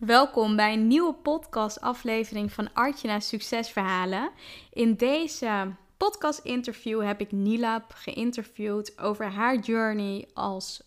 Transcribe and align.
Welkom 0.00 0.56
bij 0.56 0.72
een 0.72 0.86
nieuwe 0.86 1.14
podcast-aflevering 1.14 2.52
van 2.52 2.72
Artjana 2.72 3.20
Succesverhalen. 3.20 4.30
In 4.72 4.94
deze 4.94 5.74
podcast-interview 5.96 7.02
heb 7.02 7.20
ik 7.20 7.32
Nilab 7.32 7.92
geïnterviewd 7.94 8.98
over 8.98 9.30
haar 9.32 9.58
journey 9.58 10.28
als 10.34 10.82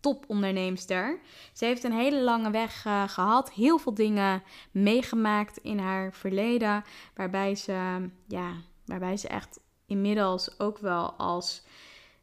toponderneemster. 0.00 1.20
Ze 1.52 1.64
heeft 1.64 1.84
een 1.84 1.92
hele 1.92 2.22
lange 2.22 2.50
weg 2.50 2.84
uh, 2.84 3.08
gehad, 3.08 3.52
heel 3.52 3.78
veel 3.78 3.94
dingen 3.94 4.42
meegemaakt 4.70 5.56
in 5.56 5.78
haar 5.78 6.12
verleden, 6.12 6.84
waarbij 7.14 7.54
ze, 7.54 8.08
ja, 8.28 8.52
waarbij 8.84 9.16
ze 9.16 9.28
echt 9.28 9.60
inmiddels 9.86 10.60
ook 10.60 10.78
wel 10.78 11.12
als 11.12 11.62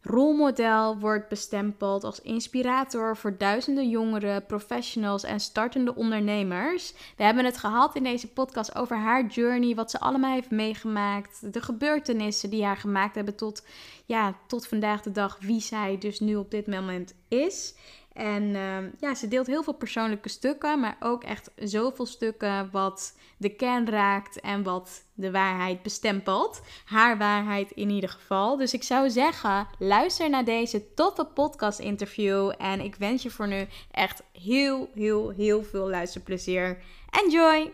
rolmodel 0.02 0.98
wordt 1.00 1.30
bestempeld 1.30 2.04
als 2.04 2.22
inspirator 2.22 3.18
voor 3.18 3.38
duizenden 3.38 3.90
jongeren, 3.90 4.46
professionals 4.46 5.24
en 5.24 5.40
startende 5.40 5.96
ondernemers. 5.96 6.94
We 7.18 7.24
hebben 7.24 7.46
het 7.46 7.58
gehad 7.58 7.96
in 7.96 8.04
deze 8.04 8.28
podcast 8.28 8.76
over 8.76 8.98
haar 8.98 9.26
journey, 9.26 9.76
wat 9.76 9.92
ze 9.92 10.00
allemaal 10.00 10.34
heeft 10.34 10.52
meegemaakt, 10.52 11.54
de 11.54 11.62
gebeurtenissen 11.62 12.50
die 12.50 12.64
haar 12.64 12.78
gemaakt 12.78 13.16
hebben 13.16 13.36
tot, 13.36 13.66
ja, 14.06 14.36
tot 14.48 14.68
vandaag 14.68 15.02
de 15.02 15.12
dag 15.12 15.38
wie 15.40 15.62
zij 15.62 15.98
dus 15.98 16.20
nu 16.20 16.36
op 16.36 16.52
dit 16.52 16.68
moment 16.68 17.14
is. 17.28 17.76
En 18.14 18.56
ehm, 18.56 18.90
ja, 19.00 19.16
ze 19.16 19.28
deelt 19.28 19.48
heel 19.48 19.64
veel 19.64 19.74
persoonlijke 19.74 20.30
stukken, 20.30 20.80
maar 20.80 20.98
ook 21.00 21.24
echt 21.24 21.52
zoveel 21.56 22.06
stukken 22.06 22.70
wat 22.72 23.18
de 23.38 23.50
kern 23.50 23.90
raakt 23.90 24.40
en 24.40 24.64
wat 24.64 25.04
de 25.14 25.32
waarheid 25.32 25.82
bestempelt. 25.82 26.62
Haar 26.86 27.18
waarheid 27.18 27.72
in 27.72 27.90
ieder 27.90 28.10
geval. 28.10 28.58
Dus 28.58 28.74
ik 28.74 28.84
zou 28.84 29.10
zeggen, 29.10 29.68
luister 29.80 30.30
naar 30.30 30.46
deze 30.46 30.94
toffe 30.94 31.26
podcast 31.26 31.80
interview. 31.80 32.52
En 32.58 32.80
ik 32.80 32.96
wens 32.96 33.24
je 33.24 33.30
voor 33.30 33.48
nu 33.48 33.68
echt 33.92 34.24
heel, 34.32 34.90
heel, 34.96 35.30
heel 35.30 35.64
veel 35.64 35.90
luisterplezier. 35.90 36.78
Enjoy! 37.10 37.74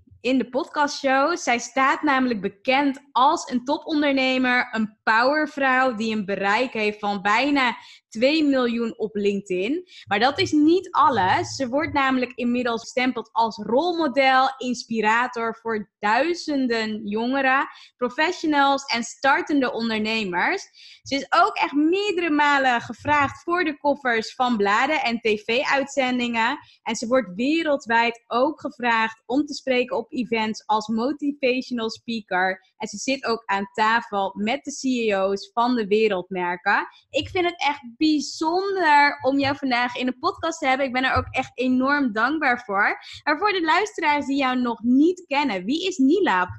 in 0.21 0.37
de 0.37 0.49
podcastshow. 0.49 1.37
Zij 1.37 1.59
staat 1.59 2.01
namelijk 2.01 2.41
bekend 2.41 2.99
als 3.11 3.49
een 3.51 3.63
topondernemer, 3.63 4.67
een 4.71 4.97
powervrouw 5.03 5.95
die 5.95 6.15
een 6.15 6.25
bereik 6.25 6.73
heeft 6.73 6.99
van 6.99 7.21
bijna 7.21 7.75
2 8.11 8.43
miljoen 8.43 8.97
op 8.97 9.15
LinkedIn. 9.15 9.87
Maar 10.07 10.19
dat 10.19 10.39
is 10.39 10.51
niet 10.51 10.91
alles. 10.91 11.55
Ze 11.55 11.67
wordt 11.67 11.93
namelijk 11.93 12.31
inmiddels 12.35 12.81
gestempeld 12.81 13.29
als 13.31 13.57
rolmodel, 13.57 14.49
inspirator 14.57 15.55
voor 15.61 15.89
duizenden 15.99 17.07
jongeren, 17.07 17.67
professionals 17.97 18.85
en 18.85 19.03
startende 19.03 19.71
ondernemers. 19.71 20.63
Ze 21.03 21.15
is 21.15 21.25
ook 21.29 21.55
echt 21.55 21.73
meerdere 21.73 22.29
malen 22.29 22.81
gevraagd 22.81 23.43
voor 23.43 23.63
de 23.63 23.77
koffers 23.77 24.35
van 24.35 24.57
bladen 24.57 25.01
en 25.01 25.19
tv-uitzendingen. 25.19 26.59
En 26.83 26.95
ze 26.95 27.07
wordt 27.07 27.35
wereldwijd 27.35 28.23
ook 28.27 28.59
gevraagd 28.59 29.23
om 29.25 29.45
te 29.45 29.53
spreken 29.53 29.97
op 29.97 30.11
events 30.11 30.63
als 30.65 30.87
motivational 30.87 31.89
speaker. 31.89 32.73
En 32.77 32.87
ze 32.87 32.97
zit 32.97 33.25
ook 33.25 33.43
aan 33.45 33.69
tafel 33.73 34.33
met 34.37 34.63
de 34.63 34.71
CEO's 34.71 35.49
van 35.53 35.75
de 35.75 35.87
wereldmerken. 35.87 36.87
Ik 37.09 37.29
vind 37.29 37.45
het 37.45 37.61
echt 37.61 37.81
bijzonder 38.01 39.19
om 39.21 39.39
jou 39.39 39.55
vandaag 39.55 39.95
in 39.95 40.05
de 40.05 40.17
podcast 40.19 40.59
te 40.59 40.67
hebben. 40.67 40.85
Ik 40.85 40.93
ben 40.93 41.03
er 41.03 41.17
ook 41.17 41.27
echt 41.31 41.51
enorm 41.57 42.11
dankbaar 42.11 42.59
voor. 42.65 42.97
Maar 43.23 43.37
voor 43.37 43.51
de 43.51 43.61
luisteraars 43.61 44.25
die 44.25 44.37
jou 44.37 44.61
nog 44.61 44.83
niet 44.83 45.25
kennen, 45.27 45.65
wie 45.65 45.87
is 45.87 45.97
Nilab? 45.97 46.49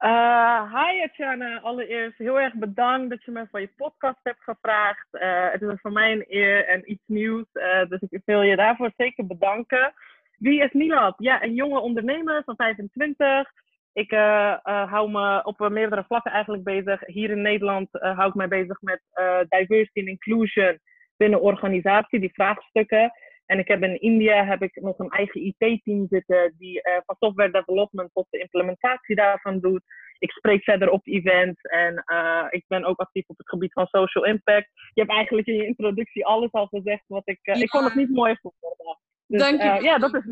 Uh, 0.00 0.74
hi 0.74 1.02
Atjana, 1.02 1.60
allereerst 1.60 2.18
heel 2.18 2.40
erg 2.40 2.54
bedankt 2.54 3.10
dat 3.10 3.24
je 3.24 3.30
me 3.30 3.46
voor 3.50 3.60
je 3.60 3.72
podcast 3.76 4.18
hebt 4.22 4.42
gevraagd. 4.42 5.06
Uh, 5.12 5.50
het 5.50 5.62
is 5.62 5.80
voor 5.80 5.92
mij 5.92 6.12
een 6.12 6.24
eer 6.28 6.66
en 6.66 6.90
iets 6.90 7.02
nieuws, 7.06 7.46
uh, 7.52 7.88
dus 7.88 8.00
ik 8.08 8.22
wil 8.24 8.42
je 8.42 8.56
daarvoor 8.56 8.92
zeker 8.96 9.26
bedanken. 9.26 9.92
Wie 10.36 10.62
is 10.62 10.72
Nilab? 10.72 11.14
Ja, 11.18 11.42
een 11.42 11.54
jonge 11.54 11.78
ondernemer 11.78 12.42
van 12.44 12.56
25. 12.56 13.50
Ik 13.98 14.12
uh, 14.12 14.56
uh, 14.64 14.90
hou 14.90 15.10
me 15.10 15.44
op 15.44 15.68
meerdere 15.68 16.04
vlakken 16.04 16.32
eigenlijk 16.32 16.64
bezig. 16.64 17.06
Hier 17.06 17.30
in 17.30 17.42
Nederland 17.42 17.88
hou 17.90 18.28
ik 18.28 18.34
mij 18.34 18.48
bezig 18.48 18.80
met 18.80 19.00
diversity 19.48 19.98
en 20.00 20.06
inclusion 20.06 20.78
binnen 21.16 21.40
organisatie, 21.40 22.20
die 22.20 22.32
vraagstukken. 22.32 23.12
En 23.46 23.58
ik 23.58 23.68
heb 23.68 23.82
in 23.82 24.00
India 24.00 24.44
heb 24.44 24.62
ik 24.62 24.80
nog 24.80 24.98
een 24.98 25.08
eigen 25.08 25.44
IT-team 25.46 26.06
zitten 26.10 26.54
die 26.58 26.80
van 27.06 27.16
software 27.18 27.50
development 27.50 28.10
tot 28.12 28.26
de 28.30 28.38
implementatie 28.38 29.14
daarvan 29.14 29.60
doet. 29.60 29.82
Ik 30.18 30.30
spreek 30.30 30.62
verder 30.62 30.90
op 30.90 31.06
events 31.06 31.60
en 31.62 32.04
ik 32.50 32.64
ben 32.68 32.84
ook 32.84 32.98
actief 32.98 33.28
op 33.28 33.38
het 33.38 33.48
gebied 33.48 33.72
van 33.72 33.86
social 33.86 34.24
impact. 34.24 34.68
Je 34.94 35.00
hebt 35.00 35.12
eigenlijk 35.12 35.46
in 35.46 35.56
je 35.56 35.66
introductie 35.66 36.26
alles 36.26 36.52
al 36.52 36.66
gezegd 36.66 37.04
wat 37.06 37.28
ik. 37.28 37.38
Ja. 37.42 37.54
Ik 37.54 37.68
kon 37.68 37.84
het 37.84 37.94
niet 37.94 38.10
mooi 38.10 38.36
voelen. 38.40 38.98
Dus, 39.26 39.40
Dank 39.40 39.62
je. 39.62 39.82
ja, 39.84 39.98
dat 39.98 40.14
is. 40.14 40.22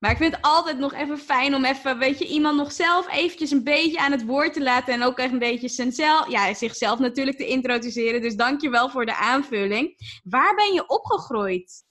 Maar 0.00 0.10
ik 0.10 0.16
vind 0.16 0.34
het 0.36 0.44
altijd 0.44 0.78
nog 0.78 0.94
even 0.94 1.18
fijn 1.18 1.54
om 1.54 1.64
even, 1.64 1.98
weet 1.98 2.18
je, 2.18 2.26
iemand 2.26 2.56
nog 2.56 2.72
zelf 2.72 3.16
eventjes 3.16 3.50
een 3.50 3.64
beetje 3.64 4.00
aan 4.00 4.12
het 4.12 4.24
woord 4.24 4.52
te 4.52 4.62
laten. 4.62 4.94
En 4.94 5.02
ook 5.02 5.18
echt 5.18 5.32
een 5.32 5.38
beetje 5.38 5.68
zichzelf, 5.68 6.30
ja, 6.30 6.54
zichzelf 6.54 6.98
natuurlijk 6.98 7.36
te 7.36 7.46
introduceren. 7.46 8.20
Dus 8.20 8.36
dank 8.36 8.60
je 8.60 8.70
wel 8.70 8.88
voor 8.88 9.06
de 9.06 9.14
aanvulling. 9.14 9.94
Waar 10.24 10.54
ben 10.54 10.72
je 10.72 10.88
opgegroeid? 10.88 11.84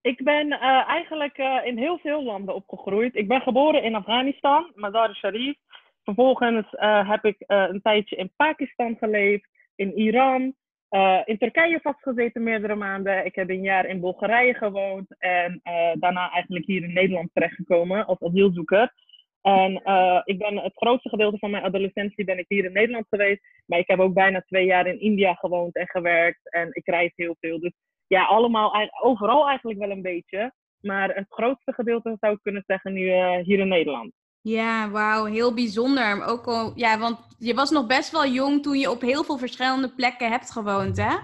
Ik 0.00 0.24
ben 0.24 0.46
uh, 0.46 0.88
eigenlijk 0.88 1.38
uh, 1.38 1.60
in 1.64 1.78
heel 1.78 1.98
veel 1.98 2.22
landen 2.22 2.54
opgegroeid. 2.54 3.14
Ik 3.14 3.28
ben 3.28 3.40
geboren 3.40 3.82
in 3.82 3.94
Afghanistan, 3.94 4.72
Mazar 4.74 5.14
Sharif. 5.14 5.56
Vervolgens 6.04 6.72
uh, 6.72 7.08
heb 7.10 7.24
ik 7.24 7.36
een 7.46 7.80
tijdje 7.82 8.16
in 8.16 8.32
Pakistan 8.36 8.96
geleefd, 8.96 9.48
in 9.74 9.98
Iran, 9.98 10.54
uh, 10.90 11.20
in 11.24 11.38
Turkije 11.38 11.80
vastgezeten 11.80 12.42
meerdere 12.42 12.74
maanden. 12.74 13.24
Ik 13.24 13.34
heb 13.34 13.50
een 13.50 13.62
jaar 13.62 13.86
in 13.86 14.00
Bulgarije 14.00 14.54
gewoond. 14.54 15.18
En 15.18 15.60
uh, 15.64 15.92
daarna 15.94 16.30
eigenlijk 16.30 16.66
hier 16.66 16.82
in 16.82 16.92
Nederland 16.92 17.30
terechtgekomen 17.32 18.06
als 18.06 18.22
asielzoeker. 18.22 18.92
En 19.40 19.80
uh, 19.84 20.20
ik 20.24 20.38
ben 20.38 20.58
het 20.58 20.76
grootste 20.76 21.08
gedeelte 21.08 21.38
van 21.38 21.50
mijn 21.50 21.64
adolescentie 21.64 22.24
ben 22.24 22.38
ik 22.38 22.44
hier 22.48 22.64
in 22.64 22.72
Nederland 22.72 23.06
geweest. 23.08 23.40
Maar 23.66 23.78
ik 23.78 23.88
heb 23.88 23.98
ook 23.98 24.14
bijna 24.14 24.40
twee 24.40 24.66
jaar 24.66 24.86
in 24.86 25.00
India 25.00 25.34
gewoond 25.34 25.76
en 25.76 25.88
gewerkt. 25.88 26.52
En 26.52 26.68
ik 26.72 26.86
reis 26.86 27.12
heel 27.14 27.36
veel. 27.40 27.60
Dus 27.60 27.72
ja, 28.06 28.24
allemaal, 28.24 28.90
overal 29.00 29.48
eigenlijk 29.48 29.78
wel 29.78 29.90
een 29.90 30.02
beetje. 30.02 30.52
Maar 30.80 31.14
het 31.14 31.26
grootste 31.28 31.72
gedeelte 31.72 32.16
zou 32.20 32.32
ik 32.32 32.42
kunnen 32.42 32.64
zeggen 32.66 32.92
nu 32.92 33.02
hier 33.42 33.58
in 33.58 33.68
Nederland. 33.68 34.12
Ja, 34.42 34.90
wauw, 34.90 35.24
heel 35.24 35.54
bijzonder. 35.54 36.24
Ook 36.24 36.46
al, 36.46 36.72
ja, 36.74 36.98
want 36.98 37.36
je 37.38 37.54
was 37.54 37.70
nog 37.70 37.86
best 37.86 38.10
wel 38.12 38.26
jong 38.26 38.62
toen 38.62 38.78
je 38.78 38.90
op 38.90 39.00
heel 39.00 39.24
veel 39.24 39.38
verschillende 39.38 39.94
plekken 39.94 40.30
hebt 40.30 40.50
gewoond, 40.52 40.96
hè? 40.96 41.14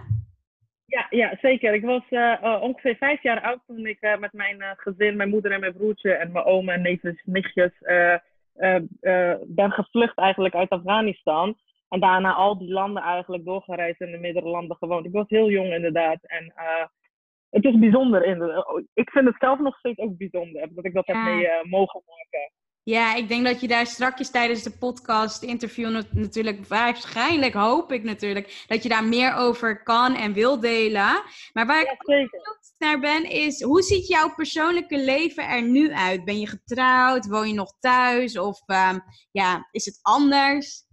Ja, 0.87 1.07
ja 1.11 1.37
zeker. 1.41 1.75
Ik 1.75 1.85
was 1.85 2.03
uh, 2.11 2.59
ongeveer 2.61 2.97
vijf 2.97 3.23
jaar 3.23 3.41
oud 3.41 3.61
toen 3.67 3.87
ik 3.87 3.99
uh, 4.01 4.19
met 4.19 4.33
mijn 4.33 4.63
gezin, 4.77 5.17
mijn 5.17 5.29
moeder 5.29 5.53
en 5.53 5.61
mijn 5.61 5.73
broertje 5.73 6.13
en 6.13 6.33
mijn 6.33 6.45
oma 6.45 6.73
en 6.73 6.83
neefjes, 6.83 7.23
nichtjes, 7.25 7.73
ben 9.47 9.71
gevlucht 9.73 10.19
eigenlijk 10.19 10.55
uit 10.55 10.71
Afghanistan. 10.71 11.57
En 11.89 12.01
daarna 12.01 12.33
al 12.33 12.59
die 12.59 12.73
landen 12.73 13.03
eigenlijk 13.03 13.45
doorgereisd 13.45 14.01
en 14.01 14.13
in 14.13 14.21
meerdere 14.21 14.49
landen 14.49 14.77
gewoond. 14.77 15.07
Ik 15.07 15.13
was 15.13 15.29
heel 15.29 15.51
jong 15.51 15.73
inderdaad. 15.73 16.19
En 16.23 16.53
het 17.51 17.65
is 17.65 17.79
bijzonder. 17.79 18.21
De, 18.21 18.85
ik 18.95 19.11
vind 19.11 19.27
het 19.27 19.37
zelf 19.39 19.59
nog 19.59 19.79
steeds 19.79 19.99
ook 19.99 20.17
bijzonder 20.17 20.69
dat 20.75 20.85
ik 20.85 20.95
dat 20.95 21.07
ja. 21.07 21.25
heb 21.25 21.35
mee 21.35 21.49
mogen 21.63 22.03
maken. 22.07 22.51
Ja, 22.89 23.15
ik 23.15 23.29
denk 23.29 23.45
dat 23.45 23.61
je 23.61 23.69
daar 23.69 23.87
strakjes 23.87 24.31
tijdens 24.31 24.63
de 24.63 24.79
podcast 24.79 25.43
interview 25.43 26.03
natuurlijk 26.11 26.67
waarschijnlijk 26.67 27.55
hoop 27.55 27.93
ik 27.93 28.03
natuurlijk 28.03 28.65
dat 28.67 28.83
je 28.83 28.89
daar 28.89 29.05
meer 29.05 29.35
over 29.35 29.83
kan 29.83 30.15
en 30.15 30.33
wil 30.33 30.61
delen. 30.61 31.23
Maar 31.53 31.67
waar 31.67 31.81
ik 31.81 32.03
benieuwd 32.05 32.75
naar 32.79 33.01
ben 33.01 33.31
is 33.31 33.63
hoe 33.63 33.83
ziet 33.83 34.09
jouw 34.09 34.35
persoonlijke 34.35 34.99
leven 34.99 35.45
er 35.45 35.63
nu 35.63 35.93
uit? 35.93 36.25
Ben 36.25 36.39
je 36.39 36.49
getrouwd? 36.49 37.27
Woon 37.27 37.49
je 37.49 37.55
nog 37.55 37.79
thuis? 37.81 38.39
Of 38.39 38.63
ehm, 38.67 38.99
ja, 39.31 39.69
is 39.71 39.85
het 39.85 39.99
anders? 40.03 40.85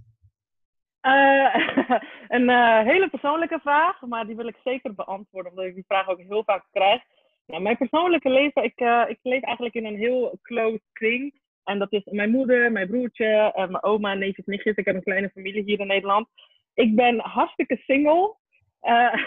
Uh, 1.01 1.55
een 2.35 2.49
uh, 2.49 2.83
hele 2.83 3.09
persoonlijke 3.09 3.59
vraag, 3.59 4.01
maar 4.01 4.25
die 4.25 4.35
wil 4.35 4.47
ik 4.47 4.57
zeker 4.63 4.93
beantwoorden, 4.93 5.51
omdat 5.51 5.65
ik 5.65 5.75
die 5.75 5.85
vraag 5.87 6.07
ook 6.07 6.19
heel 6.19 6.43
vaak 6.43 6.65
krijg. 6.71 7.01
Nou, 7.47 7.61
mijn 7.61 7.77
persoonlijke 7.77 8.29
leven, 8.29 8.63
ik, 8.63 8.79
uh, 8.79 9.03
ik 9.07 9.19
leef 9.21 9.43
eigenlijk 9.43 9.75
in 9.75 9.85
een 9.85 9.97
heel 9.97 10.39
close 10.41 10.81
kring. 10.93 11.41
En 11.63 11.79
dat 11.79 11.91
is 11.91 12.03
mijn 12.03 12.29
moeder, 12.29 12.71
mijn 12.71 12.87
broertje, 12.87 13.51
mijn 13.55 13.83
oma, 13.83 14.13
neefjes, 14.13 14.45
nichtjes. 14.45 14.75
Ik 14.75 14.85
heb 14.85 14.95
een 14.95 15.03
kleine 15.03 15.29
familie 15.29 15.63
hier 15.63 15.79
in 15.79 15.87
Nederland. 15.87 16.27
Ik 16.73 16.95
ben 16.95 17.19
hartstikke 17.19 17.77
single. 17.85 18.35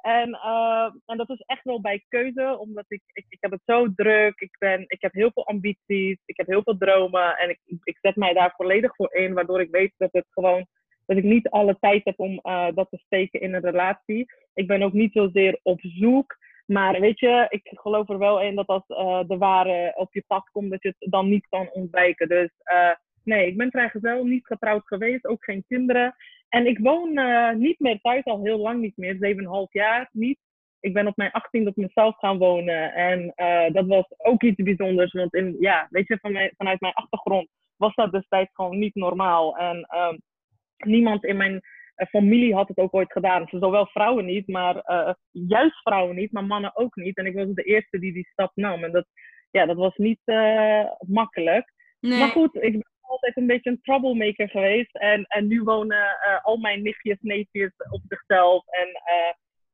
en, 0.00 0.38
en 1.06 1.16
dat 1.16 1.30
is 1.30 1.42
echt 1.46 1.64
wel 1.64 1.80
bij 1.80 2.04
keuze, 2.08 2.56
omdat 2.58 2.84
ik, 2.88 3.02
ik, 3.12 3.36
heb 3.40 3.50
het 3.50 3.62
zo 3.64 3.94
druk. 3.94 4.40
Ik, 4.40 4.56
ben, 4.58 4.84
ik 4.86 5.00
heb 5.00 5.12
heel 5.12 5.30
veel 5.34 5.46
ambities, 5.46 6.18
ik 6.24 6.36
heb 6.36 6.46
heel 6.46 6.62
veel 6.62 6.76
dromen. 6.76 7.36
En 7.36 7.50
ik, 7.50 7.60
ik 7.82 7.98
zet 8.00 8.16
mij 8.16 8.32
daar 8.32 8.54
volledig 8.56 8.96
voor 8.96 9.14
in, 9.14 9.34
waardoor 9.34 9.60
ik 9.60 9.70
weet 9.70 9.92
dat 9.96 10.12
het 10.12 10.26
gewoon 10.30 10.66
dat 11.06 11.16
ik 11.16 11.24
niet 11.24 11.48
alle 11.48 11.76
tijd 11.80 12.04
heb 12.04 12.20
om 12.20 12.40
uh, 12.42 12.68
dat 12.74 12.90
te 12.90 12.98
steken 13.04 13.40
in 13.40 13.54
een 13.54 13.62
relatie. 13.62 14.26
Ik 14.54 14.66
ben 14.66 14.82
ook 14.82 14.92
niet 14.92 15.12
zozeer 15.12 15.60
op 15.62 15.80
zoek. 15.82 16.36
Maar 16.66 17.00
weet 17.00 17.20
je, 17.20 17.46
ik 17.48 17.70
geloof 17.74 18.08
er 18.08 18.18
wel 18.18 18.40
in 18.40 18.54
dat 18.54 18.66
als 18.66 18.88
uh, 18.88 19.20
de 19.26 19.36
ware 19.36 19.92
op 19.96 20.14
je 20.14 20.24
pad 20.26 20.50
komt, 20.50 20.70
dat 20.70 20.82
je 20.82 20.94
het 20.98 21.10
dan 21.10 21.28
niet 21.28 21.46
kan 21.48 21.70
ontwijken. 21.72 22.28
Dus 22.28 22.50
uh, 22.72 22.90
nee, 23.24 23.46
ik 23.46 23.56
ben 23.56 23.70
vrijgezel, 23.70 24.24
niet 24.24 24.46
getrouwd 24.46 24.86
geweest, 24.86 25.26
ook 25.26 25.44
geen 25.44 25.64
kinderen. 25.68 26.14
En 26.48 26.66
ik 26.66 26.78
woon 26.78 27.10
niet 27.58 27.78
meer 27.78 28.00
thuis, 28.00 28.24
al 28.24 28.44
heel 28.44 28.58
lang 28.58 28.80
niet 28.80 28.96
meer, 28.96 29.14
7,5 29.14 29.72
jaar 29.72 30.08
niet. 30.12 30.38
Ik 30.80 30.92
ben 30.92 31.06
op 31.06 31.16
mijn 31.16 31.30
18 31.30 31.68
op 31.68 31.76
mezelf 31.76 32.16
gaan 32.18 32.38
wonen. 32.38 32.94
En 32.94 33.32
dat 33.72 33.86
was 33.86 34.04
ook 34.16 34.42
iets 34.42 34.62
bijzonders. 34.62 35.12
Want 35.12 35.34
in, 35.34 35.56
ja, 35.60 35.86
weet 35.90 36.08
je, 36.08 36.18
van 36.20 36.32
mijn, 36.32 36.52
vanuit 36.56 36.80
mijn 36.80 36.92
achtergrond 36.92 37.48
was 37.76 37.94
dat 37.94 38.12
destijds 38.12 38.50
gewoon 38.54 38.78
niet 38.78 38.94
normaal. 38.94 39.56
En 39.56 39.82
ehm, 39.82 40.16
niemand 40.76 41.24
in 41.24 41.36
mijn 41.36 41.62
uh, 41.96 42.06
familie 42.06 42.54
had 42.54 42.68
het 42.68 42.78
ook 42.78 42.94
ooit 42.94 43.12
gedaan. 43.12 43.44
Dus 43.44 43.60
zowel 43.60 43.86
vrouwen 43.86 44.24
niet, 44.24 44.48
maar 44.48 44.76
uh, 44.76 45.12
juist 45.30 45.80
vrouwen 45.82 46.16
niet, 46.16 46.32
maar 46.32 46.44
mannen 46.44 46.76
ook 46.76 46.96
niet. 46.96 47.16
En 47.16 47.26
ik 47.26 47.34
was 47.34 47.46
de 47.48 47.62
eerste 47.62 47.98
die 47.98 48.12
die 48.12 48.28
stap 48.32 48.50
nam. 48.54 48.84
En 48.84 48.92
dat, 48.92 49.06
ja, 49.50 49.66
dat 49.66 49.76
was 49.76 49.96
niet 49.96 50.20
uh, 50.24 50.84
makkelijk. 50.98 51.72
Nee. 52.00 52.18
Maar 52.18 52.28
goed, 52.28 52.54
ik 52.54 52.72
ben 52.72 52.90
altijd 53.00 53.36
een 53.36 53.46
beetje 53.46 53.70
een 53.70 53.80
troublemaker 53.82 54.48
geweest. 54.48 54.96
En, 54.96 55.24
en 55.24 55.46
nu 55.46 55.62
wonen 55.62 56.06
al 56.42 56.56
mijn 56.56 56.82
nichtjes, 56.82 57.18
neefjes 57.20 57.72
op 57.90 58.00
zichzelf. 58.08 58.66
En 58.66 58.88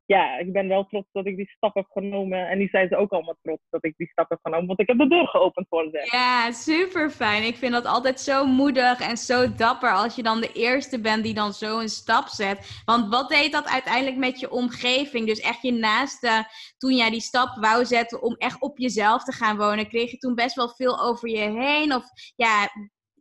ja, 0.05 0.37
ik 0.37 0.53
ben 0.53 0.67
wel 0.67 0.85
trots 0.85 1.07
dat 1.11 1.25
ik 1.25 1.35
die 1.35 1.49
stap 1.49 1.75
heb 1.75 1.85
genomen. 1.89 2.47
En 2.47 2.57
die 2.57 2.69
zijn 2.69 2.87
ze 2.87 2.95
ook 2.95 3.11
allemaal 3.11 3.37
trots 3.41 3.61
dat 3.69 3.85
ik 3.85 3.93
die 3.97 4.07
stap 4.07 4.29
heb 4.29 4.39
genomen. 4.41 4.67
Want 4.67 4.79
ik 4.79 4.87
heb 4.87 4.97
de 4.97 5.07
deur 5.07 5.27
geopend 5.27 5.67
voor 5.69 5.89
ze. 5.91 6.07
Ja, 6.11 6.51
super 6.51 7.09
fijn. 7.09 7.43
Ik 7.43 7.55
vind 7.55 7.73
dat 7.73 7.85
altijd 7.85 8.19
zo 8.19 8.45
moedig 8.45 8.99
en 8.99 9.17
zo 9.17 9.55
dapper 9.55 9.93
als 9.93 10.15
je 10.15 10.23
dan 10.23 10.41
de 10.41 10.51
eerste 10.51 10.99
bent 11.01 11.23
die 11.23 11.33
dan 11.33 11.53
zo 11.53 11.79
een 11.79 11.89
stap 11.89 12.27
zet. 12.27 12.81
Want 12.85 13.09
wat 13.09 13.29
deed 13.29 13.51
dat 13.51 13.69
uiteindelijk 13.69 14.17
met 14.17 14.39
je 14.39 14.51
omgeving? 14.51 15.27
Dus 15.27 15.39
echt 15.39 15.61
je 15.61 15.73
naaste, 15.73 16.47
toen 16.77 16.95
jij 16.95 17.09
die 17.09 17.21
stap 17.21 17.57
wou 17.59 17.85
zetten 17.85 18.21
om 18.21 18.35
echt 18.35 18.61
op 18.61 18.77
jezelf 18.77 19.23
te 19.23 19.31
gaan 19.31 19.57
wonen, 19.57 19.87
kreeg 19.87 20.11
je 20.11 20.17
toen 20.17 20.35
best 20.35 20.55
wel 20.55 20.69
veel 20.69 21.01
over 21.01 21.29
je 21.29 21.37
heen? 21.37 21.93
Of 21.93 22.03
ja, 22.35 22.69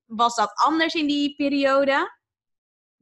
was 0.06 0.34
dat 0.34 0.52
anders 0.66 0.94
in 0.94 1.06
die 1.06 1.34
periode? 1.34 2.20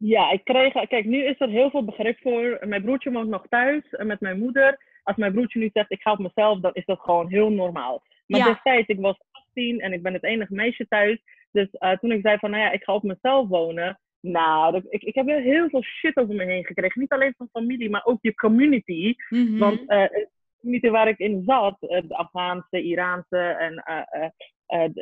Ja, 0.03 0.31
ik 0.31 0.45
kreeg. 0.45 0.73
Kijk, 0.73 1.05
nu 1.05 1.25
is 1.25 1.41
er 1.41 1.49
heel 1.49 1.71
veel 1.71 1.85
begrip 1.85 2.19
voor. 2.21 2.59
Mijn 2.67 2.83
broertje 2.83 3.11
woont 3.11 3.29
nog 3.29 3.47
thuis 3.49 3.83
met 3.91 4.21
mijn 4.21 4.39
moeder. 4.39 4.79
Als 5.03 5.17
mijn 5.17 5.33
broertje 5.33 5.59
nu 5.59 5.71
zegt: 5.73 5.91
Ik 5.91 6.03
ga 6.03 6.13
op 6.13 6.19
mezelf, 6.19 6.61
dan 6.61 6.71
is 6.75 6.85
dat 6.85 7.01
gewoon 7.01 7.29
heel 7.29 7.51
normaal. 7.51 8.03
Maar 8.27 8.41
ja. 8.41 8.47
destijds, 8.47 8.89
ik 8.89 9.01
was 9.01 9.21
18 9.31 9.81
en 9.81 9.93
ik 9.93 10.03
ben 10.03 10.13
het 10.13 10.25
enige 10.25 10.55
meisje 10.55 10.87
thuis. 10.89 11.23
Dus 11.53 11.69
uh, 11.73 11.93
toen 11.93 12.13
ik 12.13 12.21
zei: 12.23 12.39
van, 12.39 12.51
Nou 12.51 12.63
ja, 12.63 12.71
ik 12.71 12.83
ga 12.83 12.95
op 12.95 13.03
mezelf 13.03 13.49
wonen. 13.49 14.01
Nou, 14.21 14.83
ik, 14.89 15.03
ik 15.03 15.15
heb 15.15 15.27
heel 15.27 15.69
veel 15.69 15.83
shit 15.83 16.17
over 16.17 16.35
me 16.35 16.45
heen 16.45 16.65
gekregen. 16.65 17.01
Niet 17.01 17.13
alleen 17.13 17.35
van 17.37 17.49
familie, 17.53 17.91
maar 17.91 18.05
ook 18.05 18.19
je 18.21 18.35
community. 18.35 19.15
Mm 19.29 19.47
-hmm. 19.47 19.59
Want 19.59 19.81
uh, 19.81 19.87
de 19.87 20.29
community 20.61 20.89
waar 20.89 21.09
ik 21.09 21.19
in 21.19 21.43
zat, 21.47 21.77
de 21.81 22.17
Afghaanse, 22.17 22.83
Iraanse 22.83 23.39
en 23.39 24.93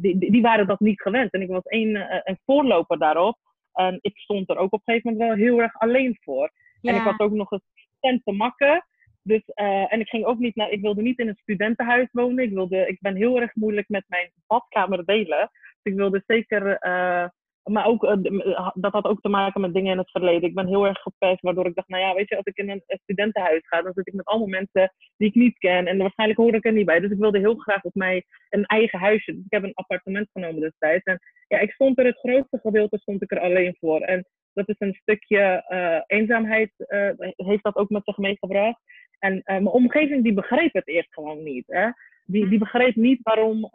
die, 0.00 0.30
die 0.30 0.42
waren 0.42 0.66
dat 0.66 0.80
niet 0.80 1.00
gewend. 1.00 1.32
En 1.32 1.42
ik 1.42 1.48
was 1.48 1.64
een, 1.64 1.96
een 2.24 2.38
voorloper 2.44 2.98
daarop. 2.98 3.38
En 3.78 3.98
ik 4.00 4.18
stond 4.18 4.50
er 4.50 4.56
ook 4.56 4.72
op 4.72 4.82
een 4.84 4.94
gegeven 4.94 5.12
moment 5.12 5.28
wel 5.28 5.46
heel 5.46 5.60
erg 5.60 5.78
alleen 5.78 6.18
voor. 6.20 6.50
Ja. 6.80 6.92
En 6.92 6.96
ik 6.96 7.02
had 7.02 7.20
ook 7.20 7.32
nog 7.32 7.50
een 7.50 7.62
tent 8.00 8.24
te 8.24 8.32
makken. 8.32 8.86
Dus, 9.22 9.42
uh, 9.54 9.92
en 9.92 10.00
ik 10.00 10.08
ging 10.08 10.24
ook 10.24 10.38
niet 10.38 10.54
naar, 10.54 10.70
ik 10.70 10.80
wilde 10.80 11.02
niet 11.02 11.18
in 11.18 11.28
een 11.28 11.38
studentenhuis 11.40 12.08
wonen. 12.12 12.44
Ik, 12.44 12.52
wilde, 12.52 12.86
ik 12.86 13.00
ben 13.00 13.16
heel 13.16 13.40
erg 13.40 13.54
moeilijk 13.54 13.88
met 13.88 14.04
mijn 14.06 14.30
badkamer 14.46 15.04
delen. 15.04 15.50
Dus 15.82 15.92
ik 15.92 15.94
wilde 15.94 16.22
zeker 16.26 16.86
uh, 16.86 17.28
maar 17.68 17.86
ook, 17.86 18.04
uh, 18.04 18.70
dat 18.74 18.92
had 18.92 19.04
ook 19.04 19.20
te 19.20 19.28
maken 19.28 19.60
met 19.60 19.74
dingen 19.74 19.92
in 19.92 19.98
het 19.98 20.10
verleden. 20.10 20.48
Ik 20.48 20.54
ben 20.54 20.66
heel 20.66 20.86
erg 20.86 20.98
gepest, 20.98 21.40
waardoor 21.40 21.66
ik 21.66 21.74
dacht, 21.74 21.88
nou 21.88 22.02
ja, 22.02 22.14
weet 22.14 22.28
je, 22.28 22.36
als 22.36 22.44
ik 22.44 22.56
in 22.56 22.70
een 22.70 22.82
studentenhuis 22.86 23.66
ga, 23.66 23.82
dan 23.82 23.92
zit 23.92 24.06
ik 24.06 24.14
met 24.14 24.26
allemaal 24.26 24.48
mensen 24.48 24.92
die 25.16 25.28
ik 25.28 25.34
niet 25.34 25.58
ken. 25.58 25.86
En 25.86 25.98
waarschijnlijk 25.98 26.40
hoor 26.40 26.54
ik 26.54 26.64
er 26.64 26.72
niet 26.72 26.86
bij. 26.86 27.00
Dus 27.00 27.10
ik 27.10 27.18
wilde 27.18 27.38
heel 27.38 27.54
graag 27.54 27.82
op 27.82 27.94
mij 27.94 28.24
een 28.50 28.64
eigen 28.64 28.98
huisje. 28.98 29.32
Dus 29.32 29.44
ik 29.44 29.52
heb 29.52 29.62
een 29.62 29.74
appartement 29.74 30.28
genomen 30.32 30.60
destijds. 30.60 31.04
En 31.04 31.18
ja, 31.48 31.58
ik 31.58 31.70
stond 31.70 31.98
er 31.98 32.06
het 32.06 32.18
grootste 32.18 32.58
gedeelte 32.58 32.98
stond 32.98 33.22
ik 33.22 33.30
er 33.30 33.40
alleen 33.40 33.76
voor. 33.78 34.00
En 34.00 34.26
dat 34.52 34.68
is 34.68 34.76
een 34.78 34.98
stukje 35.00 35.64
uh, 35.68 36.18
eenzaamheid, 36.18 36.72
uh, 36.76 37.10
heeft 37.36 37.62
dat 37.62 37.76
ook 37.76 37.88
met 37.88 38.04
zich 38.04 38.16
meegebracht. 38.16 38.80
En 39.18 39.40
mijn 39.44 39.66
omgeving 39.66 40.22
die 40.22 40.32
begreep 40.32 40.72
het 40.72 40.88
eerst 40.88 41.12
gewoon 41.12 41.42
niet. 41.42 41.64
Hè? 41.66 41.88
Die, 42.24 42.48
die 42.48 42.58
begreep 42.58 42.94
niet 42.94 43.20
waarom 43.22 43.70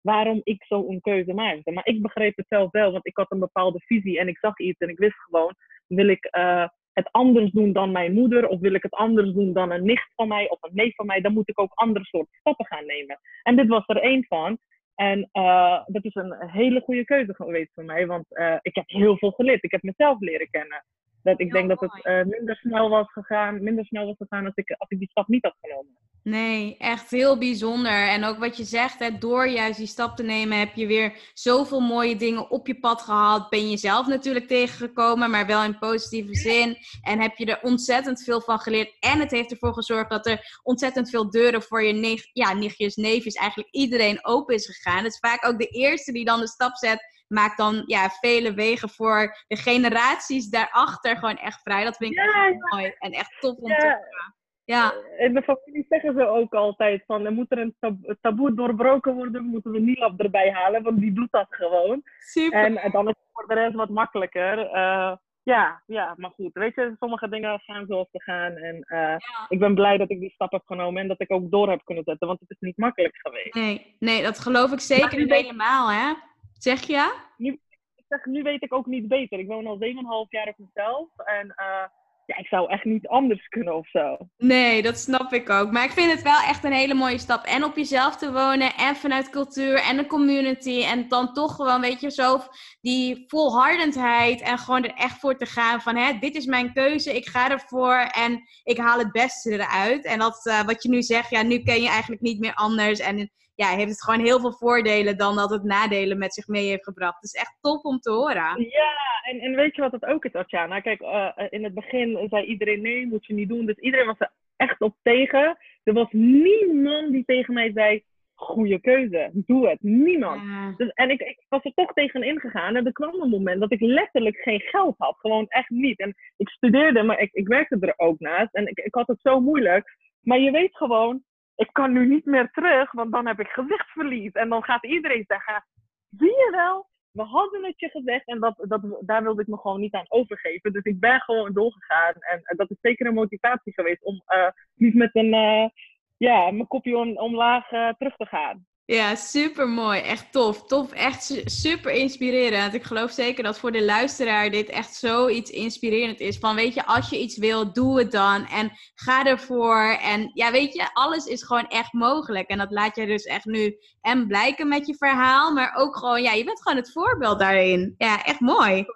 waarom 0.00 0.40
ik 0.44 0.64
zo 0.64 0.88
een 0.88 1.00
keuze 1.00 1.34
maakte. 1.34 1.72
Maar 1.72 1.86
ik 1.86 2.02
begreep 2.02 2.36
het 2.36 2.46
zelf 2.48 2.70
wel, 2.70 2.92
want 2.92 3.06
ik 3.06 3.16
had 3.16 3.30
een 3.30 3.38
bepaalde 3.38 3.80
visie 3.80 4.18
en 4.18 4.28
ik 4.28 4.38
zag 4.38 4.58
iets 4.58 4.78
en 4.78 4.88
ik 4.88 4.98
wist 4.98 5.18
gewoon, 5.18 5.54
wil 5.86 6.08
ik 6.08 6.28
uh, 6.36 6.66
het 6.92 7.08
anders 7.12 7.50
doen 7.50 7.72
dan 7.72 7.92
mijn 7.92 8.12
moeder 8.12 8.48
of 8.48 8.60
wil 8.60 8.74
ik 8.74 8.82
het 8.82 8.94
anders 8.94 9.32
doen 9.32 9.52
dan 9.52 9.70
een 9.70 9.84
nicht 9.84 10.12
van 10.14 10.28
mij 10.28 10.48
of 10.50 10.62
een 10.62 10.74
neef 10.74 10.94
van 10.94 11.06
mij, 11.06 11.20
dan 11.20 11.32
moet 11.32 11.48
ik 11.48 11.60
ook 11.60 11.72
andere 11.74 12.04
soort 12.04 12.28
stappen 12.30 12.66
gaan 12.66 12.86
nemen. 12.86 13.20
En 13.42 13.56
dit 13.56 13.68
was 13.68 13.84
er 13.86 13.96
één 13.96 14.24
van. 14.24 14.58
En 14.94 15.28
uh, 15.32 15.80
dat 15.86 16.04
is 16.04 16.14
een 16.14 16.34
hele 16.48 16.80
goede 16.80 17.04
keuze 17.04 17.34
geweest 17.34 17.70
voor 17.74 17.84
mij, 17.84 18.06
want 18.06 18.24
uh, 18.28 18.56
ik 18.62 18.74
heb 18.74 18.84
heel 18.86 19.18
veel 19.18 19.30
geleerd. 19.30 19.64
Ik 19.64 19.70
heb 19.70 19.82
mezelf 19.82 20.20
leren 20.20 20.50
kennen. 20.50 20.84
Dat 21.28 21.40
ik 21.40 21.52
denk 21.52 21.68
dat 21.68 21.80
het 21.80 22.06
uh, 22.06 22.24
minder 22.24 22.56
snel 22.56 22.88
was 22.88 23.12
gegaan, 23.12 23.62
minder 23.62 23.84
snel 23.84 24.06
was 24.06 24.16
gegaan 24.16 24.44
als 24.44 24.54
ik, 24.54 24.74
als 24.78 24.90
ik 24.90 24.98
die 24.98 25.10
stap 25.10 25.28
niet 25.28 25.42
had 25.42 25.54
genomen. 25.60 25.96
Nee, 26.22 26.76
echt 26.78 27.10
heel 27.10 27.38
bijzonder. 27.38 28.08
En 28.08 28.24
ook 28.24 28.38
wat 28.38 28.56
je 28.56 28.64
zegt, 28.64 28.98
hè, 28.98 29.18
door 29.18 29.48
juist 29.48 29.78
die 29.78 29.86
stap 29.86 30.16
te 30.16 30.22
nemen, 30.22 30.58
heb 30.58 30.74
je 30.74 30.86
weer 30.86 31.30
zoveel 31.34 31.80
mooie 31.80 32.16
dingen 32.16 32.50
op 32.50 32.66
je 32.66 32.78
pad 32.78 33.02
gehad. 33.02 33.50
Ben 33.50 33.70
je 33.70 33.76
zelf 33.76 34.06
natuurlijk 34.06 34.46
tegengekomen, 34.46 35.30
maar 35.30 35.46
wel 35.46 35.62
in 35.62 35.78
positieve 35.78 36.34
zin. 36.34 36.76
En 37.02 37.20
heb 37.20 37.36
je 37.36 37.46
er 37.46 37.62
ontzettend 37.62 38.22
veel 38.22 38.40
van 38.40 38.58
geleerd. 38.58 38.96
En 39.00 39.20
het 39.20 39.30
heeft 39.30 39.50
ervoor 39.50 39.74
gezorgd 39.74 40.10
dat 40.10 40.26
er 40.26 40.60
ontzettend 40.62 41.10
veel 41.10 41.30
deuren 41.30 41.62
voor 41.62 41.82
je 41.82 41.92
nicht, 41.92 42.30
ja, 42.32 42.52
nichtjes, 42.52 42.96
neefjes, 42.96 43.34
eigenlijk 43.34 43.74
iedereen 43.74 44.24
open 44.24 44.54
is 44.54 44.66
gegaan. 44.66 45.04
Het 45.04 45.12
is 45.12 45.18
vaak 45.18 45.46
ook 45.46 45.58
de 45.58 45.68
eerste 45.68 46.12
die 46.12 46.24
dan 46.24 46.40
de 46.40 46.48
stap 46.48 46.76
zet 46.76 47.17
maakt 47.28 47.56
dan 47.56 47.82
ja, 47.86 48.08
vele 48.08 48.54
wegen 48.54 48.88
voor 48.88 49.44
de 49.46 49.56
generaties 49.56 50.48
daarachter 50.48 51.16
gewoon 51.16 51.36
echt 51.36 51.60
vrij. 51.62 51.84
Dat 51.84 51.96
vind 51.96 52.10
ik 52.10 52.18
ja, 52.18 52.46
echt 52.46 52.52
ja. 52.52 52.76
mooi 52.76 52.94
en 52.98 53.12
echt 53.12 53.36
tof 53.40 53.56
om 53.56 53.70
ja. 53.70 53.76
te 53.76 53.86
horen. 53.86 54.36
Ja. 54.64 54.92
Eh, 54.92 55.24
in 55.24 55.34
de 55.34 55.42
familie 55.42 55.86
zeggen 55.88 56.14
ze 56.14 56.26
ook 56.26 56.54
altijd 56.54 57.02
van, 57.06 57.24
er 57.24 57.32
moet 57.32 57.52
er 57.52 57.58
een 57.58 58.16
taboe 58.20 58.54
doorbroken 58.54 59.14
worden, 59.14 59.44
moeten 59.44 59.70
we 59.70 59.80
Nilab 59.80 60.20
erbij 60.20 60.52
halen, 60.52 60.82
want 60.82 61.00
die 61.00 61.12
doet 61.12 61.30
dat 61.30 61.46
gewoon. 61.50 62.02
Super. 62.18 62.64
En, 62.64 62.76
en 62.76 62.90
dan 62.90 63.08
is 63.08 63.14
het 63.18 63.28
voor 63.32 63.46
de 63.46 63.54
rest 63.54 63.74
wat 63.74 63.88
makkelijker. 63.88 64.58
Uh, 64.58 65.12
ja, 65.42 65.82
ja, 65.86 66.14
maar 66.16 66.30
goed. 66.30 66.50
Weet 66.52 66.74
je, 66.74 66.96
sommige 66.98 67.28
dingen 67.28 67.60
gaan 67.60 67.86
zoals 67.86 68.08
ze 68.12 68.22
gaan. 68.22 68.52
En 68.52 68.76
uh, 68.76 68.98
ja. 68.98 69.46
ik 69.48 69.58
ben 69.58 69.74
blij 69.74 69.96
dat 69.96 70.10
ik 70.10 70.20
die 70.20 70.30
stap 70.30 70.52
heb 70.52 70.62
genomen 70.66 71.02
en 71.02 71.08
dat 71.08 71.20
ik 71.20 71.32
ook 71.32 71.50
door 71.50 71.70
heb 71.70 71.84
kunnen 71.84 72.04
zetten, 72.04 72.26
want 72.26 72.40
het 72.40 72.50
is 72.50 72.60
niet 72.60 72.76
makkelijk 72.76 73.16
geweest. 73.16 73.54
Nee, 73.54 73.96
nee 73.98 74.22
dat 74.22 74.38
geloof 74.38 74.72
ik 74.72 74.80
zeker 74.80 75.18
niet 75.18 75.32
helemaal, 75.32 75.90
hè? 75.90 76.12
Zeg 76.58 76.82
je? 76.86 77.14
Nu, 77.36 77.60
ik 77.94 78.04
zeg, 78.08 78.24
nu 78.24 78.42
weet 78.42 78.62
ik 78.62 78.74
ook 78.74 78.86
niet 78.86 79.08
beter. 79.08 79.38
Ik 79.38 79.46
woon 79.46 79.66
al 79.66 79.78
7,5 80.24 80.28
jaar 80.28 80.48
op 80.48 80.58
mezelf. 80.58 81.08
En 81.16 81.46
uh, 81.46 81.84
ja, 82.28 82.36
ik 82.36 82.46
zou 82.46 82.70
echt 82.70 82.84
niet 82.84 83.06
anders 83.06 83.48
kunnen 83.48 83.76
of 83.76 83.88
zo. 83.88 84.16
Nee, 84.36 84.82
dat 84.82 84.98
snap 84.98 85.32
ik 85.32 85.50
ook. 85.50 85.70
Maar 85.72 85.84
ik 85.84 85.90
vind 85.90 86.12
het 86.12 86.22
wel 86.22 86.40
echt 86.40 86.64
een 86.64 86.72
hele 86.72 86.94
mooie 86.94 87.18
stap. 87.18 87.44
En 87.44 87.64
op 87.64 87.76
jezelf 87.76 88.16
te 88.16 88.32
wonen 88.32 88.74
en 88.74 88.96
vanuit 88.96 89.30
cultuur 89.30 89.74
en 89.74 89.96
de 89.96 90.06
community. 90.06 90.82
En 90.82 91.08
dan 91.08 91.32
toch 91.32 91.54
gewoon, 91.54 91.80
weet 91.80 92.00
je, 92.00 92.10
zo 92.10 92.38
die 92.80 93.24
volhardendheid. 93.26 94.40
En 94.40 94.58
gewoon 94.58 94.84
er 94.84 94.94
echt 94.94 95.18
voor 95.18 95.36
te 95.36 95.46
gaan 95.46 95.80
van, 95.80 95.96
hè, 95.96 96.18
dit 96.18 96.34
is 96.34 96.46
mijn 96.46 96.72
keuze. 96.72 97.16
Ik 97.16 97.28
ga 97.28 97.50
ervoor 97.50 97.96
en 97.96 98.42
ik 98.62 98.78
haal 98.78 98.98
het 98.98 99.12
beste 99.12 99.52
eruit. 99.52 100.04
En 100.04 100.18
dat, 100.18 100.46
uh, 100.46 100.62
wat 100.62 100.82
je 100.82 100.88
nu 100.88 101.02
zegt, 101.02 101.30
ja, 101.30 101.42
nu 101.42 101.58
ken 101.58 101.82
je 101.82 101.88
eigenlijk 101.88 102.20
niet 102.20 102.40
meer 102.40 102.54
anders. 102.54 102.98
En 102.98 103.30
ja, 103.62 103.76
heeft 103.76 103.90
het 103.90 104.02
gewoon 104.02 104.24
heel 104.24 104.40
veel 104.40 104.52
voordelen 104.52 105.16
dan 105.16 105.36
dat 105.36 105.50
het 105.50 105.62
nadelen 105.62 106.18
met 106.18 106.34
zich 106.34 106.46
mee 106.46 106.68
heeft 106.68 106.84
gebracht. 106.84 107.20
Dus 107.20 107.32
echt 107.32 107.58
top 107.60 107.84
om 107.84 107.98
te 107.98 108.10
horen. 108.10 108.62
Ja, 108.70 108.92
en, 109.22 109.40
en 109.40 109.54
weet 109.54 109.74
je 109.74 109.82
wat 109.82 109.92
het 109.92 110.04
ook 110.04 110.24
is, 110.24 110.32
Atjana? 110.32 110.80
Kijk, 110.80 111.00
uh, 111.00 111.30
in 111.50 111.64
het 111.64 111.74
begin 111.74 112.26
zei 112.28 112.44
iedereen 112.44 112.82
nee, 112.82 113.06
moet 113.06 113.26
je 113.26 113.34
niet 113.34 113.48
doen. 113.48 113.66
Dus 113.66 113.76
iedereen 113.76 114.06
was 114.06 114.18
er 114.18 114.32
echt 114.56 114.80
op 114.80 114.96
tegen. 115.02 115.58
Er 115.82 115.92
was 115.92 116.08
niemand 116.10 117.12
die 117.12 117.24
tegen 117.24 117.54
mij 117.54 117.70
zei, 117.74 118.04
goede 118.34 118.80
keuze, 118.80 119.30
doe 119.32 119.68
het. 119.68 119.82
Niemand. 119.82 120.42
Dus, 120.76 120.88
en 120.88 121.10
ik, 121.10 121.20
ik, 121.20 121.44
was 121.48 121.64
er 121.64 121.74
toch 121.74 121.92
tegen 121.92 122.22
ingegaan. 122.22 122.76
En 122.76 122.86
er 122.86 122.92
kwam 122.92 123.20
een 123.20 123.30
moment 123.30 123.60
dat 123.60 123.72
ik 123.72 123.80
letterlijk 123.80 124.36
geen 124.36 124.60
geld 124.60 124.94
had. 124.98 125.16
Gewoon 125.18 125.46
echt 125.48 125.70
niet. 125.70 125.98
En 125.98 126.14
ik 126.36 126.48
studeerde, 126.48 127.02
maar 127.02 127.20
ik, 127.20 127.32
ik 127.32 127.48
werkte 127.48 127.76
er 127.80 127.94
ook 127.96 128.18
naast. 128.18 128.54
En 128.54 128.66
ik, 128.66 128.78
ik 128.78 128.94
had 128.94 129.06
het 129.06 129.20
zo 129.20 129.40
moeilijk. 129.40 129.96
Maar 130.20 130.38
je 130.38 130.50
weet 130.50 130.76
gewoon, 130.76 131.22
ik 131.58 131.72
kan 131.72 131.92
nu 131.92 132.06
niet 132.06 132.24
meer 132.24 132.50
terug, 132.50 132.92
want 132.92 133.12
dan 133.12 133.26
heb 133.26 133.40
ik 133.40 133.48
gezichtsverlies. 133.48 134.32
En 134.32 134.48
dan 134.48 134.64
gaat 134.64 134.84
iedereen 134.84 135.24
zeggen, 135.26 135.64
zie 136.10 136.36
je 136.42 136.48
wel, 136.50 136.88
we 137.10 137.22
hadden 137.22 137.64
het 137.64 137.80
je 137.80 137.88
gezegd 137.88 138.26
en 138.26 138.40
dat, 138.40 138.54
dat, 138.58 138.80
daar 139.00 139.22
wilde 139.22 139.42
ik 139.42 139.46
me 139.46 139.56
gewoon 139.56 139.80
niet 139.80 139.94
aan 139.94 140.04
overgeven. 140.08 140.72
Dus 140.72 140.82
ik 140.82 141.00
ben 141.00 141.20
gewoon 141.20 141.52
doorgegaan. 141.52 142.12
En, 142.12 142.42
dat 142.56 142.70
is 142.70 142.76
zeker 142.80 143.06
een 143.06 143.14
motivatie 143.14 143.72
geweest 143.72 144.04
om 144.04 144.22
uh, 144.28 144.48
niet 144.74 144.94
met 144.94 145.10
een, 145.12 145.34
uh, 145.34 145.68
ja, 146.16 146.50
mijn 146.50 146.66
kopje 146.66 146.96
omlaag 147.20 147.72
uh, 147.72 147.88
terug 147.88 148.16
te 148.16 148.26
gaan. 148.26 148.66
Ja, 148.90 149.14
super 149.14 149.68
mooi. 149.68 150.00
Echt 150.00 150.32
tof. 150.32 150.66
Tof, 150.66 150.92
echt 150.92 151.40
super 151.44 151.90
inspirerend. 151.92 152.74
Ik 152.74 152.82
geloof 152.82 153.10
zeker 153.10 153.42
dat 153.44 153.58
voor 153.58 153.72
de 153.72 153.84
luisteraar 153.84 154.50
dit 154.50 154.68
echt 154.68 154.94
zoiets 154.94 155.50
inspirerend 155.50 156.20
is. 156.20 156.38
Van 156.38 156.54
weet 156.54 156.74
je, 156.74 156.86
als 156.86 157.10
je 157.10 157.20
iets 157.20 157.38
wil, 157.38 157.72
doe 157.72 157.98
het 157.98 158.10
dan. 158.12 158.46
En 158.46 158.70
ga 158.94 159.24
ervoor. 159.24 159.98
En 160.02 160.30
ja, 160.34 160.50
weet 160.50 160.74
je, 160.74 160.90
alles 160.92 161.26
is 161.26 161.42
gewoon 161.42 161.66
echt 161.66 161.92
mogelijk. 161.92 162.48
En 162.48 162.58
dat 162.58 162.70
laat 162.70 162.96
je 162.96 163.06
dus 163.06 163.24
echt 163.24 163.44
nu 163.44 163.76
en 164.00 164.26
blijken 164.26 164.68
met 164.68 164.86
je 164.86 164.96
verhaal. 164.96 165.52
Maar 165.52 165.74
ook 165.74 165.96
gewoon, 165.96 166.22
ja, 166.22 166.32
je 166.32 166.44
bent 166.44 166.62
gewoon 166.62 166.78
het 166.78 166.92
voorbeeld 166.92 167.38
daarin. 167.38 167.94
Ja, 167.98 168.24
echt 168.24 168.40
mooi. 168.40 168.86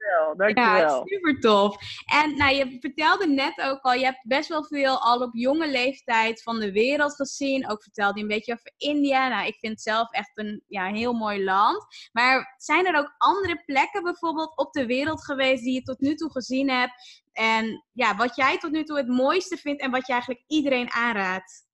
Dankjewel, 0.00 0.36
dankjewel. 0.36 0.96
Ja, 0.96 1.02
super 1.04 1.40
tof. 1.40 1.76
En 2.22 2.36
nou, 2.36 2.54
je 2.54 2.76
vertelde 2.80 3.26
net 3.26 3.60
ook 3.60 3.80
al, 3.80 3.92
je 3.92 4.04
hebt 4.04 4.26
best 4.26 4.48
wel 4.48 4.64
veel 4.64 4.98
al 4.98 5.20
op 5.20 5.34
jonge 5.34 5.70
leeftijd 5.70 6.42
van 6.42 6.60
de 6.60 6.72
wereld 6.72 7.14
gezien. 7.14 7.70
Ook 7.70 7.82
vertelde 7.82 8.16
je 8.16 8.22
een 8.22 8.28
beetje 8.28 8.52
over 8.52 8.72
India 8.76 9.28
nou, 9.28 9.46
ik 9.46 9.58
vind 9.58 9.72
het 9.72 9.82
zelf 9.82 10.12
echt 10.12 10.30
een 10.34 10.62
ja, 10.66 10.86
heel 10.86 11.12
mooi 11.12 11.44
land. 11.44 11.86
Maar 12.12 12.54
zijn 12.56 12.86
er 12.86 12.98
ook 12.98 13.14
andere 13.18 13.62
plekken 13.64 14.02
bijvoorbeeld 14.02 14.56
op 14.56 14.72
de 14.72 14.86
wereld 14.86 15.24
geweest 15.24 15.62
die 15.62 15.74
je 15.74 15.82
tot 15.82 16.00
nu 16.00 16.14
toe 16.14 16.30
gezien 16.30 16.70
hebt? 16.70 17.22
En 17.32 17.84
ja, 17.92 18.16
wat 18.16 18.36
jij 18.36 18.58
tot 18.58 18.70
nu 18.70 18.84
toe 18.84 18.96
het 18.96 19.08
mooiste 19.08 19.56
vindt 19.56 19.82
en 19.82 19.90
wat 19.90 20.06
je 20.06 20.12
eigenlijk 20.12 20.44
iedereen 20.46 20.90
aanraadt? 20.90 21.68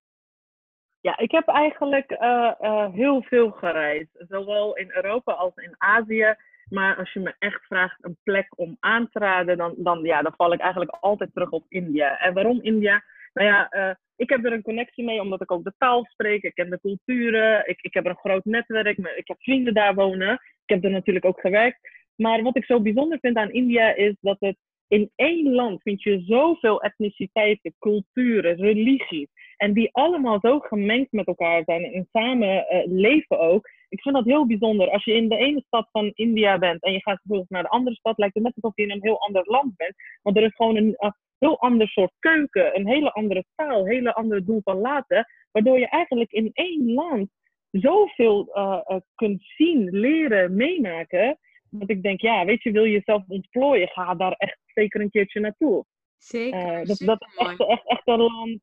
Ja, 1.00 1.18
ik 1.18 1.30
heb 1.30 1.48
eigenlijk 1.48 2.10
uh, 2.10 2.52
uh, 2.60 2.92
heel 2.92 3.22
veel 3.22 3.50
gereisd. 3.50 4.10
Zowel 4.28 4.76
in 4.76 4.90
Europa 4.90 5.32
als 5.32 5.56
in 5.56 5.74
Azië. 5.78 6.36
Maar 6.70 6.96
als 6.96 7.12
je 7.12 7.20
me 7.20 7.34
echt 7.38 7.66
vraagt 7.66 8.04
een 8.04 8.16
plek 8.22 8.46
om 8.56 8.76
aan 8.80 9.08
te 9.10 9.18
raden, 9.18 9.56
dan, 9.56 9.74
dan, 9.76 10.02
ja, 10.02 10.22
dan 10.22 10.34
val 10.36 10.52
ik 10.52 10.60
eigenlijk 10.60 10.90
altijd 11.00 11.32
terug 11.32 11.50
op 11.50 11.64
India. 11.68 12.18
En 12.18 12.34
waarom 12.34 12.62
India? 12.62 13.04
Nou 13.32 13.48
ja, 13.48 13.74
uh, 13.74 13.94
ik 14.16 14.28
heb 14.28 14.44
er 14.44 14.52
een 14.52 14.62
connectie 14.62 15.04
mee 15.04 15.20
omdat 15.20 15.40
ik 15.40 15.50
ook 15.50 15.64
de 15.64 15.74
taal 15.78 16.04
spreek. 16.04 16.42
Ik 16.42 16.54
ken 16.54 16.70
de 16.70 16.80
culturen. 16.80 17.68
Ik, 17.68 17.78
ik 17.80 17.94
heb 17.94 18.06
een 18.06 18.16
groot 18.16 18.44
netwerk. 18.44 18.98
Ik 18.98 19.28
heb 19.28 19.36
vrienden 19.42 19.74
daar 19.74 19.94
wonen. 19.94 20.32
Ik 20.32 20.74
heb 20.74 20.84
er 20.84 20.90
natuurlijk 20.90 21.24
ook 21.24 21.40
gewerkt. 21.40 21.78
Maar 22.16 22.42
wat 22.42 22.56
ik 22.56 22.64
zo 22.64 22.80
bijzonder 22.80 23.18
vind 23.20 23.36
aan 23.36 23.50
India 23.50 23.94
is 23.94 24.14
dat 24.20 24.36
het 24.40 24.56
in 24.88 25.10
één 25.16 25.52
land 25.52 25.82
vind 25.82 26.02
je 26.02 26.22
zoveel 26.26 26.82
etniciteiten, 26.82 27.74
culturen, 27.78 28.56
religies. 28.56 29.26
En 29.56 29.72
die 29.72 29.88
allemaal 29.92 30.38
zo 30.40 30.58
gemengd 30.58 31.12
met 31.12 31.26
elkaar 31.26 31.62
zijn 31.64 31.84
en 31.84 32.08
samen 32.12 32.66
uh, 32.70 32.82
leven 32.86 33.38
ook. 33.38 33.68
Ik 33.88 34.02
vind 34.02 34.14
dat 34.14 34.24
heel 34.24 34.46
bijzonder. 34.46 34.90
Als 34.90 35.04
je 35.04 35.14
in 35.14 35.28
de 35.28 35.36
ene 35.36 35.62
stad 35.66 35.88
van 35.92 36.10
India 36.14 36.58
bent 36.58 36.82
en 36.82 36.92
je 36.92 37.02
gaat 37.02 37.18
vervolgens 37.18 37.50
naar 37.50 37.62
de 37.62 37.68
andere 37.68 37.96
stad, 37.96 38.18
lijkt 38.18 38.34
het 38.34 38.42
net 38.42 38.54
alsof 38.54 38.76
je 38.76 38.82
in 38.82 38.90
een 38.90 39.02
heel 39.02 39.20
ander 39.20 39.42
land 39.44 39.76
bent. 39.76 39.94
Want 40.22 40.36
er 40.36 40.42
is 40.42 40.54
gewoon 40.54 40.76
een, 40.76 40.96
uh, 40.98 41.10
heel 41.38 41.60
ander 41.60 41.88
soort 41.88 42.12
keuken, 42.18 42.76
een 42.76 42.86
hele 42.86 43.12
andere 43.12 43.44
taal, 43.54 43.80
een 43.80 43.90
hele 43.90 44.14
andere 44.14 44.44
doel 44.44 44.60
van 44.64 44.78
laten. 44.78 45.26
Waardoor 45.52 45.78
je 45.78 45.88
eigenlijk 45.88 46.32
in 46.32 46.50
één 46.52 46.92
land 46.92 47.30
zoveel 47.70 48.48
uh, 48.54 48.80
uh, 48.86 48.96
kunt 49.14 49.42
zien, 49.56 49.88
leren, 49.90 50.56
meemaken. 50.56 51.38
Dat 51.70 51.90
ik 51.90 52.02
denk, 52.02 52.20
ja, 52.20 52.44
weet 52.44 52.62
je, 52.62 52.70
wil 52.70 52.84
je 52.84 52.92
jezelf 52.92 53.22
ontplooien, 53.28 53.88
ga 53.88 54.14
daar 54.14 54.32
echt 54.32 54.58
zeker 54.64 55.00
een 55.00 55.10
keertje 55.10 55.40
naartoe. 55.40 55.84
Zeker. 56.18 56.80
Uh, 56.80 56.84
dat, 56.84 56.98
dat 56.98 57.20
is 57.20 57.36
echt, 57.36 57.66
echt, 57.66 57.86
echt 57.86 58.06
een 58.06 58.20
land. 58.20 58.60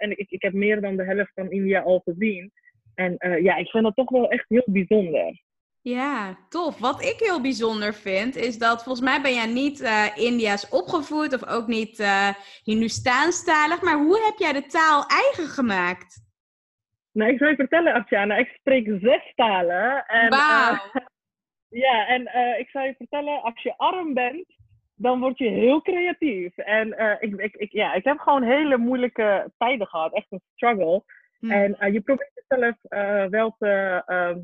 en 0.00 0.10
ik, 0.10 0.30
ik 0.30 0.42
heb 0.42 0.52
meer 0.52 0.80
dan 0.80 0.96
de 0.96 1.04
helft 1.04 1.32
van 1.34 1.50
India 1.50 1.80
al 1.80 2.00
gezien. 2.04 2.52
En 2.94 3.42
ja, 3.42 3.56
ik 3.56 3.68
vind 3.68 3.84
dat 3.84 3.96
toch 3.96 4.10
wel 4.10 4.28
echt 4.28 4.44
heel 4.48 4.66
bijzonder. 4.66 5.42
Ja, 5.84 6.36
tof. 6.48 6.78
Wat 6.78 7.02
ik 7.02 7.16
heel 7.18 7.40
bijzonder 7.40 7.94
vind, 7.94 8.36
is 8.36 8.58
dat 8.58 8.82
volgens 8.82 9.04
mij 9.04 9.20
ben 9.20 9.34
jij 9.34 9.46
niet 9.46 9.80
uh, 9.80 10.06
India's 10.14 10.68
opgevoed 10.70 11.34
of 11.34 11.48
ook 11.48 11.66
niet 11.66 12.00
uh, 12.00 12.28
Hindustaanstalig, 12.62 13.82
maar 13.82 13.96
hoe 13.96 14.22
heb 14.24 14.38
jij 14.38 14.52
de 14.52 14.66
taal 14.66 15.06
eigen 15.06 15.46
gemaakt? 15.46 16.22
Nou, 17.12 17.30
ik 17.30 17.38
zal 17.38 17.48
je 17.48 17.54
vertellen, 17.54 17.92
Atjana, 17.92 18.36
ik 18.36 18.56
spreek 18.58 18.98
zes 19.00 19.32
talen. 19.34 20.06
En. 20.06 20.32
Uh, 20.32 20.78
ja, 21.84 22.06
en 22.06 22.20
ik 22.58 22.68
zal 22.68 22.82
je 22.82 22.94
vertellen, 22.98 23.42
als 23.42 23.62
je 23.62 23.76
arm 23.76 24.14
bent, 24.14 24.46
dan 24.94 25.20
word 25.20 25.38
je 25.38 25.48
heel 25.48 25.82
creatief. 25.82 26.56
En 26.56 27.18
ik, 27.20 27.34
ik, 27.36 27.54
ik, 27.54 27.72
ja, 27.72 27.94
ik 27.94 28.04
heb 28.04 28.18
gewoon 28.18 28.42
hele 28.42 28.76
moeilijke 28.76 29.52
tijden 29.58 29.86
gehad, 29.86 30.12
echt 30.12 30.26
een 30.30 30.42
struggle. 30.54 31.04
Hm. 31.46 31.72
En 31.78 31.92
je 31.92 32.00
probeert 32.00 32.42
jezelf 32.48 32.76
wel 33.30 33.56
te 33.58 34.02
ehm, 34.06 34.38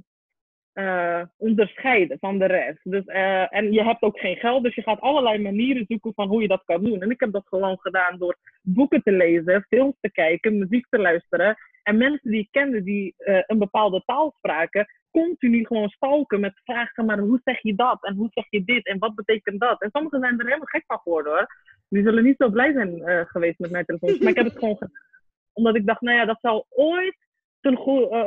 uh, 0.75 1.23
onderscheiden 1.37 2.19
van 2.19 2.38
de 2.38 2.45
rest. 2.47 2.78
Dus, 2.83 3.04
en 3.49 3.73
je 3.73 3.83
hebt 3.83 4.02
ook 4.02 4.19
geen 4.19 4.37
geld, 4.37 4.62
dus 4.62 4.75
je 4.75 4.83
gaat 4.83 5.00
allerlei 5.00 5.38
manieren 5.38 5.85
zoeken 5.88 6.14
van 6.14 6.28
hoe 6.28 6.42
je 6.42 6.49
dat 6.49 6.62
kan 6.64 6.85
doen. 6.85 7.02
En 7.02 7.11
ik 7.11 7.21
heb 7.21 7.33
dat 7.33 7.49
gewoon 7.49 7.78
gedaan 7.80 8.19
door 8.19 8.37
boeken 8.62 9.02
te 9.02 9.12
lezen, 9.12 9.66
films 9.69 9.95
te 10.00 10.11
kijken, 10.11 10.59
muziek 10.59 10.87
te 10.88 10.99
luisteren. 10.99 11.57
En 11.83 11.97
mensen 11.97 12.30
die 12.30 12.40
ik 12.40 12.49
kende 12.50 12.83
die 12.83 13.14
een 13.47 13.59
bepaalde 13.59 14.02
taal 14.04 14.35
spraken, 14.37 14.87
continu 15.11 15.66
gewoon 15.66 15.88
stalken 15.88 16.40
met 16.40 16.61
vragen, 16.64 17.04
maar 17.04 17.19
hoe 17.19 17.40
zeg 17.45 17.62
je 17.62 17.75
dat? 17.75 18.04
En 18.04 18.14
hoe 18.14 18.30
zeg 18.30 18.45
je 18.50 18.64
dit? 18.64 18.87
En 18.87 18.99
wat 18.99 19.14
betekent 19.14 19.61
dat? 19.61 19.83
En 19.83 19.90
sommigen 19.92 20.21
zijn 20.21 20.38
er 20.38 20.45
helemaal 20.45 20.66
gek 20.66 20.85
van 20.87 20.99
geworden 20.99 21.33
hoor. 21.33 21.47
Die 21.88 22.02
zullen 22.02 22.25
niet 22.25 22.38
zo 22.38 22.50
blij 22.50 22.73
zijn 22.73 23.02
geweest 23.28 23.59
met 23.59 23.71
mijn 23.71 23.85
telefoon. 23.85 24.16
Maar 24.19 24.30
ik 24.30 24.37
heb 24.37 24.47
het 24.47 24.59
gewoon 24.59 24.76
gedaan. 24.76 25.09
Omdat 25.52 25.76
ik 25.76 25.87
dacht, 25.87 26.00
nou 26.00 26.16
ja, 26.16 26.25
dat 26.25 26.38
zal 26.40 26.66
ooit 26.69 27.16
ten, 27.61 27.75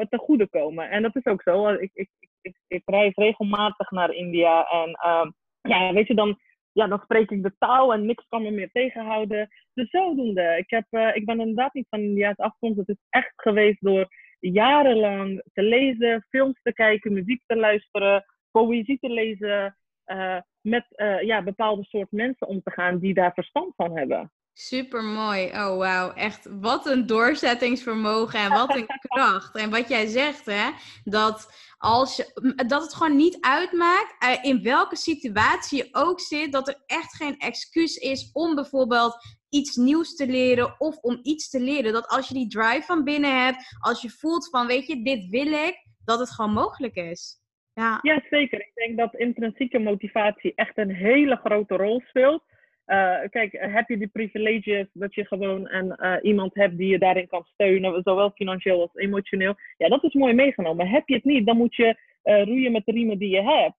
ten 0.10 0.20
goede 0.20 0.48
komen. 0.50 0.90
En 0.90 1.02
dat 1.02 1.16
is 1.16 1.26
ook 1.26 1.42
zo. 1.42 1.68
Ik, 1.68 1.92
ik, 1.94 2.10
ik, 2.42 2.56
ik 2.68 2.82
reis 2.86 3.16
regelmatig 3.16 3.92
naar 3.92 4.14
India. 4.14 4.66
En 4.70 4.90
uh, 4.90 5.30
ja, 5.62 5.94
weet 5.94 6.08
je, 6.08 6.16
dan, 6.16 6.40
ja, 6.72 6.88
dan 6.88 7.00
spreek 7.04 7.32
ik 7.32 7.44
de 7.44 7.56
taal 7.58 7.94
en 7.94 8.06
niks 8.06 8.26
kan 8.28 8.42
me 8.42 8.52
meer 8.52 8.72
tegenhouden. 8.72 9.50
Dus 9.74 9.90
zodoende. 9.90 10.56
Ik, 10.58 10.70
heb, 10.70 10.86
uh, 10.90 11.16
ik 11.16 11.26
ben 11.26 11.40
inderdaad 11.40 11.74
niet 11.74 11.88
van 11.90 12.00
India's 12.00 12.38
afkomst. 12.38 12.78
Het 12.78 12.90
is 12.90 13.06
echt 13.10 13.34
geweest 13.36 13.82
door 13.82 14.08
jarenlang 14.40 15.44
te 15.54 15.62
lezen, 15.62 16.26
films 16.30 16.60
te 16.62 16.74
kijken, 16.74 17.14
muziek 17.14 17.44
te 17.46 17.56
luisteren, 17.56 18.26
poëzie 18.52 19.00
te 19.00 19.10
lezen. 19.10 19.78
Uh, 20.06 20.38
met 20.62 20.86
ja, 21.22 21.44
bepaalde 21.44 21.84
soort 21.84 22.12
mensen 22.12 22.48
om 22.48 22.62
te 22.62 22.72
gaan 22.72 23.00
die 23.00 23.14
daar 23.14 23.34
verstand 23.34 23.74
van 23.76 23.98
hebben. 23.98 24.32
Super 24.54 25.04
mooi. 25.04 25.46
Oh, 25.46 25.78
wauw. 25.78 26.14
Echt, 26.14 26.48
wat 26.60 26.86
een 26.86 27.06
doorzettingsvermogen 27.06 28.40
en 28.40 28.50
wat 28.50 28.76
een 28.76 28.86
kracht. 29.08 29.56
En 29.56 29.70
wat 29.70 29.90
jij 29.90 30.06
zegt, 30.06 30.46
hè, 30.46 30.70
dat, 31.04 31.54
als 31.78 32.16
je, 32.16 32.54
dat 32.68 32.82
het 32.82 32.94
gewoon 32.94 33.16
niet 33.16 33.38
uitmaakt 33.42 34.16
uh, 34.24 34.44
in 34.44 34.64
welke 34.64 34.96
situatie 34.96 35.78
je 35.78 35.90
ook 35.92 36.20
zit, 36.20 36.52
dat 36.52 36.68
er 36.68 36.84
echt 36.86 37.16
geen 37.16 37.38
excuus 37.38 37.96
is 37.96 38.30
om 38.34 38.56
bijvoorbeeld 38.56 39.18
iets 39.50 39.76
nieuws 39.76 40.16
te 40.16 40.28
leren 40.28 40.76
of 40.80 40.98
om 40.98 41.20
iets 41.22 41.50
te 41.50 41.60
leren. 41.60 41.94
Dat 41.94 42.08
als 42.08 42.28
je 42.28 42.34
die 42.34 42.50
drive 42.50 42.84
van 42.86 43.04
binnen 43.04 43.44
hebt, 43.44 43.78
als 43.80 44.02
je 44.02 44.10
voelt 44.10 44.50
van, 44.50 44.68
weet 44.68 44.88
je, 44.88 45.04
dit 45.04 45.30
wil 45.30 45.52
ik, 45.52 45.88
dat 46.06 46.20
het 46.20 46.32
gewoon 46.32 46.54
mogelijk 46.54 46.96
is. 46.96 47.42
Ja. 47.74 48.00
ja, 48.02 48.24
zeker. 48.30 48.60
Ik 48.60 48.72
denk 48.74 48.98
dat 48.98 49.16
intrinsieke 49.16 49.80
motivatie 49.80 50.52
echt 50.56 50.78
een 50.78 50.96
hele 50.96 51.36
grote 51.36 51.76
rol 51.76 52.02
speelt. 52.06 52.44
Uh, 52.86 53.20
kijk, 53.30 53.52
heb 53.52 53.88
je 53.88 53.98
die 53.98 54.08
privileges 54.08 54.88
dat 54.94 55.16
je 55.16 55.26
gewoon 55.26 55.70
een, 55.70 55.96
uh, 56.00 56.16
iemand 56.22 56.56
hebt 56.56 56.78
die 56.78 56.88
je 56.88 57.00
daarin 57.00 57.28
kan 57.28 57.44
steunen, 57.44 58.02
zowel 58.04 58.32
financieel 58.32 58.82
als 58.82 58.96
emotioneel? 58.96 59.56
Ja, 59.78 59.88
dat 59.88 60.04
is 60.04 60.14
mooi 60.14 60.34
meegenomen. 60.34 60.88
Heb 60.88 61.08
je 61.08 61.16
het 61.16 61.24
niet, 61.24 61.46
dan 61.46 61.58
moet 61.58 61.76
je 61.76 61.98
uh, 62.24 62.44
roeien 62.44 62.72
met 62.72 62.86
de 62.86 62.92
riemen 62.92 63.18
die 63.18 63.30
je 63.30 63.42
hebt. 63.42 63.76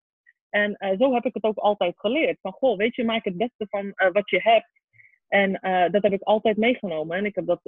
En 0.50 0.96
zo 0.98 1.14
heb 1.14 1.24
ik 1.24 1.34
het 1.34 1.44
ook 1.44 1.56
altijd 1.56 1.98
geleerd. 1.98 2.38
Van, 2.40 2.52
goh, 2.52 2.76
weet 2.76 2.94
je, 2.94 3.04
maak 3.04 3.24
het 3.24 3.36
beste 3.36 3.66
van 3.68 3.92
wat 4.12 4.30
je 4.30 4.40
hebt. 4.42 4.70
En 5.28 5.52
dat 5.92 6.02
heb 6.02 6.12
ik 6.12 6.22
altijd 6.22 6.56
meegenomen. 6.56 7.16
En 7.16 7.24
ik 7.24 7.34
heb 7.34 7.46
dat 7.46 7.60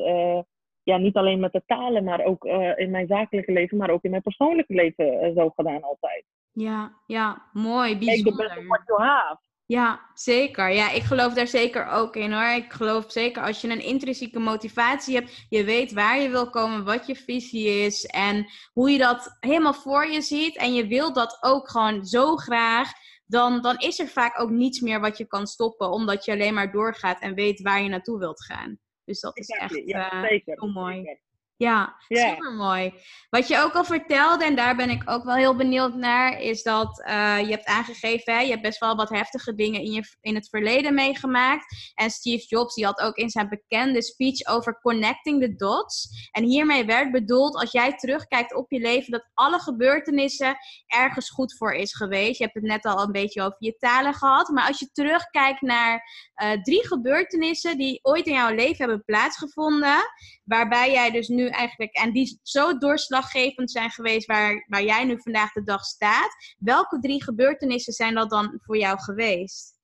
ja, 0.83 0.97
niet 0.97 1.17
alleen 1.17 1.41
met 1.41 1.53
de 1.53 1.63
talen, 1.67 2.05
maar 2.05 2.25
ook 2.25 2.45
in 2.77 2.91
mijn 2.91 3.07
zakelijke 3.07 3.53
leven, 3.53 3.77
maar 3.77 3.91
ook 3.91 4.05
in 4.05 4.11
mijn 4.11 4.23
persoonlijke 4.23 4.75
leven 4.75 5.33
zo 5.35 5.49
gedaan 5.49 5.83
altijd. 5.83 6.25
Ja, 6.53 6.93
ja, 7.07 7.43
mooi, 7.53 7.99
bijzonder. 7.99 8.33
Make 8.33 8.49
the 8.49 8.55
best 8.55 8.59
of 8.59 8.67
what 8.67 8.83
you 8.87 9.03
have. 9.03 9.39
Ja, 9.67 10.11
zeker. 10.15 10.73
Ja, 10.73 10.91
ik 10.91 11.03
geloof 11.03 11.35
daar 11.35 11.47
zeker 11.47 11.87
ook 11.87 12.17
in 12.17 12.33
hoor. 12.33 12.55
Ik 12.57 12.73
geloof 12.73 13.05
zeker 13.09 13.43
als 13.43 13.61
je 13.61 13.69
een 13.69 13.83
intrinsieke 13.83 14.39
motivatie 14.39 15.15
hebt, 15.15 15.47
je 15.49 15.65
weet 15.65 15.93
waar 15.93 16.21
je 16.21 16.29
wil 16.29 16.51
komen, 16.51 16.85
wat 16.85 17.07
je 17.07 17.17
visie 17.17 17.69
is 17.69 18.05
en 18.05 18.47
hoe 18.73 18.91
je 18.91 18.99
dat 18.99 19.37
helemaal 19.41 19.75
voor 19.75 20.07
je 20.07 20.21
ziet 20.21 20.57
en 20.57 20.75
je 20.75 20.87
wilt 20.87 21.15
dat 21.15 21.39
ook 21.41 21.71
gewoon 21.71 22.05
zo 22.05 22.37
graag, 22.37 22.93
dan, 23.25 23.63
dan 23.63 23.79
is 23.79 23.99
er 23.99 24.09
vaak 24.09 24.41
ook 24.41 24.51
niets 24.51 24.81
meer 24.81 25.01
wat 25.01 25.19
je 25.19 25.27
kan 25.27 25.47
stoppen, 25.47 25.91
omdat 25.91 26.25
je 26.25 26.33
alleen 26.33 26.55
maar 26.55 26.73
doorgaat 26.73 27.21
en 27.21 27.35
weet 27.35 27.63
waar 27.63 27.83
je 27.83 27.89
naartoe 27.89 28.19
wilt 28.19 28.45
gaan. 28.45 28.79
Dus 29.05 29.21
dat 29.21 29.39
is 29.39 29.49
echt 29.49 29.83
ja, 29.85 30.31
uh, 30.31 30.41
heel 30.45 30.69
mooi. 30.69 31.19
Ja, 31.59 31.97
super 32.09 32.53
mooi. 32.53 32.93
Wat 33.31 33.49
je 33.49 33.59
ook 33.59 33.73
al 33.73 33.85
vertelde, 33.85 34.45
en 34.45 34.57
daar 34.57 34.77
ben 34.77 34.91
ik 34.91 35.11
ook 35.11 35.25
wel 35.25 35.35
heel 35.35 35.57
benieuwd 35.57 35.95
naar, 35.95 36.41
is 36.41 36.63
dat 36.63 37.05
uh, 37.07 37.41
je 37.41 37.51
hebt 37.51 37.65
aangegeven, 37.65 38.35
hè, 38.35 38.41
je 38.41 38.51
hebt 38.51 38.63
best 38.63 38.79
wel 38.79 38.97
wat 38.97 39.09
heftige 39.09 39.55
dingen 39.55 39.81
in, 39.81 39.93
je, 39.93 40.17
in 40.21 40.35
het 40.35 40.49
verleden 40.49 40.95
meegemaakt. 40.95 41.93
En 41.95 42.11
Steve 42.11 42.45
Jobs, 42.47 42.75
die 42.75 42.85
had 42.85 43.01
ook 43.01 43.17
in 43.17 43.31
zijn 43.31 43.49
bekende 43.49 44.03
speech 44.03 44.47
over 44.47 44.81
connecting 44.81 45.43
the 45.43 45.55
dots. 45.55 46.29
En 46.31 46.45
hiermee 46.45 46.85
werd 46.85 47.13
bedoeld, 47.13 47.55
als 47.55 47.73
jij 47.73 47.97
terugkijkt 47.97 48.55
op 48.55 48.71
je 48.71 48.79
leven, 48.79 49.11
dat 49.11 49.31
alle 49.35 49.59
gebeurtenissen 49.59 50.57
ergens 50.87 51.31
goed 51.31 51.57
voor 51.57 51.73
is 51.73 51.95
geweest. 51.95 52.39
Je 52.39 52.45
hebt 52.45 52.57
het 52.57 52.65
net 52.65 52.85
al 52.85 53.03
een 53.03 53.13
beetje 53.13 53.43
over 53.43 53.57
je 53.59 53.77
talen 53.77 54.15
gehad. 54.15 54.49
Maar 54.49 54.67
als 54.67 54.79
je 54.79 54.91
terugkijkt 54.93 55.61
naar 55.61 56.03
uh, 56.43 56.63
drie 56.63 56.87
gebeurtenissen 56.87 57.79
die 57.79 57.99
ooit 58.03 58.27
in 58.27 58.35
jouw 58.35 58.55
leven 58.55 58.77
hebben 58.77 59.05
plaatsgevonden, 59.05 59.99
waarbij 60.47 60.91
jij 60.93 61.11
dus 61.11 61.29
nu 61.29 61.49
eigenlijk, 61.49 61.95
en 61.95 62.13
die 62.13 62.39
zo 62.43 62.79
doorslaggevend 62.79 63.71
zijn 63.71 63.91
geweest 63.91 64.27
waar, 64.27 64.65
waar 64.69 64.83
jij 64.83 65.05
nu 65.05 65.21
vandaag 65.21 65.53
de 65.53 65.63
dag 65.63 65.85
staat. 65.85 66.55
Welke 66.59 66.99
drie 66.99 67.23
gebeurtenissen 67.23 67.93
zijn 67.93 68.15
dat 68.15 68.31
dan 68.31 68.59
voor 68.63 68.77
jou 68.77 68.99
geweest? 68.99 69.75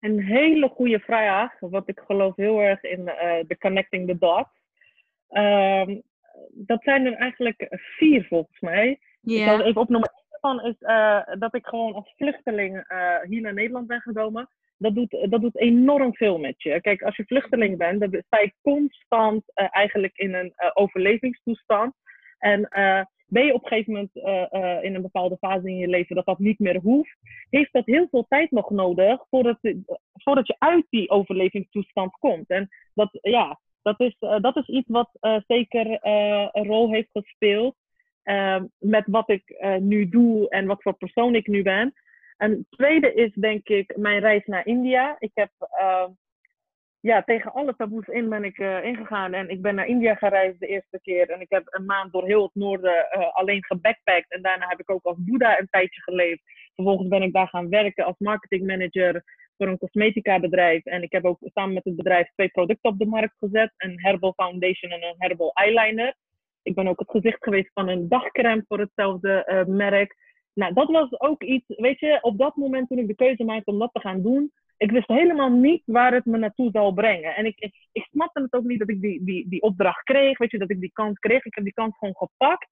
Een 0.00 0.22
hele 0.22 0.68
goede 0.68 0.98
vraag, 0.98 1.60
want 1.60 1.88
ik 1.88 2.02
geloof 2.06 2.36
heel 2.36 2.58
erg 2.60 2.82
in 2.82 3.04
de 3.04 3.44
uh, 3.48 3.58
connecting 3.58 4.06
the 4.08 4.18
dots. 4.18 4.50
Um, 5.30 6.02
dat 6.50 6.82
zijn 6.82 7.06
er 7.06 7.14
eigenlijk 7.14 7.66
vier 7.70 8.24
volgens 8.24 8.60
mij. 8.60 9.00
Yeah. 9.20 9.42
Ik 9.42 9.48
zal 9.48 9.66
even 9.66 9.80
opnoemen. 9.80 10.10
Van 10.40 10.64
is 10.64 10.74
uh, 10.78 11.22
dat 11.38 11.54
ik 11.54 11.66
gewoon 11.66 11.94
als 11.94 12.14
vluchteling 12.16 12.76
uh, 12.76 13.20
hier 13.22 13.40
naar 13.40 13.54
Nederland 13.54 13.86
ben 13.86 14.00
gekomen 14.00 14.48
dat 14.78 14.94
doet, 14.94 15.26
dat 15.30 15.40
doet 15.40 15.58
enorm 15.58 16.14
veel 16.14 16.38
met 16.38 16.62
je. 16.62 16.80
Kijk, 16.80 17.02
als 17.02 17.16
je 17.16 17.24
vluchteling 17.24 17.78
bent, 17.78 18.00
dan 18.00 18.22
sta 18.26 18.40
je 18.40 18.52
constant 18.62 19.42
uh, 19.54 19.66
eigenlijk 19.70 20.16
in 20.16 20.34
een 20.34 20.52
uh, 20.56 20.70
overlevingstoestand. 20.74 21.94
En 22.38 22.60
uh, 22.60 23.00
ben 23.26 23.44
je 23.44 23.54
op 23.54 23.62
een 23.62 23.68
gegeven 23.68 23.92
moment 23.92 24.14
in 24.84 24.94
een 24.94 25.02
bepaalde 25.02 25.36
fase 25.36 25.68
in 25.68 25.76
je 25.76 25.88
leven 25.88 26.16
dat 26.16 26.26
dat 26.26 26.38
niet 26.38 26.58
meer 26.58 26.80
hoeft, 26.80 27.16
heeft 27.50 27.72
dat 27.72 27.86
heel 27.86 28.06
veel 28.10 28.26
tijd 28.28 28.50
nog 28.50 28.70
nodig 28.70 29.24
voordat, 29.30 29.58
voordat 30.12 30.46
je 30.46 30.56
uit 30.58 30.86
die 30.90 31.10
overlevingstoestand 31.10 32.10
komt. 32.18 32.48
En 32.48 32.68
dat, 32.94 33.18
ja, 33.22 33.60
dat, 33.82 34.00
is, 34.00 34.16
dat 34.18 34.56
is 34.56 34.66
iets 34.66 34.88
wat 34.88 35.10
zeker 35.46 35.98
een 36.52 36.66
rol 36.66 36.92
heeft 36.92 37.08
gespeeld 37.12 37.76
met 38.78 39.04
wat 39.06 39.30
ik 39.30 39.76
nu 39.80 40.08
doe 40.08 40.48
en 40.48 40.66
wat 40.66 40.82
voor 40.82 40.94
persoon 40.94 41.34
ik 41.34 41.46
nu 41.46 41.62
ben. 41.62 41.94
En 42.38 42.66
tweede 42.70 43.14
is 43.14 43.32
denk 43.34 43.68
ik 43.68 43.96
mijn 43.96 44.20
reis 44.20 44.44
naar 44.44 44.66
India. 44.66 45.16
Ik 45.18 45.30
heb 45.34 45.50
uh, 45.80 46.06
ja, 47.00 47.22
tegen 47.22 47.52
alle 47.52 47.76
taboes 47.76 48.06
in 48.06 48.28
ben 48.28 48.44
ik 48.44 48.58
uh, 48.58 48.84
ingegaan. 48.84 49.32
En 49.32 49.48
ik 49.48 49.62
ben 49.62 49.74
naar 49.74 49.86
India 49.86 50.14
gereisd 50.14 50.60
de 50.60 50.66
eerste 50.66 51.00
keer. 51.02 51.30
En 51.30 51.40
ik 51.40 51.50
heb 51.50 51.62
een 51.66 51.84
maand 51.84 52.12
door 52.12 52.26
heel 52.26 52.42
het 52.42 52.54
noorden 52.54 53.08
uh, 53.16 53.34
alleen 53.34 53.64
gebackpackt. 53.64 54.32
En 54.32 54.42
daarna 54.42 54.68
heb 54.68 54.80
ik 54.80 54.90
ook 54.90 55.04
als 55.04 55.16
Boeddha 55.18 55.58
een 55.58 55.68
tijdje 55.70 56.02
geleefd. 56.02 56.42
Vervolgens 56.74 57.08
ben 57.08 57.22
ik 57.22 57.32
daar 57.32 57.48
gaan 57.48 57.68
werken 57.68 58.04
als 58.04 58.18
marketingmanager 58.18 59.22
voor 59.56 59.68
een 59.68 59.78
cosmetica 59.78 60.40
bedrijf. 60.40 60.84
En 60.84 61.02
ik 61.02 61.12
heb 61.12 61.24
ook 61.24 61.38
samen 61.40 61.74
met 61.74 61.84
het 61.84 61.96
bedrijf 61.96 62.30
twee 62.34 62.48
producten 62.48 62.90
op 62.90 62.98
de 62.98 63.06
markt 63.06 63.34
gezet. 63.38 63.72
Een 63.76 64.00
Herbal 64.00 64.32
Foundation 64.32 64.92
en 64.92 65.02
een 65.02 65.14
Herbal 65.18 65.52
Eyeliner. 65.52 66.14
Ik 66.62 66.74
ben 66.74 66.88
ook 66.88 66.98
het 66.98 67.10
gezicht 67.10 67.44
geweest 67.44 67.70
van 67.72 67.88
een 67.88 68.08
dagcreme 68.08 68.64
voor 68.68 68.78
hetzelfde 68.78 69.64
merk. 69.68 70.14
Nou, 70.58 70.72
dat 70.74 70.90
was 70.90 71.20
ook 71.20 71.42
iets, 71.42 71.64
weet 71.66 72.00
je, 72.00 72.18
op 72.20 72.38
dat 72.38 72.56
moment 72.56 72.88
toen 72.88 72.98
ik 72.98 73.06
de 73.06 73.14
keuze 73.14 73.44
maakte 73.44 73.70
om 73.70 73.78
dat 73.78 73.90
te 73.92 74.00
gaan 74.00 74.22
doen, 74.22 74.52
ik 74.76 74.90
wist 74.90 75.08
helemaal 75.08 75.50
niet 75.50 75.82
waar 75.84 76.12
het 76.12 76.24
me 76.24 76.38
naartoe 76.38 76.70
zou 76.72 76.94
brengen. 76.94 77.36
En 77.36 77.44
ik, 77.44 77.58
ik, 77.58 77.74
ik 77.92 78.08
het 78.32 78.54
ook 78.54 78.64
niet 78.64 78.78
dat 78.78 78.90
ik 78.90 79.00
die, 79.00 79.24
die, 79.24 79.48
die 79.48 79.62
opdracht 79.62 80.02
kreeg, 80.02 80.38
weet 80.38 80.50
je, 80.50 80.58
dat 80.58 80.70
ik 80.70 80.80
die 80.80 80.92
kans 80.92 81.18
kreeg. 81.18 81.44
Ik 81.44 81.54
heb 81.54 81.64
die 81.64 81.72
kans 81.72 81.96
gewoon 81.98 82.16
gepakt. 82.16 82.68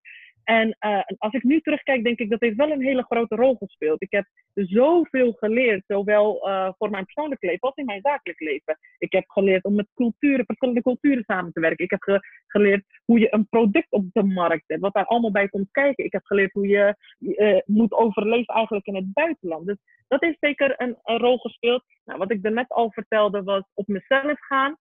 En 0.47 0.77
uh, 0.81 1.01
als 1.19 1.33
ik 1.33 1.43
nu 1.43 1.61
terugkijk, 1.61 2.05
denk 2.05 2.19
ik 2.19 2.31
dat 2.31 2.41
heeft 2.41 2.57
wel 2.57 2.71
een 2.71 2.83
hele 2.83 3.03
grote 3.03 3.35
rol 3.35 3.55
gespeeld. 3.55 4.03
Ik 4.03 4.11
heb 4.11 4.27
zoveel 4.55 5.33
geleerd, 5.33 5.85
zowel 5.87 6.49
uh, 6.49 6.71
voor 6.79 6.91
mijn 6.91 7.05
persoonlijk 7.05 7.43
leven 7.43 7.61
als 7.61 7.77
in 7.77 7.85
mijn 7.85 8.01
zakelijk 8.03 8.41
leven. 8.41 8.79
Ik 8.99 9.13
heb 9.13 9.25
geleerd 9.29 9.65
om 9.65 9.75
met 9.75 9.89
culturen, 9.95 10.45
verschillende 10.45 10.83
culturen 10.83 11.25
samen 11.27 11.53
te 11.53 11.61
werken. 11.61 11.85
Ik 11.85 11.91
heb 11.91 12.03
ge 12.03 12.21
geleerd 12.47 12.85
hoe 13.05 13.19
je 13.19 13.35
een 13.35 13.49
product 13.49 13.91
op 13.91 14.05
de 14.13 14.23
markt 14.23 14.65
hebt, 14.67 14.81
wat 14.81 14.95
daar 14.95 15.07
allemaal 15.07 15.31
bij 15.31 15.49
komt 15.49 15.71
kijken. 15.71 16.05
Ik 16.05 16.13
heb 16.13 16.25
geleerd 16.25 16.53
hoe 16.53 16.67
je 16.67 16.97
uh, 17.19 17.59
moet 17.65 17.93
overleven 17.93 18.55
eigenlijk 18.55 18.87
in 18.87 18.95
het 18.95 19.13
buitenland. 19.13 19.67
Dus 19.67 19.79
dat 20.09 20.21
heeft 20.21 20.37
zeker 20.41 20.75
een, 20.77 20.97
rol 21.03 21.39
gespeeld. 21.39 21.85
Nou, 22.05 22.19
wat 22.19 22.31
ik 22.31 22.43
net 22.43 22.69
al 22.69 22.91
vertelde 22.91 23.43
was 23.43 23.63
op 23.75 23.87
mezelf 23.87 24.39
gaan. 24.41 24.77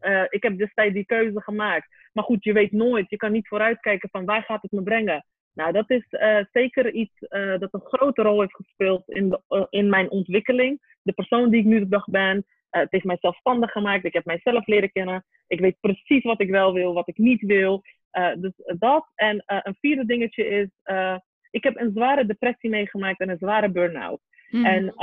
Uh, 0.00 0.22
ik 0.28 0.42
heb 0.42 0.58
destijds 0.58 0.94
die 0.94 1.06
keuze 1.06 1.40
gemaakt. 1.40 1.88
Maar 2.12 2.24
goed, 2.24 2.44
je 2.44 2.52
weet 2.52 2.72
nooit. 2.72 3.10
Je 3.10 3.16
kan 3.16 3.32
niet 3.32 3.48
vooruitkijken 3.48 4.08
van 4.12 4.24
waar 4.24 4.42
gaat 4.42 4.62
het 4.62 4.72
me 4.72 4.82
brengen. 4.82 5.24
Nou, 5.54 5.72
dat 5.72 5.90
is 5.90 6.04
uh, 6.10 6.38
zeker 6.52 6.92
iets 6.92 7.14
uh, 7.20 7.58
dat 7.58 7.68
een 7.72 7.80
grote 7.84 8.22
rol 8.22 8.40
heeft 8.40 8.54
gespeeld 8.54 9.08
in, 9.08 9.28
de, 9.28 9.66
in 9.70 9.88
mijn 9.88 10.10
ontwikkeling. 10.10 10.96
De 11.02 11.12
persoon 11.12 11.50
die 11.50 11.60
ik 11.60 11.66
nu 11.66 11.78
de 11.78 11.88
dag 11.88 12.04
ben. 12.04 12.46
het 12.70 12.90
heeft 12.90 13.04
mij 13.04 13.16
zelfstandig 13.20 13.70
gemaakt. 13.70 14.04
Ik 14.04 14.12
heb 14.12 14.24
mijzelf 14.24 14.66
leren 14.66 14.92
kennen. 14.92 15.24
Ik 15.46 15.60
weet 15.60 15.80
precies 15.80 16.22
wat 16.22 16.40
ik 16.40 16.50
wel 16.50 16.72
wil, 16.72 16.94
wat 16.94 17.08
ik 17.08 17.18
niet 17.18 17.40
wil. 17.40 17.82
dus 18.38 18.52
dat. 18.78 19.10
En 19.14 19.42
een 19.46 19.76
vierde 19.80 20.04
dingetje 20.04 20.46
is, 20.46 20.68
ik 21.50 21.64
heb 21.64 21.76
een 21.76 21.92
zware 21.94 22.26
depressie 22.26 22.70
meegemaakt 22.70 23.20
en 23.20 23.28
een 23.28 23.38
zware 23.38 23.70
burn-out. 23.70 24.20
Mm. 24.50 24.64
En 24.64 24.94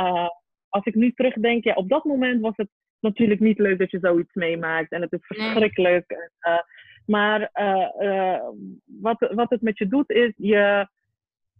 als 0.69 0.85
ik 0.85 0.95
nu 0.95 1.11
terugdenk, 1.11 1.63
ja, 1.63 1.73
op 1.73 1.89
dat 1.89 2.03
moment 2.03 2.41
was 2.41 2.53
het 2.55 2.69
natuurlijk 2.99 3.39
niet 3.39 3.59
leuk 3.59 3.79
dat 3.79 3.91
je 3.91 3.99
zoiets 3.99 4.33
meemaakt. 4.33 4.91
En 4.91 5.01
het 5.01 5.11
is 5.11 5.25
verschrikkelijk. 5.25 6.09
Nee. 6.09 6.53
Uh, 6.53 6.61
maar 7.05 7.49
uh, 7.53 7.89
uh, 7.99 8.47
wat, 8.85 9.31
wat 9.33 9.49
het 9.49 9.61
met 9.61 9.77
je 9.77 9.87
doet, 9.87 10.09
is 10.09 10.33
je, 10.37 10.87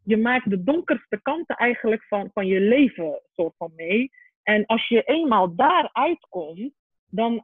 je 0.04 0.18
maakt 0.18 0.50
de 0.50 0.64
donkerste 0.64 1.20
kanten 1.22 1.56
eigenlijk 1.56 2.04
van, 2.04 2.30
van 2.34 2.48
je 2.48 2.60
leven 2.60 3.22
soort 3.34 3.54
van 3.58 3.72
mee. 3.76 4.12
En 4.44 4.66
als 4.66 4.88
je 4.88 5.02
eenmaal 5.02 5.56
daaruit 5.56 6.28
komt, 6.30 6.74
dan, 7.10 7.44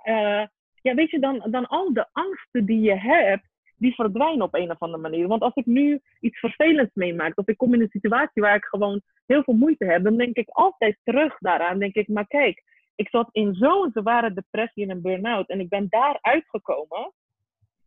ja, 0.81 0.93
weet 0.95 1.09
je, 1.09 1.19
dan, 1.19 1.47
dan 1.49 1.67
al 1.67 1.93
de 1.93 2.07
angsten 2.11 2.65
die 2.65 2.81
je 2.81 2.95
hebt, 2.95 3.47
die 3.77 3.95
verdwijnen 3.95 4.45
op 4.45 4.53
een 4.53 4.71
of 4.71 4.79
andere 4.79 5.01
manier. 5.01 5.27
Want 5.27 5.41
als 5.41 5.55
ik 5.55 5.65
nu 5.65 5.99
iets 6.19 6.39
vervelends 6.39 6.93
meemaak, 6.93 7.37
of 7.37 7.47
ik 7.47 7.57
kom 7.57 7.73
in 7.73 7.81
een 7.81 7.89
situatie 7.89 8.41
waar 8.41 8.55
ik 8.55 8.65
gewoon 8.65 9.01
heel 9.25 9.43
veel 9.43 9.53
moeite 9.53 9.85
heb, 9.85 10.03
dan 10.03 10.17
denk 10.17 10.35
ik 10.35 10.49
altijd 10.49 10.97
terug 11.03 11.37
daaraan. 11.39 11.79
Denk 11.79 11.95
ik, 11.95 12.07
maar 12.07 12.27
kijk, 12.27 12.63
ik 12.95 13.09
zat 13.09 13.29
in 13.31 13.53
zo'n 13.53 13.91
zware 13.93 14.33
depressie 14.33 14.83
en 14.83 14.89
een 14.89 15.01
burn-out 15.01 15.49
en 15.49 15.59
ik 15.59 15.69
ben 15.69 15.87
daar 15.89 16.17
uitgekomen. 16.21 17.13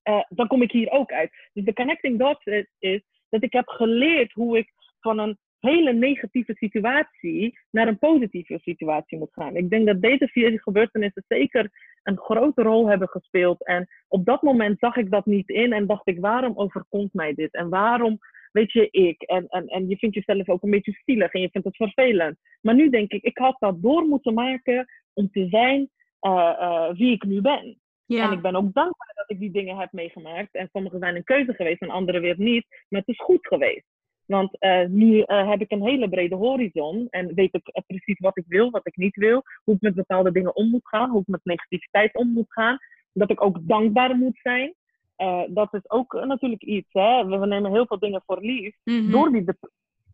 Uh, 0.05 0.25
dan 0.29 0.47
kom 0.47 0.63
ik 0.63 0.71
hier 0.71 0.91
ook 0.91 1.13
uit. 1.13 1.49
Dus 1.53 1.65
de 1.65 1.73
connecting 1.73 2.19
dots 2.19 2.45
is, 2.45 2.67
is, 2.79 3.03
dat 3.29 3.43
ik 3.43 3.53
heb 3.53 3.69
geleerd 3.69 4.33
hoe 4.33 4.59
ik 4.59 4.73
van 5.01 5.19
een 5.19 5.39
hele 5.59 5.93
negatieve 5.93 6.55
situatie 6.55 7.59
naar 7.71 7.89
een 7.89 7.99
positieve 7.99 8.59
situatie 8.63 9.19
moet 9.19 9.33
gaan. 9.33 9.57
Ik 9.57 9.71
denk 9.71 9.87
dat 9.87 10.03
deze 10.03 10.29
vier 10.29 10.61
gebeurtenissen 10.61 11.25
zeker 11.29 11.71
een 12.03 12.19
grote 12.19 12.63
rol 12.63 12.89
hebben 12.89 13.09
gespeeld. 13.09 13.65
En 13.67 13.89
op 14.09 14.25
dat 14.25 14.43
moment 14.43 14.79
zag 14.79 14.97
ik 14.97 15.11
dat 15.11 15.27
niet 15.27 15.49
in 15.49 15.73
en 15.73 15.87
dacht 15.87 16.09
ik, 16.09 16.21
waarom 16.21 16.57
overkomt 16.57 17.13
mij 17.13 17.35
dit? 17.35 17.55
En 17.55 17.69
waarom 17.69 18.19
weet 18.55 18.73
je, 18.73 18.89
ik. 18.91 19.23
En, 19.23 19.47
en, 19.49 19.67
en 19.67 19.89
je 19.89 19.97
vindt 19.97 20.15
jezelf 20.15 20.49
ook 20.49 20.63
een 20.63 20.71
beetje 20.71 21.01
zielig 21.05 21.33
en 21.33 21.41
je 21.41 21.51
vindt 21.51 21.67
het 21.67 21.77
vervelend. 21.77 22.39
Maar 22.61 22.75
nu 22.75 22.91
denk 22.91 23.13
ik, 23.13 23.23
ik 23.23 23.39
had 23.39 23.57
dat 23.59 23.83
door 23.83 24.03
moeten 24.03 24.35
maken 24.35 24.87
om 25.13 25.31
te 25.31 25.47
zijn 25.51 25.91
uh, 26.21 26.57
uh, 26.61 26.91
wie 26.93 27.13
ik 27.13 27.25
nu 27.25 27.41
ben. 27.41 27.79
Ja. 28.07 28.27
En 28.27 28.33
ik 28.33 28.43
ben 28.43 28.57
ook 28.57 28.73
dankbaar 28.75 29.13
dat 29.15 29.31
ik 29.31 29.39
die 29.39 29.51
dingen 29.51 29.77
heb 29.77 29.93
meegemaakt. 29.93 30.55
En 30.55 30.69
sommige 30.73 30.99
zijn 30.99 31.17
een 31.17 31.25
keuze 31.25 31.55
geweest 31.55 31.81
en 31.81 31.91
andere 31.91 32.21
weer 32.21 32.39
niet. 32.39 32.67
Maar 32.89 33.01
het 33.01 33.09
is 33.09 33.25
goed 33.25 33.47
geweest. 33.47 33.87
Want 34.27 34.57
uh, 34.61 34.87
nu 34.87 35.23
heb 35.27 35.61
ik 35.61 35.71
een 35.71 35.87
hele 35.87 36.09
brede 36.09 36.35
horizon. 36.35 37.07
En 37.11 37.35
weet 37.35 37.55
ik 37.55 37.83
precies 37.87 38.19
wat 38.19 38.39
ik 38.39 38.45
wil, 38.47 38.71
wat 38.71 38.87
ik 38.87 38.97
niet 38.97 39.17
wil. 39.17 39.43
Hoe 39.65 39.75
ik 39.75 39.81
met 39.81 39.95
bepaalde 39.95 40.33
dingen 40.33 40.57
om 40.57 40.71
moet 40.71 40.89
gaan. 40.89 41.11
Hoe 41.11 41.21
ik 41.21 41.27
met 41.27 41.45
negativiteit 41.45 42.15
om 42.15 42.29
moet 42.33 42.53
gaan. 42.53 42.79
Dat 43.13 43.31
ik 43.31 43.43
ook 43.43 43.59
dankbaar 43.61 44.17
moet 44.17 44.39
zijn. 44.43 44.75
Uh, 45.17 45.43
dat 45.49 45.75
is 45.75 45.91
ook 45.91 46.13
natuurlijk 46.13 46.63
iets. 46.63 46.89
Hè? 46.93 47.27
We, 47.27 47.47
nemen 47.47 47.71
heel 47.71 47.87
veel 47.87 47.99
dingen 47.99 48.23
voor 48.27 48.41
lief. 48.41 48.77
Mm 48.85 48.99
-hmm. 48.99 49.11
Door 49.11 49.33
die, 49.33 49.45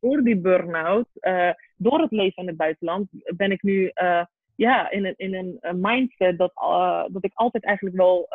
door 0.01 0.23
die 0.23 0.37
burn-out, 0.37 1.09
uh, 1.21 1.51
door 1.77 2.01
het 2.01 2.11
leven 2.11 2.43
in 2.43 2.49
het 2.49 2.57
buitenland, 2.57 3.09
ben 3.37 3.51
ik 3.51 3.63
nu 3.63 3.91
uh, 4.03 4.25
ja, 4.55 4.91
in, 4.91 5.05
een, 5.05 5.15
in 5.17 5.35
een 5.35 5.81
mindset 5.81 6.39
dat, 6.39 6.53
dat 7.13 7.25
ik 7.25 7.33
altijd 7.35 7.65
eigenlijk 7.65 7.97
wel 7.97 8.29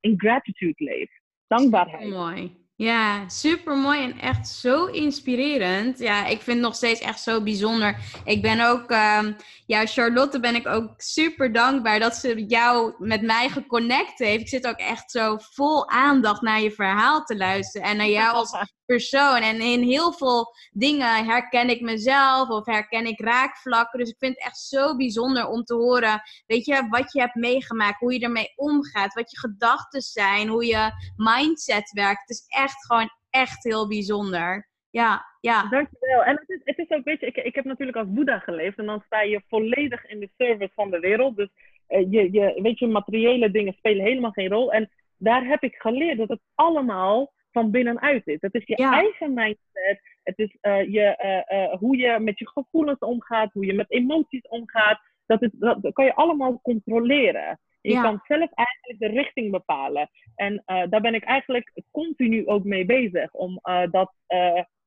in 0.00 0.14
gratitude 0.20 0.84
leef. 0.84 1.10
Dankbaarheid. 1.46 2.10
Mooi. 2.10 2.61
Ja, 2.82 3.28
super 3.28 3.76
mooi 3.76 4.02
en 4.02 4.20
echt 4.20 4.48
zo 4.48 4.86
inspirerend. 4.86 5.98
Ja, 5.98 6.26
ik 6.26 6.40
vind 6.40 6.56
het 6.56 6.66
nog 6.66 6.74
steeds 6.74 7.00
echt 7.00 7.20
zo 7.20 7.42
bijzonder. 7.42 7.96
Ik 8.24 8.42
ben 8.42 8.60
ook, 8.60 8.90
um, 8.90 9.36
ja, 9.66 9.86
Charlotte 9.86 10.40
ben 10.40 10.54
ik 10.54 10.66
ook 10.66 10.94
super 10.96 11.52
dankbaar 11.52 12.00
dat 12.00 12.14
ze 12.14 12.44
jou 12.46 12.94
met 12.98 13.22
mij 13.22 13.48
geconnect 13.48 14.18
heeft. 14.18 14.40
Ik 14.40 14.48
zit 14.48 14.66
ook 14.66 14.78
echt 14.78 15.10
zo 15.10 15.36
vol 15.38 15.88
aandacht 15.88 16.40
naar 16.40 16.60
je 16.60 16.70
verhaal 16.70 17.24
te 17.24 17.36
luisteren 17.36 17.88
en 17.88 17.96
naar 17.96 18.08
jou 18.08 18.34
als 18.34 18.52
En 18.92 19.60
in 19.60 19.82
heel 19.82 20.12
veel 20.12 20.54
dingen 20.72 21.24
herken 21.24 21.68
ik 21.68 21.80
mezelf 21.80 22.48
of 22.48 22.66
herken 22.66 23.06
ik 23.06 23.20
raakvlakken. 23.20 23.98
Dus 23.98 24.10
ik 24.10 24.18
vind 24.18 24.34
het 24.34 24.44
echt 24.44 24.58
zo 24.58 24.96
bijzonder 24.96 25.48
om 25.48 25.64
te 25.64 25.74
horen, 25.74 26.22
weet 26.46 26.64
je, 26.64 26.86
wat 26.88 27.12
je 27.12 27.20
hebt 27.20 27.34
meegemaakt, 27.34 27.98
hoe 27.98 28.12
je 28.12 28.20
ermee 28.20 28.52
omgaat, 28.56 29.14
wat 29.14 29.30
je 29.30 29.38
gedachten 29.38 30.00
zijn, 30.00 30.48
hoe 30.48 30.66
je 30.66 30.90
mindset 31.16 31.90
werkt. 31.92 32.20
Het 32.20 32.30
is 32.30 32.44
echt 32.48 32.86
gewoon 32.86 33.10
echt 33.30 33.64
heel 33.64 33.88
bijzonder. 33.88 34.70
Ja, 34.90 35.24
ja. 35.40 35.68
Dankjewel. 35.68 36.22
En 36.22 36.36
het 36.36 36.48
is, 36.48 36.60
het 36.64 36.78
is 36.78 36.90
ook, 36.90 37.04
weet 37.04 37.20
je, 37.20 37.26
ik, 37.26 37.36
ik 37.36 37.54
heb 37.54 37.64
natuurlijk 37.64 37.96
als 37.96 38.12
Boeddha 38.12 38.38
geleefd 38.38 38.78
en 38.78 38.86
dan 38.86 39.02
sta 39.06 39.22
je 39.22 39.42
volledig 39.48 40.06
in 40.06 40.20
de 40.20 40.30
service 40.36 40.72
van 40.74 40.90
de 40.90 40.98
wereld. 40.98 41.36
Dus 41.36 41.48
uh, 41.88 42.10
je, 42.10 42.32
je, 42.32 42.58
weet 42.62 42.78
je, 42.78 42.86
materiële 42.86 43.50
dingen 43.50 43.72
spelen 43.72 44.04
helemaal 44.04 44.30
geen 44.30 44.48
rol. 44.48 44.72
En 44.72 44.90
daar 45.16 45.44
heb 45.46 45.62
ik 45.62 45.74
geleerd 45.74 46.18
dat 46.18 46.28
het 46.28 46.40
allemaal 46.54 47.32
van 47.52 47.70
binnenuit 47.70 48.26
is. 48.26 48.40
Het 48.40 48.54
is 48.54 48.66
je 48.66 48.76
eigen 48.76 49.34
mindset. 49.34 50.00
Het 50.22 50.38
is 50.38 50.56
uh, 50.62 50.92
je, 50.92 51.44
uh, 51.52 51.78
hoe 51.78 51.96
je 51.96 52.18
met 52.20 52.38
je 52.38 52.48
gevoelens 52.48 52.98
omgaat, 52.98 53.52
hoe 53.52 53.66
je 53.66 53.74
met 53.74 53.90
emoties 53.90 54.48
omgaat. 54.48 55.00
Dat, 55.26 55.42
is, 55.42 55.50
dat, 55.52 55.92
kan 55.92 56.04
je 56.04 56.14
allemaal 56.14 56.60
controleren. 56.62 57.60
Je 57.80 58.00
kan 58.00 58.20
zelf 58.26 58.50
eigenlijk 58.52 58.98
de 58.98 59.08
richting 59.08 59.50
bepalen. 59.50 60.10
En 60.34 60.62
daar 60.64 61.00
ben 61.00 61.14
ik 61.14 61.24
eigenlijk 61.24 61.82
continu 61.90 62.46
ook 62.46 62.64
mee 62.64 62.84
bezig. 62.84 63.32
Om 63.32 63.60
dat 63.90 64.12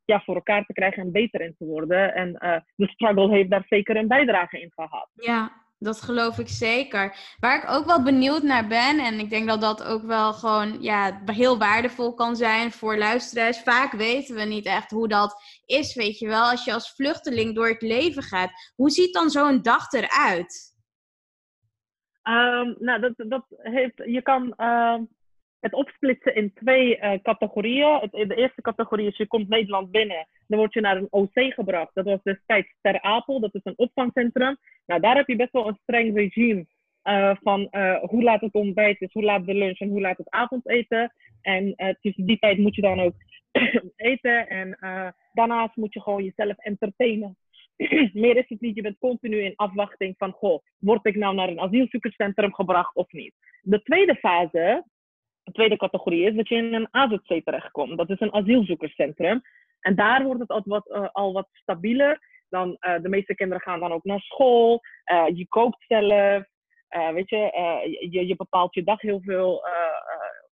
ja, 0.05 0.21
voor 0.25 0.35
elkaar 0.35 0.65
te 0.65 0.73
krijgen 0.73 1.03
en 1.03 1.11
beter 1.11 1.41
in 1.41 1.55
te 1.57 1.65
worden. 1.65 2.13
En 2.15 2.33
de 2.75 2.87
struggle 2.87 3.29
heeft 3.29 3.49
daar 3.49 3.65
zeker 3.67 3.95
een 3.95 4.07
bijdrage 4.07 4.61
in 4.61 4.71
gehad. 4.71 5.09
Ja, 5.13 5.64
dat 5.77 6.01
geloof 6.01 6.39
ik 6.39 6.47
zeker. 6.47 7.35
Waar 7.39 7.63
ik 7.63 7.69
ook 7.69 7.85
wel 7.85 8.03
benieuwd 8.03 8.43
naar 8.43 8.67
ben, 8.67 8.99
en 8.99 9.19
ik 9.19 9.29
denk 9.29 9.47
dat 9.47 9.61
dat 9.61 9.83
ook 9.83 10.03
wel 10.03 10.33
gewoon 10.33 10.81
ja, 10.81 11.21
heel 11.25 11.57
waardevol 11.57 12.13
kan 12.13 12.35
zijn 12.35 12.71
voor 12.71 12.97
luisteraars. 12.97 13.59
Vaak 13.59 13.91
weten 13.91 14.35
we 14.35 14.41
niet 14.41 14.65
echt 14.65 14.91
hoe 14.91 15.07
dat 15.07 15.41
is, 15.65 15.95
weet 15.95 16.19
je 16.19 16.27
wel. 16.27 16.49
Als 16.49 16.65
je 16.65 16.73
als 16.73 16.93
vluchteling 16.95 17.55
door 17.55 17.67
het 17.67 17.81
leven 17.81 18.23
gaat, 18.23 18.51
hoe 18.75 18.89
ziet 18.89 19.13
dan 19.13 19.29
zo'n 19.29 19.61
dag 19.61 19.91
eruit? 19.91 20.73
Um, 22.23 22.75
nou, 22.79 22.99
dat, 22.99 23.13
dat 23.15 23.45
heeft, 23.49 23.93
je 24.05 24.21
kan 24.21 24.53
uh, 24.57 24.97
het 25.59 25.73
opsplitsen 25.73 26.35
in 26.35 26.53
twee 26.53 26.97
uh, 26.97 27.13
categorieën. 27.21 28.07
De 28.11 28.35
eerste 28.35 28.61
categorie 28.61 29.07
is 29.07 29.17
je 29.17 29.27
komt 29.27 29.49
Nederland 29.49 29.91
binnen. 29.91 30.27
Dan 30.47 30.59
word 30.59 30.73
je 30.73 30.81
naar 30.81 30.97
een 30.97 31.07
OC 31.09 31.31
gebracht. 31.33 31.91
Dat 31.93 32.05
was 32.05 32.23
destijds 32.23 32.75
Ter 32.81 33.01
Apel. 33.01 33.39
Dat 33.39 33.55
is 33.55 33.61
een 33.63 33.77
opvangcentrum. 33.77 34.57
Nou, 34.85 35.01
daar 35.01 35.15
heb 35.15 35.27
je 35.27 35.35
best 35.35 35.51
wel 35.51 35.67
een 35.67 35.79
streng 35.81 36.15
regime. 36.15 36.65
Uh, 37.03 37.35
van 37.41 37.67
hoe 38.01 38.23
laat 38.23 38.41
het 38.41 38.53
ontbijt 38.53 39.01
is, 39.01 39.13
hoe 39.13 39.23
laat 39.23 39.45
de 39.45 39.53
lunch 39.53 39.79
en 39.79 39.89
hoe 39.89 40.01
laat 40.01 40.17
het 40.17 40.29
avondeten. 40.29 41.13
En 41.41 41.75
tussen 42.01 42.25
die 42.25 42.39
tijd 42.39 42.57
moet 42.57 42.75
je 42.75 42.81
dan 42.81 42.99
ook 42.99 43.13
eten. 43.95 44.49
En 44.49 44.77
daarnaast 45.33 45.75
moet 45.75 45.93
je 45.93 46.01
gewoon 46.01 46.23
jezelf 46.23 46.57
entertainen. 46.57 47.37
Meer 48.13 48.37
is 48.37 48.49
het 48.49 48.61
niet. 48.61 48.75
Je 48.75 48.81
bent 48.81 48.97
continu 48.99 49.41
in 49.41 49.55
afwachting 49.55 50.15
van, 50.17 50.31
goh, 50.31 50.63
word 50.79 51.05
ik 51.05 51.15
nou 51.15 51.35
naar 51.35 51.49
een 51.49 51.59
asielzoekerscentrum 51.59 52.53
gebracht 52.53 52.95
of 52.95 53.11
niet? 53.11 53.33
De 53.61 53.81
tweede 53.81 54.15
fase, 54.15 54.83
de 55.43 55.51
tweede 55.51 55.77
categorie 55.77 56.25
is 56.25 56.35
dat 56.35 56.47
je 56.47 56.55
in 56.55 56.73
een 56.73 56.87
AZC 56.91 57.41
terechtkomt. 57.43 57.97
Dat 57.97 58.09
is 58.09 58.19
een 58.19 58.33
asielzoekerscentrum. 58.33 59.41
En 59.79 59.95
daar 59.95 60.23
wordt 60.23 60.39
het 60.39 60.49
al 60.49 60.61
wat, 60.65 60.87
uh, 60.87 61.07
al 61.11 61.33
wat 61.33 61.47
stabieler. 61.51 62.19
Dan, 62.49 62.77
uh, 62.79 63.01
de 63.01 63.09
meeste 63.09 63.35
kinderen 63.35 63.63
gaan 63.63 63.79
dan 63.79 63.91
ook 63.91 64.03
naar 64.03 64.19
school. 64.19 64.81
Uh, 65.11 65.25
je 65.33 65.47
koopt 65.47 65.85
zelf. 65.87 66.43
weet 67.13 67.29
je, 67.29 67.37
je, 68.09 68.27
je 68.27 68.35
bepaalt 68.35 68.73
je 68.73 68.83
dag 68.83 69.01
heel 69.01 69.21
veel, 69.21 69.63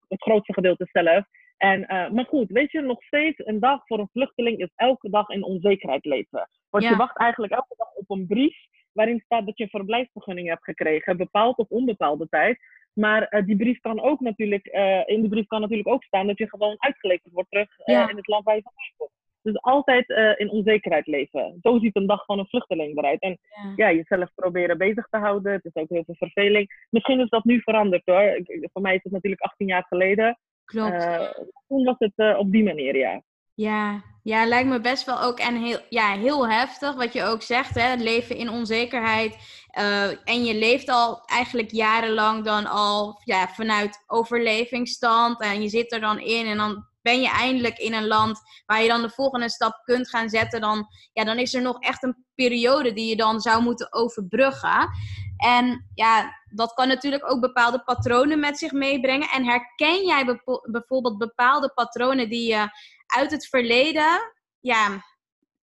het 0.08 0.22
grootste 0.22 0.54
gedeelte 0.54 0.88
zelf. 0.92 1.26
En, 1.58 1.86
maar 2.14 2.26
goed, 2.26 2.50
weet 2.50 2.72
je, 2.72 2.82
nog 2.82 3.04
steeds 3.04 3.46
een 3.46 3.60
dag 3.60 3.82
voor 3.86 4.00
een 4.00 4.10
vluchteling 4.12 4.60
is 4.60 4.72
elke 4.76 5.10
dag 5.10 5.30
in 5.30 5.44
onzekerheid 5.44 6.06
leven. 6.06 6.50
Want 6.70 6.84
je 6.84 6.96
wacht 6.96 7.18
eigenlijk 7.18 7.54
elke 7.54 7.76
dag 7.78 7.94
op 7.94 8.10
een 8.10 8.28
brief 8.28 8.58
waarin 8.92 9.22
staat 9.26 9.46
dat 9.46 9.58
je 9.58 9.64
een 9.64 9.70
verblijfsvergunning 9.70 10.48
hebt 10.48 10.64
gekregen, 10.64 11.18
bepaald 11.18 11.58
of 11.58 11.70
onbepaalde 11.70 12.28
tijd. 12.30 12.60
Maar 12.94 13.34
uh, 13.34 13.46
die 13.46 13.56
brief 13.56 13.80
kan 13.80 14.02
ook 14.02 14.20
natuurlijk, 14.20 14.68
uh, 14.74 15.02
in 15.06 15.22
die 15.22 15.30
brief 15.30 15.48
kan 15.48 15.62
natuurlijk 15.62 15.90
ook 15.90 16.04
staan 16.04 16.28
dat 16.28 16.38
je 16.38 16.50
gewoon 16.50 16.76
uitgeleverd 16.78 17.34
wordt 17.34 17.50
terug 17.50 17.70
ja. 17.86 18.10
in 18.10 18.16
het 18.16 18.28
land 18.28 18.44
waar 18.44 18.56
je 18.56 18.62
vandaan 18.62 18.94
komt. 18.98 19.12
Dus 19.44 19.62
altijd 19.62 20.10
in 20.38 20.50
onzekerheid 20.50 21.08
leven. 21.08 21.58
Zo 21.62 21.80
ziet 21.80 21.96
een 21.96 22.08
dag 22.08 22.26
van 22.26 22.40
een 22.40 22.48
vluchteling 22.48 22.98
eruit. 22.98 23.22
En 23.22 23.38
ja. 23.76 23.90
ja. 23.90 23.92
jezelf 23.92 24.34
proberen 24.36 24.78
bezig 24.78 25.08
te 25.08 25.18
houden. 25.18 25.52
Het 25.52 25.66
is 25.66 25.76
ook 25.76 25.90
heel 25.90 26.04
veel 26.04 26.16
verveling. 26.16 26.86
Misschien 26.90 27.20
is 27.20 27.30
dat 27.30 27.44
nu 27.44 27.62
veranderd 27.62 28.02
hoor. 28.06 28.22
Ik, 28.22 28.70
voor 28.74 28.82
mij 28.82 28.96
is 28.96 29.04
het 29.04 29.12
natuurlijk 29.12 29.42
18 29.42 29.68
jaar 29.68 29.86
geleden. 29.88 30.40
Klopt. 30.66 31.34
Toen 31.68 31.84
was 31.84 31.96
het 31.98 32.38
op 32.38 32.52
die 32.52 32.64
manier, 32.64 32.98
ja. 32.98 33.22
Ja, 33.56 34.04
ja, 34.24 34.46
lijkt 34.46 34.70
me 34.70 34.82
best 34.82 35.06
wel 35.06 35.22
ook 35.22 35.40
en 35.40 35.56
heel, 35.56 35.80
ja, 35.90 36.12
heel 36.12 36.50
heftig 36.50 36.96
wat 36.96 37.14
je 37.14 37.24
ook 37.24 37.42
zegt, 37.42 37.76
hè? 37.76 37.82
Het 37.82 38.02
leven 38.02 38.36
in 38.36 38.50
onzekerheid. 38.50 39.38
Uh, 39.80 40.28
en 40.28 40.44
je 40.44 40.56
leeft 40.56 40.90
al 40.90 41.26
eigenlijk 41.26 41.72
jarenlang 41.72 42.46
dan 42.46 42.66
al 42.66 43.22
ja, 43.24 43.48
vanuit 43.48 44.04
overlevingsstand. 44.08 45.42
En 45.42 45.62
je 45.62 45.70
zit 45.70 45.92
er 45.92 46.00
dan 46.00 46.20
in 46.20 46.46
en 46.46 46.58
dan 46.58 46.86
ben 47.02 47.22
je 47.22 47.30
eindelijk 47.30 47.78
in 47.78 47.94
een 47.94 48.08
land 48.08 48.42
waar 48.66 48.82
je 48.82 48.88
dan 48.88 49.02
de 49.02 49.10
volgende 49.10 49.50
stap 49.50 49.82
kunt 49.84 50.10
gaan 50.10 50.30
zetten. 50.30 50.62
Dan, 50.62 50.88
ja, 51.14 51.24
dan 51.24 51.38
is 51.38 51.54
er 51.54 51.62
nog 51.62 51.80
echt 51.80 52.04
een 52.04 52.26
periode 52.36 52.94
die 52.94 53.10
je 53.10 53.16
dan 53.16 53.40
zou 53.40 53.64
moeten 53.64 53.94
overbruggen. 53.94 54.90
En 55.38 55.90
ja, 55.96 56.42
dat 56.50 56.74
kan 56.74 56.88
natuurlijk 56.88 57.32
ook 57.32 57.40
bepaalde 57.40 57.84
patronen 57.84 58.40
met 58.40 58.58
zich 58.58 58.72
meebrengen. 58.72 59.30
En 59.30 59.46
herken 59.46 60.06
jij 60.06 60.40
bijvoorbeeld 60.64 61.18
bepaalde 61.18 61.72
patronen 61.74 62.30
die 62.30 62.50
je 62.50 62.70
uit 63.18 63.32
het 63.32 63.48
verleden, 63.48 64.34
ja, 64.60 65.04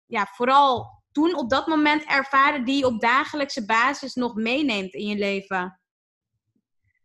ja, 0.07 0.27
vooral 0.33 0.87
toen 1.13 1.37
op 1.37 1.51
dat 1.51 1.67
moment 1.67 2.05
ervaren, 2.05 2.65
die 2.65 2.79
je 2.79 2.87
op 2.87 3.01
dagelijkse 3.01 3.67
basis 3.67 4.15
nog 4.15 4.35
meeneemt 4.35 4.95
in 4.95 5.07
je 5.07 5.17
leven? 5.17 5.81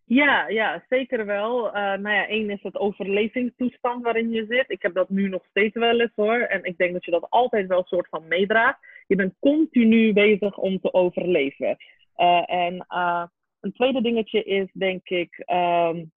Ja, 0.06 0.48
ja, 0.48 0.86
zeker 0.90 1.26
wel. 1.26 1.68
Uh, 1.68 1.74
nou 1.74 2.10
ja, 2.10 2.28
één 2.28 2.50
is 2.50 2.62
het 2.62 2.78
overlevingstoestand 2.78 4.04
waarin 4.04 4.30
je 4.30 4.46
zit. 4.46 4.66
Ik 4.68 4.82
heb 4.82 4.94
dat 4.94 5.10
nu 5.10 5.30
nog 5.30 5.46
steeds 5.50 5.76
wel 5.76 6.00
eens 6.00 6.12
hoor. 6.16 6.40
En 6.40 6.64
ik 6.64 6.78
denk 6.78 6.94
dat 6.94 7.06
je 7.06 7.12
dat 7.12 7.30
altijd 7.30 7.68
wel 7.68 7.78
een 7.78 7.84
soort 7.86 8.08
van 8.10 8.28
meedraagt. 8.28 8.80
Je 9.08 9.16
bent 9.16 9.34
continu 9.40 10.14
bezig 10.14 10.58
om 10.58 10.80
te 10.80 10.94
overleven. 10.94 11.78
Uh, 12.18 12.52
en 12.52 12.86
uh, 12.90 13.24
een 13.60 13.74
tweede 13.74 14.02
dingetje 14.02 14.44
is, 14.44 14.70
denk 14.74 15.10
ik, 15.10 15.44
um, 15.52 16.12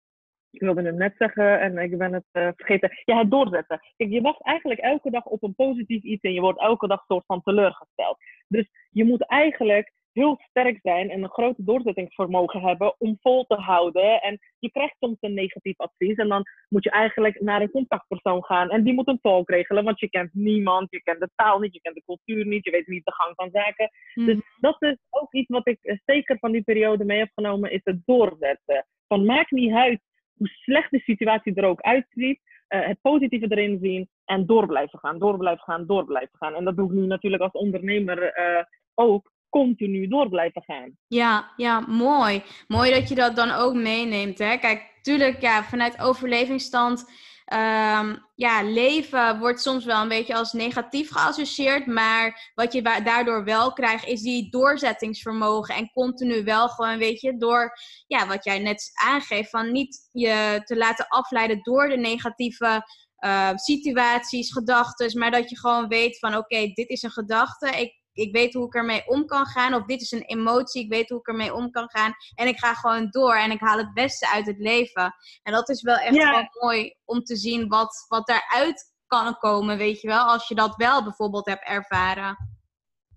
ik 0.55 0.61
wilde 0.61 0.81
het 0.81 0.95
net 0.95 1.13
zeggen 1.17 1.59
en 1.59 1.77
ik 1.77 1.97
ben 1.97 2.13
het 2.13 2.25
uh, 2.33 2.49
vergeten. 2.55 2.91
Ja, 3.05 3.17
het 3.17 3.31
doorzetten. 3.31 3.79
Kijk, 3.95 4.09
je 4.09 4.21
wacht 4.21 4.41
eigenlijk 4.41 4.79
elke 4.79 5.09
dag 5.09 5.25
op 5.25 5.43
een 5.43 5.55
positief 5.55 6.03
iets 6.03 6.23
en 6.23 6.33
je 6.33 6.41
wordt 6.41 6.59
elke 6.59 6.87
dag 6.87 7.03
soort 7.07 7.25
van 7.25 7.41
teleurgesteld. 7.41 8.17
Dus 8.47 8.69
je 8.89 9.05
moet 9.05 9.27
eigenlijk 9.27 9.93
heel 10.15 10.39
sterk 10.49 10.79
zijn 10.81 11.09
en 11.09 11.23
een 11.23 11.29
grote 11.29 11.63
doorzettingsvermogen 11.63 12.61
hebben 12.61 12.95
om 12.97 13.17
vol 13.21 13.43
te 13.43 13.55
houden. 13.55 14.21
En 14.21 14.39
je 14.59 14.71
krijgt 14.71 14.95
soms 14.99 15.17
een 15.19 15.33
negatief 15.33 15.77
advies 15.77 16.15
en 16.15 16.27
dan 16.27 16.43
moet 16.69 16.83
je 16.83 16.89
eigenlijk 16.89 17.41
naar 17.41 17.61
een 17.61 17.71
contactpersoon 17.71 18.43
gaan. 18.43 18.69
En 18.69 18.83
die 18.83 18.93
moet 18.93 19.07
een 19.07 19.19
tolk 19.21 19.49
regelen, 19.49 19.83
want 19.83 19.99
je 19.99 20.09
kent 20.09 20.33
niemand, 20.33 20.91
je 20.91 21.01
kent 21.03 21.19
de 21.19 21.29
taal 21.35 21.59
niet, 21.59 21.73
je 21.73 21.81
kent 21.81 21.95
de 21.95 22.03
cultuur 22.05 22.45
niet, 22.45 22.65
je 22.65 22.71
weet 22.71 22.87
niet 22.87 23.05
de 23.05 23.13
gang 23.13 23.35
van 23.35 23.49
zaken. 23.51 23.89
Mm. 24.13 24.25
Dus 24.25 24.37
dat 24.59 24.81
is 24.81 24.97
ook 25.09 25.33
iets 25.33 25.49
wat 25.49 25.67
ik 25.67 25.99
zeker 26.05 26.37
van 26.39 26.51
die 26.51 26.63
periode 26.63 27.05
mee 27.05 27.19
heb 27.19 27.31
genomen, 27.33 27.71
is 27.71 27.81
het 27.83 27.99
doorzetten. 28.05 28.85
Van 29.07 29.25
maakt 29.25 29.51
niet 29.51 29.73
uit 29.73 30.01
hoe 30.37 30.47
slecht 30.47 30.91
de 30.91 30.99
situatie 30.99 31.53
er 31.55 31.65
ook 31.65 31.81
uitziet. 31.81 32.39
Uh, 32.69 32.87
het 32.87 33.01
positieve 33.01 33.45
erin 33.49 33.79
zien 33.81 34.09
en 34.25 34.45
door 34.45 34.67
blijven 34.67 34.99
gaan, 34.99 35.19
door 35.19 35.37
blijven 35.37 35.63
gaan, 35.63 35.85
door 35.85 36.05
blijven 36.05 36.37
gaan. 36.37 36.53
En 36.53 36.63
dat 36.63 36.75
doe 36.75 36.87
ik 36.89 36.95
nu 36.95 37.05
natuurlijk 37.05 37.43
als 37.43 37.51
ondernemer 37.51 38.23
uh, 38.23 38.63
ook 38.93 39.31
continu 39.49 40.07
door 40.07 40.29
blijven 40.29 40.63
gaan. 40.63 40.97
Ja, 41.07 41.51
ja, 41.55 41.79
mooi. 41.79 42.41
Mooi 42.67 42.91
dat 42.91 43.09
je 43.09 43.15
dat 43.15 43.35
dan 43.35 43.51
ook 43.51 43.73
meeneemt. 43.73 44.39
Hè? 44.39 44.57
Kijk, 44.57 44.99
tuurlijk, 45.01 45.41
ja, 45.41 45.63
vanuit 45.63 46.01
overlevingsstand. 46.01 47.05
Um, 47.53 48.25
ja, 48.35 48.63
leven 48.63 49.39
wordt 49.39 49.61
soms 49.61 49.85
wel 49.85 50.01
een 50.01 50.07
beetje 50.07 50.35
als 50.35 50.53
negatief 50.53 51.11
geassocieerd. 51.11 51.85
Maar 51.85 52.51
wat 52.55 52.73
je 52.73 52.81
daardoor 52.81 53.43
wel 53.43 53.73
krijgt, 53.73 54.05
is 54.05 54.21
die 54.21 54.49
doorzettingsvermogen. 54.49 55.75
En 55.75 55.91
continu 55.91 56.43
wel 56.43 56.67
gewoon, 56.67 56.97
weet 56.97 57.21
je, 57.21 57.37
door 57.37 57.77
ja, 58.07 58.27
wat 58.27 58.43
jij 58.43 58.59
net 58.59 58.91
aangeeft, 58.93 59.49
van 59.49 59.71
niet 59.71 60.09
je 60.11 60.61
te 60.63 60.77
laten 60.77 61.07
afleiden 61.07 61.63
door 61.63 61.87
de 61.87 61.97
negatieve 61.97 62.83
uh, 63.25 63.49
situaties, 63.55 64.51
gedachten. 64.51 65.19
Maar 65.19 65.31
dat 65.31 65.49
je 65.49 65.59
gewoon 65.59 65.87
weet 65.87 66.19
van 66.19 66.35
oké, 66.35 66.67
dit 66.73 66.89
is 66.89 67.03
een 67.03 67.11
gedachte. 67.11 67.67
Ik 67.67 68.03
ik 68.15 68.31
weet 68.31 68.53
hoe 68.53 68.65
ik 68.65 68.75
ermee 68.75 69.03
om 69.05 69.25
kan 69.25 69.45
gaan. 69.45 69.73
Of 69.73 69.85
dit 69.85 70.01
is 70.01 70.11
een 70.11 70.25
emotie, 70.25 70.83
ik 70.83 70.89
weet 70.89 71.09
hoe 71.09 71.19
ik 71.19 71.27
ermee 71.27 71.53
om 71.53 71.71
kan 71.71 71.89
gaan. 71.89 72.13
En 72.35 72.47
ik 72.47 72.59
ga 72.59 72.73
gewoon 72.73 73.07
door 73.11 73.35
en 73.35 73.51
ik 73.51 73.59
haal 73.59 73.77
het 73.77 73.93
beste 73.93 74.31
uit 74.33 74.45
het 74.45 74.59
leven. 74.59 75.15
En 75.43 75.53
dat 75.53 75.69
is 75.69 75.81
wel 75.81 75.97
echt 75.97 76.17
wel 76.17 76.47
mooi 76.61 76.95
om 77.05 77.23
te 77.23 77.35
zien 77.35 77.67
wat, 77.67 78.05
wat 78.07 78.27
daaruit 78.27 78.93
kan 79.07 79.37
komen, 79.37 79.77
weet 79.77 80.01
je 80.01 80.07
wel. 80.07 80.23
Als 80.23 80.47
je 80.47 80.55
dat 80.55 80.75
wel 80.75 81.03
bijvoorbeeld 81.03 81.45
hebt 81.45 81.67
ervaren. 81.67 82.37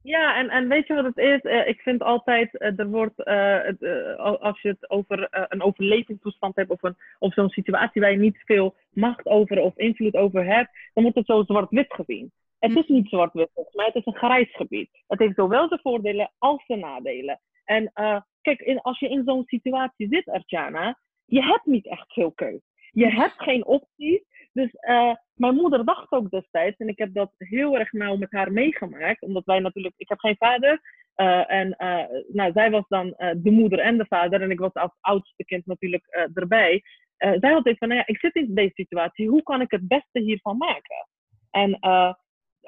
Ja, 0.03 0.37
en, 0.37 0.49
en 0.49 0.69
weet 0.69 0.87
je 0.87 0.95
wat 0.95 1.05
het 1.05 1.17
is? 1.17 1.43
Uh, 1.43 1.69
ik 1.69 1.81
vind 1.81 2.03
altijd, 2.03 2.55
uh, 2.55 2.79
er 2.79 2.89
wordt, 2.89 3.19
uh, 3.19 4.19
als 4.19 4.61
je 4.61 4.69
het 4.69 4.91
over 4.91 5.29
een 5.31 5.63
overlevingstoestand 5.63 6.57
hebt 6.57 6.71
of, 6.71 6.83
een, 6.83 6.97
of 7.19 7.33
zo'n 7.33 7.49
situatie 7.49 8.01
waar 8.01 8.11
je 8.11 8.19
niet 8.19 8.43
veel 8.45 8.75
macht 8.91 9.27
over 9.27 9.61
of 9.61 9.77
invloed 9.77 10.15
over 10.15 10.45
hebt, 10.45 10.71
dan 10.95 11.03
wordt 11.03 11.19
het 11.19 11.27
zo 11.27 11.43
zwart-wit 11.43 11.95
gezien. 11.95 12.33
Het 12.59 12.77
is 12.77 12.87
niet 12.87 13.09
zwart-wit 13.09 13.51
volgens 13.55 13.77
mij, 13.77 13.87
het 13.87 13.95
is 13.95 14.07
een 14.07 14.17
grijs 14.17 14.55
gebied. 14.55 14.91
Het 15.07 15.19
heeft 15.19 15.35
zowel 15.35 15.69
de 15.69 15.79
voordelen 15.83 16.33
als 16.39 16.67
de 16.67 16.77
nadelen. 16.77 17.41
En 17.65 17.93
kijk, 18.41 18.61
in, 18.61 18.81
als 18.81 18.99
je 18.99 19.09
in 19.09 19.23
zo'n 19.25 19.45
situatie 19.47 20.09
zit, 20.11 20.29
Artjana, 20.29 20.99
je 21.25 21.43
hebt 21.43 21.67
niet 21.67 21.87
echt 21.87 22.13
veel 22.13 22.33
keus. 22.33 22.61
Je 22.91 23.07
hebt 23.07 23.43
geen 23.43 23.67
opties. 23.67 24.21
Dus 24.53 24.75
uh, 24.89 25.15
mijn 25.35 25.55
moeder 25.55 25.85
dacht 25.85 26.13
ook 26.13 26.31
destijds, 26.31 26.77
en 26.77 26.89
ik 26.89 26.99
heb 26.99 27.15
dat 27.15 27.33
heel 27.37 27.79
erg 27.79 27.93
nauw 27.93 28.17
met 28.17 28.33
haar 28.33 28.53
meegemaakt, 28.53 29.23
omdat 29.23 29.45
wij 29.45 29.59
natuurlijk, 29.59 29.95
ik 29.97 30.09
heb 30.09 30.19
geen 30.19 30.37
vader. 30.39 30.81
Uh, 31.17 31.51
en 31.51 31.75
uh, 31.79 32.05
nou, 32.29 32.53
zij 32.53 32.71
was 32.71 32.85
dan 32.89 33.15
de 33.17 33.51
moeder 33.51 33.79
en 33.79 33.99
de 33.99 34.07
vader, 34.09 34.43
en 34.43 34.51
ik 34.51 34.59
was 34.59 34.75
als 34.75 34.97
oudste 35.01 35.45
kind 35.45 35.67
natuurlijk 35.67 36.29
erbij. 36.35 36.83
zij 37.17 37.53
had 37.53 37.67
even 37.67 37.79
van, 37.79 37.89
nou 37.89 38.01
ja, 38.01 38.07
ik 38.07 38.19
zit 38.19 38.35
in 38.35 38.55
deze 38.55 38.73
situatie, 38.75 39.29
hoe 39.29 39.43
kan 39.43 39.61
ik 39.61 39.71
het 39.71 39.89
beste 39.89 40.21
hiervan 40.21 40.57
maken? 40.57 41.09
En, 41.51 41.79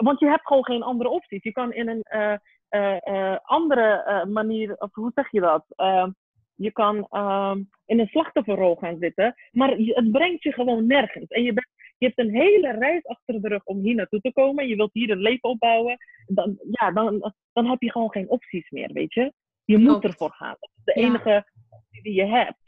want 0.05 0.21
je 0.21 0.27
hebt 0.27 0.47
gewoon 0.47 0.65
geen 0.65 0.83
andere 0.83 1.11
opties. 1.11 1.43
Je 1.43 1.53
kan 1.53 1.73
in 1.73 1.89
een 1.89 2.05
andere 3.43 4.27
manier, 4.29 4.77
of 4.79 4.95
hoe 4.95 5.13
zeg 5.15 5.31
je 5.31 5.41
dat? 5.41 5.65
Je 6.55 6.73
kan 6.73 6.97
um, 7.11 7.69
in 7.87 8.01
een 8.01 8.07
slachtofferrol 8.07 8.75
gaan 8.77 8.97
zitten, 9.01 9.35
maar 9.51 9.71
het 9.77 10.11
brengt 10.11 10.43
je 10.43 10.53
gewoon 10.53 10.87
nergens. 10.87 11.29
En 11.29 11.43
je, 11.43 11.53
bent, 11.53 11.67
je 11.99 12.07
hebt 12.07 12.19
een 12.19 12.35
hele 12.35 12.73
reis 12.73 13.07
achter 13.07 13.41
de 13.43 13.49
rug 13.49 13.65
om 13.65 13.79
hier 13.79 13.95
naartoe 13.95 14.21
te 14.21 14.33
komen. 14.33 14.69
Je 14.69 14.77
wilt 14.77 14.93
hier 14.93 15.11
een 15.11 15.21
leven 15.21 15.49
opbouwen. 15.49 15.97
Dan, 16.27 16.59
ja, 16.71 16.91
dan, 16.93 17.35
dan 17.53 17.67
heb 17.67 17.81
je 17.81 17.91
gewoon 17.91 18.11
geen 18.11 18.31
opties 18.31 18.71
meer, 18.71 18.93
weet 18.93 19.15
je. 19.15 19.33
Je 19.65 19.79
moet 19.79 20.05
ervoor 20.05 20.33
gaan. 20.33 20.57
Dat 20.59 20.71
is 20.75 20.85
de 20.85 20.93
enige 20.93 21.45
optie 21.69 22.03
die 22.03 22.15
je 22.15 22.27
hebt. 22.27 22.60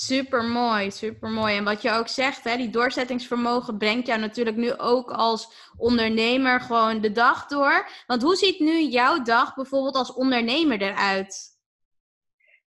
Super 0.00 0.44
mooi, 0.44 0.90
super 0.90 1.28
mooi. 1.28 1.56
En 1.56 1.64
wat 1.64 1.82
je 1.82 1.90
ook 1.90 2.08
zegt, 2.08 2.44
hè, 2.44 2.56
die 2.56 2.70
doorzettingsvermogen 2.70 3.78
brengt 3.78 4.06
jou 4.06 4.20
natuurlijk 4.20 4.56
nu 4.56 4.72
ook 4.76 5.10
als 5.10 5.72
ondernemer 5.78 6.60
gewoon 6.60 7.00
de 7.00 7.12
dag 7.12 7.46
door. 7.46 7.88
Want 8.06 8.22
hoe 8.22 8.34
ziet 8.34 8.60
nu 8.60 8.80
jouw 8.80 9.22
dag 9.22 9.54
bijvoorbeeld 9.54 9.94
als 9.94 10.14
ondernemer 10.14 10.82
eruit? 10.82 11.58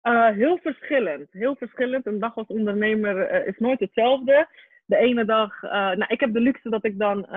Uh, 0.02 0.28
heel 0.28 0.58
verschillend. 0.62 1.28
Heel 1.30 1.56
verschillend. 1.56 2.06
Een 2.06 2.18
dag 2.18 2.36
als 2.36 2.46
ondernemer 2.46 3.40
uh, 3.40 3.46
is 3.46 3.58
nooit 3.58 3.80
hetzelfde. 3.80 4.48
De 4.86 4.96
ene 4.96 5.24
dag, 5.24 5.62
uh, 5.62 5.70
nou, 5.70 6.06
ik 6.06 6.20
heb 6.20 6.32
de 6.32 6.40
luxe 6.40 6.70
dat 6.70 6.84
ik 6.84 6.98
dan 6.98 7.28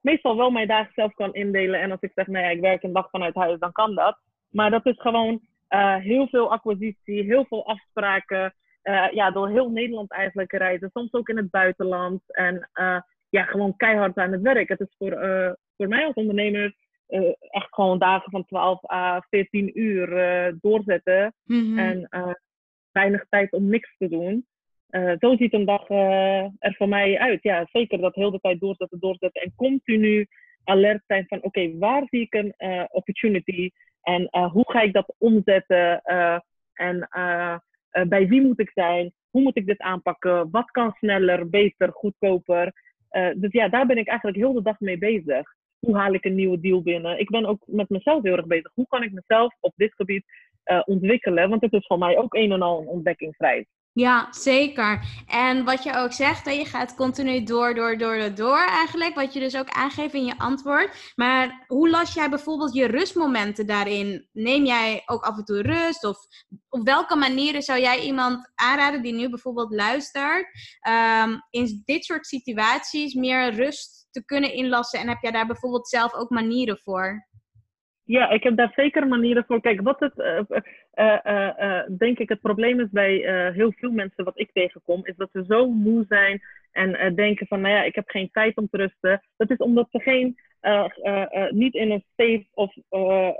meestal 0.00 0.36
wel 0.36 0.50
mijn 0.50 0.68
dagen 0.68 0.92
zelf 0.94 1.14
kan 1.14 1.34
indelen. 1.34 1.80
En 1.80 1.90
als 1.90 2.00
ik 2.00 2.12
zeg, 2.14 2.26
nou 2.26 2.44
ja, 2.44 2.50
ik 2.50 2.60
werk 2.60 2.82
een 2.82 2.92
dag 2.92 3.10
vanuit 3.10 3.34
huis, 3.34 3.58
dan 3.58 3.72
kan 3.72 3.94
dat. 3.94 4.18
Maar 4.50 4.70
dat 4.70 4.86
is 4.86 5.00
gewoon 5.00 5.40
heel 6.00 6.28
veel 6.28 6.50
acquisitie, 6.50 7.22
heel 7.22 7.44
veel 7.48 7.66
afspraken. 7.66 8.54
Ja, 9.12 9.30
door 9.30 9.48
heel 9.48 9.70
Nederland 9.70 10.10
eigenlijk 10.10 10.52
reizen. 10.52 10.90
Soms 10.92 11.12
ook 11.12 11.28
in 11.28 11.36
het 11.36 11.50
buitenland. 11.50 12.22
En 12.26 12.70
ja, 13.28 13.42
gewoon 13.42 13.76
keihard 13.76 14.16
aan 14.16 14.32
het 14.32 14.40
werk. 14.40 14.68
Het 14.68 14.80
is 14.80 14.94
voor, 14.98 15.10
voor 15.76 15.88
mij 15.88 16.06
als 16.06 16.14
ondernemer 16.14 16.74
echt 17.38 17.74
gewoon 17.74 17.98
dagen 17.98 18.30
van 18.30 18.44
12 18.44 18.90
à 18.90 19.20
14 19.30 19.80
uur 19.80 20.08
doorzetten. 20.60 21.34
Mm-hmm. 21.44 21.78
En 21.78 22.08
weinig 22.92 23.26
tijd 23.28 23.52
om 23.52 23.68
niks 23.68 23.94
te 23.98 24.08
doen. 24.08 24.46
zo 25.18 25.36
ziet 25.36 25.54
een 25.54 25.64
dag 25.64 25.88
er 26.58 26.74
voor 26.76 26.88
mij 26.88 27.18
uit. 27.18 27.42
Ja, 27.42 27.66
zeker 27.72 28.00
dat 28.00 28.14
heel 28.14 28.30
de 28.30 28.40
tijd 28.40 28.60
doorzetten, 28.60 29.00
doorzetten. 29.00 29.42
En 29.42 29.52
continu 29.56 30.26
alert 30.64 31.02
zijn 31.06 31.26
van 31.28 31.42
oké, 31.42 31.78
waar 31.78 32.02
zie 32.10 32.20
ik 32.20 32.34
een 32.34 32.54
opportunity? 32.90 33.70
En 34.02 34.28
hoe 34.52 34.70
ga 34.70 34.80
ik 34.80 34.92
dat 34.92 35.14
omzetten? 35.18 36.02
en 36.74 37.08
bij 38.08 38.28
wie 38.28 38.42
moet 38.42 38.60
ik 38.60 38.70
zijn? 38.74 39.12
Hoe 39.30 39.42
moet 39.42 39.56
ik 39.56 39.66
dit 39.66 39.80
aanpakken? 39.80 40.50
Wat 40.50 40.70
kan 40.70 40.92
sneller, 40.92 41.48
beter, 41.48 41.92
goedkoper? 41.92 42.72
dus 43.36 43.52
ja, 43.52 43.68
daar 43.68 43.86
ben 43.86 43.98
ik 43.98 44.08
eigenlijk 44.08 44.38
heel 44.38 44.52
de 44.52 44.62
dag 44.62 44.80
mee 44.80 44.98
bezig 44.98 45.54
hoe 45.84 45.96
haal 45.96 46.14
ik 46.14 46.24
een 46.24 46.34
nieuwe 46.34 46.60
deal 46.60 46.82
binnen? 46.82 47.18
Ik 47.18 47.30
ben 47.30 47.46
ook 47.46 47.62
met 47.66 47.88
mezelf 47.88 48.22
heel 48.22 48.36
erg 48.36 48.46
bezig. 48.46 48.70
Hoe 48.74 48.86
kan 48.88 49.02
ik 49.02 49.12
mezelf 49.12 49.56
op 49.60 49.72
dit 49.76 49.94
gebied 49.94 50.24
uh, 50.64 50.82
ontwikkelen? 50.84 51.48
Want 51.48 51.62
het 51.62 51.72
is 51.72 51.86
voor 51.86 51.98
mij 51.98 52.18
ook 52.18 52.34
een 52.34 52.52
en 52.52 52.62
al 52.62 52.80
een 52.80 52.86
ontdekkingsreis. 52.86 53.66
Ja, 53.94 54.26
zeker. 54.30 55.00
En 55.26 55.64
wat 55.64 55.82
je 55.82 55.96
ook 55.96 56.12
zegt, 56.12 56.54
je 56.56 56.64
gaat 56.64 56.94
continu 56.94 57.44
door, 57.44 57.74
door, 57.74 57.98
door, 57.98 58.34
door 58.34 58.64
eigenlijk. 58.68 59.14
Wat 59.14 59.32
je 59.32 59.40
dus 59.40 59.56
ook 59.56 59.68
aangeeft 59.68 60.14
in 60.14 60.24
je 60.24 60.38
antwoord. 60.38 61.12
Maar 61.16 61.64
hoe 61.66 61.90
las 61.90 62.14
jij 62.14 62.28
bijvoorbeeld 62.28 62.74
je 62.74 62.86
rustmomenten 62.86 63.66
daarin? 63.66 64.28
Neem 64.32 64.64
jij 64.64 65.02
ook 65.06 65.22
af 65.22 65.36
en 65.36 65.44
toe 65.44 65.62
rust? 65.62 66.04
Of 66.04 66.18
op 66.68 66.84
welke 66.84 67.16
manieren 67.16 67.62
zou 67.62 67.80
jij 67.80 68.00
iemand 68.00 68.52
aanraden 68.54 69.02
die 69.02 69.14
nu 69.14 69.28
bijvoorbeeld 69.28 69.74
luistert, 69.74 70.46
um, 70.88 71.40
in 71.50 71.82
dit 71.84 72.04
soort 72.04 72.26
situaties 72.26 73.14
meer 73.14 73.52
rust 73.52 74.08
te 74.10 74.24
kunnen 74.24 74.52
inlassen? 74.52 75.00
En 75.00 75.08
heb 75.08 75.22
jij 75.22 75.30
daar 75.30 75.46
bijvoorbeeld 75.46 75.88
zelf 75.88 76.14
ook 76.14 76.30
manieren 76.30 76.78
voor? 76.82 77.26
Ja, 78.02 78.28
ik 78.28 78.42
heb 78.42 78.56
daar 78.56 78.72
zeker 78.76 79.06
manieren 79.06 79.44
voor. 79.46 79.60
Kijk, 79.60 79.80
wat 79.80 80.00
het, 80.00 80.18
uh, 80.18 80.40
uh, 80.96 81.18
uh, 81.26 81.82
denk 81.98 82.18
ik, 82.18 82.28
het 82.28 82.40
probleem 82.40 82.80
is 82.80 82.90
bij 82.90 83.14
heel 83.54 83.72
veel 83.72 83.90
mensen 83.90 84.24
wat 84.24 84.38
ik 84.38 84.50
tegenkom, 84.52 85.06
is 85.06 85.16
dat 85.16 85.30
ze 85.32 85.44
zo 85.48 85.68
moe 85.68 86.04
zijn 86.08 86.42
en 86.72 87.14
denken 87.14 87.46
van, 87.46 87.60
nou 87.60 87.74
ja, 87.74 87.82
ik 87.82 87.94
heb 87.94 88.08
geen 88.08 88.30
tijd 88.30 88.56
om 88.56 88.68
te 88.68 88.76
rusten. 88.76 89.22
Dat 89.36 89.50
is 89.50 89.56
omdat 89.56 89.88
ze 89.90 90.00
geen, 90.00 90.36
niet 91.50 91.74
in 91.74 91.90
een 91.90 92.04
state 92.12 92.46
of 92.54 92.74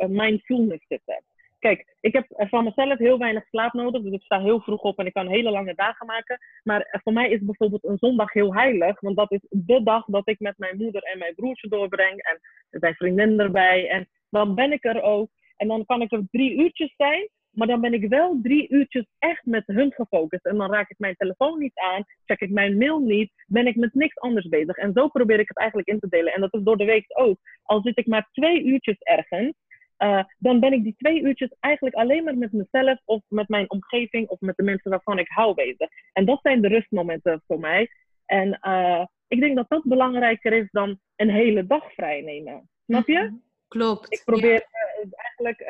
mindfulness 0.08 0.84
zitten. 0.88 1.22
Kijk, 1.58 1.96
ik 2.00 2.12
heb 2.12 2.26
van 2.28 2.64
mezelf 2.64 2.98
heel 2.98 3.18
weinig 3.18 3.44
slaap 3.48 3.72
nodig. 3.72 4.02
Dus 4.02 4.12
ik 4.12 4.22
sta 4.22 4.40
heel 4.40 4.60
vroeg 4.60 4.80
op 4.80 4.98
en 4.98 5.06
ik 5.06 5.12
kan 5.12 5.28
hele 5.28 5.50
lange 5.50 5.74
dagen 5.74 6.06
maken. 6.06 6.38
Maar 6.62 7.00
voor 7.02 7.12
mij 7.12 7.30
is 7.30 7.40
bijvoorbeeld 7.40 7.84
een 7.84 7.98
zondag 7.98 8.32
heel 8.32 8.54
heilig. 8.54 9.00
Want 9.00 9.16
dat 9.16 9.32
is 9.32 9.40
de 9.50 9.82
dag 9.82 10.04
dat 10.04 10.28
ik 10.28 10.40
met 10.40 10.58
mijn 10.58 10.76
moeder 10.76 11.02
en 11.02 11.18
mijn 11.18 11.34
broertje 11.34 11.68
doorbreng. 11.68 12.22
En 12.22 12.40
zijn 12.70 12.94
vriendinnen 12.94 13.38
erbij. 13.38 13.88
En 13.88 14.08
dan 14.30 14.54
ben 14.54 14.72
ik 14.72 14.84
er 14.84 15.02
ook. 15.02 15.30
En 15.56 15.68
dan 15.68 15.84
kan 15.84 16.02
ik 16.02 16.12
er 16.12 16.22
drie 16.30 16.56
uurtjes 16.56 16.94
zijn. 16.96 17.28
Maar 17.54 17.66
dan 17.66 17.80
ben 17.80 17.92
ik 17.92 18.08
wel 18.08 18.38
drie 18.42 18.68
uurtjes 18.68 19.06
echt 19.18 19.44
met 19.44 19.62
hun 19.66 19.92
gefocust. 19.92 20.44
En 20.44 20.56
dan 20.56 20.72
raak 20.72 20.90
ik 20.90 20.98
mijn 20.98 21.14
telefoon 21.16 21.58
niet 21.58 21.78
aan, 21.78 22.04
check 22.24 22.40
ik 22.40 22.50
mijn 22.50 22.76
mail 22.76 22.98
niet, 22.98 23.32
ben 23.46 23.66
ik 23.66 23.76
met 23.76 23.94
niks 23.94 24.18
anders 24.18 24.48
bezig. 24.48 24.76
En 24.76 24.92
zo 24.94 25.08
probeer 25.08 25.38
ik 25.38 25.48
het 25.48 25.58
eigenlijk 25.58 25.88
in 25.88 25.98
te 25.98 26.08
delen. 26.08 26.32
En 26.32 26.40
dat 26.40 26.54
is 26.54 26.62
door 26.62 26.76
de 26.76 26.84
week 26.84 27.04
ook. 27.08 27.38
Al 27.62 27.82
zit 27.82 27.98
ik 27.98 28.06
maar 28.06 28.28
twee 28.32 28.64
uurtjes 28.64 28.98
ergens, 28.98 29.54
uh, 29.98 30.24
dan 30.38 30.60
ben 30.60 30.72
ik 30.72 30.82
die 30.82 30.94
twee 30.98 31.22
uurtjes 31.22 31.54
eigenlijk 31.60 31.94
alleen 31.94 32.24
maar 32.24 32.36
met 32.36 32.52
mezelf 32.52 33.00
of 33.04 33.22
met 33.28 33.48
mijn 33.48 33.70
omgeving 33.70 34.28
of 34.28 34.40
met 34.40 34.56
de 34.56 34.62
mensen 34.62 34.90
waarvan 34.90 35.18
ik 35.18 35.28
hou 35.28 35.54
bezig. 35.54 35.88
En 36.12 36.24
dat 36.24 36.38
zijn 36.42 36.60
de 36.60 36.68
rustmomenten 36.68 37.42
voor 37.46 37.60
mij. 37.60 37.88
En 38.26 38.58
uh, 38.62 39.04
ik 39.28 39.40
denk 39.40 39.56
dat 39.56 39.68
dat 39.68 39.82
belangrijker 39.84 40.52
is 40.52 40.68
dan 40.70 40.98
een 41.16 41.30
hele 41.30 41.66
dag 41.66 41.92
vrij 41.92 42.20
nemen. 42.20 42.68
Snap 42.86 43.06
je? 43.06 43.18
Mhm. 43.18 43.34
Klopt. 43.68 44.12
Ik 44.12 44.22
probeer 44.24 44.66
uh, 45.02 45.10
eigenlijk 45.16 45.60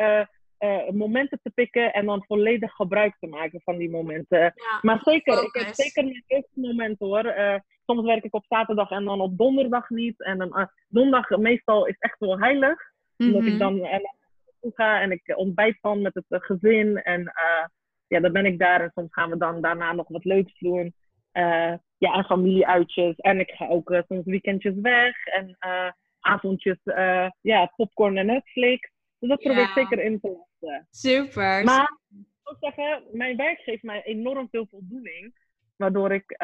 momenten 0.93 1.41
te 1.43 1.51
pikken 1.55 1.93
en 1.93 2.07
dan 2.07 2.25
volledig 2.27 2.73
gebruik 2.73 3.17
te 3.21 3.27
maken 3.27 3.61
van 3.65 3.77
die 3.77 3.91
momenten. 3.91 4.39
Ja, 4.39 4.79
maar 4.81 5.01
zeker, 5.03 5.43
ik 5.43 5.55
heb 5.55 5.75
zeker 5.75 6.05
mijn 6.05 6.25
rustmomenten 6.27 7.07
hoor. 7.07 7.35
soms 7.87 8.07
werk 8.07 8.25
ik 8.25 8.35
op 8.35 8.45
zaterdag 8.49 8.91
en 8.91 9.05
dan 9.05 9.21
op 9.21 9.39
donderdag 9.39 9.91
niet. 9.91 10.23
En 10.23 10.39
dan, 10.39 10.71
donderdag 10.89 11.39
meestal 11.39 11.87
is 11.87 11.97
echt 11.99 12.19
wel 12.19 12.39
heilig. 12.39 12.93
Omdat 13.17 13.43
ik 13.43 13.49
mhm. 13.49 13.59
dan 13.59 13.79
naartoe 14.65 14.73
ga 14.75 15.01
en 15.01 15.11
ik 15.11 15.37
ontbijt 15.37 15.79
van 15.81 16.03
met 16.03 16.15
het 16.15 16.25
eh, 16.29 16.41
gezin. 16.41 17.03
En 17.03 17.33
ja, 18.07 18.21
dan 18.21 18.33
ben 18.33 18.47
ik 18.47 18.59
daar. 18.59 18.81
En 18.81 18.91
soms 18.95 19.13
gaan 19.13 19.31
we 19.31 19.37
dan 19.37 19.61
daarna 19.61 19.93
nog 19.93 20.09
wat 20.09 20.25
leuks 20.25 20.59
doen. 20.59 20.95
Ja, 21.99 22.13
en 22.15 22.25
familieuitjes. 22.25 23.17
En 23.17 23.41
ik 23.41 23.51
ga 23.51 23.69
ook 23.69 24.03
soms 24.09 24.25
weekendjes 24.25 24.75
weg. 24.75 25.27
En 25.27 25.57
avondjes, 26.21 26.79
ja, 27.41 27.73
popcorn 27.77 28.17
en 28.17 28.27
Netflix. 28.27 28.93
Dus 29.25 29.37
dat 29.37 29.43
probeer 29.43 29.63
ik 29.63 29.89
zeker 29.89 30.05
in 30.05 30.21
te 30.21 30.29
lassen. 30.29 30.87
Super. 30.91 31.65
Maar 31.65 31.99
ik 32.11 32.27
moet 32.45 32.57
zeggen, 32.61 33.03
mijn 33.13 33.37
werk 33.37 33.61
geeft 33.61 33.83
mij 33.83 34.03
enorm 34.03 34.49
veel 34.51 34.67
voldoening. 34.71 35.35
Waardoor 35.77 36.13
ik 36.13 36.35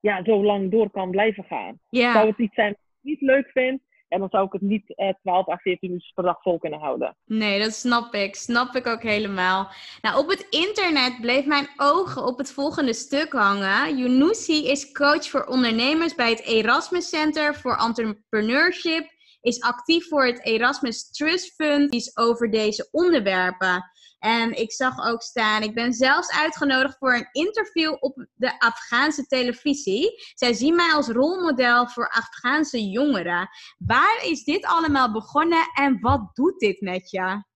ja, 0.00 0.24
zo 0.24 0.44
lang 0.44 0.70
door 0.70 0.90
kan 0.90 1.10
blijven 1.10 1.44
gaan. 1.44 1.80
Zou 1.90 2.26
het 2.28 2.38
iets 2.38 2.54
zijn 2.54 2.68
wat 2.68 2.78
ik 2.78 2.98
niet 3.00 3.20
leuk 3.20 3.50
vind, 3.50 3.80
en 4.08 4.18
dan 4.18 4.28
zou 4.28 4.46
ik 4.46 4.52
het 4.52 4.60
niet 4.60 4.92
uh, 4.96 5.08
12 5.22 5.48
à 5.48 5.56
14 5.56 5.90
uur 5.92 6.10
per 6.14 6.24
dag 6.24 6.42
vol 6.42 6.58
kunnen 6.58 6.78
houden. 6.78 7.16
Nee, 7.24 7.58
dat 7.60 7.72
snap 7.72 8.14
ik. 8.14 8.34
Snap 8.34 8.74
ik 8.74 8.86
ook 8.86 9.02
helemaal. 9.02 9.68
Nou, 10.00 10.18
op 10.18 10.28
het 10.28 10.46
internet 10.50 11.20
bleef 11.20 11.46
mijn 11.46 11.68
ogen 11.76 12.26
op 12.26 12.38
het 12.38 12.52
volgende 12.52 12.92
stuk 12.92 13.32
hangen. 13.32 13.98
Yunusi 13.98 14.66
is 14.66 14.92
coach 14.92 15.24
voor 15.28 15.44
ondernemers 15.44 16.14
bij 16.14 16.30
het 16.30 16.44
Erasmus 16.44 17.08
Center 17.08 17.54
voor 17.54 17.76
Entrepreneurship 17.76 19.18
is 19.40 19.60
actief 19.60 20.08
voor 20.08 20.26
het 20.26 20.44
Erasmus 20.44 21.10
Trust 21.10 21.54
Fund. 21.54 21.90
Die 21.90 22.00
is 22.00 22.16
over 22.16 22.50
deze 22.50 22.88
onderwerpen. 22.90 23.90
En 24.18 24.60
ik 24.60 24.72
zag 24.72 25.08
ook 25.08 25.22
staan, 25.22 25.62
ik 25.62 25.74
ben 25.74 25.92
zelfs 25.92 26.40
uitgenodigd 26.40 26.98
voor 26.98 27.14
een 27.14 27.28
interview 27.32 27.96
op 28.00 28.26
de 28.34 28.58
Afghaanse 28.58 29.26
televisie. 29.26 30.12
Zij 30.34 30.52
zien 30.52 30.74
mij 30.74 30.92
als 30.94 31.08
rolmodel 31.08 31.86
voor 31.86 32.08
Afghaanse 32.08 32.88
jongeren. 32.90 33.48
Waar 33.78 34.20
is 34.24 34.44
dit 34.44 34.66
allemaal 34.66 35.12
begonnen 35.12 35.70
en 35.74 36.00
wat 36.00 36.30
doet 36.34 36.58
dit 36.58 36.80
met 36.80 37.10
je? 37.10 37.48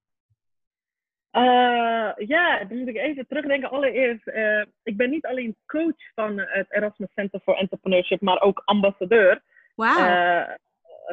Uh, 1.37 2.27
ja, 2.27 2.65
dan 2.65 2.79
moet 2.79 2.89
ik 2.89 2.97
even 2.97 3.27
terugdenken. 3.27 3.71
Allereerst, 3.71 4.27
uh, 4.27 4.65
ik 4.83 4.97
ben 4.97 5.11
niet 5.11 5.27
alleen 5.27 5.57
coach 5.67 6.13
van 6.15 6.39
het 6.39 6.67
Erasmus 6.69 7.13
Center 7.15 7.41
for 7.41 7.57
Entrepreneurship, 7.57 8.21
maar 8.21 8.41
ook 8.41 8.63
ambassadeur. 8.65 9.43
Wauw. 9.75 9.99
Uh, 9.99 10.55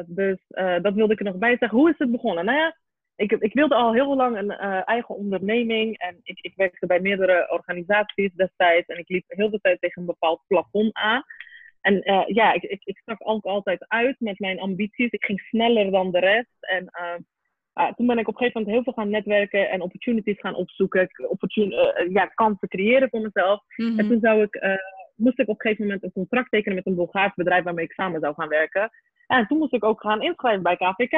dus 0.06 0.38
dat 0.82 0.94
wilde 0.94 1.12
ik 1.12 1.18
er 1.18 1.24
nog 1.24 1.36
bij 1.36 1.56
zeggen. 1.58 1.78
Hoe 1.78 1.90
is 1.90 1.98
het 1.98 2.10
begonnen? 2.10 2.44
Nou 2.44 2.58
ja, 2.58 2.76
ik, 3.16 3.32
ik 3.32 3.52
wilde 3.52 3.74
al 3.74 3.92
heel 3.92 4.16
lang 4.16 4.36
een 4.36 4.50
eigen 4.84 5.14
onderneming 5.14 5.98
en 5.98 6.20
ik, 6.22 6.38
ik 6.40 6.52
werkte 6.56 6.86
bij 6.86 7.00
meerdere 7.00 7.50
organisaties 7.50 8.34
destijds 8.34 8.86
en 8.86 8.98
ik 8.98 9.08
liep 9.08 9.24
heel 9.26 9.50
de 9.50 9.60
tijd 9.60 9.80
tegen 9.80 10.00
een 10.00 10.06
bepaald 10.06 10.42
plafond 10.46 10.94
aan. 10.94 11.22
En 11.80 12.24
ja, 12.26 12.52
ik, 12.52 12.62
ik, 12.62 12.80
ik 12.84 12.98
stak 12.98 13.18
ook 13.18 13.44
altijd 13.44 13.84
uit 13.88 14.16
met 14.18 14.38
mijn 14.38 14.60
ambities. 14.60 15.10
Ik 15.10 15.24
ging 15.24 15.40
sneller 15.40 15.90
dan 15.90 16.10
de 16.10 16.18
rest 16.18 16.56
en 16.60 16.90
uh, 17.00 17.92
toen 17.92 18.06
ben 18.06 18.18
ik 18.18 18.28
op 18.28 18.34
een 18.34 18.38
gegeven 18.38 18.60
moment 18.60 18.74
heel 18.74 18.82
veel 18.82 19.02
gaan 19.02 19.10
netwerken 19.10 19.70
en 19.70 19.80
opportunities 19.80 20.40
gaan 20.40 20.54
opzoeken. 20.54 21.10
Opportun 21.28 21.72
uh, 21.72 22.12
ja, 22.12 22.26
kansen 22.26 22.68
creëren 22.68 23.08
voor 23.08 23.20
mezelf. 23.20 23.62
Mhm. 23.76 23.98
En 23.98 24.08
toen 24.08 24.20
zou 24.20 24.42
ik, 24.42 24.54
uh, 24.54 24.74
moest 25.16 25.38
ik 25.38 25.48
op 25.48 25.54
een 25.54 25.60
gegeven 25.60 25.84
moment 25.84 26.02
een 26.02 26.12
contract 26.12 26.50
tekenen 26.50 26.76
met 26.76 26.86
een 26.86 26.94
Bulgaars 26.94 27.34
bedrijf 27.34 27.64
waarmee 27.64 27.84
ik 27.84 27.92
samen 27.92 28.20
zou 28.20 28.34
gaan 28.34 28.48
werken. 28.48 28.90
En 29.32 29.46
toen 29.46 29.58
moest 29.58 29.72
ik 29.72 29.84
ook 29.84 30.00
gaan 30.00 30.22
inschrijven 30.22 30.62
bij 30.62 30.76
KVK. 30.76 31.12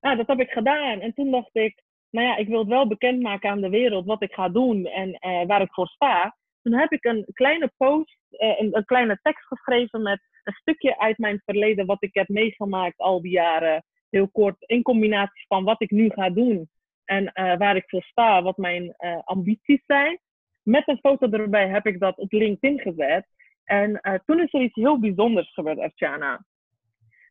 Ja, 0.00 0.14
dat 0.14 0.26
heb 0.26 0.40
ik 0.40 0.50
gedaan. 0.50 1.00
En 1.00 1.14
toen 1.14 1.30
dacht 1.30 1.56
ik, 1.56 1.82
nou 2.10 2.26
ja, 2.26 2.36
ik 2.36 2.48
wil 2.48 2.58
het 2.58 2.68
wel 2.68 2.86
bekendmaken 2.86 3.50
aan 3.50 3.60
de 3.60 3.68
wereld 3.68 4.06
wat 4.06 4.22
ik 4.22 4.32
ga 4.32 4.48
doen 4.48 4.86
en 4.86 5.18
waar 5.46 5.60
ik 5.60 5.72
voor 5.72 5.86
sta. 5.86 6.36
Toen 6.62 6.72
heb 6.74 6.92
ik 6.92 7.04
een 7.04 7.26
kleine 7.32 7.72
post, 7.76 8.18
een, 8.30 8.76
een 8.76 8.84
kleine 8.84 9.18
tekst 9.22 9.46
geschreven 9.46 10.02
met 10.02 10.20
een 10.44 10.52
stukje 10.52 10.98
uit 10.98 11.18
mijn 11.18 11.42
verleden 11.44 11.86
wat 11.86 12.02
ik 12.02 12.14
heb 12.14 12.28
meegemaakt 12.28 12.98
al 12.98 13.22
die 13.22 13.32
jaren 13.32 13.84
heel 14.10 14.28
kort, 14.28 14.56
in 14.58 14.82
combinatie 14.82 15.44
van 15.46 15.64
wat 15.64 15.82
ik 15.82 15.90
nu 15.90 16.10
ga 16.10 16.30
doen 16.30 16.68
en 17.04 17.22
uh, 17.22 17.56
waar 17.56 17.76
ik 17.76 17.84
voor 17.86 18.02
sta, 18.02 18.42
wat 18.42 18.56
mijn 18.56 18.94
ambities 19.24 19.82
zijn. 19.86 20.18
Met 20.62 20.88
een 20.88 20.98
foto 20.98 21.30
erbij 21.30 21.68
heb 21.68 21.86
ik 21.86 22.00
dat 22.00 22.16
op 22.16 22.32
LinkedIn 22.32 22.80
gezet. 22.80 23.26
En 23.64 24.00
toen 24.24 24.40
is 24.40 24.52
er 24.54 24.60
iets 24.60 24.74
heel 24.74 24.98
bijzonders 25.00 25.52
gebeurd, 25.52 25.78
Archana. 25.78 26.44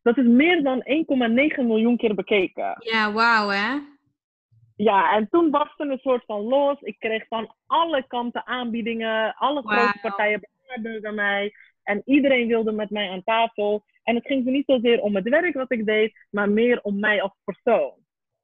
Dat 0.04 0.16
is 0.18 0.26
meer 0.26 0.62
dan 0.62 0.82
1,9 0.84 1.66
miljoen 1.66 1.96
keer 1.96 2.14
bekeken. 2.14 2.76
Ja, 2.78 3.12
wauw 3.12 3.48
hè? 3.48 3.78
Ja, 4.76 5.12
en 5.16 5.28
toen 5.28 5.50
barstte 5.50 5.84
een 5.84 5.98
soort 5.98 6.24
van 6.24 6.40
los. 6.40 6.80
Ik 6.80 6.96
kreeg 6.98 7.26
van 7.28 7.54
alle 7.66 8.04
kanten 8.06 8.46
aanbiedingen. 8.46 9.34
Alle 9.34 9.62
Wow. 9.62 9.72
grote 9.72 9.98
partijen 10.02 10.48
benaderden 10.66 11.14
mij. 11.14 11.52
En 11.82 12.02
iedereen 12.04 12.46
wilde 12.46 12.72
met 12.72 12.90
mij 12.90 13.10
aan 13.10 13.24
tafel. 13.24 13.84
En 14.02 14.14
het 14.14 14.26
ging 14.26 14.44
niet 14.44 14.66
zozeer 14.66 15.00
om 15.00 15.14
het 15.14 15.28
werk 15.28 15.54
wat 15.54 15.72
ik 15.72 15.86
deed, 15.86 16.26
maar 16.30 16.50
meer 16.50 16.80
om 16.82 17.00
mij 17.00 17.22
als 17.22 17.32
persoon. 17.44 17.92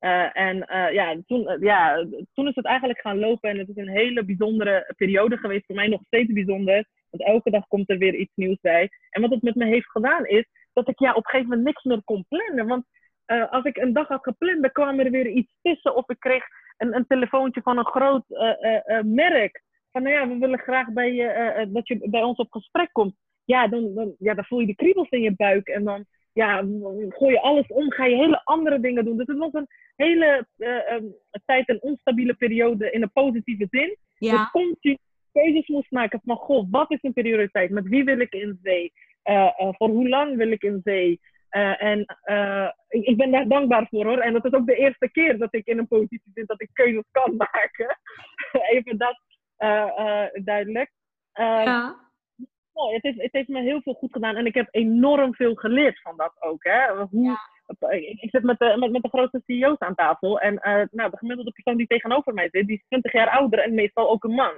Uh, 0.00 0.36
en 0.36 0.56
uh, 0.56 0.92
ja, 0.92 1.16
toen, 1.26 1.40
uh, 1.40 1.60
ja, 1.60 2.06
toen 2.34 2.48
is 2.48 2.54
het 2.54 2.64
eigenlijk 2.64 3.00
gaan 3.00 3.18
lopen 3.18 3.50
en 3.50 3.58
het 3.58 3.68
is 3.68 3.76
een 3.76 3.88
hele 3.88 4.24
bijzondere 4.24 4.92
periode 4.96 5.36
geweest. 5.36 5.66
Voor 5.66 5.74
mij 5.74 5.88
nog 5.88 6.00
steeds 6.06 6.32
bijzonder, 6.32 6.84
want 7.10 7.24
elke 7.24 7.50
dag 7.50 7.66
komt 7.66 7.90
er 7.90 7.98
weer 7.98 8.14
iets 8.14 8.32
nieuws 8.34 8.58
bij. 8.60 8.90
En 9.10 9.20
wat 9.20 9.30
het 9.30 9.42
met 9.42 9.54
me 9.54 9.64
heeft 9.64 9.90
gedaan 9.90 10.26
is 10.26 10.44
dat 10.72 10.88
ik 10.88 10.98
ja, 10.98 11.11
op 11.11 11.16
een 11.16 11.30
gegeven 11.30 11.48
moment 11.48 11.66
niks 11.66 11.85
meer 11.85 12.02
kon 12.04 12.24
plannen. 12.28 12.66
Want 12.66 12.85
uh, 13.26 13.52
als 13.52 13.64
ik 13.64 13.76
een 13.76 13.92
dag 13.92 14.09
had 14.09 14.22
gepland, 14.22 14.62
dan 14.62 14.72
kwam 14.72 14.98
er 15.00 15.11
weer 15.11 15.26
iets 15.26 15.54
tussen. 15.62 15.96
Of 15.96 16.09
ik 16.09 16.18
kreeg 16.18 16.44
een, 16.76 16.94
een 16.94 17.06
telefoontje 17.06 17.62
van 17.62 17.78
een 17.78 17.87
groot 17.87 18.24
uh, 18.28 19.00
merk. 19.02 19.62
Van 19.92 20.02
nou 20.02 20.14
ja, 20.14 20.28
we 20.28 20.38
willen 20.38 20.59
graag 20.59 20.92
bij 20.92 21.12
je, 21.14 21.68
dat 21.72 21.88
je 21.88 22.09
bij 22.11 22.22
ons 22.22 22.38
op 22.38 22.50
gesprek 22.50 22.88
komt. 22.92 23.14
Ja 23.44 23.68
dan, 23.68 23.94
dan, 23.94 24.14
ja, 24.18 24.35
dan 24.35 24.44
voel 24.44 24.61
je 24.61 24.66
de 24.66 24.74
kriebels 24.74 25.09
in 25.09 25.20
je 25.20 25.35
buik. 25.37 25.68
En 25.68 25.85
dan 25.85 26.04
ja, 26.33 26.64
gooi 27.09 27.33
je 27.33 27.40
alles 27.40 27.66
om, 27.66 27.90
ga 27.90 28.04
je 28.04 28.16
hele 28.16 28.44
andere 28.44 28.80
dingen 28.80 29.04
doen. 29.04 29.16
Dus 29.16 29.26
het 29.26 29.38
was 29.38 29.52
een 29.52 29.66
hele 29.96 30.46
um, 30.59 31.14
tijd 31.44 31.68
een 31.68 31.83
onstabiele 31.83 32.35
periode 32.35 32.90
in 32.90 33.02
een 33.02 33.12
positieve 33.12 33.66
zin. 33.70 33.96
Ja. 34.18 34.30
Dus 34.30 34.50
continu 34.50 34.98
keuzes 35.33 35.68
moest 35.68 35.90
maken 35.90 36.20
van, 36.24 36.37
goh, 36.37 36.66
wat 36.70 36.90
is 36.90 37.02
een 37.02 37.12
prioriteit? 37.12 37.70
Met 37.70 37.88
wie 37.88 38.04
wil 38.04 38.20
ik 38.20 38.33
in 38.33 38.59
zee? 38.62 38.92
Uh, 39.24 39.50
uh, 39.61 39.68
voor 39.72 39.88
hoe 39.88 40.09
lang 40.09 40.37
wil 40.37 40.50
ik 40.50 40.62
in 40.62 40.80
zee? 40.85 41.20
Uh, 41.50 41.83
en 41.83 42.00
ik, 42.88 43.04
ik, 43.04 43.16
ben 43.16 43.30
daar 43.30 43.48
dankbaar 43.48 43.87
voor 43.90 44.06
hoor. 44.06 44.18
En 44.18 44.33
dat 44.33 44.44
is 44.44 44.52
ook 44.52 44.66
de 44.66 44.74
eerste 44.74 45.11
keer 45.11 45.38
dat 45.38 45.54
ik 45.54 45.66
in 45.66 45.78
een 45.78 45.88
positie 45.88 46.30
zit 46.35 46.46
dat 46.46 46.61
ik 46.61 46.70
keuzes 46.72 47.04
kan 47.11 47.37
maken. 47.52 47.98
Even 48.70 48.98
dat 48.98 49.20
duidelijk. 50.44 50.92
ja. 51.33 52.09
Oh, 52.72 52.92
het, 52.92 53.02
heeft, 53.02 53.22
het 53.22 53.33
heeft 53.33 53.48
me 53.48 53.61
heel 53.61 53.83
veel 53.83 53.94
goed 53.94 54.12
gedaan. 54.12 54.37
En 54.37 54.46
ik 54.46 54.54
heb 54.54 54.68
enorm 54.70 55.35
veel 55.35 55.54
geleerd 55.54 56.00
van 56.00 56.16
dat 56.16 56.33
ook. 56.38 56.64
Hè? 56.64 56.94
Hoe, 56.94 57.22
ja. 57.22 57.38
Ik 57.98 58.30
zit 58.30 58.42
met 58.42 58.59
de, 58.59 58.76
met, 58.78 58.90
met 58.90 59.02
de 59.02 59.09
grootste 59.09 59.42
CEO's 59.46 59.78
aan 59.78 59.94
tafel. 59.94 60.40
En 60.40 60.54
nou, 60.90 61.11
de 61.11 61.16
gemiddelde 61.16 61.52
persoon 61.52 61.76
die 61.76 61.87
tegenover 61.87 62.35
mij 62.35 62.48
zit, 62.50 62.66
die 62.66 62.76
is 62.76 62.85
20 62.88 63.12
jaar 63.12 63.30
ouder 63.30 63.59
en 63.59 63.74
meestal 63.74 64.11
ook 64.11 64.24
een 64.24 64.35
man. 64.35 64.52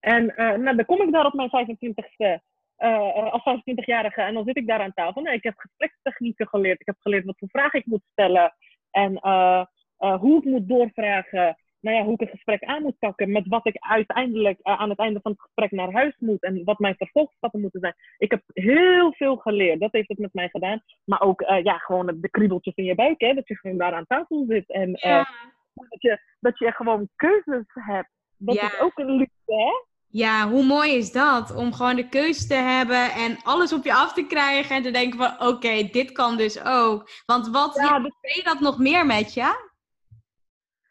En 0.00 0.26
nou, 0.36 0.76
dan 0.76 0.84
kom 0.84 1.02
ik 1.02 1.12
daar 1.12 1.26
op 1.26 1.34
mijn 1.34 1.50
25ste 1.50 2.42
uh, 2.78 3.32
als 3.32 3.42
25-jarige 3.42 4.22
en 4.22 4.34
dan 4.34 4.44
zit 4.44 4.56
ik 4.56 4.66
daar 4.66 4.80
aan 4.80 4.92
tafel. 4.94 5.22
Nee, 5.22 5.34
ik 5.34 5.42
heb 5.42 5.56
gesprekstechnieken 5.56 6.48
geleerd. 6.48 6.80
Ik 6.80 6.86
heb 6.86 6.96
geleerd 6.98 7.24
wat 7.24 7.38
voor 7.38 7.48
vragen 7.48 7.78
ik 7.78 7.86
moet 7.86 8.04
stellen. 8.12 8.54
En 8.90 9.12
uh, 9.12 9.64
uh, 9.98 10.20
hoe 10.20 10.38
ik 10.38 10.44
moet 10.44 10.68
doorvragen. 10.68 11.56
Nou 11.80 11.96
ja, 11.96 12.04
hoe 12.04 12.12
ik 12.12 12.20
een 12.20 12.28
gesprek 12.28 12.64
aan 12.64 12.82
moet 12.82 12.98
pakken. 12.98 13.32
Met 13.32 13.46
wat 13.48 13.66
ik 13.66 13.76
uiteindelijk 13.78 14.58
aan 14.62 14.90
het 14.90 14.98
einde 14.98 15.20
van 15.22 15.32
het 15.32 15.40
gesprek 15.40 15.70
naar 15.70 15.92
huis 15.92 16.16
moet. 16.18 16.42
En 16.42 16.64
wat 16.64 16.78
mijn 16.78 16.96
vervolgstappen 16.96 17.60
moeten 17.60 17.80
zijn. 17.80 17.94
Ik 18.18 18.30
heb 18.30 18.42
heel 18.46 19.12
veel 19.12 19.36
geleerd. 19.36 19.80
Dat 19.80 19.92
heeft 19.92 20.08
het 20.08 20.18
met 20.18 20.34
mij 20.34 20.48
gedaan. 20.48 20.82
Maar 21.04 21.20
ook 21.20 21.40
ja, 21.62 21.78
gewoon 21.78 22.06
de 22.20 22.30
kriebeltjes 22.30 22.74
in 22.74 22.84
je 22.84 22.94
buik. 22.94 23.20
Hè? 23.20 23.34
Dat 23.34 23.48
je 23.48 23.56
gewoon 23.56 23.78
daar 23.78 23.92
aan 23.92 24.06
tafel 24.06 24.44
zit. 24.48 24.70
En 24.70 24.90
ja. 24.92 25.28
dat, 25.74 26.02
je, 26.02 26.20
dat 26.40 26.58
je 26.58 26.72
gewoon 26.72 27.08
keuzes 27.16 27.64
hebt. 27.72 28.10
Dat 28.38 28.54
ja. 28.54 28.66
is 28.66 28.80
ook 28.80 28.98
een 28.98 29.10
luxe, 29.10 29.42
hè? 29.44 29.85
Ja, 30.08 30.48
hoe 30.48 30.64
mooi 30.64 30.96
is 30.96 31.12
dat? 31.12 31.54
Om 31.54 31.72
gewoon 31.72 31.96
de 31.96 32.08
keuze 32.08 32.46
te 32.46 32.54
hebben 32.54 33.12
en 33.12 33.36
alles 33.42 33.72
op 33.72 33.84
je 33.84 33.94
af 33.94 34.12
te 34.12 34.26
krijgen 34.26 34.76
en 34.76 34.82
te 34.82 34.90
denken 34.90 35.18
van 35.18 35.32
oké, 35.32 35.46
okay, 35.46 35.90
dit 35.90 36.12
kan 36.12 36.36
dus 36.36 36.64
ook. 36.64 37.10
Want 37.26 37.48
wat 37.48 37.74
ja, 37.74 37.98
dus... 37.98 38.14
deed 38.20 38.44
dat 38.44 38.60
nog 38.60 38.78
meer 38.78 39.06
met 39.06 39.34
je? 39.34 39.64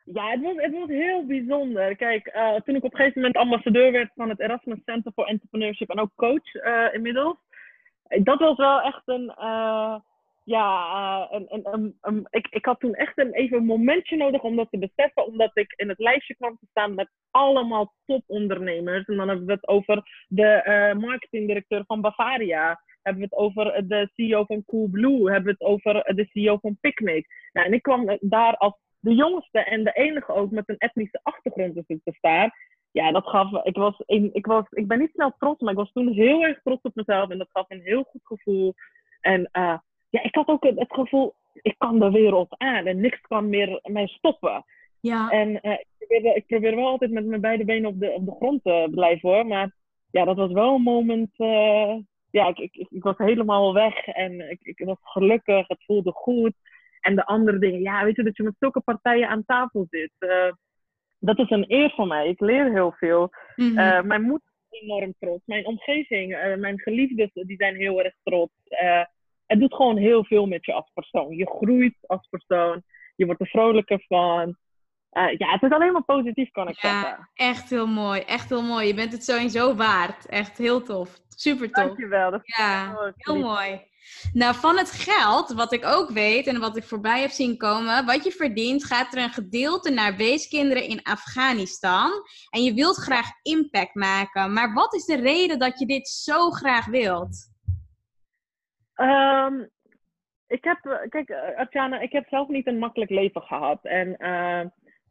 Ja, 0.05 0.29
het 0.29 0.41
was, 0.41 0.53
het 0.55 0.71
was 0.71 0.89
heel 0.89 1.25
bijzonder. 1.25 1.95
Kijk, 1.95 2.35
uh, 2.35 2.55
toen 2.55 2.75
ik 2.75 2.83
op 2.83 2.91
een 2.91 2.97
gegeven 2.97 3.21
moment 3.21 3.37
ambassadeur 3.37 3.91
werd 3.91 4.11
van 4.15 4.29
het 4.29 4.39
Erasmus 4.39 4.79
Center 4.85 5.11
for 5.11 5.25
Entrepreneurship 5.25 5.89
en 5.89 5.99
ook 5.99 6.11
coach 6.15 6.53
uh, 6.53 6.93
inmiddels. 6.93 7.35
Dat 8.23 8.39
was 8.39 8.57
wel 8.57 8.81
echt 8.81 9.01
een, 9.05 9.33
uh, 9.39 9.95
ja, 10.45 11.27
een, 11.31 11.45
een, 11.49 11.73
een, 11.73 11.97
een, 12.01 12.27
ik, 12.29 12.47
ik 12.49 12.65
had 12.65 12.79
toen 12.79 12.93
echt 12.93 13.17
een, 13.17 13.33
even 13.33 13.57
een 13.57 13.65
momentje 13.65 14.17
nodig 14.17 14.41
om 14.41 14.55
dat 14.55 14.67
te 14.69 14.77
beseffen. 14.77 15.25
Omdat 15.25 15.51
ik 15.53 15.73
in 15.75 15.89
het 15.89 15.99
lijstje 15.99 16.35
kwam 16.35 16.57
te 16.59 16.67
staan 16.69 16.95
met 16.95 17.09
allemaal 17.31 17.93
topondernemers. 18.05 19.05
En 19.05 19.15
dan 19.15 19.27
hebben 19.27 19.45
we 19.45 19.51
het 19.51 19.67
over 19.67 20.25
de 20.27 20.63
uh, 20.65 21.01
marketingdirecteur 21.01 21.83
van 21.85 22.01
Bavaria. 22.01 22.81
Hebben 23.01 23.21
we 23.21 23.27
het 23.29 23.37
over 23.37 23.87
de 23.87 24.09
CEO 24.13 24.43
van 24.43 24.65
Coolblue. 24.65 25.31
Hebben 25.31 25.43
we 25.43 25.65
het 25.65 25.69
over 25.69 25.93
de 26.15 26.25
CEO 26.25 26.57
van 26.61 26.77
Picnic. 26.81 27.27
Nou, 27.51 27.67
en 27.67 27.73
ik 27.73 27.81
kwam 27.81 28.17
daar 28.19 28.57
als 28.57 28.77
de 28.99 29.15
jongste 29.15 29.59
en 29.59 29.83
de 29.83 29.91
enige 29.91 30.33
ook 30.33 30.51
met 30.51 30.69
een 30.69 30.77
etnische 30.77 31.19
achtergrond 31.23 31.83
te 31.87 31.99
staan. 32.03 32.51
Ja, 32.91 33.11
dat 33.11 33.27
gaf, 33.27 33.63
ik 33.63 33.75
was, 33.75 34.03
ik 34.31 34.45
was, 34.45 34.65
ik 34.69 34.87
ben 34.87 34.99
niet 34.99 35.11
snel 35.13 35.35
trots, 35.37 35.61
maar 35.61 35.71
ik 35.71 35.77
was 35.77 35.91
toen 35.91 36.13
heel 36.13 36.43
erg 36.43 36.61
trots 36.61 36.81
op 36.81 36.95
mezelf. 36.95 37.29
En 37.29 37.37
dat 37.37 37.49
gaf 37.51 37.69
een 37.69 37.81
heel 37.81 38.03
goed 38.03 38.25
gevoel. 38.25 38.73
En 39.21 39.49
uh, 39.51 39.77
ja, 40.15 40.23
ik 40.23 40.35
had 40.35 40.47
ook 40.47 40.63
het 40.63 40.93
gevoel, 40.93 41.33
ik 41.53 41.75
kan 41.77 41.99
de 41.99 42.11
wereld 42.11 42.55
aan 42.57 42.85
en 42.85 42.99
niks 42.99 43.21
kan 43.21 43.49
meer 43.49 43.79
mij 43.83 44.07
stoppen. 44.07 44.65
Ja. 44.99 45.29
En 45.29 45.49
uh, 45.49 45.71
ik, 45.71 46.07
probeer, 46.07 46.35
ik, 46.35 46.45
probeer, 46.45 46.75
wel 46.75 46.87
altijd 46.87 47.11
met 47.11 47.25
mijn 47.25 47.41
beide 47.41 47.65
benen 47.65 47.89
op 47.89 47.99
de, 47.99 48.11
op 48.11 48.25
de 48.25 48.31
grond 48.31 48.63
te 48.63 48.87
blijven 48.91 49.29
hoor. 49.29 49.45
Maar 49.45 49.71
ja, 50.11 50.25
dat 50.25 50.35
was 50.35 50.51
wel 50.51 50.75
een 50.75 50.81
moment. 50.81 51.29
Uh, 51.37 51.95
ja, 52.31 52.47
ik, 52.47 52.57
ik, 52.57 52.87
ik, 52.89 53.03
was 53.03 53.17
helemaal 53.17 53.73
weg 53.73 54.07
en 54.07 54.49
ik, 54.49 54.59
ik 54.61 54.85
was 54.85 54.97
gelukkig, 55.01 55.67
het 55.67 55.83
voelde 55.85 56.11
goed. 56.11 56.53
En 57.01 57.15
de 57.15 57.25
andere 57.25 57.59
dingen, 57.59 57.81
ja, 57.81 58.03
weet 58.03 58.15
je, 58.15 58.23
dat 58.23 58.37
je 58.37 58.43
met 58.43 58.55
zulke 58.59 58.81
partijen 58.81 59.27
aan 59.27 59.45
tafel 59.45 59.87
zit. 59.89 60.11
Uh, 60.19 60.51
dat 61.19 61.39
is 61.39 61.49
een 61.49 61.65
eer 61.67 61.91
voor 61.95 62.07
mij. 62.07 62.27
Ik 62.27 62.39
leer 62.39 62.71
heel 62.71 62.91
veel. 62.91 63.29
Mm 63.55 63.77
-hmm. 63.77 64.07
mijn 64.07 64.21
moeder 64.21 64.47
is 64.69 64.81
enorm 64.81 65.13
trots. 65.19 65.45
Mijn 65.45 65.65
omgeving, 65.65 66.55
mijn 66.57 66.79
geliefden, 66.79 67.29
die 67.33 67.57
zijn 67.57 67.75
heel 67.75 68.03
erg 68.03 68.13
trots 68.23 68.53
het 69.45 69.59
doet 69.59 69.75
gewoon 69.75 69.97
heel 69.97 70.25
veel 70.25 70.45
met 70.45 70.65
je 70.65 70.73
als 70.73 70.91
persoon. 70.93 71.35
Je 71.35 71.47
groeit 71.47 71.95
als 72.07 72.27
persoon. 72.29 72.83
Je 73.15 73.25
wordt 73.25 73.41
er 73.41 73.47
vrolijker 73.47 74.03
van. 74.07 74.57
uh, 75.11 75.37
ja, 75.37 75.51
het 75.51 75.61
is 75.61 75.71
alleen 75.71 75.91
maar 75.91 76.03
positief, 76.03 76.51
kan 76.51 76.67
ik 76.67 76.81
ja, 76.81 77.01
zeggen. 77.01 77.29
Echt 77.33 77.69
heel 77.69 77.87
mooi. 77.87 78.21
Echt 78.21 78.49
heel 78.49 78.63
mooi. 78.63 78.87
Je 78.87 78.93
bent 78.93 79.11
het 79.11 79.23
sowieso 79.23 79.75
waard. 79.75 80.25
Echt 80.25 80.57
heel 80.57 80.81
tof. 80.81 81.19
Super 81.29 81.71
tof. 81.71 81.85
Dankjewel. 81.85 82.31
Dat 82.31 82.41
ja, 82.43 83.13
heel 83.15 83.39
mooi. 83.39 83.81
Nou, 84.33 84.55
van 84.55 84.77
het 84.77 84.91
geld, 84.91 85.53
wat 85.53 85.73
ik 85.73 85.85
ook 85.85 86.09
weet 86.09 86.47
en 86.47 86.59
wat 86.59 86.77
ik 86.77 86.83
voorbij 86.83 87.21
heb 87.21 87.29
zien 87.29 87.57
komen, 87.57 88.05
wat 88.05 88.23
je 88.23 88.31
verdient, 88.31 88.85
gaat 88.85 89.15
er 89.15 89.23
een 89.23 89.29
gedeelte 89.29 89.91
naar 89.91 90.15
weeskinderen 90.15 90.83
in 90.83 91.03
Afghanistan. 91.03 92.11
En 92.49 92.63
je 92.63 92.73
wilt 92.73 92.95
graag 92.95 93.27
impact 93.41 93.95
maken. 93.95 94.53
Maar 94.53 94.73
wat 94.73 94.93
is 94.93 95.05
de 95.05 95.15
reden 95.15 95.59
dat 95.59 95.79
je 95.79 95.85
dit 95.85 96.07
zo 96.07 96.49
graag 96.49 96.85
wilt? 96.85 97.53
Um, 98.95 99.69
ik 100.47 100.63
heb, 100.63 101.07
kijk, 101.09 101.31
Atjana, 101.55 101.99
ik 101.99 102.11
heb 102.11 102.27
zelf 102.27 102.47
niet 102.47 102.67
een 102.67 102.79
makkelijk 102.79 103.11
leven 103.11 103.41
gehad. 103.41 103.85
En 103.85 104.15
uh, 104.19 104.61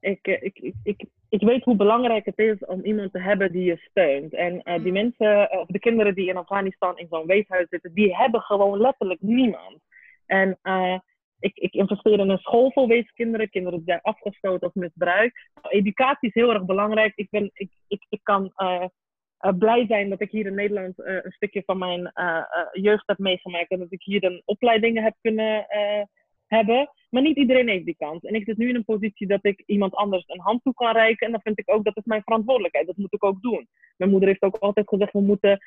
ik, 0.00 0.26
ik, 0.26 0.58
ik, 0.58 0.74
ik, 0.82 1.04
ik 1.28 1.40
weet 1.40 1.64
hoe 1.64 1.76
belangrijk 1.76 2.24
het 2.24 2.38
is 2.38 2.64
om 2.64 2.80
iemand 2.84 3.12
te 3.12 3.20
hebben 3.20 3.52
die 3.52 3.64
je 3.64 3.76
steunt. 3.76 4.34
En 4.34 4.60
uh, 4.64 4.82
die 4.82 4.92
mensen, 4.92 5.58
of 5.58 5.66
de 5.66 5.78
kinderen 5.78 6.14
die 6.14 6.28
in 6.28 6.36
Afghanistan 6.36 6.98
in 6.98 7.06
zo'n 7.10 7.26
weeshuis 7.26 7.68
zitten, 7.68 7.94
die 7.94 8.16
hebben 8.16 8.40
gewoon 8.40 8.80
letterlijk 8.80 9.20
niemand. 9.20 9.78
En 10.26 10.58
uh, 10.62 10.98
ik, 11.38 11.56
ik 11.56 11.72
investeer 11.72 12.18
in 12.18 12.28
een 12.28 12.38
school 12.38 12.72
voor 12.72 12.86
weeskinderen, 12.86 13.50
kinderen 13.50 13.78
die 13.78 13.88
zijn 13.88 14.00
afgestoten 14.00 14.68
of 14.68 14.74
misbruikt. 14.74 15.50
Educatie 15.62 16.28
is 16.28 16.34
heel 16.34 16.52
erg 16.52 16.64
belangrijk. 16.64 17.12
Ik, 17.16 17.30
ben, 17.30 17.50
ik, 17.52 17.70
ik, 17.88 18.06
ik 18.08 18.20
kan 18.22 18.52
uh, 18.56 18.84
blij 19.58 19.86
zijn 19.86 20.08
dat 20.10 20.20
ik 20.20 20.30
hier 20.30 20.46
in 20.46 20.54
Nederland 20.54 20.94
een 20.96 21.32
stukje 21.32 21.62
van 21.66 21.78
mijn 21.78 22.12
jeugd 22.72 23.06
heb 23.06 23.18
meegemaakt. 23.18 23.70
En 23.70 23.78
dat 23.78 23.92
ik 23.92 24.02
hier 24.02 24.24
een 24.24 24.42
opleidingen 24.44 25.02
heb 25.02 25.14
kunnen 25.20 25.66
hebben. 26.46 26.90
Maar 27.10 27.22
niet 27.22 27.36
iedereen 27.36 27.68
heeft 27.68 27.84
die 27.84 27.96
kans. 27.98 28.22
En 28.22 28.34
ik 28.34 28.44
zit 28.44 28.56
nu 28.56 28.68
in 28.68 28.74
een 28.74 28.84
positie 28.84 29.26
dat 29.26 29.44
ik 29.44 29.62
iemand 29.66 29.94
anders 29.94 30.24
een 30.26 30.40
hand 30.40 30.62
toe 30.62 30.74
kan 30.74 30.92
reiken. 30.92 31.26
En 31.26 31.32
dan 31.32 31.42
vind 31.42 31.58
ik 31.58 31.70
ook 31.70 31.84
dat 31.84 31.96
is 31.96 32.04
mijn 32.04 32.22
verantwoordelijkheid. 32.22 32.86
Dat 32.86 32.96
moet 32.96 33.14
ik 33.14 33.24
ook 33.24 33.42
doen. 33.42 33.68
Mijn 33.96 34.10
moeder 34.10 34.28
heeft 34.28 34.42
ook 34.42 34.56
altijd 34.56 34.88
gezegd: 34.88 35.12
we 35.12 35.20
moeten 35.20 35.58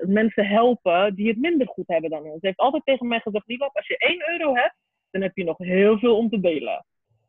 mensen 0.00 0.46
helpen 0.46 1.14
die 1.14 1.28
het 1.28 1.38
minder 1.38 1.68
goed 1.68 1.88
hebben 1.88 2.10
dan 2.10 2.24
ons. 2.24 2.40
Ze 2.40 2.46
heeft 2.46 2.58
altijd 2.58 2.84
tegen 2.84 3.08
mij 3.08 3.20
gezegd: 3.20 3.46
Lieve, 3.46 3.70
als 3.72 3.86
je 3.86 3.96
1 3.98 4.22
euro 4.28 4.54
hebt, 4.54 4.76
dan 5.10 5.22
heb 5.22 5.36
je 5.36 5.44
nog 5.44 5.58
heel 5.58 5.98
veel 5.98 6.16
om 6.16 6.28
te 6.28 6.40
delen. 6.40 6.84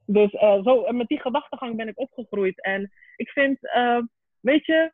Dus 0.06 0.32
zo, 0.64 0.86
met 0.92 1.08
die 1.08 1.20
gedachtegang 1.20 1.76
ben 1.76 1.88
ik 1.88 2.00
opgegroeid. 2.00 2.62
En 2.62 2.92
ik 3.16 3.30
vind, 3.30 3.60
weet 4.40 4.66
je, 4.66 4.92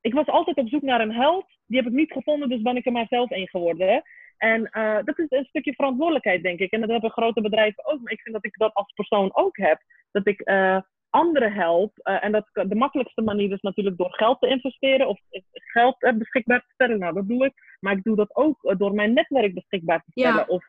ik 0.00 0.14
was 0.14 0.26
altijd 0.26 0.56
op 0.56 0.68
zoek 0.68 0.82
naar 0.82 1.00
een 1.00 1.14
held. 1.14 1.46
Die 1.66 1.76
heb 1.76 1.86
ik 1.86 1.92
niet 1.92 2.12
gevonden, 2.12 2.48
dus 2.48 2.62
ben 2.62 2.76
ik 2.76 2.86
er 2.86 2.92
maar 2.92 3.06
zelf 3.08 3.30
een 3.30 3.48
geworden. 3.48 4.02
En 4.36 4.70
uh, 4.72 4.98
dat 5.04 5.18
is 5.18 5.26
een 5.28 5.44
stukje 5.44 5.74
verantwoordelijkheid, 5.74 6.42
denk 6.42 6.58
ik. 6.58 6.70
En 6.70 6.80
dat 6.80 6.90
hebben 6.90 7.10
grote 7.10 7.40
bedrijven 7.40 7.86
ook. 7.86 8.00
Maar 8.00 8.12
ik 8.12 8.20
vind 8.20 8.34
dat 8.34 8.44
ik 8.44 8.56
dat 8.56 8.74
als 8.74 8.92
persoon 8.92 9.30
ook 9.32 9.56
heb. 9.56 9.80
Dat 10.10 10.26
ik 10.26 10.48
uh, 10.48 10.80
anderen 11.10 11.52
help. 11.52 11.92
Uh, 12.02 12.24
en 12.24 12.32
dat 12.32 12.48
de 12.52 12.74
makkelijkste 12.74 13.22
manier 13.22 13.52
is 13.52 13.60
natuurlijk 13.60 13.96
door 13.96 14.12
geld 14.12 14.40
te 14.40 14.48
investeren 14.48 15.08
of 15.08 15.20
geld 15.52 15.96
beschikbaar 16.18 16.60
te 16.60 16.72
stellen. 16.72 16.98
Nou, 16.98 17.14
dat 17.14 17.28
doe 17.28 17.44
ik. 17.44 17.52
Maar 17.80 17.96
ik 17.96 18.02
doe 18.02 18.16
dat 18.16 18.36
ook 18.36 18.74
door 18.78 18.94
mijn 18.94 19.12
netwerk 19.12 19.54
beschikbaar 19.54 20.02
te 20.04 20.10
stellen. 20.10 20.36
Ja. 20.36 20.44
Of 20.48 20.64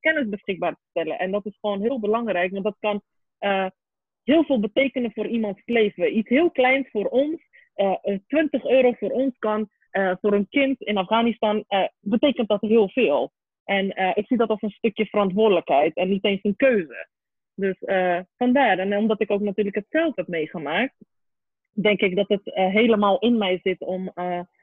kennis 0.00 0.28
beschikbaar 0.28 0.72
te 0.72 0.86
stellen. 0.90 1.18
En 1.18 1.30
dat 1.30 1.46
is 1.46 1.58
gewoon 1.60 1.80
heel 1.80 2.00
belangrijk. 2.00 2.50
Want 2.50 2.64
dat 2.64 2.76
kan 2.80 3.02
heel 4.22 4.44
veel 4.44 4.60
betekenen 4.60 5.12
voor 5.12 5.26
iemands 5.26 5.62
leven. 5.64 6.16
Iets 6.16 6.28
heel 6.28 6.50
kleins 6.50 6.90
voor 6.90 7.06
ons. 7.06 7.47
20 8.26 8.64
euro 8.64 8.92
voor 8.92 9.10
ons 9.10 9.38
kan 9.38 9.68
uh, 9.92 10.12
voor 10.20 10.32
een 10.32 10.48
kind 10.48 10.80
in 10.80 10.96
Afghanistan 10.96 11.64
betekent 12.00 12.48
dat 12.48 12.60
heel 12.60 12.88
veel. 12.88 13.32
En 13.64 14.14
ik 14.14 14.26
zie 14.26 14.36
dat 14.36 14.48
als 14.48 14.62
een 14.62 14.70
stukje 14.70 15.06
verantwoordelijkheid 15.06 15.94
en 15.94 16.08
niet 16.08 16.24
eens 16.24 16.42
een 16.42 16.56
keuze. 16.56 17.08
Dus 17.54 17.76
vandaar. 18.36 18.78
En 18.78 18.96
omdat 18.96 19.20
ik 19.20 19.30
ook 19.30 19.40
natuurlijk 19.40 19.76
het 19.76 19.86
zelf 19.88 20.16
heb 20.16 20.28
meegemaakt, 20.28 20.94
denk 21.72 22.00
ik 22.00 22.16
dat 22.16 22.28
het 22.28 22.40
helemaal 22.54 23.18
in 23.18 23.38
mij 23.38 23.60
zit 23.62 23.80
om 23.80 24.12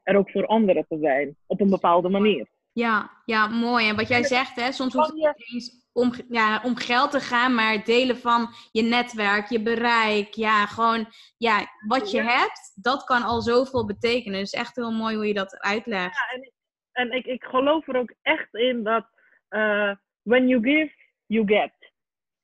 er 0.04 0.16
ook 0.16 0.32
voor 0.32 0.46
anderen 0.46 0.86
te 0.88 0.98
zijn. 1.02 1.36
Op 1.48 1.62
een 1.62 1.70
bepaalde 1.70 2.10
manier. 2.10 2.48
Ja, 2.76 3.22
ja, 3.26 3.48
mooi. 3.48 3.90
En 3.90 3.96
wat 3.96 4.08
jij 4.08 4.24
zegt, 4.24 4.56
hè, 4.56 4.72
soms 4.72 4.94
hoeft 4.94 5.08
het 5.08 5.16
niet 5.16 5.54
eens 5.54 5.86
om, 5.94 6.14
ja, 6.30 6.62
om 6.64 6.76
geld 6.76 7.12
te 7.12 7.20
gaan, 7.20 7.56
maar 7.56 7.72
het 7.72 7.86
delen 7.86 8.18
van 8.18 8.48
je 8.72 8.82
netwerk, 8.82 9.50
je 9.50 9.62
bereik, 9.62 10.34
ja, 10.34 10.66
gewoon 10.66 11.08
ja, 11.38 11.66
wat 11.88 12.12
je 12.12 12.22
hebt, 12.22 12.72
dat 12.76 13.04
kan 13.04 13.24
al 13.24 13.42
zoveel 13.42 13.86
betekenen. 13.86 14.40
Dus 14.40 14.52
echt 14.52 14.76
heel 14.76 14.92
mooi 14.92 15.16
hoe 15.16 15.28
je 15.28 15.34
dat 15.34 15.60
uitlegt. 15.60 16.16
Ja, 16.16 16.38
en, 16.38 16.52
en 16.92 17.18
ik, 17.18 17.26
ik 17.26 17.44
geloof 17.44 17.88
er 17.88 17.96
ook 17.98 18.14
echt 18.22 18.54
in 18.54 18.84
dat 18.84 19.06
uh, 19.50 19.92
when 20.22 20.48
you 20.48 20.64
give, 20.64 20.94
you 21.26 21.48
get. 21.48 21.74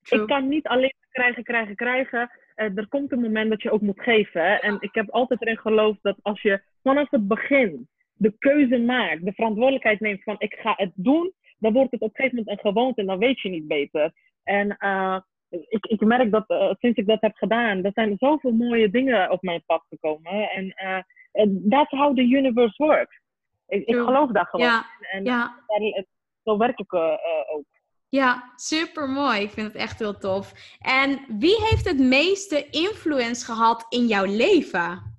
Ik 0.10 0.28
kan 0.28 0.48
niet 0.48 0.68
alleen 0.68 0.96
krijgen, 1.10 1.44
krijgen, 1.44 1.76
krijgen. 1.76 2.32
Uh, 2.56 2.78
er 2.78 2.88
komt 2.88 3.12
een 3.12 3.22
moment 3.22 3.50
dat 3.50 3.62
je 3.62 3.72
ook 3.72 3.82
moet 3.82 4.02
geven. 4.02 4.42
Hè? 4.42 4.56
En 4.56 4.78
ik 4.80 4.94
heb 4.94 5.10
altijd 5.10 5.42
erin 5.42 5.58
geloofd 5.58 6.00
dat 6.02 6.18
als 6.22 6.42
je 6.42 6.62
vanaf 6.84 7.10
het 7.10 7.28
begin 7.28 7.90
de 8.22 8.36
keuze 8.38 8.78
maakt, 8.78 9.26
de 9.26 9.34
verantwoordelijkheid 9.34 10.00
neemt 10.00 10.24
van 10.24 10.36
ik 10.38 10.54
ga 10.54 10.74
het 10.78 10.92
doen, 10.96 11.34
dan 11.58 11.74
wordt 11.74 11.92
het 11.92 12.02
op 12.02 12.10
een 12.10 12.16
gegeven 12.16 12.38
moment 12.38 12.58
een 12.58 12.72
gewoonte 12.72 13.02
en 13.02 13.08
dan 13.08 13.18
weet 13.18 13.42
je 13.42 13.50
niet 13.50 13.68
beter. 13.68 14.14
En 14.44 14.78
uh, 14.80 15.20
ik, 15.50 15.86
ik 15.86 16.00
merk 16.00 16.32
dat 16.32 16.46
uh, 16.48 16.72
sinds 16.80 16.98
ik 16.98 17.08
dat 17.08 17.22
heb 17.22 17.36
gedaan, 17.36 17.84
er 17.84 17.92
zijn 17.94 18.16
zoveel 18.18 18.52
mooie 18.52 18.90
dingen 18.90 19.32
op 19.32 19.42
mijn 19.42 19.64
pad 19.66 19.86
gekomen. 19.90 20.50
En 20.50 20.66
uh, 20.66 21.70
that's 21.70 21.92
how 21.92 22.16
the 22.16 22.22
universe 22.22 22.84
works. 22.84 23.22
Ik, 23.68 23.86
ik 23.86 23.96
geloof 23.96 24.32
daar 24.32 24.46
gewoon 24.46 24.66
ja. 24.66 24.86
En 25.12 25.24
ja. 25.24 25.64
Daar, 25.68 26.06
zo 26.44 26.58
werk 26.58 26.80
ik 26.80 26.94
ook. 26.94 27.66
Ja, 28.10 28.52
super 28.56 29.10
mooi. 29.10 29.42
Ik 29.42 29.50
vind 29.50 29.68
het 29.68 29.76
echt 29.76 30.00
heel 30.00 30.18
tof. 30.18 30.54
En 30.80 31.20
wie 31.40 31.66
heeft 31.70 31.86
het 31.86 32.00
meeste 32.00 32.70
influence 32.70 33.46
gehad 33.46 33.86
in 33.90 34.06
jouw 34.06 34.26
leven? 34.26 35.16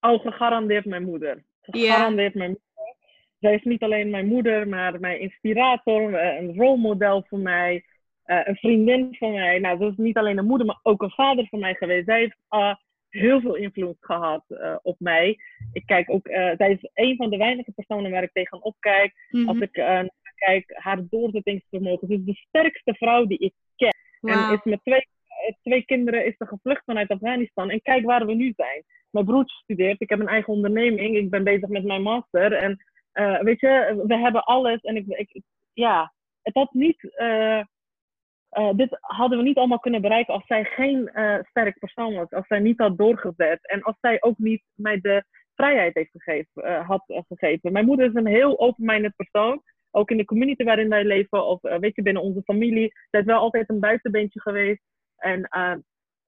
Oh, 0.00 0.20
gegarandeerd 0.20 0.84
mijn 0.84 1.04
moeder. 1.04 1.44
Gegarandeerd 1.64 2.34
mijn 2.34 2.48
moeder 2.48 2.62
zij 3.44 3.54
is 3.54 3.62
niet 3.62 3.82
alleen 3.82 4.10
mijn 4.10 4.26
moeder, 4.26 4.68
maar 4.68 5.00
mijn 5.00 5.20
inspirator, 5.20 6.14
eh, 6.14 6.40
een 6.40 6.56
rolmodel 6.56 7.24
voor 7.28 7.38
mij, 7.38 7.84
uh, 8.26 8.40
een 8.44 8.56
vriendin 8.56 9.16
van 9.18 9.32
mij. 9.32 9.58
Nou, 9.58 9.78
dat 9.78 9.90
is 9.90 9.96
niet 9.96 10.16
alleen 10.16 10.38
een 10.38 10.46
moeder, 10.46 10.66
maar 10.66 10.80
ook 10.82 11.02
een 11.02 11.10
vader 11.10 11.46
van 11.48 11.58
mij 11.58 11.74
geweest. 11.74 12.04
Zij 12.04 12.18
heeft 12.18 12.36
uh, 12.50 12.74
heel 13.08 13.40
veel 13.40 13.54
invloed 13.54 13.96
gehad 14.00 14.44
uh, 14.48 14.76
op 14.82 14.96
mij. 14.98 15.36
Ik 15.72 15.86
kijk 15.86 16.10
ook, 16.10 16.26
zij 16.30 16.70
is 16.70 16.90
een 16.94 17.16
van 17.16 17.30
de 17.30 17.36
weinige 17.36 17.72
personen 17.72 18.10
waar 18.10 18.22
ik 18.22 18.32
tegenop 18.32 18.76
kijk. 18.78 19.12
Mm 19.30 19.40
-hmm. 19.40 19.48
Als 19.48 19.58
ik 19.58 19.72
kijk, 20.34 20.70
haar 20.74 21.06
doorzettingsvermogen. 21.10 22.08
Ze 22.08 22.14
is 22.14 22.24
de 22.24 22.34
sterkste 22.48 22.94
vrouw 22.94 23.26
die 23.26 23.38
ik 23.38 23.52
ken. 23.76 23.96
Wow. 24.20 24.32
En 24.32 24.52
is 24.52 24.64
met 24.64 24.80
twee, 24.82 25.08
twee 25.62 25.84
kinderen 25.84 26.26
is 26.26 26.34
ze 26.36 26.46
gevlucht 26.46 26.84
vanuit 26.84 27.08
Afghanistan. 27.08 27.70
En 27.70 27.82
kijk 27.82 28.04
waar 28.04 28.26
we 28.26 28.34
nu 28.34 28.52
zijn. 28.56 28.84
Mijn 29.14 29.26
broertje 29.26 29.56
studeert, 29.56 30.00
ik 30.00 30.08
heb 30.08 30.20
een 30.20 30.28
eigen 30.28 30.52
onderneming, 30.52 31.16
ik 31.16 31.30
ben 31.30 31.44
bezig 31.44 31.68
met 31.68 31.84
mijn 31.84 32.02
master. 32.02 32.52
En 32.52 32.84
uh, 33.14 33.40
weet 33.40 33.60
je, 33.60 34.02
we 34.06 34.16
hebben 34.16 34.44
alles. 34.44 34.80
En 34.80 34.96
ik, 34.96 35.06
ik 35.06 35.42
ja, 35.72 36.12
het 36.42 36.54
had 36.54 36.72
niet, 36.72 37.02
uh, 37.02 37.62
uh, 38.58 38.70
dit 38.72 38.98
hadden 39.00 39.38
we 39.38 39.44
niet 39.44 39.56
allemaal 39.56 39.78
kunnen 39.78 40.00
bereiken 40.00 40.34
als 40.34 40.46
zij 40.46 40.64
geen 40.64 41.10
sterk 41.42 41.78
persoon 41.78 42.14
was. 42.14 42.30
Als 42.30 42.46
zij 42.46 42.58
niet 42.58 42.78
had 42.78 42.98
doorgezet. 42.98 43.68
En 43.68 43.82
als 43.82 43.96
zij 44.00 44.22
ook 44.22 44.38
niet 44.38 44.62
mij 44.74 45.00
de 45.00 45.24
vrijheid 45.54 45.94
heeft 45.94 46.10
gegeven, 46.10 46.84
had 46.84 47.04
gegeven. 47.06 47.72
Mijn 47.72 47.86
moeder 47.86 48.06
is 48.06 48.14
een 48.14 48.26
heel 48.26 48.58
open-minded 48.58 49.16
persoon. 49.16 49.62
Ook 49.90 50.10
in 50.10 50.16
de 50.16 50.24
community 50.24 50.64
waarin 50.64 50.88
wij 50.88 51.04
leven, 51.04 51.46
of 51.46 51.60
weet 51.60 51.94
je, 51.96 52.02
binnen 52.02 52.22
onze 52.22 52.42
familie. 52.42 52.92
Zij 53.10 53.20
is 53.20 53.26
wel 53.26 53.40
altijd 53.40 53.68
een 53.68 53.80
buitenbeentje 53.80 54.40
geweest. 54.40 54.82
En 55.16 55.48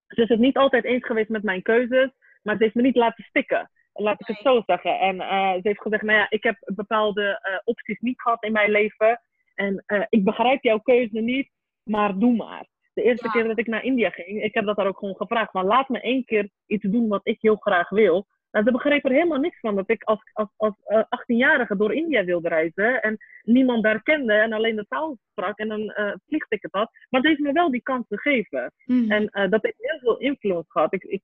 ze 0.07 0.23
is 0.23 0.29
het 0.29 0.39
niet 0.39 0.57
altijd 0.57 0.85
eens 0.85 1.05
geweest 1.05 1.29
met 1.29 1.43
mijn 1.43 1.63
keuzes. 1.63 2.11
Maar 2.47 2.57
ze 2.57 2.63
heeft 2.63 2.75
me 2.75 2.83
niet 2.83 2.97
laten 2.97 3.25
stikken. 3.25 3.71
Laat 3.93 4.21
ik 4.21 4.27
het 4.27 4.41
zo 4.43 4.63
zeggen. 4.67 4.99
En 4.99 5.17
uh, 5.17 5.53
ze 5.53 5.61
heeft 5.63 5.81
gezegd, 5.83 6.03
nou 6.03 6.19
ja, 6.19 6.27
ik 6.29 6.43
heb 6.43 6.57
bepaalde 6.75 7.23
uh, 7.23 7.59
opties 7.65 8.01
niet 8.01 8.21
gehad 8.21 8.43
in 8.43 8.53
mijn 8.53 8.71
leven. 8.71 9.21
En 9.55 9.85
uh, 9.87 10.03
ik 10.09 10.25
begrijp 10.25 10.63
jouw 10.63 10.79
keuze 10.79 11.21
niet, 11.21 11.51
maar 11.83 12.19
doe 12.19 12.37
maar. 12.37 12.67
De 12.93 13.03
eerste 13.03 13.27
ja. 13.27 13.33
keer 13.33 13.45
dat 13.45 13.59
ik 13.59 13.67
naar 13.67 13.85
India 13.85 14.11
ging, 14.11 14.43
ik 14.43 14.55
heb 14.55 14.65
dat 14.65 14.77
daar 14.77 14.87
ook 14.87 14.99
gewoon 14.99 15.17
gevraagd. 15.17 15.53
Maar 15.53 15.65
laat 15.65 15.89
me 15.89 16.01
één 16.01 16.25
keer 16.25 16.49
iets 16.67 16.85
doen 16.85 17.09
wat 17.09 17.21
ik 17.27 17.39
heel 17.41 17.57
graag 17.57 17.89
wil. 17.89 18.27
Nou, 18.51 18.65
ze 18.65 18.73
begrepen 18.73 19.11
er 19.11 19.17
helemaal 19.17 19.39
niks 19.39 19.61
van 19.61 19.75
dat 19.75 19.91
ik 19.91 20.03
als, 20.03 20.21
als, 20.33 20.49
als 20.57 20.75
18-jarige 21.05 21.77
door 21.77 21.95
India 21.95 22.25
wilde 22.25 22.49
reizen. 22.49 23.03
En 23.03 23.17
niemand 23.43 23.83
daar 23.83 24.03
kende 24.03 24.33
en 24.33 24.53
alleen 24.53 24.77
de 24.77 24.87
taal 24.89 25.19
sprak 25.31 25.59
en 25.59 25.71
een 25.71 26.21
vliegticket 26.27 26.73
had. 26.73 26.91
Maar 27.11 27.21
ze 27.21 27.29
heeft 27.29 27.41
me 27.41 27.53
wel 27.53 27.71
die 27.71 27.83
kans 27.83 28.07
gegeven. 28.09 28.73
Mm. 28.85 29.11
En 29.11 29.51
dat 29.51 29.63
heeft 29.63 29.77
heel 29.79 29.99
veel 29.99 30.19
invloed 30.19 30.65
gehad. 30.69 30.93
Ik, 30.93 31.05
ik, 31.05 31.23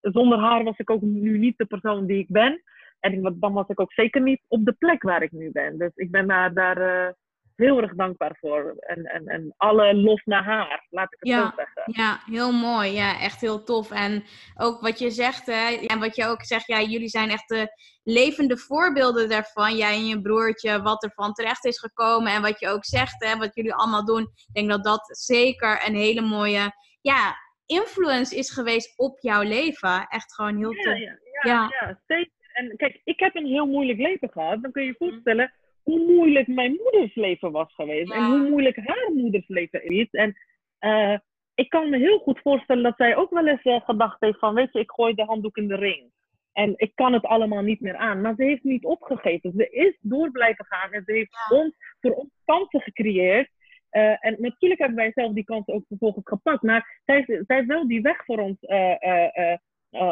zonder 0.00 0.38
haar 0.38 0.64
was 0.64 0.78
ik 0.78 0.90
ook 0.90 1.02
nu 1.02 1.38
niet 1.38 1.58
de 1.58 1.66
persoon 1.66 2.06
die 2.06 2.18
ik 2.18 2.28
ben. 2.28 2.62
En 3.00 3.22
dan 3.22 3.52
was 3.52 3.68
ik 3.68 3.80
ook 3.80 3.92
zeker 3.92 4.22
niet 4.22 4.42
op 4.48 4.64
de 4.64 4.72
plek 4.72 5.02
waar 5.02 5.22
ik 5.22 5.32
nu 5.32 5.50
ben. 5.50 5.78
Dus 5.78 5.90
ik 5.94 6.10
ben 6.10 6.26
daar, 6.26 6.54
daar 6.54 6.78
uh, 6.78 7.12
heel 7.56 7.82
erg 7.82 7.94
dankbaar 7.94 8.36
voor. 8.40 8.74
En, 8.78 9.04
en, 9.04 9.26
en 9.26 9.54
alle 9.56 9.94
lof 9.94 10.24
naar 10.24 10.44
haar, 10.44 10.86
laat 10.90 11.12
ik 11.12 11.18
het 11.18 11.28
ja, 11.28 11.42
zo 11.42 11.52
zeggen. 11.56 11.82
Ja, 12.02 12.20
heel 12.26 12.52
mooi. 12.52 12.92
Ja, 12.92 13.20
echt 13.20 13.40
heel 13.40 13.64
tof. 13.64 13.90
En 13.90 14.24
ook 14.56 14.80
wat 14.80 14.98
je 14.98 15.10
zegt, 15.10 15.46
hè, 15.46 15.86
en 15.86 15.98
wat 15.98 16.16
je 16.16 16.26
ook 16.26 16.44
zegt, 16.44 16.66
ja, 16.66 16.80
jullie 16.80 17.08
zijn 17.08 17.30
echt 17.30 17.48
de 17.48 17.68
levende 18.02 18.56
voorbeelden 18.56 19.28
daarvan. 19.28 19.76
Jij 19.76 19.94
en 19.94 20.06
je 20.06 20.22
broertje, 20.22 20.82
wat 20.82 21.02
er 21.02 21.12
van 21.14 21.32
terecht 21.32 21.64
is 21.64 21.78
gekomen. 21.78 22.32
En 22.32 22.42
wat 22.42 22.60
je 22.60 22.68
ook 22.68 22.84
zegt, 22.84 23.24
hè, 23.24 23.36
wat 23.36 23.54
jullie 23.54 23.74
allemaal 23.74 24.04
doen. 24.04 24.22
Ik 24.22 24.54
denk 24.54 24.70
dat 24.70 24.84
dat 24.84 25.18
zeker 25.18 25.82
een 25.86 25.94
hele 25.94 26.20
mooie 26.20 26.72
ja, 27.00 27.36
influence 27.80 28.36
is 28.36 28.50
geweest 28.50 28.98
op 28.98 29.18
jouw 29.20 29.42
leven. 29.42 30.06
Echt 30.08 30.34
gewoon 30.34 30.56
heel 30.56 30.72
ja, 30.72 30.82
tof. 30.82 30.98
Ja, 30.98 31.18
ja, 31.42 31.74
ja. 31.80 32.00
zeker. 32.06 32.32
En 32.52 32.76
kijk, 32.76 33.00
ik 33.04 33.20
heb 33.20 33.36
een 33.36 33.46
heel 33.46 33.66
moeilijk 33.66 33.98
leven 33.98 34.30
gehad. 34.30 34.62
Dan 34.62 34.72
kun 34.72 34.82
je 34.82 34.88
je 34.88 34.94
voorstellen 34.98 35.52
hoe 35.82 35.98
moeilijk 35.98 36.46
mijn 36.46 36.72
moeders 36.82 37.14
leven 37.14 37.52
was 37.52 37.74
geweest. 37.74 38.12
En 38.12 38.24
hoe 38.24 38.48
moeilijk 38.48 38.76
haar 38.76 39.10
moeders 39.14 39.48
leven 39.48 39.84
is. 39.84 40.10
En 40.10 40.34
uh, 40.80 41.18
ik 41.54 41.68
kan 41.68 41.90
me 41.90 41.98
heel 41.98 42.18
goed 42.18 42.40
voorstellen 42.42 42.82
dat 42.82 42.96
zij 42.96 43.16
ook 43.16 43.30
wel 43.30 43.46
eens 43.46 43.64
uh, 43.64 43.80
gedacht 43.80 44.20
heeft 44.20 44.38
van, 44.38 44.54
weet 44.54 44.72
je, 44.72 44.78
ik 44.78 44.90
gooi 44.90 45.14
de 45.14 45.24
handdoek 45.24 45.56
in 45.56 45.68
de 45.68 45.76
ring. 45.76 46.10
En 46.52 46.72
ik 46.76 46.92
kan 46.94 47.12
het 47.12 47.24
allemaal 47.24 47.62
niet 47.62 47.80
meer 47.80 47.96
aan. 47.96 48.20
Maar 48.20 48.34
ze 48.36 48.44
heeft 48.44 48.64
niet 48.64 48.84
opgegeven. 48.84 49.52
Ze 49.56 49.70
is 49.70 49.96
door 50.00 50.30
blijven 50.30 50.64
gaan. 50.64 50.92
En 50.92 51.02
ze 51.06 51.12
heeft 51.12 51.36
ons, 51.48 51.74
voor 52.00 52.10
ons 52.10 52.30
kansen 52.44 52.80
gecreëerd. 52.80 53.50
Uh, 53.92 54.24
en 54.24 54.36
natuurlijk 54.38 54.80
hebben 54.80 54.98
wij 54.98 55.12
zelf 55.14 55.32
die 55.32 55.44
kansen 55.44 55.74
ook 55.74 55.84
vervolgens 55.88 56.28
gepakt. 56.28 56.62
Maar 56.62 57.00
zij, 57.04 57.24
zij 57.26 57.56
heeft 57.56 57.66
wel 57.66 57.88
die 57.88 58.00
weg 58.00 58.24
voor 58.24 58.38
ons 58.38 58.58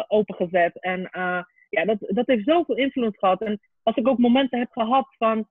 opengezet. 0.06 0.80
En 0.80 1.08
ja, 1.68 1.84
dat, 1.84 1.96
dat 2.00 2.26
heeft 2.26 2.44
zoveel 2.44 2.76
invloed 2.76 3.18
gehad. 3.18 3.42
En 3.42 3.60
als 3.82 3.96
ik 3.96 4.08
ook 4.08 4.18
momenten 4.18 4.58
heb 4.58 4.70
gehad 4.70 5.14
van 5.18 5.48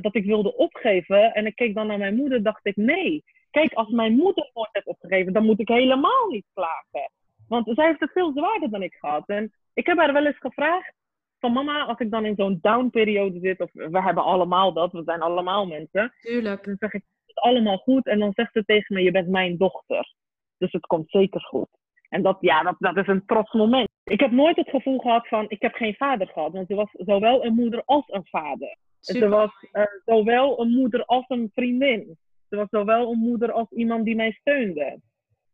dat 0.00 0.14
ik 0.14 0.24
wilde 0.24 0.56
opgeven. 0.56 1.34
En 1.34 1.46
ik 1.46 1.54
keek 1.54 1.74
dan 1.74 1.86
naar 1.86 1.98
mijn 1.98 2.16
moeder, 2.16 2.42
dacht 2.42 2.66
ik 2.66 2.76
nee. 2.76 3.24
Kijk, 3.50 3.72
als 3.72 3.88
mijn 3.88 4.12
moeder 4.12 4.50
nooit 4.54 4.68
heeft 4.72 4.86
opgegeven, 4.86 5.32
dan 5.32 5.44
moet 5.44 5.60
ik 5.60 5.68
helemaal 5.68 6.26
niet 6.28 6.46
klagen. 6.54 7.10
Want 7.48 7.70
zij 7.74 7.86
heeft 7.86 8.00
het 8.00 8.12
veel 8.12 8.32
zwaarder 8.32 8.70
dan 8.70 8.82
ik 8.82 8.94
gehad. 8.94 9.28
En 9.28 9.52
ik 9.74 9.86
heb 9.86 9.98
haar 9.98 10.12
wel 10.12 10.26
eens 10.26 10.38
gevraagd 10.38 10.94
van 11.38 11.52
mama, 11.52 11.84
als 11.84 11.98
ik 11.98 12.10
dan 12.10 12.24
in 12.24 12.34
zo'n 12.36 12.58
down-periode 12.62 13.38
zit, 13.40 13.60
of 13.60 13.70
we 13.72 14.02
hebben 14.02 14.24
allemaal 14.24 14.72
dat, 14.72 14.92
we 14.92 15.02
zijn 15.04 15.20
allemaal 15.20 15.66
mensen. 15.66 16.12
Tuurlijk. 16.20 16.64
Dan 16.64 16.76
zeg 16.78 16.92
ik, 16.92 17.02
het 17.36 17.44
allemaal 17.44 17.76
goed. 17.76 18.06
En 18.06 18.18
dan 18.18 18.32
zegt 18.34 18.52
ze 18.52 18.64
tegen 18.64 18.94
me, 18.94 19.02
je 19.02 19.10
bent 19.10 19.28
mijn 19.28 19.56
dochter. 19.56 20.14
Dus 20.58 20.72
het 20.72 20.86
komt 20.86 21.10
zeker 21.10 21.40
goed. 21.40 21.68
En 22.08 22.22
dat, 22.22 22.36
ja, 22.40 22.62
dat, 22.62 22.76
dat 22.78 22.96
is 22.96 23.06
een 23.06 23.26
trots 23.26 23.52
moment. 23.52 23.88
Ik 24.04 24.20
heb 24.20 24.30
nooit 24.30 24.56
het 24.56 24.68
gevoel 24.68 24.98
gehad 24.98 25.28
van, 25.28 25.44
ik 25.48 25.62
heb 25.62 25.74
geen 25.74 25.94
vader 25.94 26.26
gehad. 26.26 26.52
Want 26.52 26.66
ze 26.68 26.74
was 26.74 26.90
zowel 26.92 27.44
een 27.44 27.54
moeder 27.54 27.82
als 27.84 28.04
een 28.06 28.26
vader. 28.26 28.76
Super. 29.00 29.22
Ze 29.22 29.28
was 29.28 29.50
uh, 29.72 29.82
zowel 30.04 30.60
een 30.60 30.70
moeder 30.70 31.04
als 31.04 31.24
een 31.28 31.50
vriendin. 31.54 32.18
Ze 32.48 32.56
was 32.56 32.68
zowel 32.70 33.12
een 33.12 33.18
moeder 33.18 33.52
als 33.52 33.70
iemand 33.70 34.04
die 34.04 34.16
mij 34.16 34.32
steunde. 34.32 35.00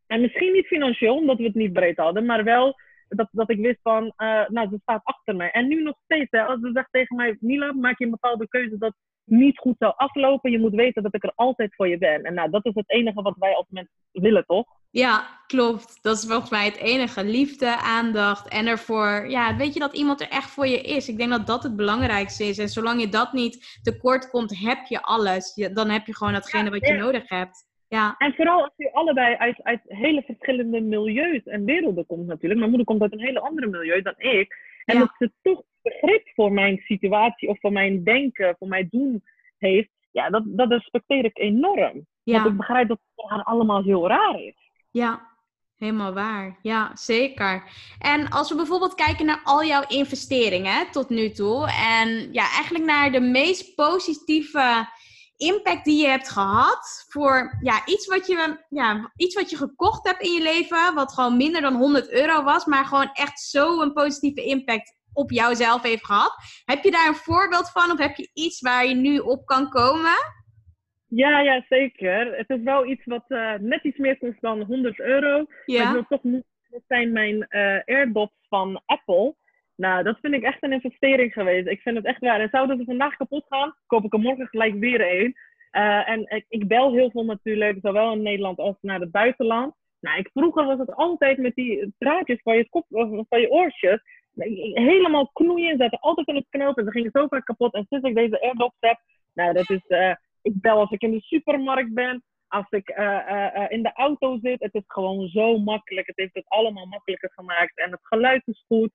En 0.07 0.21
misschien 0.21 0.53
niet 0.53 0.67
financieel, 0.67 1.17
omdat 1.17 1.37
we 1.37 1.45
het 1.45 1.55
niet 1.55 1.73
breed 1.73 1.97
hadden, 1.97 2.27
maar 2.27 2.45
wel 2.45 2.75
dat, 3.09 3.29
dat 3.31 3.51
ik 3.51 3.61
wist 3.61 3.79
van, 3.83 4.05
uh, 4.05 4.49
nou, 4.49 4.69
ze 4.69 4.79
staat 4.83 5.05
achter 5.05 5.37
mij. 5.37 5.51
En 5.51 5.69
nu 5.69 5.83
nog 5.83 5.97
steeds, 6.05 6.31
hè, 6.31 6.43
als 6.43 6.61
ze 6.61 6.71
zegt 6.73 6.89
tegen 6.91 7.17
mij, 7.17 7.37
Mila, 7.41 7.73
maak 7.73 7.99
je 7.99 8.05
een 8.05 8.11
bepaalde 8.11 8.49
keuze 8.49 8.79
dat 8.79 8.95
niet 9.33 9.59
goed 9.59 9.75
zou 9.79 9.93
aflopen. 9.97 10.51
Je 10.51 10.59
moet 10.59 10.75
weten 10.75 11.03
dat 11.03 11.15
ik 11.15 11.25
er 11.25 11.33
altijd 11.35 11.75
voor 11.75 11.89
je 11.89 11.99
ben. 11.99 12.23
En 12.23 12.35
nou, 12.35 12.51
dat 12.51 12.67
is 12.67 12.75
het 12.75 12.91
enige 12.91 13.23
wat 13.23 13.35
wij 13.39 13.55
als 13.55 13.67
mensen 13.69 13.93
willen, 14.13 14.45
toch? 14.47 14.67
Ja, 14.91 15.27
klopt. 15.47 15.99
Dat 16.03 16.17
is 16.17 16.27
volgens 16.27 16.51
mij 16.51 16.65
het 16.65 16.77
enige. 16.77 17.25
Liefde, 17.25 17.77
aandacht 17.77 18.49
en 18.49 18.67
ervoor. 18.67 19.31
Ja, 19.31 19.57
weet 19.57 19.75
je 19.75 19.81
dat 19.81 19.97
iemand 19.97 20.21
er 20.21 20.29
echt 20.29 20.51
voor 20.51 20.67
je 20.67 20.81
is? 20.81 21.09
Ik 21.09 21.17
denk 21.17 21.31
dat 21.31 21.47
dat 21.47 21.63
het 21.63 21.77
belangrijkste 21.77 22.45
is. 22.45 22.59
En 22.59 22.69
zolang 22.69 23.01
je 23.01 23.09
dat 23.09 23.33
niet 23.33 23.81
tekort 23.83 24.31
komt, 24.31 24.59
heb 24.59 24.87
je 24.87 25.03
alles. 25.03 25.55
dan 25.73 25.89
heb 25.89 26.07
je 26.07 26.17
gewoon 26.17 26.33
datgene 26.33 26.71
wat 26.71 26.87
je 26.87 26.93
nodig 26.93 27.29
hebt. 27.29 27.71
Ja. 27.89 28.15
En 28.19 28.35
vooral 28.35 28.63
als 28.63 28.73
je 28.77 28.93
allebei 28.93 29.37
uit, 29.37 29.63
uit 29.63 29.81
hele 29.85 30.23
verschillende 30.23 30.81
milieus 30.81 31.43
en 31.45 31.65
werelden 31.65 32.07
komt 32.07 32.27
natuurlijk. 32.27 32.61
Mijn 32.61 32.69
moeder 32.69 32.87
komt 32.87 33.03
uit 33.03 33.13
een 33.13 33.27
hele 33.27 33.41
andere 33.41 33.67
milieu 33.67 34.03
dan 34.03 34.15
ik. 34.17 34.57
En 34.85 34.99
dat 34.99 35.11
ze 35.19 35.33
toch 35.43 35.63
begrip 35.83 36.29
voor 36.35 36.53
mijn 36.53 36.79
situatie 36.85 37.49
of 37.49 37.61
voor 37.61 37.73
mijn 37.73 38.05
denken, 38.05 38.57
voor 38.59 38.69
mijn 38.69 38.89
doen 38.91 39.23
heeft. 39.59 39.91
Ja, 40.11 40.31
dat, 40.31 40.43
dat 40.47 40.71
respecteer 40.71 41.25
ik 41.25 41.39
enorm. 41.39 42.07
Want 42.25 42.47
ik 42.47 42.57
begrijp 42.57 42.89
dat 42.89 42.99
het 42.99 43.13
voor 43.15 43.31
haar 43.31 43.43
allemaal 43.43 43.83
heel 43.83 44.09
raar 44.09 44.41
is. 44.41 44.71
Ja, 44.91 45.29
helemaal 45.77 46.13
waar. 46.13 46.59
Ja, 46.63 46.91
zeker. 46.95 47.65
En 47.99 48.29
als 48.29 48.51
we 48.51 48.57
bijvoorbeeld 48.57 48.95
kijken 48.95 49.27
naar 49.27 49.41
al 49.45 49.65
jouw 49.65 49.85
investeringen 49.89 50.91
tot 50.91 51.09
nu 51.09 51.31
toe. 51.31 51.71
En 51.97 52.33
ja, 52.33 52.53
eigenlijk 52.55 52.85
naar 52.85 53.13
de 53.13 53.21
meest 53.21 53.75
positieve 53.75 54.89
impact 55.37 55.85
die 55.85 56.03
je 56.03 56.09
hebt 56.09 56.29
gehad 56.29 57.05
voor 57.09 57.59
ja, 57.61 57.87
iets, 57.87 58.07
wat 58.07 58.27
je, 58.27 58.65
ja, 58.69 59.13
iets 59.17 59.35
wat 59.35 59.51
je 59.51 59.57
gekocht 59.57 60.07
hebt 60.07 60.23
in 60.23 60.33
je 60.33 60.43
leven, 60.43 60.95
wat 60.95 61.13
gewoon 61.13 61.37
minder 61.37 61.61
dan 61.61 61.75
100 61.75 62.13
euro 62.13 62.43
was, 62.43 62.65
maar 62.65 62.85
gewoon 62.85 63.11
echt 63.13 63.41
zo 63.41 63.81
een 63.81 63.93
positieve 63.93 64.45
impact 64.45 65.01
op 65.13 65.31
jouzelf 65.31 65.83
heeft 65.83 66.07
gehad. 66.07 66.35
Heb 66.65 66.83
je 66.83 66.91
daar 66.91 67.09
een 67.09 67.15
voorbeeld 67.15 67.71
van 67.71 67.91
of 67.91 67.99
heb 67.99 68.17
je 68.17 68.31
iets 68.33 68.61
waar 68.61 68.87
je 68.87 68.95
nu 68.95 69.19
op 69.19 69.47
kan 69.47 69.69
komen? 69.69 70.17
Ja, 71.07 71.41
ja, 71.41 71.65
zeker. 71.69 72.37
Het 72.37 72.49
is 72.51 72.63
wel 72.63 72.87
iets 72.87 73.05
wat 73.05 73.25
uh, 73.29 73.55
net 73.55 73.85
iets 73.85 73.99
meer 73.99 74.19
kost 74.19 74.41
dan 74.41 74.63
100 74.63 75.01
euro. 75.01 75.47
Ja. 75.65 75.79
Maar 75.79 75.87
ik 75.87 75.93
wil 75.93 76.19
toch 76.19 76.33
niet, 76.33 76.45
dat 76.69 76.83
zijn 76.87 77.13
mijn 77.13 77.47
uh, 77.49 77.79
AirDots 77.85 78.47
van 78.49 78.83
Apple. 78.87 79.35
Nou, 79.77 80.03
dat 80.03 80.19
vind 80.21 80.35
ik 80.35 80.43
echt 80.43 80.63
een 80.63 80.73
investering 80.73 81.33
geweest. 81.33 81.67
Ik 81.67 81.81
vind 81.81 81.97
het 81.97 82.05
echt 82.05 82.21
waar. 82.21 82.41
En 82.41 82.49
zouden 82.51 82.79
ze 82.79 82.85
vandaag 82.85 83.17
kapot 83.17 83.45
gaan, 83.49 83.75
koop 83.87 84.05
ik 84.05 84.13
er 84.13 84.19
morgen 84.19 84.47
gelijk 84.47 84.75
weer 84.75 85.23
een. 85.23 85.35
Uh, 85.73 86.09
en 86.09 86.21
ik, 86.29 86.45
ik, 86.49 86.69
bel 86.69 86.93
heel 86.93 87.11
veel 87.11 87.25
natuurlijk, 87.25 87.79
zowel 87.83 88.13
in 88.13 88.23
Nederland 88.23 88.59
als 88.59 88.77
naar 88.81 89.01
het 89.01 89.11
buitenland. 89.11 89.75
Nou, 90.01 90.19
ik, 90.19 90.31
vroeger 90.33 90.65
was 90.65 90.79
het 90.79 90.95
altijd 90.95 91.39
met 91.39 91.55
die 91.55 91.95
draadjes 91.99 92.41
van 92.43 92.57
je, 92.57 92.69
kop, 92.69 92.87
van 93.29 93.41
je 93.41 93.51
oortjes. 93.51 94.03
Helemaal 94.35 95.31
knoeien, 95.33 95.77
zaten 95.77 95.99
altijd 95.99 96.27
in 96.27 96.35
het 96.35 96.47
knoop 96.49 96.79
en 96.79 96.85
ze 96.85 96.91
gingen 96.91 97.11
zo 97.13 97.27
vaak 97.27 97.45
kapot. 97.45 97.75
En 97.75 97.87
sinds 97.89 98.09
ik 98.09 98.15
deze 98.15 98.41
AirDots 98.41 98.77
heb, 98.81 99.01
nou, 99.33 99.53
dat 99.53 99.71
is, 99.71 99.85
uh, 99.89 100.15
ik 100.43 100.61
bel 100.61 100.79
als 100.79 100.91
ik 100.91 101.03
in 101.03 101.11
de 101.11 101.21
supermarkt 101.21 101.95
ben, 101.95 102.23
als 102.49 102.67
ik 102.71 102.99
uh, 102.99 103.67
in 103.69 103.83
de 103.83 103.93
auto 103.95 104.39
zit. 104.43 104.61
Het 104.61 104.75
is 104.75 104.85
gewoon 104.87 105.29
zo 105.29 105.59
makkelijk. 105.59 106.07
Het 106.07 106.17
heeft 106.17 106.35
het 106.35 106.49
allemaal 106.49 106.87
makkelijker 106.87 107.31
gemaakt. 107.35 107.79
En 107.79 107.91
het 107.91 108.01
geluid 108.03 108.43
is 108.47 108.65
goed. 108.67 108.91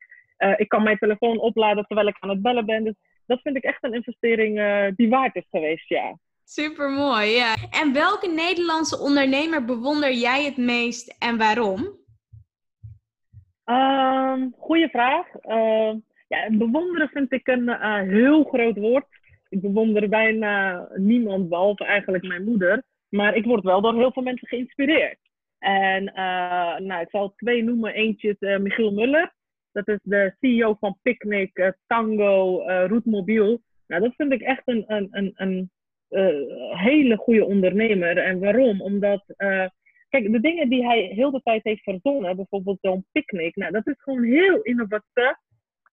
ik 0.57 0.67
kan 0.67 0.83
mijn 0.83 0.97
telefoon 0.97 1.39
opladen 1.39 1.85
terwijl 1.85 2.07
ik 2.07 2.17
aan 2.19 2.29
het 2.29 2.41
bellen 2.41 2.65
ben. 2.65 2.83
Dus 2.83 2.95
dat 3.25 3.41
vind 3.41 3.55
ik 3.55 3.63
echt 3.63 3.83
een 3.83 3.93
investering 3.93 4.55
die 4.95 5.09
waard 5.09 5.35
is 5.35 5.47
geweest, 5.49 5.89
ja. 5.89 6.17
Super 6.43 6.89
mooi, 6.89 7.29
ja. 7.29 7.55
En 7.71 7.93
welke 7.93 8.27
Nederlandse 8.27 8.99
ondernemer 8.99 9.65
bewonder 9.65 10.13
jij 10.13 10.45
het 10.45 10.57
meest 10.57 11.15
en 11.19 11.37
waarom? 11.37 12.05
Um, 13.69 14.53
goeie 14.57 14.89
vraag. 14.89 15.27
Uh, 15.43 15.93
ja, 16.27 16.47
bewonderen 16.51 17.09
vind 17.09 17.31
ik 17.31 17.47
een 17.47 17.67
uh, 17.67 18.01
heel 18.01 18.43
groot 18.43 18.77
woord. 18.77 19.05
Ik 19.49 19.61
bewonder 19.61 20.09
bijna 20.09 20.87
niemand, 20.95 21.49
behalve 21.49 21.85
eigenlijk 21.85 22.27
mijn 22.27 22.43
moeder. 22.43 22.83
Maar 23.09 23.35
ik 23.35 23.45
word 23.45 23.63
wel 23.63 23.81
door 23.81 23.95
heel 23.95 24.11
veel 24.11 24.23
mensen 24.23 24.47
geïnspireerd. 24.47 25.17
En 25.59 26.03
uh, 26.03 26.77
nou, 26.77 27.01
ik 27.01 27.09
zal 27.09 27.33
twee 27.35 27.63
noemen. 27.63 27.93
Eentje 27.93 28.29
is 28.29 28.49
uh, 28.49 28.57
Michiel 28.57 28.91
Muller. 28.91 29.33
Dat 29.71 29.87
is 29.87 29.99
de 30.03 30.35
CEO 30.39 30.75
van 30.79 30.97
Picnic, 31.01 31.73
Tango, 31.87 32.63
Roetmobiel. 32.87 33.61
Nou, 33.87 34.01
dat 34.01 34.13
vind 34.15 34.31
ik 34.31 34.41
echt 34.41 34.61
een, 34.65 34.83
een, 34.87 35.07
een, 35.11 35.33
een 35.35 35.69
hele 36.77 37.15
goede 37.17 37.45
ondernemer. 37.45 38.17
En 38.17 38.39
waarom? 38.39 38.81
Omdat 38.81 39.23
Kijk, 40.09 40.31
de 40.31 40.39
dingen 40.39 40.69
die 40.69 40.85
hij 40.85 41.01
heel 41.01 41.31
de 41.31 41.41
tijd 41.43 41.63
heeft 41.63 41.83
verzonnen, 41.83 42.35
bijvoorbeeld 42.35 42.77
zo'n 42.81 43.05
picknick, 43.11 43.55
nou, 43.55 43.71
dat 43.71 43.87
is 43.87 43.95
gewoon 43.97 44.23
heel 44.23 44.61
innovatief. 44.61 45.35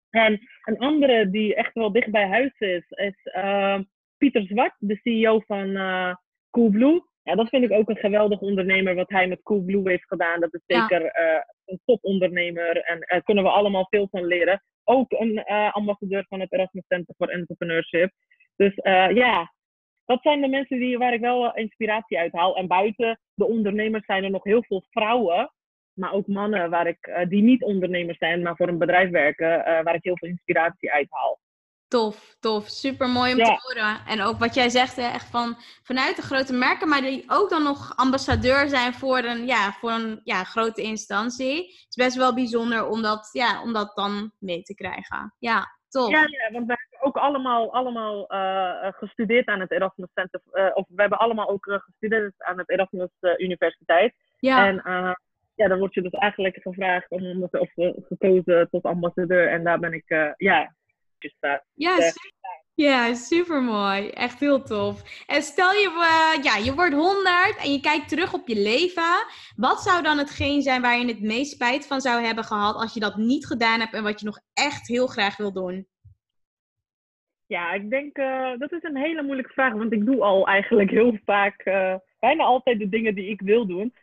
En 0.10 0.40
een 0.64 0.78
andere 0.78 1.30
die 1.30 1.56
echt 1.56 1.74
wel 1.74 1.92
dicht 1.92 2.12
bij 2.12 2.28
huis 2.28 2.60
is, 2.60 2.86
is 2.90 3.34
uh, 3.36 3.80
Pieter 4.18 4.42
Zwart, 4.42 4.76
de 4.78 5.00
CEO 5.04 5.40
van 5.40 5.68
uh, 5.68 6.16
Coolblue. 6.50 7.04
Ja, 7.24 7.36
dat 7.36 7.50
vind 7.50 7.64
ik 7.64 7.72
ook 7.72 7.90
een 7.90 7.96
geweldig 7.96 8.40
ondernemer 8.40 8.96
wat 8.96 9.10
hij 9.10 9.28
met 9.28 9.44
Coolblue 9.44 9.90
heeft 9.90 10.08
gedaan. 10.08 10.40
Dat 10.40 10.54
is 10.54 10.62
zeker 10.66 11.02
ja. 11.02 11.36
uh, 11.36 11.42
een 11.66 11.80
topondernemer 11.86 12.78
en 12.78 13.00
daar 13.00 13.24
kunnen 13.24 13.44
we 13.44 13.50
allemaal 13.50 13.88
veel 13.90 14.08
van 14.12 14.26
leren. 14.26 14.64
Ook 14.84 15.12
een 15.12 15.44
ambassadeur 15.72 16.26
van 16.30 16.40
het 16.40 16.52
Erasmus 16.52 16.84
Center 16.88 17.16
for 17.18 17.30
Entrepreneurship. 17.30 18.12
Dus 18.56 18.74
ja, 19.14 19.53
dat 20.06 20.22
zijn 20.22 20.42
de 20.42 20.48
mensen 20.48 20.80
die, 20.80 20.98
waar 20.98 21.14
ik 21.14 21.20
wel 21.20 21.56
inspiratie 21.56 22.20
uit 22.20 22.34
haal. 22.34 22.56
En 22.56 22.68
buiten 22.68 23.20
de 23.34 23.48
ondernemers 23.48 24.06
zijn 24.06 24.24
er 24.24 24.32
nog 24.32 24.44
heel 24.44 24.64
veel 24.64 24.86
vrouwen, 24.90 25.54
maar 25.94 26.14
ook 26.14 26.28
mannen 26.28 26.70
waar 26.70 26.88
ik, 26.88 27.08
uh, 27.08 27.30
die 27.30 27.42
niet 27.42 27.64
ondernemers 27.64 28.18
zijn, 28.18 28.42
maar 28.42 28.56
voor 28.56 28.68
een 28.68 28.78
bedrijf 28.78 29.10
werken, 29.10 29.60
uh, 29.60 29.64
waar 29.64 29.96
ik 29.96 30.04
heel 30.04 30.18
veel 30.18 30.30
inspiratie 30.30 30.92
uit 30.92 31.08
haal. 31.10 31.40
Tof, 31.88 32.36
tof. 32.40 32.68
Super 32.68 33.10
mooi 33.10 33.32
om 33.32 33.38
ja. 33.38 33.46
te 33.46 33.62
horen. 33.62 34.06
En 34.08 34.22
ook 34.22 34.40
wat 34.40 34.54
jij 34.54 34.70
zegt, 34.70 34.98
echt 34.98 35.30
van, 35.30 35.58
vanuit 35.84 36.16
de 36.16 36.22
grote 36.22 36.54
merken, 36.54 36.90
maar 36.90 37.02
die 37.02 37.24
ook 37.28 37.50
dan 37.50 37.64
nog 37.64 37.94
ambassadeur 37.96 38.70
zijn 38.70 38.94
voor 38.94 39.18
een, 39.18 39.46
ja, 39.46 39.72
voor 39.72 39.92
een 39.92 40.22
ja, 40.24 40.44
grote 40.44 40.82
instantie. 40.82 41.56
Het 41.56 41.86
is 41.90 41.96
best 41.96 42.16
wel 42.16 42.34
bijzonder 42.34 42.88
om 42.88 43.02
dat, 43.02 43.30
ja, 43.32 43.62
om 43.62 43.74
dat 43.74 43.96
dan 43.96 44.32
mee 44.40 44.62
te 44.62 44.74
krijgen. 44.74 45.36
Ja, 45.40 45.68
tof. 45.94 46.10
Ja, 46.10 46.20
ja 46.20 46.52
want 46.52 46.68
we 46.68 46.78
hebben 46.80 47.08
ook 47.08 47.18
allemaal, 47.18 47.74
allemaal 47.74 48.34
uh, 48.34 48.88
gestudeerd 48.92 49.48
aan 49.48 49.60
het 49.60 49.72
Erasmus 49.72 50.10
Center. 50.14 50.42
Uh, 50.54 50.70
of 50.74 50.86
we 50.88 51.02
hebben 51.02 51.20
allemaal 51.20 51.50
ook 51.50 51.82
gestudeerd 51.86 52.34
aan 52.38 52.58
het 52.58 52.70
Erasmus 52.70 53.10
Universiteit. 53.38 54.14
Ja. 54.40 54.68
En 54.68 54.82
ja, 55.56 55.68
dan 55.68 55.80
word 55.80 55.94
je 55.94 56.02
dus 56.02 56.12
eigenlijk 56.12 56.58
gevraagd 56.62 57.10
om, 57.10 57.44
of 57.44 57.72
gekozen 58.08 58.70
tot 58.70 58.84
ambassadeur. 58.84 59.48
En 59.50 59.64
daar 59.64 59.80
ben 59.80 59.94
ik, 59.94 60.34
ja, 60.38 60.74
dus, 61.18 61.36
ja, 61.74 61.98
Ja, 62.76 63.14
super 63.14 63.62
mooi. 63.62 64.10
Echt 64.10 64.40
heel 64.40 64.64
tof. 64.64 65.24
En 65.28 65.42
stel 65.42 65.72
je, 65.72 65.90
uh, 65.90 66.44
ja, 66.44 66.56
je 66.66 66.74
wordt 66.76 66.94
100 66.94 67.64
en 67.64 67.72
je 67.72 67.80
kijkt 67.80 68.10
terug 68.10 68.34
op 68.34 68.48
je 68.48 68.62
leven. 68.62 69.26
Wat 69.56 69.82
zou 69.82 70.04
dan 70.04 70.18
hetgeen 70.18 70.62
zijn 70.62 70.82
waar 70.82 70.98
je 70.98 71.08
het 71.08 71.22
meest 71.22 71.52
spijt 71.52 71.88
van 71.88 72.02
zou 72.02 72.24
hebben 72.24 72.44
gehad 72.44 72.76
als 72.76 72.94
je 72.94 73.00
dat 73.00 73.16
niet 73.16 73.46
gedaan 73.46 73.80
hebt 73.80 73.94
en 73.94 74.04
wat 74.04 74.20
je 74.20 74.26
nog 74.26 74.40
echt 74.54 74.88
heel 74.88 75.08
graag 75.08 75.38
wil 75.38 75.54
doen? 75.54 75.88
Ja, 77.46 77.72
ik 77.72 77.90
denk 77.90 78.18
uh, 78.18 78.58
dat 78.58 78.72
is 78.72 78.84
een 78.84 78.98
hele 78.98 79.24
moeilijke 79.24 79.54
vraag, 79.54 79.74
want 79.74 79.94
ik 79.94 80.06
doe 80.06 80.22
al 80.22 80.48
eigenlijk 80.48 80.90
heel 80.90 81.18
vaak, 81.26 81.66
uh, 81.66 81.96
bijna 82.20 82.44
altijd 82.44 82.80
de 82.80 82.90
dingen 82.90 83.16
die 83.16 83.30
ik 83.30 83.42
wil 83.42 83.68
doen. 83.68 83.94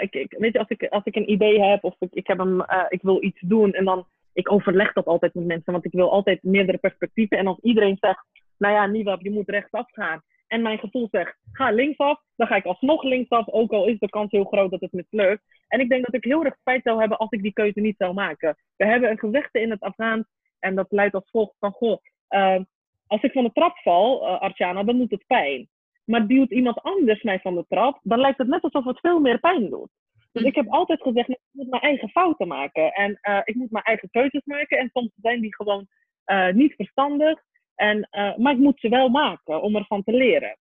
ik, 0.00 0.14
ik, 0.14 0.34
weet 0.38 0.52
je, 0.52 0.58
als 0.58 0.68
ik, 0.68 0.86
als 0.88 1.04
ik 1.04 1.16
een 1.16 1.30
idee 1.30 1.60
heb 1.60 1.84
of 1.84 1.94
ik, 1.98 2.12
ik, 2.12 2.26
heb 2.26 2.38
een, 2.38 2.64
ik 2.88 3.02
wil 3.02 3.22
iets 3.22 3.40
doen 3.40 3.72
en 3.72 3.84
dan 3.84 4.06
ik 4.36 4.52
overleg 4.52 4.92
dat 4.92 5.06
altijd 5.06 5.34
met 5.34 5.44
mensen, 5.44 5.72
want 5.72 5.84
ik 5.84 5.92
wil 5.92 6.10
altijd 6.10 6.42
meerdere 6.42 6.78
perspectieven. 6.78 7.38
En 7.38 7.46
als 7.46 7.58
iedereen 7.62 7.96
zegt, 8.00 8.24
nou 8.58 8.74
ja, 8.74 8.86
Niwab, 8.86 9.20
je 9.20 9.30
moet 9.30 9.48
rechtsaf 9.48 9.86
gaan. 9.92 10.22
En 10.46 10.62
mijn 10.62 10.78
gevoel 10.78 11.08
zegt, 11.10 11.36
ga 11.52 11.70
linksaf, 11.70 12.20
dan 12.36 12.46
ga 12.46 12.56
ik 12.56 12.64
alsnog 12.64 13.02
linksaf, 13.02 13.48
ook 13.48 13.72
al 13.72 13.86
is 13.86 13.98
de 13.98 14.08
kans 14.08 14.30
heel 14.30 14.44
groot 14.44 14.70
dat 14.70 14.80
het 14.80 14.92
mislukt. 14.92 15.42
En 15.68 15.80
ik 15.80 15.88
denk 15.88 16.04
dat 16.04 16.14
ik 16.14 16.24
heel 16.24 16.44
erg 16.44 16.56
spijt 16.56 16.82
zou 16.82 16.98
hebben 16.98 17.18
als 17.18 17.30
ik 17.30 17.42
die 17.42 17.52
keuze 17.52 17.80
niet 17.80 17.96
zou 17.98 18.14
maken. 18.14 18.56
We 18.76 18.86
hebben 18.86 19.10
een 19.10 19.18
gezegde 19.18 19.60
in 19.60 19.70
het 19.70 19.80
Afghaans, 19.80 20.24
en 20.58 20.74
dat 20.74 20.86
luidt 20.90 21.14
als 21.14 21.30
volgt 21.30 21.54
van, 21.58 21.72
goh, 21.72 21.98
uh, 22.30 22.60
als 23.06 23.22
ik 23.22 23.32
van 23.32 23.44
de 23.44 23.52
trap 23.52 23.78
val, 23.78 24.22
uh, 24.22 24.40
Artjana, 24.40 24.82
dan 24.82 24.98
doet 24.98 25.10
het 25.10 25.26
pijn. 25.26 25.68
Maar 26.04 26.26
duwt 26.26 26.50
iemand 26.50 26.82
anders 26.82 27.22
mij 27.22 27.38
van 27.38 27.54
de 27.54 27.64
trap, 27.68 27.98
dan 28.02 28.18
lijkt 28.18 28.38
het 28.38 28.48
net 28.48 28.62
alsof 28.62 28.84
het 28.84 29.00
veel 29.00 29.20
meer 29.20 29.38
pijn 29.38 29.70
doet. 29.70 29.90
Dus 30.36 30.44
ik 30.44 30.54
heb 30.54 30.68
altijd 30.68 31.02
gezegd, 31.02 31.28
ik 31.28 31.38
moet 31.50 31.70
mijn 31.70 31.82
eigen 31.82 32.08
fouten 32.08 32.48
maken. 32.48 32.92
En 32.92 33.18
uh, 33.22 33.40
ik 33.44 33.54
moet 33.54 33.70
mijn 33.70 33.84
eigen 33.84 34.10
keuzes 34.10 34.44
maken. 34.44 34.78
En 34.78 34.90
soms 34.92 35.10
zijn 35.22 35.40
die 35.40 35.54
gewoon 35.54 35.86
uh, 36.26 36.52
niet 36.52 36.74
verstandig. 36.74 37.42
En, 37.74 38.08
uh, 38.10 38.36
maar 38.36 38.52
ik 38.52 38.58
moet 38.58 38.80
ze 38.80 38.88
wel 38.88 39.08
maken 39.08 39.62
om 39.62 39.76
ervan 39.76 40.02
te 40.02 40.12
leren. 40.12 40.58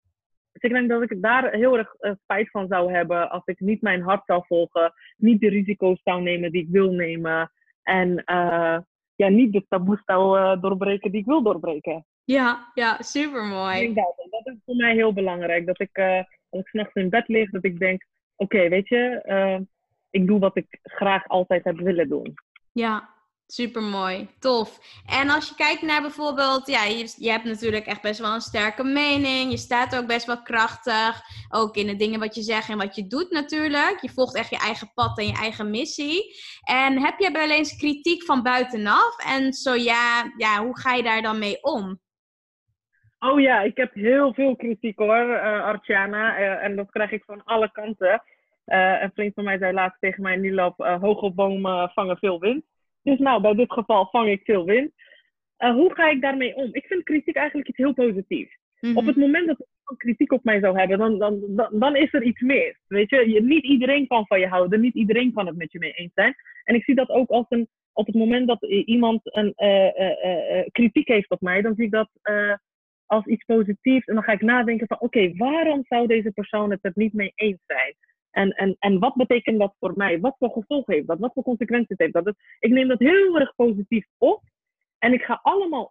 Dus 0.52 0.62
ik 0.62 0.70
denk 0.70 0.88
dat 0.88 1.02
ik 1.02 1.22
daar 1.22 1.52
heel 1.52 1.78
erg 1.78 1.94
spijt 2.22 2.50
van 2.50 2.66
zou 2.68 2.92
hebben 2.92 3.30
als 3.30 3.42
ik 3.44 3.60
niet 3.60 3.82
mijn 3.82 4.02
hart 4.02 4.22
zou 4.26 4.42
volgen, 4.46 4.92
niet 5.16 5.40
de 5.40 5.48
risico's 5.48 6.00
zou 6.02 6.22
nemen 6.22 6.52
die 6.52 6.62
ik 6.62 6.68
wil 6.70 6.90
nemen 6.90 7.52
en 7.82 8.22
ja, 9.14 9.28
niet 9.28 9.52
de 9.52 9.64
taboes 9.68 10.02
zou 10.04 10.60
doorbreken 10.60 11.10
die 11.10 11.20
ik 11.20 11.26
wil 11.26 11.42
doorbreken. 11.42 12.06
Ja, 12.24 12.70
ja, 12.74 13.02
super 13.02 13.44
mooi. 13.44 13.94
Dat, 13.94 14.28
dat 14.30 14.46
is 14.54 14.60
voor 14.64 14.76
mij 14.76 14.94
heel 14.94 15.12
belangrijk. 15.12 15.66
Dat 15.66 15.80
ik, 15.80 15.98
als 16.48 16.60
ik 16.60 16.66
s'nachts 16.66 16.94
in 16.94 17.10
bed 17.10 17.28
lig, 17.28 17.50
dat 17.50 17.64
ik 17.64 17.78
denk, 17.78 18.06
oké, 18.36 18.68
weet 18.68 18.88
je, 18.88 19.22
uh, 19.26 19.66
ik 20.10 20.26
doe 20.26 20.38
wat 20.38 20.56
ik 20.56 20.78
graag 20.82 21.28
altijd 21.28 21.64
heb 21.64 21.78
willen 21.78 22.08
doen. 22.08 22.34
Ja, 22.72 23.08
super 23.46 23.82
mooi. 23.82 24.28
Tof. 24.38 24.80
En 25.06 25.30
als 25.30 25.48
je 25.48 25.54
kijkt 25.54 25.82
naar 25.82 26.00
bijvoorbeeld, 26.00 26.66
ja, 26.66 26.84
je, 26.84 27.14
je 27.16 27.30
hebt 27.30 27.44
natuurlijk 27.44 27.86
echt 27.86 28.02
best 28.02 28.20
wel 28.20 28.34
een 28.34 28.40
sterke 28.40 28.84
mening. 28.84 29.50
Je 29.50 29.56
staat 29.56 29.96
ook 29.96 30.06
best 30.06 30.26
wel 30.26 30.42
krachtig. 30.42 31.22
Ook 31.48 31.76
in 31.76 31.86
de 31.86 31.96
dingen 31.96 32.20
wat 32.20 32.34
je 32.34 32.42
zegt 32.42 32.68
en 32.68 32.78
wat 32.78 32.96
je 32.96 33.06
doet 33.06 33.30
natuurlijk. 33.30 34.00
Je 34.00 34.10
volgt 34.10 34.34
echt 34.34 34.50
je 34.50 34.58
eigen 34.58 34.90
pad 34.94 35.18
en 35.18 35.26
je 35.26 35.32
eigen 35.32 35.70
missie. 35.70 36.36
En 36.62 37.02
heb 37.02 37.18
je 37.18 37.30
wel 37.30 37.50
eens 37.50 37.76
kritiek 37.76 38.24
van 38.24 38.42
buitenaf? 38.42 39.16
En 39.24 39.52
zo 39.52 39.74
ja, 39.74 40.32
ja, 40.36 40.64
hoe 40.64 40.78
ga 40.78 40.94
je 40.94 41.02
daar 41.02 41.22
dan 41.22 41.38
mee 41.38 41.62
om? 41.62 42.00
Oh 43.24 43.40
ja, 43.40 43.60
ik 43.60 43.76
heb 43.76 43.94
heel 43.94 44.34
veel 44.34 44.56
kritiek 44.56 44.98
hoor, 44.98 45.26
uh, 45.26 45.64
Artjana. 45.64 46.38
Uh, 46.40 46.64
en 46.64 46.76
dat 46.76 46.90
krijg 46.90 47.10
ik 47.10 47.24
van 47.24 47.44
alle 47.44 47.72
kanten. 47.72 48.22
Uh, 48.66 49.02
een 49.02 49.10
vriend 49.14 49.34
van 49.34 49.44
mij 49.44 49.58
zei 49.58 49.72
laatst 49.72 50.00
tegen 50.00 50.22
mij, 50.22 50.36
Nilop, 50.36 50.80
uh, 50.80 51.00
hoge 51.00 51.30
bomen 51.30 51.90
vangen 51.94 52.16
veel 52.16 52.40
wind. 52.40 52.64
Dus 53.02 53.18
nou, 53.18 53.40
bij 53.40 53.54
dit 53.54 53.72
geval 53.72 54.08
vang 54.10 54.28
ik 54.28 54.40
veel 54.44 54.64
wind. 54.64 54.92
Hoe 55.56 55.94
ga 55.94 56.08
ik 56.08 56.20
daarmee 56.20 56.54
om? 56.54 56.68
Ik 56.72 56.86
vind 56.86 57.02
kritiek 57.02 57.36
eigenlijk 57.36 57.68
iets 57.68 57.78
heel 57.78 57.92
positiefs. 57.94 58.58
Mm-hmm. 58.80 58.98
Op 58.98 59.06
het 59.06 59.16
moment 59.16 59.46
dat 59.46 59.58
iemand 59.58 59.98
kritiek 59.98 60.32
op 60.32 60.44
mij 60.44 60.60
zou 60.60 60.78
hebben, 60.78 60.98
dan, 60.98 61.18
dan, 61.18 61.40
dan, 61.48 61.68
dan, 61.78 61.96
is 61.96 62.12
er 62.14 62.22
iets 62.22 62.40
mis. 62.40 62.74
Weet 62.86 63.10
je? 63.10 63.42
niet 63.42 63.64
iedereen 63.64 64.06
kan 64.06 64.26
van 64.26 64.40
je 64.40 64.46
houden, 64.46 64.80
niet 64.80 64.94
iedereen 64.94 65.32
kan 65.32 65.46
het 65.46 65.56
met 65.56 65.72
je 65.72 65.78
mee 65.78 65.92
eens 65.92 66.12
zijn. 66.14 66.34
En 66.64 66.74
ik 66.74 66.84
zie 66.84 66.94
dat 66.94 67.08
ook 67.08 67.30
als 67.30 67.46
een, 67.48 67.68
op 67.92 68.06
het 68.06 68.14
moment 68.14 68.46
dat 68.46 68.62
iemand 68.62 69.20
een 69.22 69.54
kritiek 70.72 71.08
heeft 71.08 71.30
op 71.30 71.40
mij, 71.40 71.62
dan 71.62 71.74
zie 71.74 71.84
ik 71.84 71.90
dat 71.90 72.08
als 73.12 73.26
iets 73.26 73.44
positiefs. 73.44 74.06
En 74.06 74.14
dan 74.14 74.22
ga 74.22 74.32
ik 74.32 74.42
nadenken 74.42 74.86
van, 74.86 75.00
oké, 75.00 75.32
waarom 75.36 75.84
zou 75.88 76.06
deze 76.06 76.30
persoon 76.30 76.70
het 76.70 76.84
er 76.84 76.92
niet 76.94 77.12
mee 77.12 77.32
eens 77.34 77.62
zijn? 77.66 77.94
En, 78.30 78.50
en, 78.50 78.76
en 78.78 78.98
wat 78.98 79.14
betekent 79.14 79.58
dat 79.58 79.74
voor 79.78 79.92
mij? 79.94 80.20
Wat 80.20 80.36
voor 80.38 80.50
gevolgen 80.50 80.94
heeft 80.94 81.06
dat? 81.06 81.18
Wat 81.18 81.32
voor 81.32 81.42
consequenties 81.42 81.98
heeft 81.98 82.12
dat? 82.12 82.24
Dus 82.24 82.34
ik 82.58 82.70
neem 82.70 82.88
dat 82.88 82.98
heel 82.98 83.38
erg 83.38 83.54
positief 83.54 84.06
op. 84.18 84.42
En 84.98 85.12
ik 85.12 85.22
ga 85.22 85.40
allemaal 85.42 85.88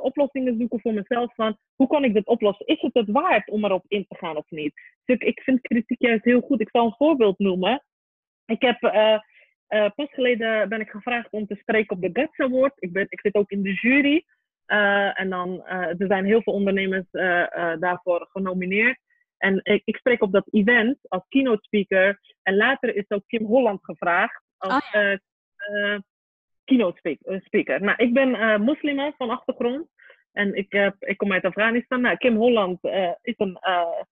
oplossingen 0.00 0.56
zoeken 0.58 0.80
voor 0.80 0.94
mezelf 0.94 1.34
van 1.34 1.56
hoe 1.74 1.86
kan 1.86 2.04
ik 2.04 2.14
dit 2.14 2.26
oplossen? 2.26 2.66
Is 2.66 2.80
het 2.80 2.94
het 2.94 3.10
waard 3.10 3.50
om 3.50 3.64
erop 3.64 3.84
in 3.88 4.06
te 4.08 4.16
gaan 4.16 4.36
of 4.36 4.50
niet? 4.50 4.72
Dus 5.04 5.16
ik, 5.16 5.22
ik 5.22 5.40
vind 5.40 5.60
kritiek 5.60 6.00
juist 6.00 6.24
heel 6.24 6.40
goed. 6.40 6.60
Ik 6.60 6.70
zal 6.70 6.86
een 6.86 6.94
voorbeeld 6.96 7.38
noemen. 7.38 7.84
Ik 8.46 8.62
heb 8.62 8.82
uh, 8.82 9.18
uh, 9.68 9.90
pas 9.94 10.12
geleden 10.12 10.68
ben 10.68 10.80
ik 10.80 10.90
gevraagd 10.90 11.30
om 11.30 11.46
te 11.46 11.56
spreken 11.60 11.96
op 11.96 12.02
de 12.02 12.10
Guts 12.12 12.38
Award. 12.38 12.74
Ik, 12.78 12.92
ben, 12.92 13.06
ik 13.08 13.20
zit 13.20 13.34
ook 13.34 13.50
in 13.50 13.62
de 13.62 13.72
jury. 13.72 14.24
Uh, 14.66 15.20
en 15.20 15.30
dan, 15.30 15.66
er 15.66 16.06
zijn 16.06 16.24
heel 16.24 16.42
veel 16.42 16.52
ondernemers 16.52 17.06
daarvoor 17.78 18.28
genomineerd. 18.30 18.98
En 19.38 19.60
ik, 19.62 19.82
ik, 19.84 19.96
spreek 19.96 20.22
op 20.22 20.32
dat 20.32 20.46
event 20.50 20.98
als 21.08 21.24
keynote 21.28 21.62
speaker. 21.62 22.20
En 22.42 22.56
later 22.56 22.96
is 22.96 23.04
ook 23.08 23.22
Kim 23.26 23.44
Holland 23.44 23.84
gevraagd 23.84 24.42
als 24.56 24.74
oh, 24.74 24.90
ja. 24.92 25.18
keynote 26.64 27.18
eh, 27.22 27.40
speaker. 27.40 27.82
Nou, 27.82 27.96
ik 27.96 28.12
ben 28.12 28.62
moslima 28.62 29.12
van 29.16 29.30
achtergrond. 29.30 29.88
En 30.32 30.54
ik, 30.54 30.72
heb, 30.72 30.94
ik 30.98 31.16
kom 31.16 31.32
uit 31.32 31.44
Afghanistan. 31.44 32.00
Nou, 32.00 32.16
Kim 32.16 32.36
Holland 32.36 32.78
is 33.22 33.34
een, 33.36 33.58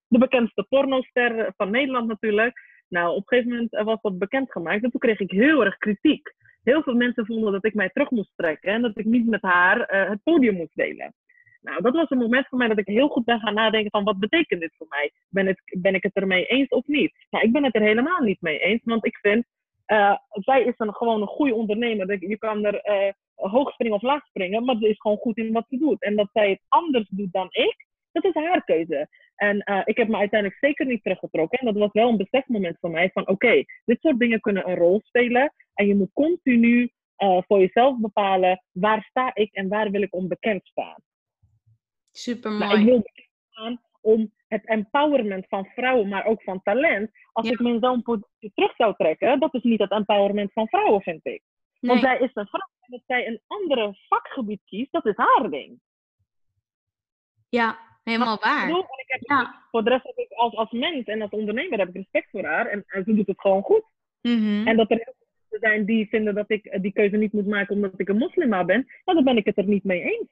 de 0.08 0.18
bekendste 0.18 0.66
pornoster 0.68 1.52
van 1.56 1.70
Nederland 1.70 2.08
natuurlijk. 2.08 2.60
Nou, 2.92 3.10
op 3.10 3.16
een 3.16 3.22
gegeven 3.26 3.50
moment 3.50 3.86
was 3.86 4.00
dat 4.00 4.18
bekendgemaakt. 4.18 4.84
En 4.84 4.90
toen 4.90 5.00
kreeg 5.00 5.20
ik 5.20 5.30
heel 5.30 5.64
erg 5.64 5.76
kritiek. 5.76 6.32
Heel 6.62 6.82
veel 6.82 6.94
mensen 6.94 7.26
vonden 7.26 7.52
dat 7.52 7.64
ik 7.64 7.74
mij 7.74 7.88
terug 7.88 8.10
moest 8.10 8.32
trekken. 8.36 8.72
En 8.72 8.82
dat 8.82 8.98
ik 8.98 9.04
niet 9.04 9.26
met 9.26 9.42
haar 9.42 10.08
het 10.08 10.22
podium 10.22 10.54
moest 10.54 10.76
delen. 10.76 11.14
Nou, 11.62 11.82
dat 11.82 11.94
was 11.94 12.10
een 12.10 12.18
moment 12.18 12.46
voor 12.48 12.58
mij 12.58 12.68
dat 12.68 12.78
ik 12.78 12.86
heel 12.86 13.08
goed 13.08 13.24
ben 13.24 13.40
gaan 13.40 13.54
nadenken 13.54 13.90
van 13.90 14.04
wat 14.04 14.18
betekent 14.18 14.60
dit 14.60 14.74
voor 14.76 14.86
mij? 14.90 15.12
Ben, 15.28 15.46
het, 15.46 15.62
ben 15.78 15.94
ik 15.94 16.02
het 16.02 16.14
ermee 16.14 16.46
eens 16.46 16.68
of 16.68 16.86
niet? 16.86 17.14
Nou, 17.30 17.44
ik 17.44 17.52
ben 17.52 17.64
het 17.64 17.74
er 17.74 17.80
helemaal 17.80 18.20
niet 18.20 18.40
mee 18.40 18.58
eens, 18.58 18.80
want 18.84 19.06
ik 19.06 19.16
vind, 19.16 19.44
uh, 19.86 20.16
zij 20.30 20.62
is 20.62 20.74
een, 20.76 20.94
gewoon 20.94 21.20
een 21.20 21.26
goede 21.26 21.54
ondernemer. 21.54 22.28
Je 22.28 22.38
kan 22.38 22.64
er 22.64 22.74
uh, 22.84 23.12
hoog 23.50 23.72
springen 23.72 23.96
of 23.96 24.02
laag 24.02 24.26
springen, 24.26 24.64
maar 24.64 24.76
ze 24.76 24.88
is 24.88 25.00
gewoon 25.00 25.16
goed 25.16 25.36
in 25.36 25.52
wat 25.52 25.66
ze 25.68 25.78
doet. 25.78 26.02
En 26.02 26.16
dat 26.16 26.28
zij 26.32 26.50
het 26.50 26.60
anders 26.68 27.08
doet 27.08 27.32
dan 27.32 27.48
ik, 27.50 27.86
dat 28.12 28.24
is 28.24 28.34
haar 28.34 28.64
keuze. 28.64 29.08
En 29.42 29.62
uh, 29.64 29.80
ik 29.84 29.96
heb 29.96 30.08
me 30.08 30.16
uiteindelijk 30.16 30.60
zeker 30.60 30.86
niet 30.86 31.02
teruggetrokken. 31.02 31.58
En 31.58 31.66
dat 31.66 31.76
was 31.76 31.92
wel 31.92 32.08
een 32.08 32.16
besefmoment 32.16 32.76
voor 32.80 32.90
mij 32.90 33.10
van 33.12 33.22
oké, 33.22 33.32
okay, 33.32 33.66
dit 33.84 34.00
soort 34.00 34.18
dingen 34.18 34.40
kunnen 34.40 34.68
een 34.68 34.76
rol 34.76 35.00
spelen. 35.04 35.52
En 35.74 35.86
je 35.86 35.94
moet 35.94 36.12
continu 36.12 36.92
voor 37.16 37.58
jezelf 37.58 37.98
bepalen 37.98 38.64
waar 38.72 39.06
sta 39.08 39.34
ik 39.34 39.52
en 39.52 39.68
waar 39.68 39.90
wil 39.90 40.02
ik 40.02 40.14
onbekend 40.14 40.66
staan. 40.66 41.02
Super 42.10 42.50
mooi. 42.50 42.64
Nou, 42.64 42.80
ik 42.80 42.86
wil 42.86 43.02
gaan 43.50 43.80
om 44.00 44.32
het 44.48 44.66
empowerment 44.66 45.46
van 45.48 45.64
vrouwen, 45.64 46.08
maar 46.08 46.24
ook 46.24 46.42
van 46.42 46.62
talent. 46.62 47.10
Als 47.32 47.50
ik 47.50 47.60
mijn 47.60 47.80
zo'n 47.80 48.02
positie 48.02 48.52
terug 48.54 48.74
zou 48.76 48.94
trekken, 48.96 49.40
dat 49.40 49.54
is 49.54 49.62
niet 49.62 49.80
het 49.80 49.90
empowerment 49.90 50.52
van 50.52 50.68
vrouwen, 50.68 51.02
vind 51.02 51.26
ik. 51.26 51.42
Nee. 51.80 51.90
Want 51.90 52.00
zij 52.00 52.18
is 52.18 52.30
een 52.34 52.46
vrouw 52.46 52.68
en 52.80 52.90
dat 52.90 53.02
zij 53.06 53.26
een 53.26 53.40
andere 53.46 53.96
vakgebied 54.08 54.60
kiest, 54.64 54.92
dat 54.92 55.06
is 55.06 55.16
haar 55.16 55.50
ding. 55.50 55.80
Ja, 57.48 57.78
helemaal 58.02 58.38
waar. 58.40 58.68
Ik 58.68 59.04
heb, 59.06 59.20
ja. 59.20 59.62
Voor 59.70 59.84
de 59.84 59.90
rest 59.90 60.04
heb 60.04 60.16
ik 60.16 60.32
als, 60.32 60.54
als 60.54 60.70
mens 60.70 61.04
en 61.04 61.22
als 61.22 61.30
ondernemer 61.30 61.78
heb 61.78 61.88
ik 61.88 61.94
respect 61.94 62.30
voor 62.30 62.44
haar 62.44 62.66
en, 62.66 62.84
en 62.86 63.04
ze 63.04 63.14
doet 63.14 63.26
het 63.26 63.40
gewoon 63.40 63.62
goed. 63.62 63.84
Mm-hmm. 64.22 64.66
En 64.66 64.76
dat 64.76 64.90
er 64.90 64.96
heel 64.96 65.14
veel 65.18 65.26
mensen 65.38 65.68
zijn 65.68 65.84
die 65.84 66.08
vinden 66.08 66.34
dat 66.34 66.50
ik 66.50 66.78
die 66.82 66.92
keuze 66.92 67.16
niet 67.16 67.32
moet 67.32 67.46
maken 67.46 67.74
omdat 67.74 68.00
ik 68.00 68.08
een 68.08 68.18
moslima 68.18 68.64
ben, 68.64 68.86
nou, 69.04 69.16
dan 69.16 69.24
ben 69.24 69.36
ik 69.36 69.46
het 69.46 69.58
er 69.58 69.66
niet 69.66 69.84
mee 69.84 70.02
eens. 70.02 70.28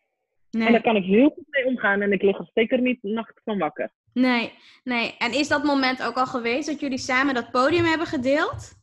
Nee. 0.50 0.66
En 0.66 0.72
daar 0.72 0.82
kan 0.82 0.96
ik 0.96 1.04
heel 1.04 1.30
goed 1.30 1.46
mee 1.48 1.66
omgaan 1.66 2.00
en 2.00 2.12
ik 2.12 2.22
lig 2.22 2.38
er 2.38 2.50
zeker 2.54 2.80
niet 2.80 3.02
nacht 3.02 3.40
van 3.44 3.58
wakker. 3.58 3.90
Nee, 4.12 4.52
nee. 4.84 5.14
En 5.18 5.32
is 5.32 5.48
dat 5.48 5.64
moment 5.64 6.06
ook 6.06 6.16
al 6.16 6.26
geweest 6.26 6.68
dat 6.68 6.80
jullie 6.80 6.98
samen 6.98 7.34
dat 7.34 7.50
podium 7.50 7.84
hebben 7.84 8.06
gedeeld? 8.06 8.78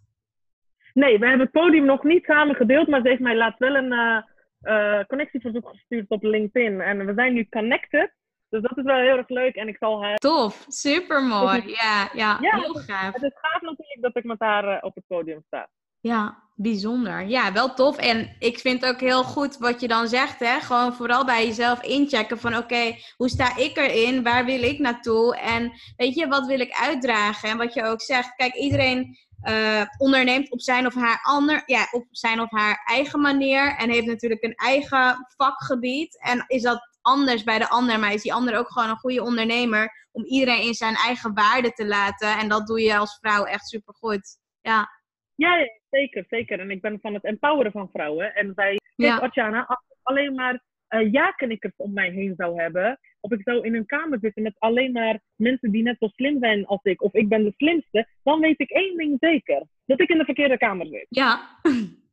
Nee, 0.93 1.19
we 1.19 1.27
hebben 1.27 1.45
het 1.45 1.61
podium 1.61 1.85
nog 1.85 2.03
niet 2.03 2.25
samen 2.25 2.55
gedeeld, 2.55 2.87
maar 2.87 3.01
ze 3.01 3.07
heeft 3.07 3.21
mij 3.21 3.35
laatst 3.35 3.59
wel 3.59 3.75
een 3.75 3.91
uh, 3.91 4.21
uh, 4.61 5.03
connectieverzoek 5.07 5.69
gestuurd 5.69 6.09
op 6.09 6.23
LinkedIn. 6.23 6.81
En 6.81 7.05
we 7.05 7.13
zijn 7.13 7.33
nu 7.33 7.47
connected. 7.49 8.13
Dus 8.49 8.61
dat 8.61 8.77
is 8.77 8.83
wel 8.83 8.95
heel 8.95 9.17
erg 9.17 9.29
leuk 9.29 9.55
en 9.55 9.67
ik 9.67 9.77
zal 9.79 10.03
haar... 10.03 10.15
Tof, 10.15 10.65
super 10.67 11.23
mooi. 11.23 11.63
Ja, 11.65 12.09
ja, 12.13 12.37
ja, 12.41 12.55
heel 12.55 12.73
gaaf. 12.73 13.13
Het 13.13 13.23
is 13.23 13.37
gaaf 13.41 13.61
natuurlijk 13.61 14.01
dat 14.01 14.15
ik 14.15 14.23
met 14.23 14.39
haar 14.39 14.63
uh, 14.63 14.77
op 14.81 14.95
het 14.95 15.03
podium 15.07 15.43
sta. 15.45 15.69
Ja, 15.99 16.43
bijzonder. 16.55 17.25
Ja, 17.25 17.53
wel 17.53 17.73
tof. 17.73 17.97
En 17.97 18.35
ik 18.39 18.59
vind 18.59 18.85
ook 18.85 18.99
heel 18.99 19.23
goed 19.23 19.57
wat 19.57 19.81
je 19.81 19.87
dan 19.87 20.07
zegt, 20.07 20.39
hè. 20.39 20.59
Gewoon 20.59 20.93
vooral 20.93 21.25
bij 21.25 21.45
jezelf 21.45 21.83
inchecken 21.83 22.39
van 22.39 22.57
oké, 22.57 22.95
hoe 23.15 23.29
sta 23.29 23.57
ik 23.57 23.77
erin? 23.77 24.23
Waar 24.23 24.45
wil 24.45 24.63
ik 24.63 24.79
naartoe? 24.79 25.37
En 25.37 25.71
weet 25.95 26.15
je, 26.15 26.27
wat 26.27 26.45
wil 26.45 26.59
ik 26.59 26.79
uitdragen? 26.81 27.49
En 27.49 27.57
wat 27.57 27.73
je 27.73 27.83
ook 27.83 28.01
zegt, 28.01 28.35
kijk, 28.35 28.53
iedereen 28.53 29.17
uh, 29.49 29.81
onderneemt 29.97 30.51
op 30.51 30.61
zijn 30.61 30.85
of 30.85 30.95
haar 30.95 31.19
ander, 31.23 31.63
ja, 31.65 31.87
op 31.91 32.05
zijn 32.11 32.41
of 32.41 32.51
haar 32.51 32.81
eigen 32.85 33.21
manier. 33.21 33.75
En 33.77 33.89
heeft 33.89 34.07
natuurlijk 34.07 34.43
een 34.43 34.55
eigen 34.55 35.27
vakgebied. 35.37 36.19
En 36.21 36.43
is 36.47 36.61
dat 36.61 36.96
anders 37.07 37.43
bij 37.43 37.59
de 37.59 37.69
ander, 37.69 37.99
maar 37.99 38.13
is 38.13 38.21
die 38.21 38.33
ander 38.33 38.57
ook 38.57 38.71
gewoon 38.71 38.89
een 38.89 39.03
goede 39.05 39.23
ondernemer 39.23 40.07
om 40.11 40.25
iedereen 40.25 40.61
in 40.61 40.73
zijn 40.73 40.95
eigen 40.95 41.33
waarde 41.33 41.71
te 41.71 41.85
laten. 41.85 42.37
En 42.37 42.49
dat 42.49 42.67
doe 42.67 42.81
je 42.81 42.97
als 42.97 43.17
vrouw 43.21 43.43
echt 43.43 43.67
supergoed. 43.67 44.37
Ja. 44.61 44.89
Ja, 45.35 45.69
zeker, 45.89 46.25
zeker. 46.29 46.59
En 46.59 46.71
ik 46.71 46.81
ben 46.81 46.99
van 47.01 47.13
het 47.13 47.23
empoweren 47.23 47.71
van 47.71 47.89
vrouwen. 47.93 48.35
En 48.35 48.53
bij 48.53 48.79
ja. 48.95 49.17
Artjana, 49.17 49.65
als 49.65 49.83
ik 49.89 49.97
alleen 50.03 50.35
maar 50.35 50.63
uh, 50.89 51.11
ja-knikkers 51.11 51.73
om 51.75 51.93
mij 51.93 52.09
heen 52.09 52.33
zou 52.37 52.61
hebben, 52.61 52.99
of 53.19 53.31
ik 53.31 53.41
zou 53.43 53.65
in 53.65 53.75
een 53.75 53.85
kamer 53.85 54.19
zitten 54.21 54.43
met 54.43 54.55
alleen 54.59 54.91
maar 54.91 55.19
mensen 55.35 55.71
die 55.71 55.83
net 55.83 55.95
zo 55.99 56.07
slim 56.07 56.39
zijn 56.39 56.65
als 56.65 56.83
ik, 56.83 57.01
of 57.01 57.13
ik 57.13 57.29
ben 57.29 57.43
de 57.43 57.53
slimste, 57.57 58.07
dan 58.23 58.39
weet 58.39 58.59
ik 58.59 58.69
één 58.69 58.97
ding 58.97 59.17
zeker: 59.19 59.63
dat 59.85 60.01
ik 60.01 60.09
in 60.09 60.17
de 60.17 60.25
verkeerde 60.25 60.57
kamer 60.57 60.87
zit. 60.87 61.05
Ja. 61.09 61.59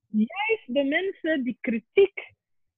Juist 0.08 0.64
de 0.66 0.84
mensen 0.84 1.44
die 1.44 1.58
kritiek 1.60 2.33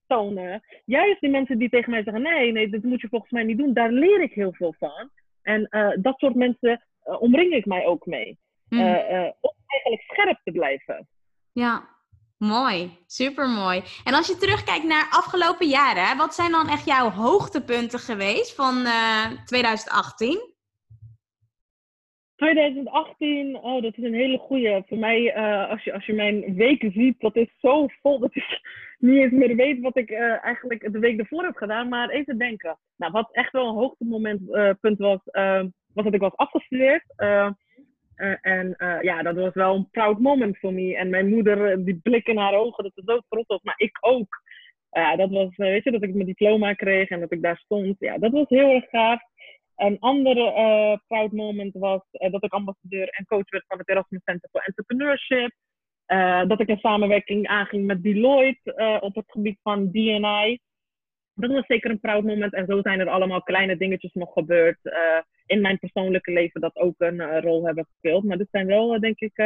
tonen, 0.07 0.63
juist 0.85 1.21
die 1.21 1.31
mensen 1.31 1.59
die 1.59 1.69
tegen 1.69 1.91
mij 1.91 2.03
zeggen: 2.03 2.23
nee, 2.23 2.53
nee, 2.53 2.69
dit 2.69 2.83
moet 2.83 3.01
je 3.01 3.09
volgens 3.09 3.31
mij 3.31 3.43
niet 3.43 3.59
doen, 3.59 3.73
daar 3.73 3.93
leer 3.93 4.23
ik 4.23 4.33
heel 4.33 4.53
veel 4.53 4.75
van. 4.79 5.11
En 5.43 5.67
uh, 5.71 5.93
dat 5.99 6.19
soort 6.19 6.35
mensen 6.35 6.85
uh, 7.05 7.23
omring 7.23 7.53
ik 7.53 7.67
mij 7.67 7.87
ook 7.87 8.07
mee. 8.07 8.39
Mm. 8.69 8.81
om 8.81 9.53
eigenlijk 9.67 10.03
scherp 10.07 10.41
te 10.45 10.53
blijven. 10.53 11.09
Ja, 11.53 11.97
Mooi, 12.39 12.91
super 13.07 13.49
mooi. 13.49 13.83
En 14.05 14.15
als 14.15 14.27
je 14.27 14.37
terugkijkt 14.37 14.85
naar 14.85 15.09
afgelopen 15.11 15.67
jaren, 15.67 16.17
wat 16.17 16.35
zijn 16.35 16.51
dan 16.51 16.69
echt 16.69 16.87
jouw 16.87 17.11
hoogtepunten 17.11 17.99
geweest 17.99 18.55
van 18.55 18.77
uh, 18.77 19.27
2018? 19.45 20.55
2018, 22.37 23.57
oh, 23.57 23.83
dat 23.83 23.97
is 23.97 24.05
een 24.05 24.15
hele 24.15 24.39
goede. 24.39 24.85
Voor 24.87 24.99
mij, 24.99 25.35
als, 25.69 25.85
je, 25.85 25.93
als 25.93 26.07
je 26.07 26.13
mijn 26.13 26.55
weken 26.55 26.93
ziet, 26.93 27.21
dat 27.21 27.37
is 27.37 27.49
zo 27.61 27.87
vol 28.03 28.19
dat 28.19 28.35
ik 28.35 28.61
niet 28.99 29.23
eens 29.23 29.33
meer 29.33 29.57
weet 29.57 29.81
wat 29.81 29.97
ik 29.97 30.11
uh, 30.11 30.45
eigenlijk 30.45 30.93
de 30.93 30.99
week 30.99 31.19
ervoor 31.19 31.45
heb 31.45 31.57
gedaan. 31.57 31.89
Maar 31.89 32.09
even 32.09 32.39
denken. 32.39 32.79
Nou, 32.97 33.13
wat 33.13 33.29
echt 33.33 33.53
wel 33.53 33.69
een 33.69 33.75
hoogtepunt 33.75 35.01
uh, 35.01 35.07
was, 35.07 35.21
was 35.93 36.05
dat 36.05 36.15
ik 36.15 36.21
was 36.21 36.37
afgestudeerd. 36.37 37.05
En 38.41 38.75
ja, 39.01 39.23
dat 39.23 39.37
was 39.37 39.55
wel 39.55 39.75
een 39.75 39.91
proud 39.91 40.19
moment 40.19 40.59
voor 40.59 40.73
me. 40.73 40.97
En 40.97 41.11
mijn 41.11 41.29
moeder, 41.29 41.71
eh, 41.71 41.85
die 41.85 42.01
blik 42.03 42.27
in 42.27 42.37
haar 42.37 42.55
ogen, 42.55 42.85
dat 42.85 42.93
ze 42.95 43.03
zo 43.05 43.43
was. 43.47 43.63
Maar 43.63 43.79
ik 43.79 43.99
ook. 44.01 44.43
Ja, 44.91 45.17
dat 45.17 45.31
was, 45.31 45.57
weet 45.57 45.85
je, 45.85 45.91
dat 45.91 46.03
ik 46.03 46.15
mijn 46.15 46.27
diploma 46.27 46.73
kreeg 46.73 47.09
en 47.09 47.21
dat 47.21 47.33
ik 47.33 47.43
daar 47.43 47.57
stond. 47.57 47.97
Ja, 47.99 48.19
dat 48.19 48.33
was 48.33 48.49
heel 48.49 48.71
erg 48.75 48.89
gaaf. 48.89 49.21
Een 49.77 49.97
andere 50.01 51.01
proud 51.07 51.33
moment 51.33 51.73
was 51.75 52.01
dat 52.11 52.45
ik 52.45 52.53
ambassadeur 52.53 53.09
en 53.09 53.25
coach 53.25 53.51
werd 53.51 53.65
van 53.67 53.79
het 53.79 53.89
Erasmus 53.89 54.23
Center 54.25 54.49
for 54.53 54.63
Entrepreneurship. 54.65 55.53
Dat 56.49 56.61
ik 56.61 56.69
een 56.69 56.79
samenwerking 56.79 57.47
aanging 57.47 57.87
met 57.87 58.03
Deloitte 58.03 58.99
op 59.01 59.15
het 59.15 59.31
gebied 59.31 59.59
van 59.63 59.91
D&I. 59.91 60.59
Dat 61.35 61.51
was 61.51 61.67
zeker 61.67 61.91
een 61.91 62.01
proud 62.01 62.25
moment. 62.25 62.55
En 62.55 62.67
zo 62.67 62.81
zijn 62.83 63.01
er 63.01 63.09
allemaal 63.09 63.43
kleine 63.43 63.77
dingetjes 63.77 64.13
nog 64.13 64.33
gebeurd 64.33 64.79
in 65.47 65.61
mijn 65.61 65.79
persoonlijke 65.79 66.33
leven 66.33 66.61
dat 66.61 66.77
ook 66.77 66.95
een 66.99 67.41
rol 67.41 67.67
hebben 67.67 67.85
gespeeld. 67.85 68.25
Maar 68.25 68.39
dit 68.39 68.49
zijn 68.51 68.67
wel, 68.67 69.01
denk 69.01 69.21
ik, 69.21 69.37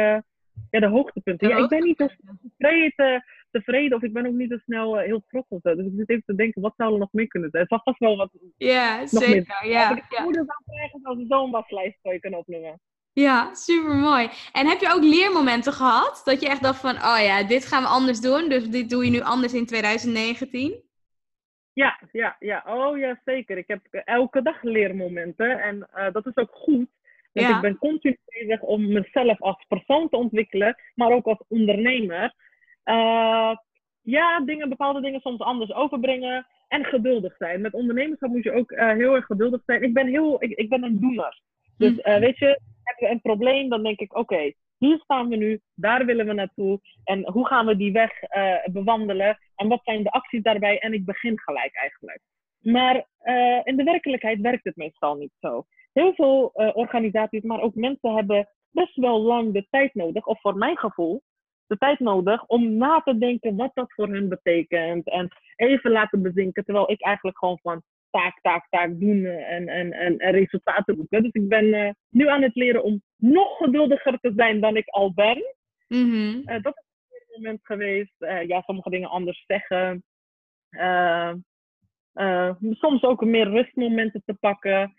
ja, 0.69 0.79
de 0.79 0.87
hoogtepunten. 0.87 1.49
Ja, 1.49 1.57
ik 1.57 1.69
ben 1.69 1.83
niet 1.83 1.97
zo 1.97 2.07
tevreden, 2.41 3.23
tevreden 3.51 3.97
of 3.97 4.03
ik 4.03 4.13
ben 4.13 4.27
ook 4.27 4.33
niet 4.33 4.51
zo 4.51 4.57
snel 4.57 4.97
heel 4.97 5.23
trots 5.27 5.49
of 5.49 5.59
zo. 5.61 5.75
Dus 5.75 5.85
ik 5.85 5.93
zit 5.95 6.09
even 6.09 6.23
te 6.25 6.35
denken, 6.35 6.61
wat 6.61 6.73
zou 6.77 6.93
er 6.93 6.99
nog 6.99 7.11
meer 7.11 7.27
kunnen 7.27 7.49
zijn? 7.49 7.61
Het 7.61 7.71
was 7.71 7.83
vast 7.83 7.99
wel 7.99 8.17
wat. 8.17 8.31
Ja, 8.57 9.05
zeker. 9.05 9.67
Ja, 9.67 9.89
als 9.89 9.97
ik 9.97 10.05
het 10.07 10.23
moeder 10.23 10.45
zou 10.45 10.59
krijgen, 10.65 10.99
zou 11.03 11.19
ze 11.19 11.25
zo'n 11.27 11.51
waslijst 11.51 11.99
voor 12.01 12.13
je 12.13 12.19
kunnen 12.19 12.39
opnoemen. 12.39 12.79
Ja, 13.13 13.53
super 13.53 13.95
mooi. 13.95 14.29
En 14.51 14.67
heb 14.67 14.79
je 14.79 14.93
ook 14.93 15.03
leermomenten 15.03 15.73
gehad? 15.73 16.21
Dat 16.25 16.41
je 16.41 16.47
echt 16.47 16.63
dacht 16.63 16.79
van, 16.79 16.95
oh 16.95 17.19
ja, 17.23 17.43
dit 17.43 17.65
gaan 17.65 17.83
we 17.83 17.89
anders 17.89 18.19
doen. 18.19 18.49
Dus 18.49 18.69
dit 18.69 18.89
doe 18.89 19.05
je 19.05 19.11
nu 19.11 19.21
anders 19.21 19.53
in 19.53 19.65
2019? 19.65 20.83
Ja, 21.73 21.99
ja, 22.11 22.35
ja. 22.39 22.63
Oh 22.67 22.97
ja, 22.97 23.21
zeker. 23.25 23.57
Ik 23.57 23.67
heb 23.67 23.81
elke 23.91 24.41
dag 24.41 24.63
leermomenten 24.63 25.61
en 25.61 25.87
uh, 25.95 26.11
dat 26.11 26.25
is 26.25 26.35
ook 26.35 26.51
goed. 26.51 26.87
Want 27.31 27.47
ja. 27.47 27.55
ik 27.55 27.61
ben 27.61 27.77
continu 27.77 28.17
bezig 28.25 28.61
om 28.61 28.91
mezelf 28.91 29.41
als 29.41 29.65
persoon 29.67 30.09
te 30.09 30.17
ontwikkelen, 30.17 30.75
maar 30.95 31.11
ook 31.11 31.25
als 31.25 31.43
ondernemer. 31.47 32.33
Uh, 32.85 33.55
ja, 34.01 34.39
dingen, 34.39 34.69
bepaalde 34.69 35.01
dingen 35.01 35.19
soms 35.19 35.39
anders 35.39 35.73
overbrengen 35.73 36.47
en 36.67 36.85
geduldig 36.85 37.35
zijn. 37.37 37.61
Met 37.61 37.73
ondernemerschap 37.73 38.29
moet 38.29 38.43
je 38.43 38.51
ook 38.51 38.71
uh, 38.71 38.91
heel 38.91 39.15
erg 39.15 39.25
geduldig 39.25 39.61
zijn. 39.65 39.83
Ik 39.83 39.93
ben, 39.93 40.07
heel, 40.07 40.43
ik, 40.43 40.51
ik 40.51 40.69
ben 40.69 40.83
een 40.83 40.99
doener. 40.99 41.41
Dus 41.77 42.01
hm. 42.01 42.19
weet 42.19 42.37
je, 42.37 42.59
een 42.97 43.21
probleem, 43.21 43.69
dan 43.69 43.83
denk 43.83 43.99
ik, 43.99 44.17
oké, 44.17 44.53
hier 44.77 44.99
staan 44.99 45.29
we 45.29 45.35
nu, 45.35 45.59
daar 45.75 46.05
willen 46.05 46.25
we 46.25 46.33
naartoe. 46.33 46.79
En 47.03 47.31
hoe 47.31 47.47
gaan 47.47 47.65
we 47.65 47.75
die 47.75 47.91
weg 47.91 48.11
uh, 48.21 48.55
bewandelen? 48.65 49.37
En 49.55 49.67
wat 49.67 49.81
zijn 49.83 50.03
de 50.03 50.11
acties 50.11 50.41
daarbij? 50.41 50.79
En 50.79 50.93
ik 50.93 51.05
begin 51.05 51.39
gelijk 51.39 51.75
eigenlijk. 51.75 52.19
Maar 52.59 52.95
uh, 53.23 53.59
in 53.63 53.75
de 53.75 53.83
werkelijkheid 53.83 54.39
werkt 54.39 54.63
het 54.63 54.75
meestal 54.75 55.15
niet 55.15 55.33
zo. 55.39 55.65
Heel 55.93 56.13
veel 56.13 56.51
uh, 56.55 56.69
organisaties, 56.73 57.41
maar 57.41 57.61
ook 57.61 57.75
mensen 57.75 58.15
hebben 58.15 58.49
best 58.71 58.95
wel 58.95 59.21
lang 59.21 59.53
de 59.53 59.67
tijd 59.69 59.93
nodig, 59.93 60.25
of 60.25 60.41
voor 60.41 60.57
mijn 60.57 60.77
gevoel, 60.77 61.21
de 61.67 61.77
tijd 61.77 61.99
nodig 61.99 62.45
om 62.45 62.77
na 62.77 63.01
te 63.01 63.17
denken 63.17 63.55
wat 63.55 63.71
dat 63.73 63.93
voor 63.93 64.07
hen 64.07 64.29
betekent. 64.29 65.09
En 65.09 65.29
even 65.55 65.91
laten 65.91 66.21
bezinken, 66.21 66.63
terwijl 66.65 66.91
ik 66.91 67.01
eigenlijk 67.01 67.37
gewoon 67.37 67.59
van 67.61 67.81
taak, 68.11 68.41
taak, 68.41 68.67
taak 68.69 68.99
doen 68.99 69.25
en, 69.25 69.67
en, 69.67 69.91
en, 69.91 70.17
en 70.17 70.31
resultaten 70.31 70.95
boeken. 70.95 71.23
Dus 71.23 71.31
ik 71.31 71.47
ben 71.47 71.65
uh, 71.65 71.89
nu 72.09 72.27
aan 72.27 72.41
het 72.41 72.55
leren 72.55 72.83
om 72.83 73.01
nog 73.15 73.57
geduldiger 73.57 74.19
te 74.19 74.33
zijn 74.35 74.59
dan 74.59 74.77
ik 74.77 74.87
al 74.87 75.13
ben. 75.13 75.55
Mm-hmm. 75.87 76.41
Uh, 76.45 76.61
dat 76.61 76.77
is 76.77 77.19
een 77.19 77.41
moment 77.41 77.59
geweest. 77.63 78.15
Uh, 78.19 78.47
ja, 78.47 78.61
sommige 78.61 78.89
dingen 78.89 79.09
anders 79.09 79.43
zeggen. 79.47 80.03
soms 82.71 83.03
ook 83.03 83.25
meer 83.25 83.49
rustmomenten 83.49 84.23
te 84.25 84.33
pakken. 84.33 84.93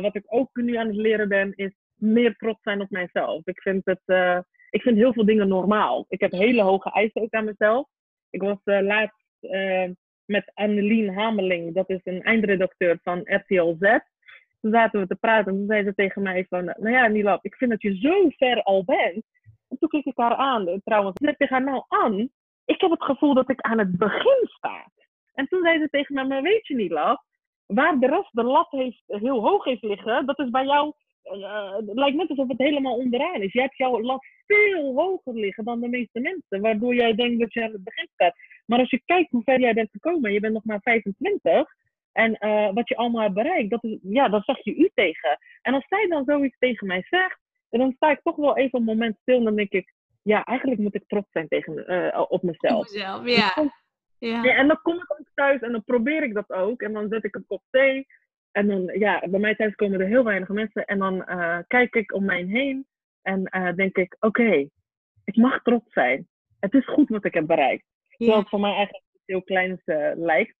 wat 0.00 0.14
ik 0.14 0.24
ook 0.26 0.50
nu 0.52 0.76
aan 0.76 0.86
het 0.86 0.96
leren 0.96 1.28
ben, 1.28 1.52
is 1.56 1.72
meer 1.94 2.36
trots 2.36 2.62
zijn 2.62 2.80
op 2.80 2.90
mijzelf. 2.90 3.46
Ik 3.46 3.60
vind, 3.60 3.84
het, 3.84 4.02
ik 4.70 4.82
vind 4.82 4.96
heel 4.96 5.12
veel 5.12 5.24
dingen 5.24 5.48
normaal. 5.48 6.04
Ik 6.08 6.20
heb 6.20 6.30
hele 6.30 6.62
hoge 6.62 6.90
eisen 6.90 7.22
ook 7.22 7.34
aan 7.34 7.44
mezelf. 7.44 7.88
Ik 8.30 8.42
was 8.42 8.58
laatst 8.64 9.26
met 10.30 10.50
Annelien 10.54 11.14
Hameling, 11.14 11.74
dat 11.74 11.90
is 11.90 12.00
een 12.04 12.22
eindredacteur 12.22 12.98
van 13.02 13.20
RTL 13.24 13.74
Z. 13.78 13.98
Toen 14.60 14.72
zaten 14.72 15.00
we 15.00 15.06
te 15.06 15.14
praten 15.14 15.52
en 15.52 15.58
toen 15.58 15.66
zei 15.66 15.84
ze 15.84 15.94
tegen 15.94 16.22
mij 16.22 16.46
van, 16.48 16.64
nou 16.64 16.90
ja 16.90 17.06
Nilab, 17.06 17.44
ik 17.44 17.54
vind 17.54 17.70
dat 17.70 17.82
je 17.82 17.96
zo 17.96 18.28
ver 18.36 18.62
al 18.62 18.84
bent. 18.84 19.24
En 19.68 19.78
toen 19.78 19.88
keek 19.88 20.04
ik 20.04 20.16
haar 20.16 20.34
aan, 20.34 20.80
trouwens, 20.84 21.16
toen 21.16 21.26
zei 21.28 21.34
ik 21.38 21.48
haar, 21.48 21.64
nou 21.64 21.84
Ann, 21.88 22.30
ik 22.64 22.80
heb 22.80 22.90
het 22.90 23.02
gevoel 23.02 23.34
dat 23.34 23.50
ik 23.50 23.60
aan 23.60 23.78
het 23.78 23.98
begin 23.98 24.40
sta. 24.42 24.90
En 25.34 25.48
toen 25.48 25.62
zei 25.62 25.78
ze 25.78 25.88
tegen 25.90 26.14
mij, 26.14 26.24
maar 26.24 26.42
weet 26.42 26.66
je 26.66 26.74
Nilab, 26.74 27.24
waar 27.66 27.98
de 27.98 28.06
rest 28.06 28.28
de 28.32 28.42
lat 28.42 28.70
heeft, 28.70 29.02
heel 29.06 29.40
hoog 29.40 29.64
heeft 29.64 29.82
liggen, 29.82 30.26
dat 30.26 30.38
is 30.38 30.50
bij 30.50 30.64
jou 30.64 30.92
uh, 31.24 31.76
het 31.76 31.98
lijkt 31.98 32.16
net 32.16 32.28
alsof 32.28 32.48
het 32.48 32.58
helemaal 32.58 32.96
onderaan 32.96 33.42
is. 33.42 33.52
Je 33.52 33.60
hebt 33.60 33.76
jouw 33.76 34.00
lat 34.00 34.26
veel 34.46 34.94
hoger 34.94 35.34
liggen 35.34 35.64
dan 35.64 35.80
de 35.80 35.88
meeste 35.88 36.20
mensen, 36.20 36.60
waardoor 36.60 36.94
jij 36.94 37.14
denkt 37.14 37.40
dat 37.40 37.52
je 37.52 37.62
aan 37.62 37.72
het 37.72 37.84
begin 37.84 38.08
staat. 38.12 38.34
Maar 38.70 38.78
als 38.78 38.90
je 38.90 39.02
kijkt 39.04 39.30
hoe 39.30 39.42
ver 39.42 39.60
jij 39.60 39.74
bent 39.74 39.90
gekomen, 39.90 40.32
je 40.32 40.40
bent 40.40 40.52
nog 40.52 40.64
maar 40.64 40.80
25, 40.82 41.68
en 42.12 42.36
uh, 42.40 42.72
wat 42.72 42.88
je 42.88 42.96
allemaal 42.96 43.22
hebt 43.22 43.34
bereikt, 43.34 43.70
dat 43.70 43.84
is, 43.84 43.98
ja, 44.02 44.28
dan 44.28 44.42
zeg 44.42 44.64
je 44.64 44.76
u 44.76 44.90
tegen. 44.94 45.38
En 45.62 45.74
als 45.74 45.86
zij 45.88 46.06
dan 46.08 46.24
zoiets 46.24 46.58
tegen 46.58 46.86
mij 46.86 47.02
zegt, 47.08 47.38
dan 47.68 47.92
sta 47.96 48.10
ik 48.10 48.20
toch 48.22 48.36
wel 48.36 48.56
even 48.56 48.78
een 48.78 48.84
moment 48.84 49.16
stil 49.20 49.36
en 49.36 49.44
dan 49.44 49.56
denk 49.56 49.70
ik, 49.70 49.94
ja, 50.22 50.44
eigenlijk 50.44 50.80
moet 50.80 50.94
ik 50.94 51.04
trots 51.06 51.30
zijn 51.30 51.48
tegen, 51.48 51.92
uh, 51.92 52.24
op 52.28 52.42
mezelf. 52.42 52.86
Op 52.86 52.92
mezelf, 52.92 53.26
ja. 53.26 53.70
ja. 54.18 54.42
ja. 54.42 54.56
En 54.56 54.66
dan 54.66 54.80
kom 54.82 54.94
ik 54.94 55.12
ook 55.18 55.30
thuis 55.34 55.60
en 55.60 55.72
dan 55.72 55.84
probeer 55.84 56.22
ik 56.22 56.34
dat 56.34 56.50
ook. 56.50 56.82
En 56.82 56.92
dan 56.92 57.08
zet 57.08 57.24
ik 57.24 57.34
een 57.34 57.46
kop 57.46 57.62
thee 57.70 58.06
en 58.52 58.66
dan, 58.66 58.98
ja, 58.98 59.22
bij 59.28 59.40
mij 59.40 59.54
thuis 59.54 59.74
komen 59.74 60.00
er 60.00 60.06
heel 60.06 60.24
weinig 60.24 60.48
mensen. 60.48 60.84
En 60.84 60.98
dan 60.98 61.14
uh, 61.14 61.58
kijk 61.66 61.94
ik 61.94 62.14
om 62.14 62.24
mij 62.24 62.42
heen 62.42 62.86
en 63.22 63.42
denk 63.76 63.96
ik, 63.96 64.16
oké, 64.20 64.40
okay, 64.42 64.70
ik 65.24 65.36
mag 65.36 65.62
trots 65.62 65.92
zijn. 65.92 66.28
Het 66.60 66.74
is 66.74 66.86
goed 66.86 67.08
wat 67.08 67.24
ik 67.24 67.34
heb 67.34 67.46
bereikt. 67.46 67.89
Terwijl 68.20 68.40
het 68.40 68.48
voor 68.48 68.60
mij 68.60 68.74
eigenlijk 68.74 69.04
iets 69.12 69.22
heel 69.26 69.42
kleins 69.42 69.80
uh, 69.86 70.10
lijkt. 70.14 70.54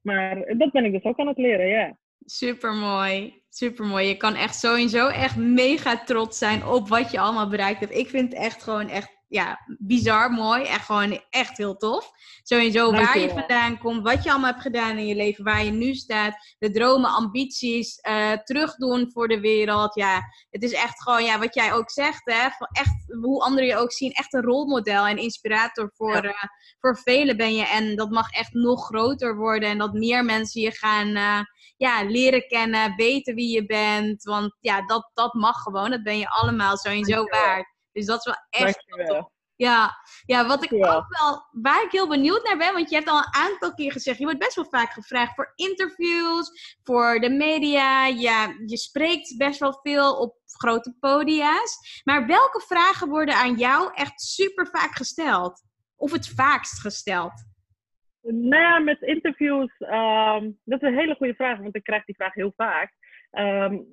Maar 0.00 0.54
dat 0.56 0.72
ben 0.72 0.84
ik 0.84 0.92
dus 0.92 1.02
ook 1.02 1.18
aan 1.18 1.26
het 1.26 1.38
leren, 1.38 1.66
ja. 1.66 1.96
Super 2.24 2.72
mooi, 2.72 3.42
super 3.48 3.86
mooi. 3.86 4.06
Je 4.06 4.16
kan 4.16 4.34
echt 4.34 4.54
sowieso 4.54 5.08
echt 5.08 5.36
mega 5.36 6.04
trots 6.04 6.38
zijn 6.38 6.66
op 6.66 6.88
wat 6.88 7.10
je 7.10 7.20
allemaal 7.20 7.48
bereikt 7.48 7.80
hebt. 7.80 7.94
Ik 7.94 8.08
vind 8.08 8.32
het 8.32 8.42
echt 8.42 8.62
gewoon 8.62 8.88
echt 8.88 9.23
ja, 9.34 9.60
bizar 9.78 10.30
mooi. 10.30 10.62
Echt 10.62 10.84
gewoon 10.84 11.20
echt 11.30 11.56
heel 11.56 11.76
tof. 11.76 12.10
Sowieso 12.42 12.90
waar 12.90 13.18
je 13.18 13.28
vandaan 13.28 13.78
komt, 13.78 14.02
wat 14.02 14.24
je 14.24 14.30
allemaal 14.30 14.50
hebt 14.50 14.62
gedaan 14.62 14.98
in 14.98 15.06
je 15.06 15.14
leven, 15.14 15.44
waar 15.44 15.64
je 15.64 15.70
nu 15.70 15.94
staat. 15.94 16.54
De 16.58 16.70
dromen, 16.70 17.10
ambities, 17.10 17.98
uh, 18.08 18.32
terugdoen 18.32 19.10
voor 19.12 19.28
de 19.28 19.40
wereld. 19.40 19.94
Ja, 19.94 20.22
het 20.50 20.62
is 20.62 20.72
echt 20.72 21.02
gewoon, 21.02 21.24
ja, 21.24 21.38
wat 21.38 21.54
jij 21.54 21.72
ook 21.72 21.90
zegt, 21.90 22.22
hè. 22.24 22.48
Echt, 22.72 23.14
hoe 23.20 23.42
anderen 23.42 23.68
je 23.68 23.76
ook 23.76 23.92
zien, 23.92 24.12
echt 24.12 24.34
een 24.34 24.42
rolmodel 24.42 25.06
en 25.06 25.16
inspirator 25.16 25.90
voor, 25.94 26.14
ja. 26.14 26.24
uh, 26.24 26.44
voor 26.78 26.98
velen 26.98 27.36
ben 27.36 27.54
je. 27.54 27.66
En 27.66 27.96
dat 27.96 28.10
mag 28.10 28.30
echt 28.30 28.52
nog 28.52 28.84
groter 28.84 29.36
worden 29.36 29.68
en 29.68 29.78
dat 29.78 29.92
meer 29.92 30.24
mensen 30.24 30.60
je 30.60 30.72
gaan 30.72 31.08
uh, 31.08 31.40
ja, 31.76 32.02
leren 32.02 32.46
kennen, 32.46 32.96
weten 32.96 33.34
wie 33.34 33.54
je 33.54 33.66
bent. 33.66 34.22
Want 34.22 34.56
ja, 34.60 34.86
dat, 34.86 35.10
dat 35.14 35.34
mag 35.34 35.62
gewoon. 35.62 35.90
Dat 35.90 36.02
ben 36.02 36.18
je 36.18 36.28
allemaal 36.28 36.76
sowieso 36.76 37.24
waard. 37.24 37.73
Dus 37.94 38.06
dat 38.06 38.18
is 38.18 38.24
wel 38.24 38.62
echt 38.62 38.84
top. 39.06 39.32
Ja, 39.56 39.94
ja 40.26 40.46
wat 40.46 40.64
ik 40.64 40.72
ook 40.72 41.06
wel, 41.20 41.48
waar 41.50 41.84
ik 41.84 41.90
heel 41.90 42.08
benieuwd 42.08 42.44
naar 42.44 42.56
ben, 42.56 42.72
want 42.72 42.90
je 42.90 42.96
hebt 42.96 43.08
al 43.08 43.18
een 43.18 43.34
aantal 43.34 43.74
keer 43.74 43.92
gezegd, 43.92 44.18
je 44.18 44.24
wordt 44.24 44.38
best 44.38 44.54
wel 44.54 44.64
vaak 44.64 44.92
gevraagd 44.92 45.34
voor 45.34 45.52
interviews, 45.54 46.76
voor 46.82 47.20
de 47.20 47.30
media, 47.30 48.06
ja, 48.06 48.54
je 48.66 48.76
spreekt 48.76 49.36
best 49.36 49.60
wel 49.60 49.78
veel 49.82 50.18
op 50.18 50.36
grote 50.46 50.96
podia's. 51.00 52.00
Maar 52.04 52.26
welke 52.26 52.60
vragen 52.66 53.08
worden 53.08 53.34
aan 53.34 53.54
jou 53.56 53.90
echt 53.94 54.20
super 54.20 54.66
vaak 54.66 54.94
gesteld? 54.94 55.62
Of 55.96 56.12
het 56.12 56.28
vaakst 56.28 56.80
gesteld? 56.80 57.52
Nou 58.20 58.62
ja, 58.62 58.78
met 58.78 59.02
interviews, 59.02 59.76
ehm, 59.78 60.50
dat 60.64 60.82
is 60.82 60.88
een 60.88 60.98
hele 60.98 61.14
goede 61.14 61.34
vraag, 61.34 61.58
want 61.58 61.76
ik 61.76 61.82
krijg 61.82 62.04
die 62.04 62.14
vraag 62.14 62.34
heel 62.34 62.52
vaak. 62.56 62.92
Um, 63.38 63.86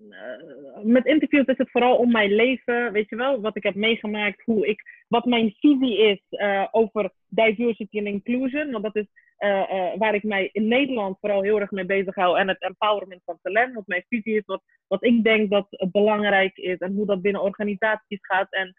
met 0.84 1.06
interviews 1.06 1.46
is 1.46 1.58
het 1.58 1.72
vooral 1.72 1.96
om 1.96 2.12
mijn 2.12 2.36
leven, 2.36 2.92
weet 2.92 3.10
je 3.10 3.16
wel, 3.16 3.42
wat 3.42 3.56
ik 3.56 3.64
heb 3.64 3.76
meegemaakt, 3.76 4.42
hoe 4.44 4.68
ik, 4.68 4.82
wat 5.08 5.26
mijn 5.26 5.56
visie 5.60 5.98
is 5.98 6.22
uh, 6.30 6.68
over 6.72 7.12
diversity 7.28 7.98
en 7.98 8.08
inclusion. 8.08 8.72
Want 8.72 8.84
dat 8.84 8.96
is 8.96 9.08
uh, 9.39 9.94
waar 9.98 10.14
ik 10.14 10.24
mij 10.24 10.50
in 10.52 10.68
Nederland 10.68 11.18
vooral 11.20 11.42
heel 11.42 11.60
erg 11.60 11.72
mee 11.72 11.86
bezig 11.86 12.16
hou. 12.16 12.39
En 12.39 12.48
het 12.48 12.62
empowerment 12.62 13.22
van 13.26 13.39
talent. 13.42 13.74
Wat 13.74 13.88
mijn 13.88 14.06
visie 14.10 14.36
is, 14.36 14.46
wat, 14.46 14.64
wat 14.88 15.04
ik 15.04 15.24
denk 15.24 15.50
dat 15.50 15.68
belangrijk 15.92 16.58
is. 16.58 16.78
En 16.78 16.94
hoe 16.94 17.06
dat 17.06 17.22
binnen 17.22 17.42
organisaties 17.42 18.20
gaat. 18.22 18.52
En 18.52 18.76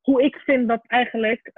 hoe 0.00 0.22
ik 0.22 0.36
vind 0.36 0.68
dat 0.68 0.82
eigenlijk 0.86 1.50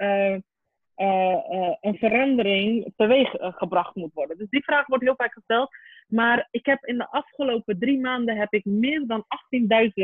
een 1.81 1.97
verandering 1.97 2.93
teweeg 2.95 3.29
gebracht 3.39 3.95
moet 3.95 4.13
worden. 4.13 4.37
Dus 4.37 4.49
die 4.49 4.63
vraag 4.63 4.87
wordt 4.87 5.03
heel 5.03 5.15
vaak 5.15 5.33
gesteld. 5.33 5.69
Maar 6.07 6.47
ik 6.51 6.65
heb 6.65 6.85
in 6.85 6.97
de 6.97 7.09
afgelopen 7.09 7.79
drie 7.79 7.99
maanden 7.99 8.37
heb 8.37 8.53
ik 8.53 8.65
meer 8.65 9.03
dan 9.07 9.25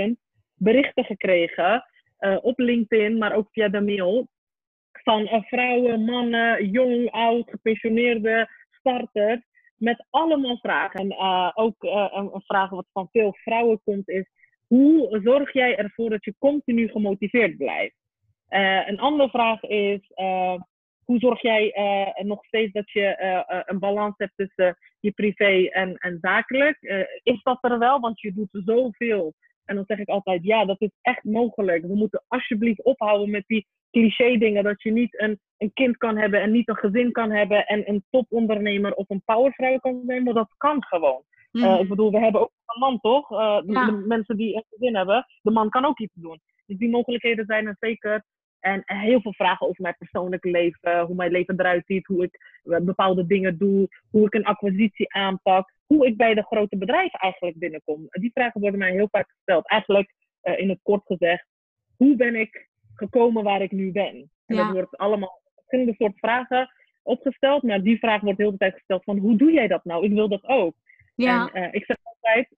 18.000 0.06 0.12
berichten 0.56 1.04
gekregen. 1.04 1.86
Uh, 2.20 2.38
op 2.42 2.60
LinkedIn, 2.60 3.18
maar 3.18 3.34
ook 3.34 3.48
via 3.52 3.70
de 3.70 3.82
mail. 3.82 4.28
Van 4.92 5.22
uh, 5.22 5.42
vrouwen, 5.42 6.06
mannen, 6.06 6.70
jong, 6.70 7.12
oud, 7.12 7.50
gepensioneerde, 7.50 8.50
starters. 8.70 9.40
Met 9.76 10.06
allemaal 10.10 10.58
vragen. 10.58 11.00
En 11.00 11.12
uh, 11.12 11.52
ook 11.54 11.76
een 12.34 12.42
vraag 12.46 12.70
wat 12.70 12.88
van 12.92 13.10
veel 13.12 13.36
vrouwen 13.36 13.82
komt 13.84 14.10
is... 14.10 14.30
Hoe 14.68 15.20
zorg 15.24 15.54
jij 15.54 15.78
ervoor 15.78 16.10
dat 16.10 16.26
je 16.26 16.36
continu 16.40 16.88
gemotiveerd 16.88 17.58
blijft? 17.58 17.96
een 18.88 19.00
andere 19.00 19.30
vraag 19.30 19.64
is 19.64 20.12
hoe 21.12 21.20
zorg 21.20 21.42
jij 21.42 21.78
uh, 21.78 22.26
nog 22.26 22.46
steeds 22.46 22.74
dat 22.74 22.92
je 22.92 23.18
uh, 23.22 23.60
een 23.66 23.80
balans 23.80 24.14
hebt 24.18 24.34
tussen 24.36 24.78
je 25.00 25.12
privé 25.12 25.68
en, 25.70 25.96
en 25.96 26.18
zakelijk? 26.22 26.78
is 27.24 27.44
dat 27.44 27.58
er 27.62 27.80
wel? 27.80 28.00
Want 28.00 28.22
je 28.22 28.34
doet 28.34 28.62
zoveel. 28.66 29.34
En 29.66 29.76
dan 29.76 29.86
zeg 29.88 29.98
ik 29.98 30.10
altijd, 30.10 30.44
ja, 30.44 30.66
dat 30.66 30.82
is 30.82 30.92
echt 31.02 31.24
mogelijk. 31.24 31.82
We 31.82 31.96
moeten 31.96 32.24
alsjeblieft 32.28 32.84
ophouden 32.84 33.30
met 33.30 33.44
die 33.48 33.68
cliché 33.92 34.38
dingen. 34.38 34.64
Dat 34.64 34.82
je 34.82 34.92
niet 34.92 35.22
een, 35.22 35.40
een 35.58 35.74
kind 35.74 35.98
kan 35.98 36.18
hebben 36.18 36.42
en 36.42 36.52
niet 36.52 36.70
een 36.70 36.78
gezin 36.78 37.12
kan 37.12 37.32
hebben. 37.32 37.66
En 37.66 37.90
een 37.90 38.04
topondernemer 38.10 38.94
of 38.94 39.10
een 39.10 39.22
powervrouw 39.26 39.78
kan 39.78 40.04
zijn. 40.06 40.24
Maar 40.24 40.34
dat 40.34 40.54
kan 40.58 40.84
gewoon. 40.84 41.24
Mm. 41.52 41.64
ik 41.64 41.88
bedoel, 41.88 42.12
we 42.12 42.20
hebben 42.20 42.42
ook 42.42 42.52
een 42.66 42.80
man, 42.80 43.00
toch? 43.00 43.30
Ja. 43.30 43.62
de, 43.62 44.04
mensen 44.08 44.38
die 44.38 44.56
een 44.56 44.66
gezin 44.70 44.96
hebben, 44.96 45.26
de 45.42 45.52
man 45.52 45.70
kan 45.70 45.86
ook 45.86 46.00
iets 46.00 46.16
doen. 46.16 46.40
Dus 46.66 46.78
die 46.78 46.90
mogelijkheden 46.90 47.46
zijn 47.46 47.68
er 47.68 47.76
zeker. 47.80 48.24
En 48.62 48.84
heel 48.86 49.22
veel 49.22 49.34
vragen 49.34 49.68
over 49.68 49.82
mijn 49.82 49.96
persoonlijke 49.98 50.50
leven, 50.50 51.02
hoe 51.02 51.16
mijn 51.16 51.32
leven 51.32 51.60
eruit 51.60 51.86
ziet, 51.86 52.06
hoe 52.06 52.24
ik 52.24 52.60
eh, 52.64 52.80
bepaalde 52.80 53.26
dingen 53.26 53.58
doe, 53.58 53.88
hoe 54.10 54.26
ik 54.26 54.34
een 54.34 54.46
acquisitie 54.46 55.14
aanpak, 55.14 55.74
hoe 55.86 56.08
ik 56.08 56.18
bij 56.18 56.34
de 56.34 56.44
grote 56.44 56.78
bedrijven 56.78 57.20
eigenlijk 57.20 57.60
binnenkom. 57.60 58.08
Die 58.10 58.32
vragen 58.34 58.62
worden 58.62 58.80
mij 58.80 58.92
heel 58.92 59.08
vaak 59.12 59.30
gesteld. 59.30 59.70
Eigenlijk 59.70 60.14
uh, 60.44 60.60
in 60.60 60.70
het 60.70 60.80
kort 60.84 61.06
gezegd, 61.06 61.46
hoe 61.98 62.16
ben 62.16 62.36
ik 62.36 62.70
gekomen 62.96 63.44
waar 63.44 63.62
ik 63.62 63.72
nu 63.72 63.92
ben? 63.92 64.32
En 64.46 64.56
dat 64.56 64.72
wordt 64.72 64.98
allemaal 64.98 65.42
verschillende 65.56 65.96
soort 65.98 66.20
vragen 66.20 66.72
opgesteld, 67.04 67.64
maar 67.64 67.82
die 67.82 68.00
vraag 68.00 68.22
wordt 68.22 68.40
heel 68.40 68.52
de 68.52 68.58
tijd 68.58 68.74
gesteld 68.74 69.04
van 69.04 69.18
hoe 69.18 69.36
doe 69.36 69.52
jij 69.52 69.68
dat 69.68 69.86
nou? 69.86 70.06
Ik 70.06 70.12
wil 70.14 70.30
dat 70.30 70.44
ook. 70.44 70.76
Ja. 71.16 71.50
En 71.54 71.64
uh, 71.64 71.74
ik 71.74 71.86
zeg 71.86 71.98
altijd, 72.04 72.56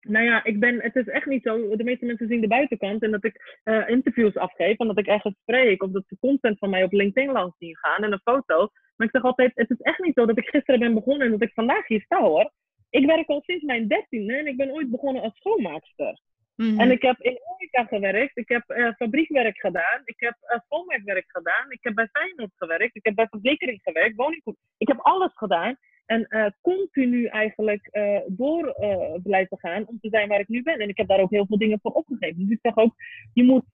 nou 0.00 0.24
ja, 0.24 0.44
ik 0.44 0.60
ben, 0.60 0.82
het 0.82 0.96
is 0.96 1.08
echt 1.08 1.26
niet 1.26 1.42
zo. 1.42 1.76
De 1.76 1.84
meeste 1.84 2.04
mensen 2.04 2.28
zien 2.28 2.40
de 2.40 2.46
buitenkant 2.46 3.02
en 3.02 3.10
dat 3.10 3.24
ik 3.24 3.60
uh, 3.64 3.88
interviews 3.88 4.36
afgeef 4.36 4.78
en 4.78 4.86
dat 4.86 4.98
ik 4.98 5.06
ergens 5.06 5.34
spreek 5.42 5.82
of 5.82 5.90
dat 5.90 6.04
ze 6.06 6.16
content 6.20 6.58
van 6.58 6.70
mij 6.70 6.82
op 6.82 6.92
LinkedIn 6.92 7.32
langs 7.32 7.56
zien 7.58 7.76
gaan 7.76 8.04
en 8.04 8.12
een 8.12 8.20
foto. 8.24 8.68
Maar 8.96 9.06
ik 9.06 9.14
zeg 9.14 9.22
altijd, 9.22 9.52
het 9.54 9.70
is 9.70 9.80
echt 9.80 9.98
niet 9.98 10.14
zo 10.14 10.26
dat 10.26 10.38
ik 10.38 10.48
gisteren 10.48 10.80
ben 10.80 10.94
begonnen 10.94 11.26
en 11.26 11.32
dat 11.32 11.42
ik 11.42 11.54
vandaag 11.54 11.86
hier 11.86 12.02
sta 12.02 12.20
hoor. 12.20 12.52
Ik 12.90 13.06
werk 13.06 13.28
al 13.28 13.42
sinds 13.46 13.64
mijn 13.64 13.88
dertiende 13.88 14.36
en 14.36 14.46
ik 14.46 14.56
ben 14.56 14.70
ooit 14.70 14.90
begonnen 14.90 15.22
als 15.22 15.36
schoonmaakster. 15.36 16.20
Mm 16.56 16.80
En 16.80 16.90
ik 16.90 17.02
heb 17.02 17.20
in 17.20 17.40
horeca 17.42 17.84
gewerkt, 17.84 18.36
ik 18.36 18.48
heb 18.48 18.64
uh, 18.66 18.92
fabriekwerk 18.96 19.58
gedaan, 19.58 20.00
ik 20.04 20.20
heb 20.20 20.36
uh, 20.40 20.58
schoonmaakwerk 20.64 21.24
gedaan, 21.26 21.70
ik 21.70 21.78
heb 21.82 21.94
bij 21.94 22.08
Feyenoord 22.12 22.52
gewerkt, 22.56 22.96
ik 22.96 23.04
heb 23.04 23.14
bij 23.14 23.26
verzekering 23.30 23.80
gewerkt, 23.82 24.16
woninggoed. 24.16 24.56
Ik 24.78 24.88
heb 24.88 24.98
alles 25.00 25.32
gedaan. 25.34 25.76
En 26.10 26.26
uh, 26.28 26.46
continu 26.60 27.26
eigenlijk 27.26 27.88
uh, 27.92 28.18
door 28.26 28.76
uh, 28.80 29.22
blijven 29.22 29.58
gaan 29.58 29.86
om 29.86 29.98
te 30.00 30.08
zijn 30.08 30.28
waar 30.28 30.40
ik 30.40 30.48
nu 30.48 30.62
ben. 30.62 30.78
En 30.78 30.88
ik 30.88 30.96
heb 30.96 31.08
daar 31.08 31.20
ook 31.20 31.30
heel 31.30 31.46
veel 31.46 31.58
dingen 31.58 31.78
voor 31.82 31.90
opgegeven. 31.90 32.38
Dus 32.38 32.50
ik 32.50 32.58
zeg 32.62 32.76
ook, 32.76 32.94
je 33.32 33.44
moet 33.44 33.64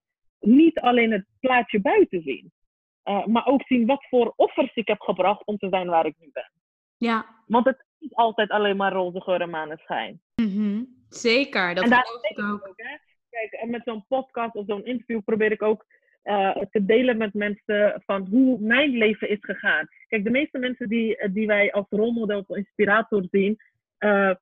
niet 0.40 0.80
alleen 0.80 1.12
het 1.12 1.26
plaatje 1.40 1.80
buiten 1.80 2.22
zien. 2.22 2.52
maar 3.26 3.46
ook 3.46 3.62
zien 3.66 3.86
wat 3.86 4.06
voor 4.08 4.32
offers 4.36 4.74
ik 4.74 4.88
heb 4.88 5.00
gebracht 5.00 5.46
om 5.46 5.56
te 5.56 5.68
zijn 5.68 5.88
waar 5.88 6.06
ik 6.06 6.14
nu 6.18 6.30
ben. 6.32 6.52
Ja. 6.96 7.26
Want 7.46 7.66
het 7.66 7.78
is 7.78 7.94
niet 7.98 8.14
altijd 8.14 8.50
alleen 8.50 8.76
maar 8.76 8.92
roze 8.92 9.20
geur 9.20 9.40
en 9.40 9.50
maneschijn. 9.50 10.20
Mm 10.34 10.50
-hmm. 10.50 11.04
Zeker, 11.08 11.74
dat 11.74 11.84
geloof 11.84 12.22
ik 12.22 12.38
ook. 12.38 12.68
ook 12.68 12.76
Kijk, 13.30 13.52
en 13.52 13.70
met 13.70 13.82
zo'n 13.84 14.04
podcast 14.08 14.54
of 14.54 14.66
zo'n 14.66 14.84
interview 14.84 15.20
probeer 15.24 15.52
ik 15.52 15.62
ook 15.62 15.86
uh, 16.26 16.56
te 16.70 16.84
delen 16.84 17.16
met 17.16 17.34
mensen 17.34 18.02
van 18.04 18.26
hoe 18.30 18.60
mijn 18.60 18.90
leven 18.90 19.28
is 19.28 19.38
gegaan. 19.40 19.88
Kijk, 20.08 20.24
de 20.24 20.30
meeste 20.30 20.58
mensen 20.58 20.88
die, 20.88 21.16
eh, 21.16 21.32
die 21.32 21.46
wij 21.46 21.72
als 21.72 21.86
rolmodel 21.90 22.44
of 22.46 22.56
inspirator 22.56 23.26
zien, 23.30 23.56
uh, 23.98 24.34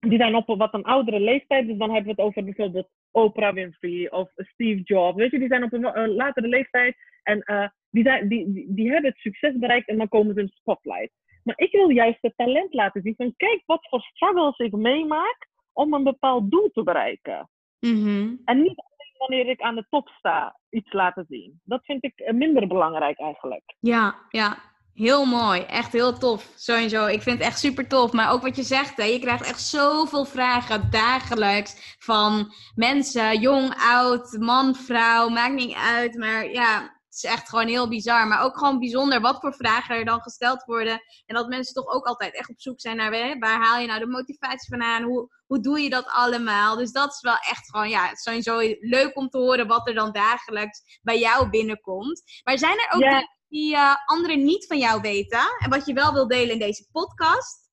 die 0.00 0.18
zijn 0.18 0.34
op 0.34 0.46
wat 0.46 0.74
een 0.74 0.84
oudere 0.84 1.20
leeftijd. 1.20 1.66
Dus 1.66 1.76
dan 1.76 1.88
hebben 1.88 2.14
we 2.14 2.22
het 2.22 2.26
over 2.26 2.44
bijvoorbeeld 2.44 2.88
Oprah 3.10 3.54
Winfrey 3.54 4.10
of 4.10 4.30
Steve 4.34 4.80
Jobs. 4.82 5.16
Weet 5.16 5.30
je, 5.30 5.38
die 5.38 5.48
zijn 5.48 5.64
op 5.64 5.72
een 5.72 6.14
latere 6.14 6.48
leeftijd 6.48 6.96
en 7.22 7.42
uh, 7.46 7.68
die, 7.90 8.04
zijn, 8.04 8.28
die, 8.28 8.52
die, 8.52 8.66
die, 8.68 8.90
hebben 8.90 9.10
het 9.10 9.20
succes 9.20 9.58
bereikt 9.58 9.88
en 9.88 9.96
dan 9.96 10.08
komen 10.08 10.34
ze 10.34 10.40
in 10.40 10.46
de 10.46 10.52
spotlight. 10.52 11.12
Maar 11.44 11.58
ik 11.58 11.72
wil 11.72 11.88
juist 11.88 12.18
het 12.20 12.36
talent 12.36 12.74
laten 12.74 13.02
zien 13.02 13.14
van 13.16 13.34
kijk 13.36 13.62
wat 13.66 13.86
voor 13.88 14.00
struggles 14.00 14.58
ik 14.58 14.72
meemaak 14.72 15.48
om 15.72 15.94
een 15.94 16.04
bepaald 16.04 16.50
doel 16.50 16.70
te 16.72 16.82
bereiken. 16.82 17.50
Mm 17.80 18.04
-hmm. 18.04 18.40
En 18.44 18.62
niet 18.62 18.82
wanneer 19.18 19.48
ik 19.48 19.60
aan 19.60 19.74
de 19.74 19.86
top 19.90 20.08
sta, 20.08 20.57
iets 20.70 20.92
laten 20.92 21.26
zien. 21.28 21.60
Dat 21.64 21.84
vind 21.84 22.04
ik 22.04 22.18
eh, 22.18 22.34
minder 22.34 22.66
belangrijk 22.66 23.18
eigenlijk. 23.18 23.74
Ja, 23.80 24.14
ja. 24.28 24.56
Heel 24.94 25.24
mooi. 25.24 25.60
Echt 25.60 25.92
heel 25.92 26.18
tof. 26.18 26.52
Sowieso. 26.56 27.06
Ik 27.06 27.22
vind 27.22 27.38
het 27.38 27.46
echt 27.46 27.58
super 27.58 27.88
tof. 27.88 28.12
Maar 28.12 28.32
ook 28.32 28.42
wat 28.42 28.56
je 28.56 28.62
zegt, 28.62 28.96
hè, 28.96 29.04
je 29.04 29.18
krijgt 29.18 29.46
echt 29.46 29.60
zoveel 29.60 30.24
vragen 30.24 30.90
dagelijks 30.90 31.96
van 31.98 32.52
mensen, 32.74 33.40
jong, 33.40 33.74
oud, 33.76 34.36
man, 34.40 34.74
vrouw, 34.74 35.28
maakt 35.28 35.54
niet 35.54 35.74
uit. 35.74 36.16
Maar 36.16 36.50
ja, 36.50 36.97
is 37.22 37.30
echt 37.30 37.48
gewoon 37.48 37.66
heel 37.66 37.88
bizar. 37.88 38.26
Maar 38.26 38.44
ook 38.44 38.58
gewoon 38.58 38.78
bijzonder 38.78 39.20
wat 39.20 39.40
voor 39.40 39.54
vragen 39.54 39.96
er 39.96 40.04
dan 40.04 40.20
gesteld 40.20 40.64
worden. 40.64 41.00
En 41.26 41.34
dat 41.34 41.48
mensen 41.48 41.74
toch 41.74 41.94
ook 41.94 42.06
altijd 42.06 42.34
echt 42.34 42.50
op 42.50 42.60
zoek 42.60 42.80
zijn 42.80 42.96
naar 42.96 43.38
waar 43.38 43.60
haal 43.60 43.80
je 43.80 43.86
nou 43.86 44.00
de 44.00 44.06
motivatie 44.06 44.68
vandaan? 44.68 45.02
Hoe, 45.02 45.28
hoe 45.46 45.60
doe 45.60 45.80
je 45.80 45.90
dat 45.90 46.08
allemaal? 46.12 46.76
Dus 46.76 46.92
dat 46.92 47.12
is 47.12 47.20
wel 47.20 47.36
echt 47.36 47.70
gewoon, 47.70 47.88
ja, 47.88 48.02
het 48.02 48.16
is 48.16 48.22
sowieso 48.22 48.76
leuk 48.80 49.16
om 49.16 49.28
te 49.28 49.38
horen 49.38 49.66
wat 49.66 49.88
er 49.88 49.94
dan 49.94 50.12
dagelijks 50.12 51.00
bij 51.02 51.18
jou 51.18 51.50
binnenkomt. 51.50 52.22
Maar 52.44 52.58
zijn 52.58 52.78
er 52.78 52.94
ook 52.94 53.00
dingen 53.00 53.28
die 53.48 53.74
uh, 53.74 53.94
anderen 54.04 54.44
niet 54.44 54.66
van 54.66 54.78
jou 54.78 55.00
weten? 55.00 55.56
En 55.58 55.70
wat 55.70 55.86
je 55.86 55.92
wel 55.92 56.12
wil 56.12 56.28
delen 56.28 56.52
in 56.52 56.58
deze 56.58 56.88
podcast? 56.92 57.66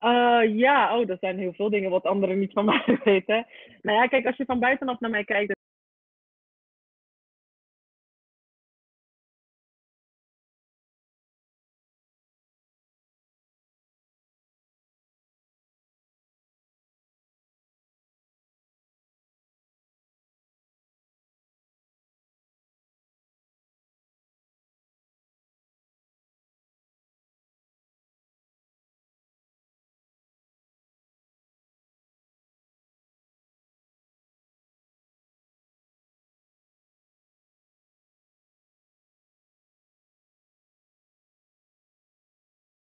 Uh, 0.00 0.58
ja, 0.58 0.98
oh, 0.98 1.10
er 1.10 1.16
zijn 1.20 1.38
heel 1.38 1.52
veel 1.52 1.70
dingen 1.70 1.90
wat 1.90 2.04
anderen 2.04 2.38
niet 2.38 2.52
van 2.52 2.64
mij 2.70 3.00
weten. 3.04 3.46
Nou 3.82 3.98
ja, 3.98 4.06
kijk, 4.06 4.26
als 4.26 4.36
je 4.36 4.44
van 4.44 4.60
buitenaf 4.60 5.00
naar 5.00 5.10
mij 5.10 5.24
kijkt, 5.24 5.58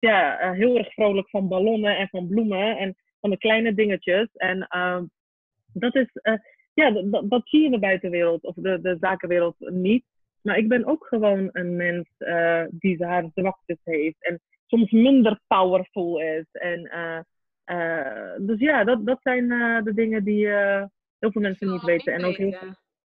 ja, 0.06 0.43
uh, 0.43 0.51
heel 0.51 0.78
erg 0.78 0.93
vrolijk 0.93 1.30
van 1.30 1.47
ballonnen 1.47 1.97
en 1.97 2.08
van 2.08 2.28
bloemen 2.28 2.78
en 2.78 2.95
van 3.20 3.30
de 3.30 3.38
kleine 3.38 3.74
dingetjes. 3.74 4.28
En 4.34 4.68
uh, 4.76 5.01
dat 5.74 5.95
is, 5.95 6.08
uh, 6.22 6.34
ja, 6.74 6.91
dat, 7.22 7.47
zie 7.47 7.60
je 7.60 7.66
in 7.66 7.72
de 7.72 7.80
buitenwereld 7.80 8.43
of 8.43 8.56
de, 8.56 8.82
de 8.82 8.97
zakenwereld 8.99 9.56
niet. 9.60 10.06
Maar 10.41 10.58
ik 10.58 10.68
ben 10.68 10.86
ook 10.86 11.06
gewoon 11.08 11.49
een 11.51 11.76
mens 11.76 12.08
uh, 12.20 12.64
die 12.70 13.06
haar 13.06 13.30
zwaktes 13.34 13.78
heeft 13.84 14.24
en 14.24 14.39
soms 14.68 14.91
minder 14.91 15.39
powerful 15.47 16.22
is. 16.22 16.45
En, 16.51 16.82
dus 18.38 18.60
ja, 18.60 18.84
dat, 18.84 19.06
dat 19.06 19.20
zijn 19.22 19.47
de 19.84 19.93
dingen 19.93 20.24
die 20.24 20.47
heel 20.47 21.32
veel 21.32 21.41
mensen 21.41 21.72
niet 21.72 21.84
weten. 21.84 22.14
En 22.14 22.26
ook 22.26 22.36
heel 22.38 22.58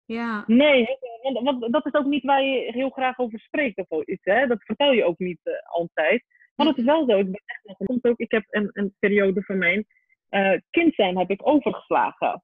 Ja. 0.06 0.44
Nee, 0.48 0.88
want, 1.22 1.44
want, 1.44 1.74
dat 1.74 1.86
is 1.86 1.94
ook 1.94 2.06
niet 2.06 2.24
waar 2.24 2.44
je 2.44 2.72
heel 2.72 2.89
graag 2.89 3.20
over 3.20 3.39
spreekt 3.39 3.86
of 3.88 4.06
iets. 4.06 4.24
Hè? 4.24 4.48
Dat 4.48 4.64
vertel 4.64 4.91
je 4.91 5.06
ook 5.06 5.20
niet 5.20 5.62
altijd. 5.64 6.24
Maar 6.56 6.66
dat 6.66 6.78
is 6.78 6.84
wel 6.84 7.06
zo. 7.10 7.18
Ik 7.18 7.32
ben 7.32 7.41
echt 7.45 7.80
nog 7.80 7.97
ook. 8.01 8.20
Ik 8.20 8.32
heb 8.32 8.45
een, 8.49 8.70
een 8.74 8.95
periode 8.99 9.41
van 9.41 9.58
mijn 9.58 9.86
kind 10.70 10.95
zijn 10.95 11.18
heb 11.18 11.30
ik 11.30 11.47
overgeslagen. 11.47 12.43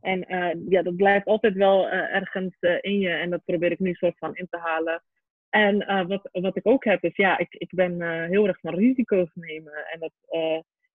En 0.00 0.32
uh, 0.34 0.68
ja, 0.68 0.82
dat 0.82 0.96
blijft 0.96 1.26
altijd 1.26 1.54
wel 1.54 1.86
uh, 1.86 2.14
ergens 2.14 2.56
in 2.80 2.98
je 2.98 3.08
en 3.08 3.30
dat 3.30 3.44
probeer 3.44 3.70
ik 3.70 3.78
nu 3.78 3.94
soort 3.94 4.18
van 4.18 4.36
in 4.36 4.46
te 4.50 4.58
halen. 4.58 5.02
En 5.50 6.06
wat, 6.08 6.28
wat 6.32 6.56
ik 6.56 6.66
ook 6.66 6.84
heb 6.84 7.04
is, 7.04 7.16
ja, 7.16 7.38
ik, 7.38 7.54
ik 7.54 7.70
ben 7.74 8.02
heel 8.28 8.46
erg 8.46 8.60
van 8.60 8.74
risico's 8.74 9.30
nemen 9.34 9.86
en 9.92 10.00
dat, 10.00 10.12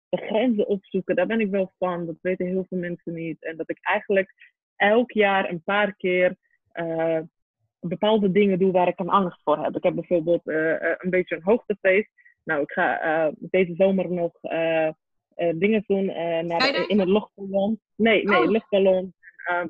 de 0.09 0.17
grenzen 0.17 0.67
opzoeken, 0.67 1.15
daar 1.15 1.27
ben 1.27 1.39
ik 1.39 1.49
wel 1.49 1.73
van. 1.77 2.05
Dat 2.05 2.15
weten 2.21 2.45
heel 2.45 2.65
veel 2.69 2.77
mensen 2.77 3.13
niet. 3.13 3.43
En 3.43 3.57
dat 3.57 3.69
ik 3.69 3.77
eigenlijk 3.81 4.53
elk 4.75 5.11
jaar 5.11 5.49
een 5.49 5.63
paar 5.63 5.95
keer 5.95 6.35
bepaalde 7.79 8.31
dingen 8.31 8.59
doe 8.59 8.71
waar 8.71 8.87
ik 8.87 8.99
een 8.99 9.09
angst 9.09 9.41
voor 9.43 9.63
heb. 9.63 9.75
Ik 9.75 9.83
heb 9.83 9.95
bijvoorbeeld 9.95 10.41
een 10.45 11.09
beetje 11.09 11.35
een 11.35 11.43
hoogtevrees. 11.43 12.07
Nou, 12.45 12.61
ik 12.61 12.71
ga 12.71 13.31
deze 13.37 13.73
zomer 13.75 14.11
nog 14.11 14.31
uh, 14.41 14.89
dingen 15.35 15.83
doen 15.87 16.05
naar, 16.47 16.89
in 16.89 16.99
het 16.99 17.09
luchtballon. 17.09 17.79
Nee, 17.95 18.23
nee, 18.23 18.39
oh. 18.39 18.49
luchtballon. 18.49 19.13
Uh, 19.51 19.63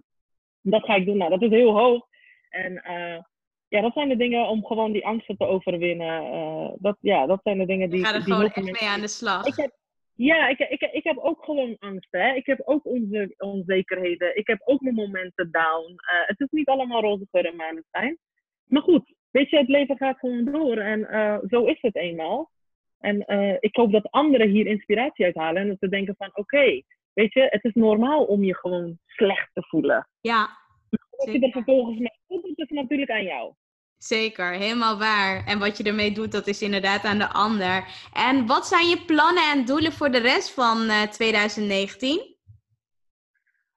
dat 0.61 0.84
ga 0.84 0.95
ik 0.95 1.05
doen. 1.05 1.17
Nou, 1.17 1.30
dat 1.30 1.41
is 1.41 1.49
heel 1.49 1.78
hoog. 1.78 2.07
En 2.49 2.73
ja, 3.67 3.82
dat 3.82 3.93
zijn 3.93 4.09
de 4.09 4.15
dingen 4.15 4.47
om 4.47 4.65
gewoon 4.65 4.91
die 4.91 5.05
angsten 5.05 5.38
te 5.38 5.45
overwinnen. 5.45 6.76
dat, 6.80 6.97
ja, 6.99 7.26
dat 7.26 7.39
zijn 7.43 7.57
de 7.57 7.65
dingen 7.65 7.89
die. 7.89 8.05
Ga 8.05 8.13
er 8.13 8.23
die 8.23 8.34
gewoon 8.34 8.51
echt 8.51 8.82
mee 8.82 8.89
aan 8.89 9.01
de 9.01 9.07
slag. 9.07 9.45
Ik 9.45 9.55
heb, 9.55 9.71
ja, 10.15 10.47
ik, 10.47 10.59
ik, 10.59 10.82
ik 10.82 11.03
heb 11.03 11.17
ook 11.17 11.43
gewoon 11.43 11.76
angst. 11.80 12.11
Hè? 12.11 12.34
Ik 12.34 12.45
heb 12.45 12.61
ook 12.65 12.86
onze 12.86 13.34
onzekerheden. 13.38 14.38
Ik 14.38 14.47
heb 14.47 14.61
ook 14.63 14.82
mijn 14.82 14.95
momenten 14.95 15.51
down. 15.51 15.93
het 16.26 16.39
is 16.39 16.49
niet 16.51 16.67
allemaal 16.67 17.01
roze 17.01 17.28
geur 17.32 17.45
en 17.45 17.55
maneschijn. 17.55 18.17
Maar 18.65 18.82
goed, 18.82 19.13
weet 19.32 19.49
je, 19.49 19.57
het 19.57 19.69
leven 19.69 19.97
gaat 19.97 20.19
gewoon 20.19 20.45
door. 20.45 20.78
En 20.78 21.07
zo 21.49 21.65
is 21.65 21.82
het 21.82 21.95
eenmaal. 21.95 22.51
En 23.05 23.23
uh, 23.27 23.55
ik 23.59 23.75
hoop 23.75 23.91
dat 23.91 24.11
anderen 24.11 24.49
hier 24.49 24.65
inspiratie 24.65 25.25
uit 25.25 25.35
halen. 25.35 25.61
En 25.61 25.67
dat 25.67 25.77
ze 25.79 25.89
denken 25.89 26.15
van, 26.17 26.29
oké, 26.33 26.81
weet 27.13 27.33
je, 27.33 27.47
het 27.49 27.63
is 27.63 27.73
normaal 27.73 28.23
om 28.23 28.43
je 28.43 28.55
gewoon 28.55 28.99
slecht 29.05 29.49
te 29.53 29.63
voelen. 29.67 30.07
Ja. 30.21 30.49
Als 31.17 31.31
je 31.31 31.39
er 31.39 31.51
vervolgens 31.51 31.99
mee 31.99 32.19
doet, 32.27 32.57
dat 32.57 32.69
is 32.69 32.77
natuurlijk 32.77 33.11
aan 33.11 33.23
jou. 33.23 33.53
Zeker, 33.97 34.51
helemaal 34.51 34.97
waar. 34.97 35.45
En 35.45 35.59
wat 35.59 35.77
je 35.77 35.83
ermee 35.83 36.11
doet, 36.11 36.31
dat 36.31 36.47
is 36.47 36.61
inderdaad 36.61 37.03
aan 37.03 37.17
de 37.17 37.27
ander. 37.27 37.85
En 38.13 38.45
wat 38.45 38.65
zijn 38.65 38.87
je 38.87 39.03
plannen 39.05 39.43
en 39.53 39.65
doelen 39.65 39.91
voor 39.91 40.11
de 40.11 40.19
rest 40.19 40.53
van 40.53 40.77
uh, 40.81 41.01
2019? 41.01 42.35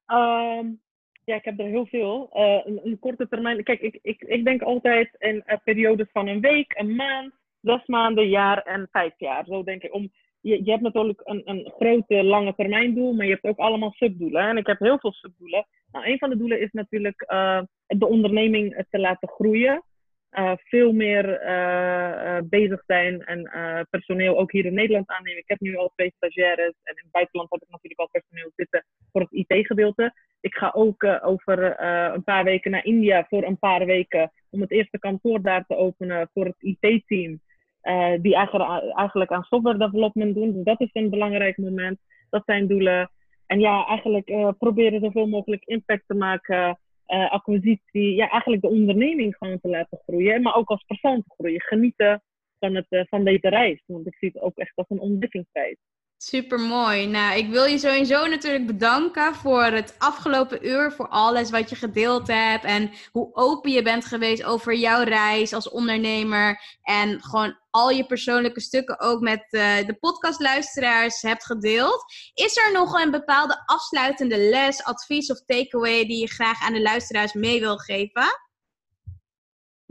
Um, 0.07 0.81
ja, 1.23 1.35
ik 1.35 1.45
heb 1.45 1.59
er 1.59 1.65
heel 1.65 1.85
veel. 1.85 2.29
Uh, 2.33 2.65
een, 2.65 2.79
een, 2.83 2.99
korte 2.99 3.27
termijn. 3.27 3.63
Kijk, 3.63 3.81
ik, 3.81 3.99
ik, 4.01 4.21
ik 4.21 4.43
denk 4.43 4.61
altijd 4.61 5.15
in 5.17 5.43
periodes 5.63 6.07
van 6.11 6.27
een 6.27 6.41
week, 6.41 6.73
een 6.77 6.95
maand, 6.95 7.33
zes 7.61 7.85
maanden, 7.85 8.29
jaar 8.29 8.61
en 8.61 8.87
vijf 8.91 9.13
jaar. 9.17 9.45
Zo 9.45 9.63
denk 9.63 9.83
ik. 9.83 9.93
Om, 9.93 10.11
je, 10.41 10.65
je 10.65 10.71
hebt 10.71 10.83
natuurlijk 10.83 11.21
een, 11.23 11.41
een 11.45 11.71
grote 11.77 12.23
lange 12.23 12.55
termijn 12.55 12.95
doel, 12.95 13.13
maar 13.13 13.25
je 13.25 13.31
hebt 13.31 13.45
ook 13.45 13.57
allemaal 13.57 13.91
subdoelen. 13.91 14.41
En 14.41 14.57
ik 14.57 14.67
heb 14.67 14.79
heel 14.79 14.99
veel 14.99 15.11
subdoelen. 15.11 15.67
Nou, 15.91 16.05
een 16.05 16.17
van 16.17 16.29
de 16.29 16.37
doelen 16.37 16.61
is 16.61 16.71
natuurlijk 16.71 17.25
uh, 17.31 17.61
de 17.85 18.07
onderneming 18.07 18.85
te 18.89 18.99
laten 18.99 19.27
groeien. 19.27 19.83
Uh, 20.31 20.51
veel 20.57 20.91
meer 20.91 21.43
uh, 21.43 22.37
bezig 22.43 22.83
zijn 22.85 23.25
en 23.25 23.49
personeel 23.89 24.37
ook 24.37 24.51
hier 24.51 24.65
in 24.65 24.73
Nederland 24.73 25.09
aannemen. 25.09 25.39
Ik 25.39 25.47
heb 25.49 25.59
nu 25.59 25.75
al 25.75 25.91
twee 25.95 26.13
stagiaires 26.15 26.73
en 26.83 26.95
in 26.95 27.03
het 27.03 27.11
buitenland 27.11 27.51
heb 27.51 27.61
ik 27.61 27.69
natuurlijk 27.69 27.99
al 27.99 28.09
personeel 28.11 28.51
zitten 28.55 28.85
voor 29.11 29.21
het 29.21 29.31
IT-gedeelte. 29.31 30.13
Ik 30.41 30.55
ga 30.55 30.71
ook 30.75 31.03
over 31.21 31.79
een 32.13 32.23
paar 32.23 32.43
weken 32.43 32.71
naar 32.71 32.85
India 32.85 33.25
voor 33.29 33.43
een 33.43 33.59
paar 33.59 33.85
weken 33.85 34.31
om 34.49 34.61
het 34.61 34.71
eerste 34.71 34.99
kantoor 34.99 35.41
daar 35.41 35.65
te 35.65 35.75
openen 35.75 36.29
voor 36.33 36.45
het 36.45 36.79
IT-team. 36.81 37.41
Uh, 37.83 38.13
die 38.21 38.35
eigenlijk 38.35 39.31
aan 39.31 39.43
software 39.43 39.77
development 39.77 40.35
doen. 40.35 40.53
Dus 40.53 40.63
dat 40.63 40.81
is 40.81 40.89
een 40.93 41.09
belangrijk 41.09 41.57
moment. 41.57 41.99
Dat 42.29 42.43
zijn 42.45 42.67
doelen. 42.67 43.11
En 43.45 43.59
ja, 43.59 43.85
eigenlijk 43.85 44.29
uh, 44.29 44.49
proberen 44.57 44.99
zoveel 44.99 45.27
mogelijk 45.27 45.63
impact 45.65 46.03
te 46.07 46.13
maken. 46.13 46.79
Uh, 47.07 47.31
acquisitie. 47.31 48.15
Ja, 48.15 48.29
eigenlijk 48.29 48.61
de 48.61 48.69
onderneming 48.69 49.35
gewoon 49.35 49.59
te 49.59 49.67
laten 49.67 49.99
groeien. 50.05 50.41
Maar 50.41 50.55
ook 50.55 50.69
als 50.69 50.83
persoon 50.83 51.23
te 51.23 51.33
groeien. 51.37 51.61
Genieten 51.61 52.21
van, 52.59 52.75
het, 52.75 53.07
van 53.09 53.23
deze 53.23 53.49
reis. 53.49 53.83
Want 53.85 54.07
ik 54.07 54.15
zie 54.15 54.29
het 54.33 54.41
ook 54.41 54.57
echt 54.57 54.71
als 54.75 54.89
een 54.89 54.99
ontdekkingsreis. 54.99 55.77
Super 56.21 56.59
mooi. 56.59 57.07
Nou, 57.07 57.37
ik 57.37 57.49
wil 57.49 57.65
je 57.65 57.77
sowieso 57.77 58.25
natuurlijk 58.25 58.65
bedanken 58.65 59.35
voor 59.35 59.63
het 59.63 59.95
afgelopen 59.97 60.67
uur, 60.67 60.91
voor 60.91 61.07
alles 61.07 61.49
wat 61.49 61.69
je 61.69 61.75
gedeeld 61.75 62.27
hebt 62.27 62.63
en 62.63 62.91
hoe 63.11 63.35
open 63.35 63.71
je 63.71 63.81
bent 63.81 64.05
geweest 64.05 64.43
over 64.43 64.75
jouw 64.75 65.03
reis 65.03 65.53
als 65.53 65.69
ondernemer 65.69 66.61
en 66.83 67.21
gewoon 67.23 67.57
al 67.69 67.89
je 67.89 68.05
persoonlijke 68.05 68.61
stukken 68.61 68.99
ook 68.99 69.21
met 69.21 69.45
uh, 69.49 69.77
de 69.85 69.97
podcastluisteraars 69.99 71.21
hebt 71.21 71.45
gedeeld. 71.45 72.03
Is 72.33 72.57
er 72.57 72.71
nog 72.71 72.93
een 72.93 73.11
bepaalde 73.11 73.63
afsluitende 73.65 74.37
les, 74.37 74.83
advies 74.83 75.31
of 75.31 75.45
takeaway 75.45 76.05
die 76.05 76.19
je 76.19 76.27
graag 76.27 76.61
aan 76.61 76.73
de 76.73 76.81
luisteraars 76.81 77.33
mee 77.33 77.59
wil 77.59 77.77
geven? 77.77 78.48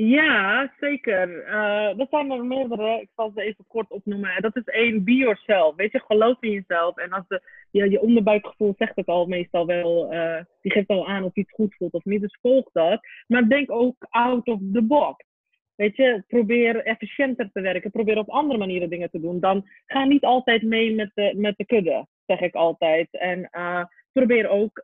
Ja, 0.01 0.73
zeker. 0.81 1.47
Uh, 1.47 1.97
dat 1.97 2.09
zijn 2.11 2.31
er 2.31 2.45
meerdere. 2.45 3.01
Ik 3.01 3.09
zal 3.17 3.33
ze 3.35 3.43
even 3.43 3.65
kort 3.67 3.91
opnoemen. 3.91 4.43
Dat 4.43 4.57
is 4.57 4.65
één, 4.65 5.05
be 5.05 5.15
yourself. 5.15 5.77
Weet 5.77 5.93
je, 5.93 6.01
geloof 6.01 6.37
in 6.41 6.51
jezelf. 6.51 6.97
En 6.97 7.11
als 7.11 7.25
de, 7.29 7.43
je, 7.71 7.91
je 7.91 8.01
onderbuikgevoel 8.01 8.75
zegt 8.77 8.97
het 8.97 9.07
al 9.07 9.27
meestal 9.27 9.67
wel, 9.67 10.15
uh, 10.15 10.41
die 10.61 10.73
geeft 10.73 10.89
al 10.89 11.09
aan 11.09 11.25
of 11.25 11.35
iets 11.35 11.53
goed 11.53 11.75
voelt 11.75 11.93
of 11.93 12.05
niet. 12.05 12.21
Dus 12.21 12.39
volg 12.43 12.69
dat. 12.73 13.01
Maar 13.27 13.49
denk 13.49 13.71
ook 13.71 14.07
out 14.09 14.47
of 14.47 14.59
the 14.73 14.83
box. 14.83 15.25
Weet 15.75 15.97
je, 15.97 16.25
probeer 16.27 16.85
efficiënter 16.85 17.51
te 17.53 17.61
werken. 17.61 17.91
Probeer 17.91 18.19
op 18.19 18.29
andere 18.29 18.59
manieren 18.59 18.91
dingen 18.91 19.11
te 19.11 19.21
doen. 19.21 19.41
Dan 19.41 19.69
ga 19.87 20.05
niet 20.05 20.25
altijd 20.25 20.63
mee 20.63 20.95
met 20.95 21.11
de, 21.15 21.33
met 21.37 21.57
de 21.57 21.67
kudde, 21.67 22.07
zeg 22.27 22.41
ik 22.41 22.55
altijd. 22.55 23.09
En 23.11 23.49
uh, 23.53 23.85
probeer 24.13 24.49
ook 24.49 24.81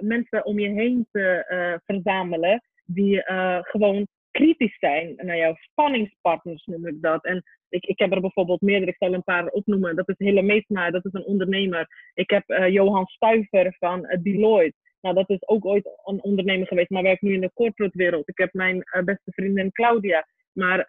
mensen 0.00 0.44
om 0.44 0.58
je 0.58 0.68
heen 0.68 1.06
te 1.12 1.80
verzamelen 1.86 2.62
die 2.84 3.22
gewoon 3.62 4.06
kritisch 4.30 4.78
zijn 4.78 5.14
naar 5.16 5.36
jouw 5.36 5.54
spanningspartners, 5.54 6.64
noem 6.64 6.86
ik 6.86 7.02
dat. 7.02 7.24
En 7.24 7.44
ik, 7.68 7.84
ik 7.84 7.98
heb 7.98 8.12
er 8.12 8.20
bijvoorbeeld 8.20 8.60
meerdere, 8.60 8.90
ik 8.90 8.96
zal 8.98 9.14
een 9.14 9.24
paar 9.24 9.46
opnoemen. 9.46 9.96
Dat 9.96 10.08
is 10.08 10.14
Hille 10.18 10.42
Meesma, 10.42 10.90
dat 10.90 11.04
is 11.04 11.12
een 11.12 11.24
ondernemer. 11.24 12.10
Ik 12.14 12.30
heb 12.30 12.50
uh, 12.50 12.68
Johan 12.68 13.06
Stuiver 13.06 13.76
van 13.78 14.04
uh, 14.04 14.22
Deloitte. 14.22 14.78
Nou, 15.00 15.14
dat 15.14 15.30
is 15.30 15.48
ook 15.48 15.64
ooit 15.64 15.90
een 16.04 16.22
ondernemer 16.22 16.66
geweest, 16.66 16.90
maar 16.90 17.02
werkt 17.02 17.22
nu 17.22 17.32
in 17.32 17.40
de 17.40 17.52
corporate 17.54 17.98
wereld. 17.98 18.28
Ik 18.28 18.38
heb 18.38 18.52
mijn 18.52 18.76
uh, 18.76 19.02
beste 19.02 19.32
vriendin 19.32 19.72
Claudia. 19.72 20.26
Maar 20.52 20.80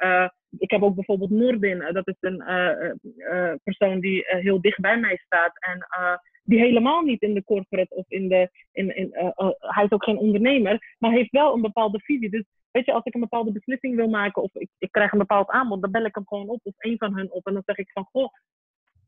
ik 0.57 0.71
heb 0.71 0.83
ook 0.83 0.95
bijvoorbeeld 0.95 1.29
Nordin. 1.29 1.79
dat 1.91 2.07
is 2.07 2.15
een 2.19 2.43
persoon 3.63 3.99
die 3.99 4.23
heel 4.25 4.61
dicht 4.61 4.79
bij 4.79 4.99
mij 4.99 5.17
staat. 5.17 5.51
En 5.59 5.87
die 6.43 6.59
helemaal 6.59 7.01
niet 7.01 7.21
in 7.21 7.33
de 7.33 7.43
corporate 7.43 7.95
of 7.95 8.05
in 8.07 8.27
de. 8.27 8.49
In, 8.71 8.95
in, 8.95 9.09
hij 9.57 9.83
is 9.83 9.91
ook 9.91 10.03
geen 10.03 10.17
ondernemer, 10.17 10.95
maar 10.99 11.11
heeft 11.11 11.31
wel 11.31 11.53
een 11.53 11.61
bepaalde 11.61 11.99
visie. 11.99 12.29
Dus 12.29 12.43
weet 12.71 12.85
je, 12.85 12.93
als 12.93 13.03
ik 13.03 13.13
een 13.13 13.19
bepaalde 13.19 13.51
beslissing 13.51 13.95
wil 13.95 14.09
maken 14.09 14.41
of 14.41 14.53
ik, 14.53 14.69
ik 14.77 14.91
krijg 14.91 15.11
een 15.11 15.17
bepaald 15.17 15.49
aanbod, 15.49 15.81
dan 15.81 15.91
bel 15.91 16.05
ik 16.05 16.15
hem 16.15 16.27
gewoon 16.27 16.49
op 16.49 16.59
of 16.63 16.73
een 16.77 16.97
van 16.97 17.15
hun 17.15 17.31
op 17.31 17.47
en 17.47 17.53
dan 17.53 17.63
zeg 17.65 17.77
ik 17.77 17.91
van, 17.91 18.07
goh, 18.11 18.33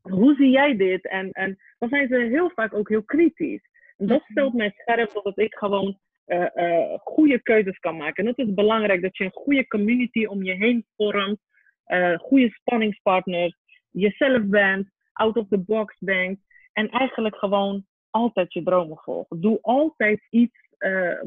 hoe 0.00 0.34
zie 0.34 0.50
jij 0.50 0.76
dit? 0.76 1.08
En, 1.08 1.30
en 1.30 1.56
dan 1.78 1.88
zijn 1.88 2.08
ze 2.08 2.16
heel 2.16 2.50
vaak 2.54 2.74
ook 2.74 2.88
heel 2.88 3.04
kritisch. 3.04 3.68
En 3.96 4.06
dat 4.06 4.22
stelt 4.30 4.54
mij 4.54 4.72
scherp 4.76 5.20
dat 5.22 5.38
ik 5.38 5.54
gewoon 5.54 5.98
uh, 6.26 6.46
uh, 6.54 6.98
goede 6.98 7.42
keuzes 7.42 7.78
kan 7.78 7.96
maken. 7.96 8.24
En 8.26 8.34
dat 8.36 8.46
is 8.46 8.54
belangrijk, 8.54 9.02
dat 9.02 9.16
je 9.16 9.24
een 9.24 9.30
goede 9.32 9.66
community 9.66 10.24
om 10.24 10.42
je 10.42 10.52
heen 10.52 10.86
vormt, 10.96 11.38
uh, 11.86 12.18
goede 12.18 12.50
spanningspartners, 12.50 13.56
jezelf 13.90 14.42
bent, 14.44 14.88
out 15.12 15.36
of 15.36 15.48
the 15.48 15.58
box 15.58 15.96
denkt 15.98 16.40
en 16.74 16.90
eigenlijk 16.90 17.36
gewoon 17.36 17.86
altijd 18.10 18.52
je 18.52 18.62
dromen 18.62 18.96
volgt. 18.96 19.42
Doe 19.42 19.58
altijd 19.62 20.26
iets 20.30 20.62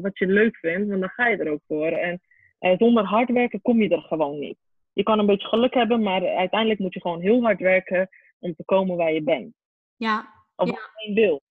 wat 0.00 0.18
je 0.18 0.26
leuk 0.26 0.56
vindt, 0.56 0.88
want 0.88 1.00
dan 1.00 1.08
ga 1.08 1.28
je 1.28 1.36
er 1.36 1.52
ook 1.52 1.62
voor. 1.66 1.86
En 1.86 2.20
uh, 2.60 2.74
zonder 2.78 3.04
hard 3.04 3.30
werken 3.30 3.62
kom 3.62 3.82
je 3.82 3.88
er 3.88 4.02
gewoon 4.02 4.38
niet. 4.38 4.58
Je 4.92 5.02
kan 5.02 5.18
een 5.18 5.26
beetje 5.26 5.48
geluk 5.48 5.74
hebben, 5.74 6.02
maar 6.02 6.26
uiteindelijk 6.26 6.80
moet 6.80 6.94
je 6.94 7.00
gewoon 7.00 7.20
heel 7.20 7.42
hard 7.42 7.60
werken 7.60 8.08
om 8.38 8.54
te 8.54 8.64
komen 8.64 8.96
waar 8.96 9.12
je 9.12 9.22
bent. 9.22 9.54
Ja. 9.96 10.34
Of 10.56 10.66
ja. 10.66 10.74
waar 10.74 11.04
je 11.06 11.14
wil. 11.14 11.42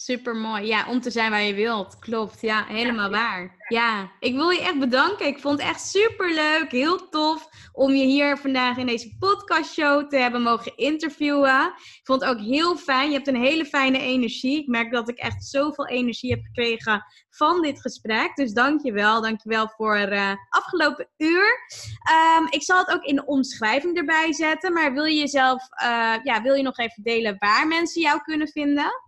Super 0.00 0.36
mooi. 0.36 0.66
Ja, 0.66 0.88
om 0.88 1.00
te 1.00 1.10
zijn 1.10 1.30
waar 1.30 1.42
je 1.42 1.54
wilt. 1.54 1.98
Klopt. 1.98 2.40
Ja, 2.40 2.64
helemaal 2.68 3.10
waar. 3.10 3.56
Ja, 3.68 4.10
ik 4.20 4.34
wil 4.34 4.50
je 4.50 4.60
echt 4.60 4.78
bedanken. 4.78 5.26
Ik 5.26 5.38
vond 5.38 5.58
het 5.58 5.68
echt 5.68 5.80
super 5.86 6.34
leuk. 6.34 6.70
Heel 6.70 7.08
tof 7.08 7.48
om 7.72 7.92
je 7.92 8.04
hier 8.04 8.36
vandaag 8.36 8.76
in 8.76 8.86
deze 8.86 9.16
podcastshow 9.18 10.08
te 10.08 10.16
hebben 10.16 10.42
mogen 10.42 10.76
interviewen. 10.76 11.66
Ik 11.76 12.00
vond 12.02 12.20
het 12.20 12.30
ook 12.30 12.40
heel 12.40 12.76
fijn. 12.76 13.08
Je 13.08 13.14
hebt 13.14 13.26
een 13.26 13.42
hele 13.42 13.64
fijne 13.64 13.98
energie. 13.98 14.60
Ik 14.60 14.66
merk 14.66 14.92
dat 14.92 15.08
ik 15.08 15.18
echt 15.18 15.44
zoveel 15.44 15.86
energie 15.86 16.30
heb 16.30 16.40
gekregen 16.42 17.04
van 17.30 17.62
dit 17.62 17.80
gesprek. 17.80 18.36
Dus 18.36 18.52
dank 18.52 18.82
je 18.82 18.92
wel. 18.92 19.22
Dank 19.22 19.42
je 19.42 19.48
wel 19.48 19.68
voor 19.68 19.96
uh, 19.98 20.32
afgelopen 20.48 21.08
uur. 21.16 21.58
Um, 22.38 22.46
ik 22.50 22.62
zal 22.62 22.78
het 22.78 22.94
ook 22.94 23.04
in 23.04 23.16
de 23.16 23.26
omschrijving 23.26 23.96
erbij 23.96 24.32
zetten. 24.32 24.72
Maar 24.72 24.92
wil 24.92 25.04
je 25.04 25.18
jezelf, 25.18 25.68
uh, 25.82 26.14
ja, 26.22 26.42
wil 26.42 26.54
je 26.54 26.62
nog 26.62 26.78
even 26.78 27.02
delen 27.02 27.36
waar 27.38 27.66
mensen 27.66 28.02
jou 28.02 28.22
kunnen 28.22 28.48
vinden? 28.48 29.06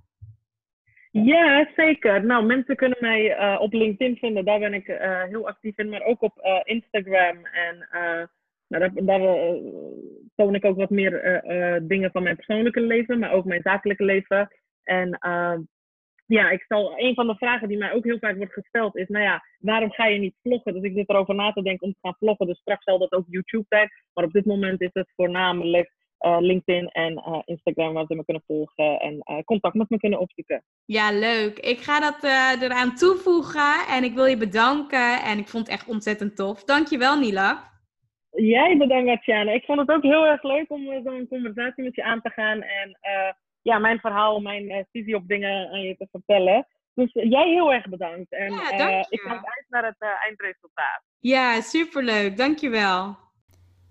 Ja, 1.13 1.71
zeker. 1.77 2.25
Nou, 2.25 2.47
mensen 2.47 2.77
kunnen 2.77 2.99
mij 3.01 3.39
uh, 3.39 3.61
op 3.61 3.73
LinkedIn 3.73 4.17
vinden. 4.17 4.45
Daar 4.45 4.59
ben 4.59 4.75
ik 4.75 4.89
uh, 4.89 5.23
heel 5.23 5.49
actief 5.49 5.79
in. 5.79 5.89
Maar 5.89 6.03
ook 6.03 6.23
op 6.23 6.41
uh, 6.43 6.61
Instagram. 6.63 7.47
En 7.47 7.89
nou, 8.69 8.91
daar, 8.93 9.05
daar 9.05 9.21
toon 10.35 10.55
ik 10.55 10.65
ook 10.65 10.77
wat 10.77 10.91
meer 10.91 11.43
dingen 11.83 12.11
van 12.11 12.23
mijn 12.23 12.37
persoonlijke 12.37 12.81
leven. 12.81 13.19
Maar 13.19 13.33
ook 13.33 13.45
mijn 13.45 13.63
zakelijke 13.63 14.05
leven. 14.05 14.49
En 14.83 15.19
ja, 16.27 16.51
ik 16.51 16.63
stel, 16.63 16.93
een 16.97 17.15
van 17.15 17.27
de 17.27 17.35
vragen 17.35 17.69
die 17.69 17.79
mij 17.79 17.93
ook 17.93 18.05
heel 18.05 18.19
vaak 18.19 18.37
wordt 18.37 18.53
gesteld 18.53 18.97
is, 18.97 19.09
nou 19.09 19.25
ja, 19.25 19.45
waarom 19.59 19.91
ga 19.91 20.07
je 20.07 20.19
niet 20.19 20.37
vloggen? 20.43 20.73
Dus 20.73 20.83
ik 20.83 20.95
zit 20.95 21.09
erover 21.09 21.35
na 21.35 21.53
te 21.53 21.63
denken 21.63 21.87
om 21.87 21.93
te 21.93 21.99
gaan 22.03 22.17
vloggen. 22.19 22.47
Dus 22.47 22.59
straks 22.59 22.85
zal 22.85 22.99
dat 22.99 23.13
ook 23.13 23.25
YouTube 23.29 23.67
zijn. 23.69 23.89
Maar 24.15 24.25
op 24.25 24.33
dit 24.33 24.45
moment 24.45 24.81
is 24.81 24.91
het 24.93 25.13
voornamelijk 25.17 25.93
LinkedIn 26.21 26.89
en 26.89 27.13
uh, 27.13 27.39
Instagram 27.45 27.93
waar 27.93 28.05
ze 28.07 28.15
me 28.15 28.25
kunnen 28.25 28.43
volgen 28.47 29.01
en 29.01 29.15
uh, 29.25 29.39
contact 29.45 29.75
met 29.75 29.91
me 29.91 29.99
kunnen 29.99 30.21
opzoeken. 30.21 30.65
Ja, 30.85 31.13
leuk. 31.13 31.59
Ik 31.59 31.79
ga 31.79 32.01
dat 32.01 32.25
eraan 32.63 32.95
toevoegen 32.95 33.87
en 33.89 34.05
ik 34.05 34.15
wil 34.15 34.25
je 34.25 34.37
bedanken 34.37 35.23
en 35.23 35.39
ik 35.39 35.49
vond 35.49 35.67
het 35.67 35.77
echt 35.77 35.89
ontzettend 35.89 36.37
tof. 36.37 36.65
Dankjewel 36.65 37.19
Nila. 37.19 37.71
Jij 38.31 38.77
bedankt 38.77 39.11
Atjana. 39.11 39.53
Ik 39.53 39.65
vond 39.65 39.79
het 39.79 39.91
ook 39.91 40.03
heel 40.03 40.27
erg 40.27 40.43
leuk 40.43 40.71
om 40.71 41.03
zo'n 41.05 41.27
conversatie 41.29 41.85
met 41.85 41.95
je 41.95 42.05
aan 42.05 42.21
te 42.21 42.31
gaan 42.31 42.63
en 42.63 42.99
ja, 43.63 43.79
mijn 43.79 44.01
verhaal, 44.01 44.41
mijn 44.41 44.87
visie 44.93 45.15
op 45.15 45.29
dingen 45.29 45.71
aan 45.71 45.83
je 45.83 45.97
te 45.97 46.09
vertellen. 46.11 46.67
Dus 46.95 47.11
jij 47.13 47.49
heel 47.49 47.73
erg 47.73 47.89
bedankt 47.89 48.33
en 48.33 48.53
ja, 48.53 48.71
ik 49.09 49.19
kijk 49.19 49.29
uit 49.29 49.67
naar 49.69 49.85
het 49.85 50.19
eindresultaat. 50.27 51.03
Ja, 51.19 51.61
superleuk. 51.61 52.37
Dankjewel. 52.37 53.17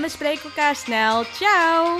en 0.00 0.06
we 0.06 0.12
spreken 0.12 0.42
elkaar 0.44 0.76
snel. 0.76 1.24
Ciao! 1.24 1.98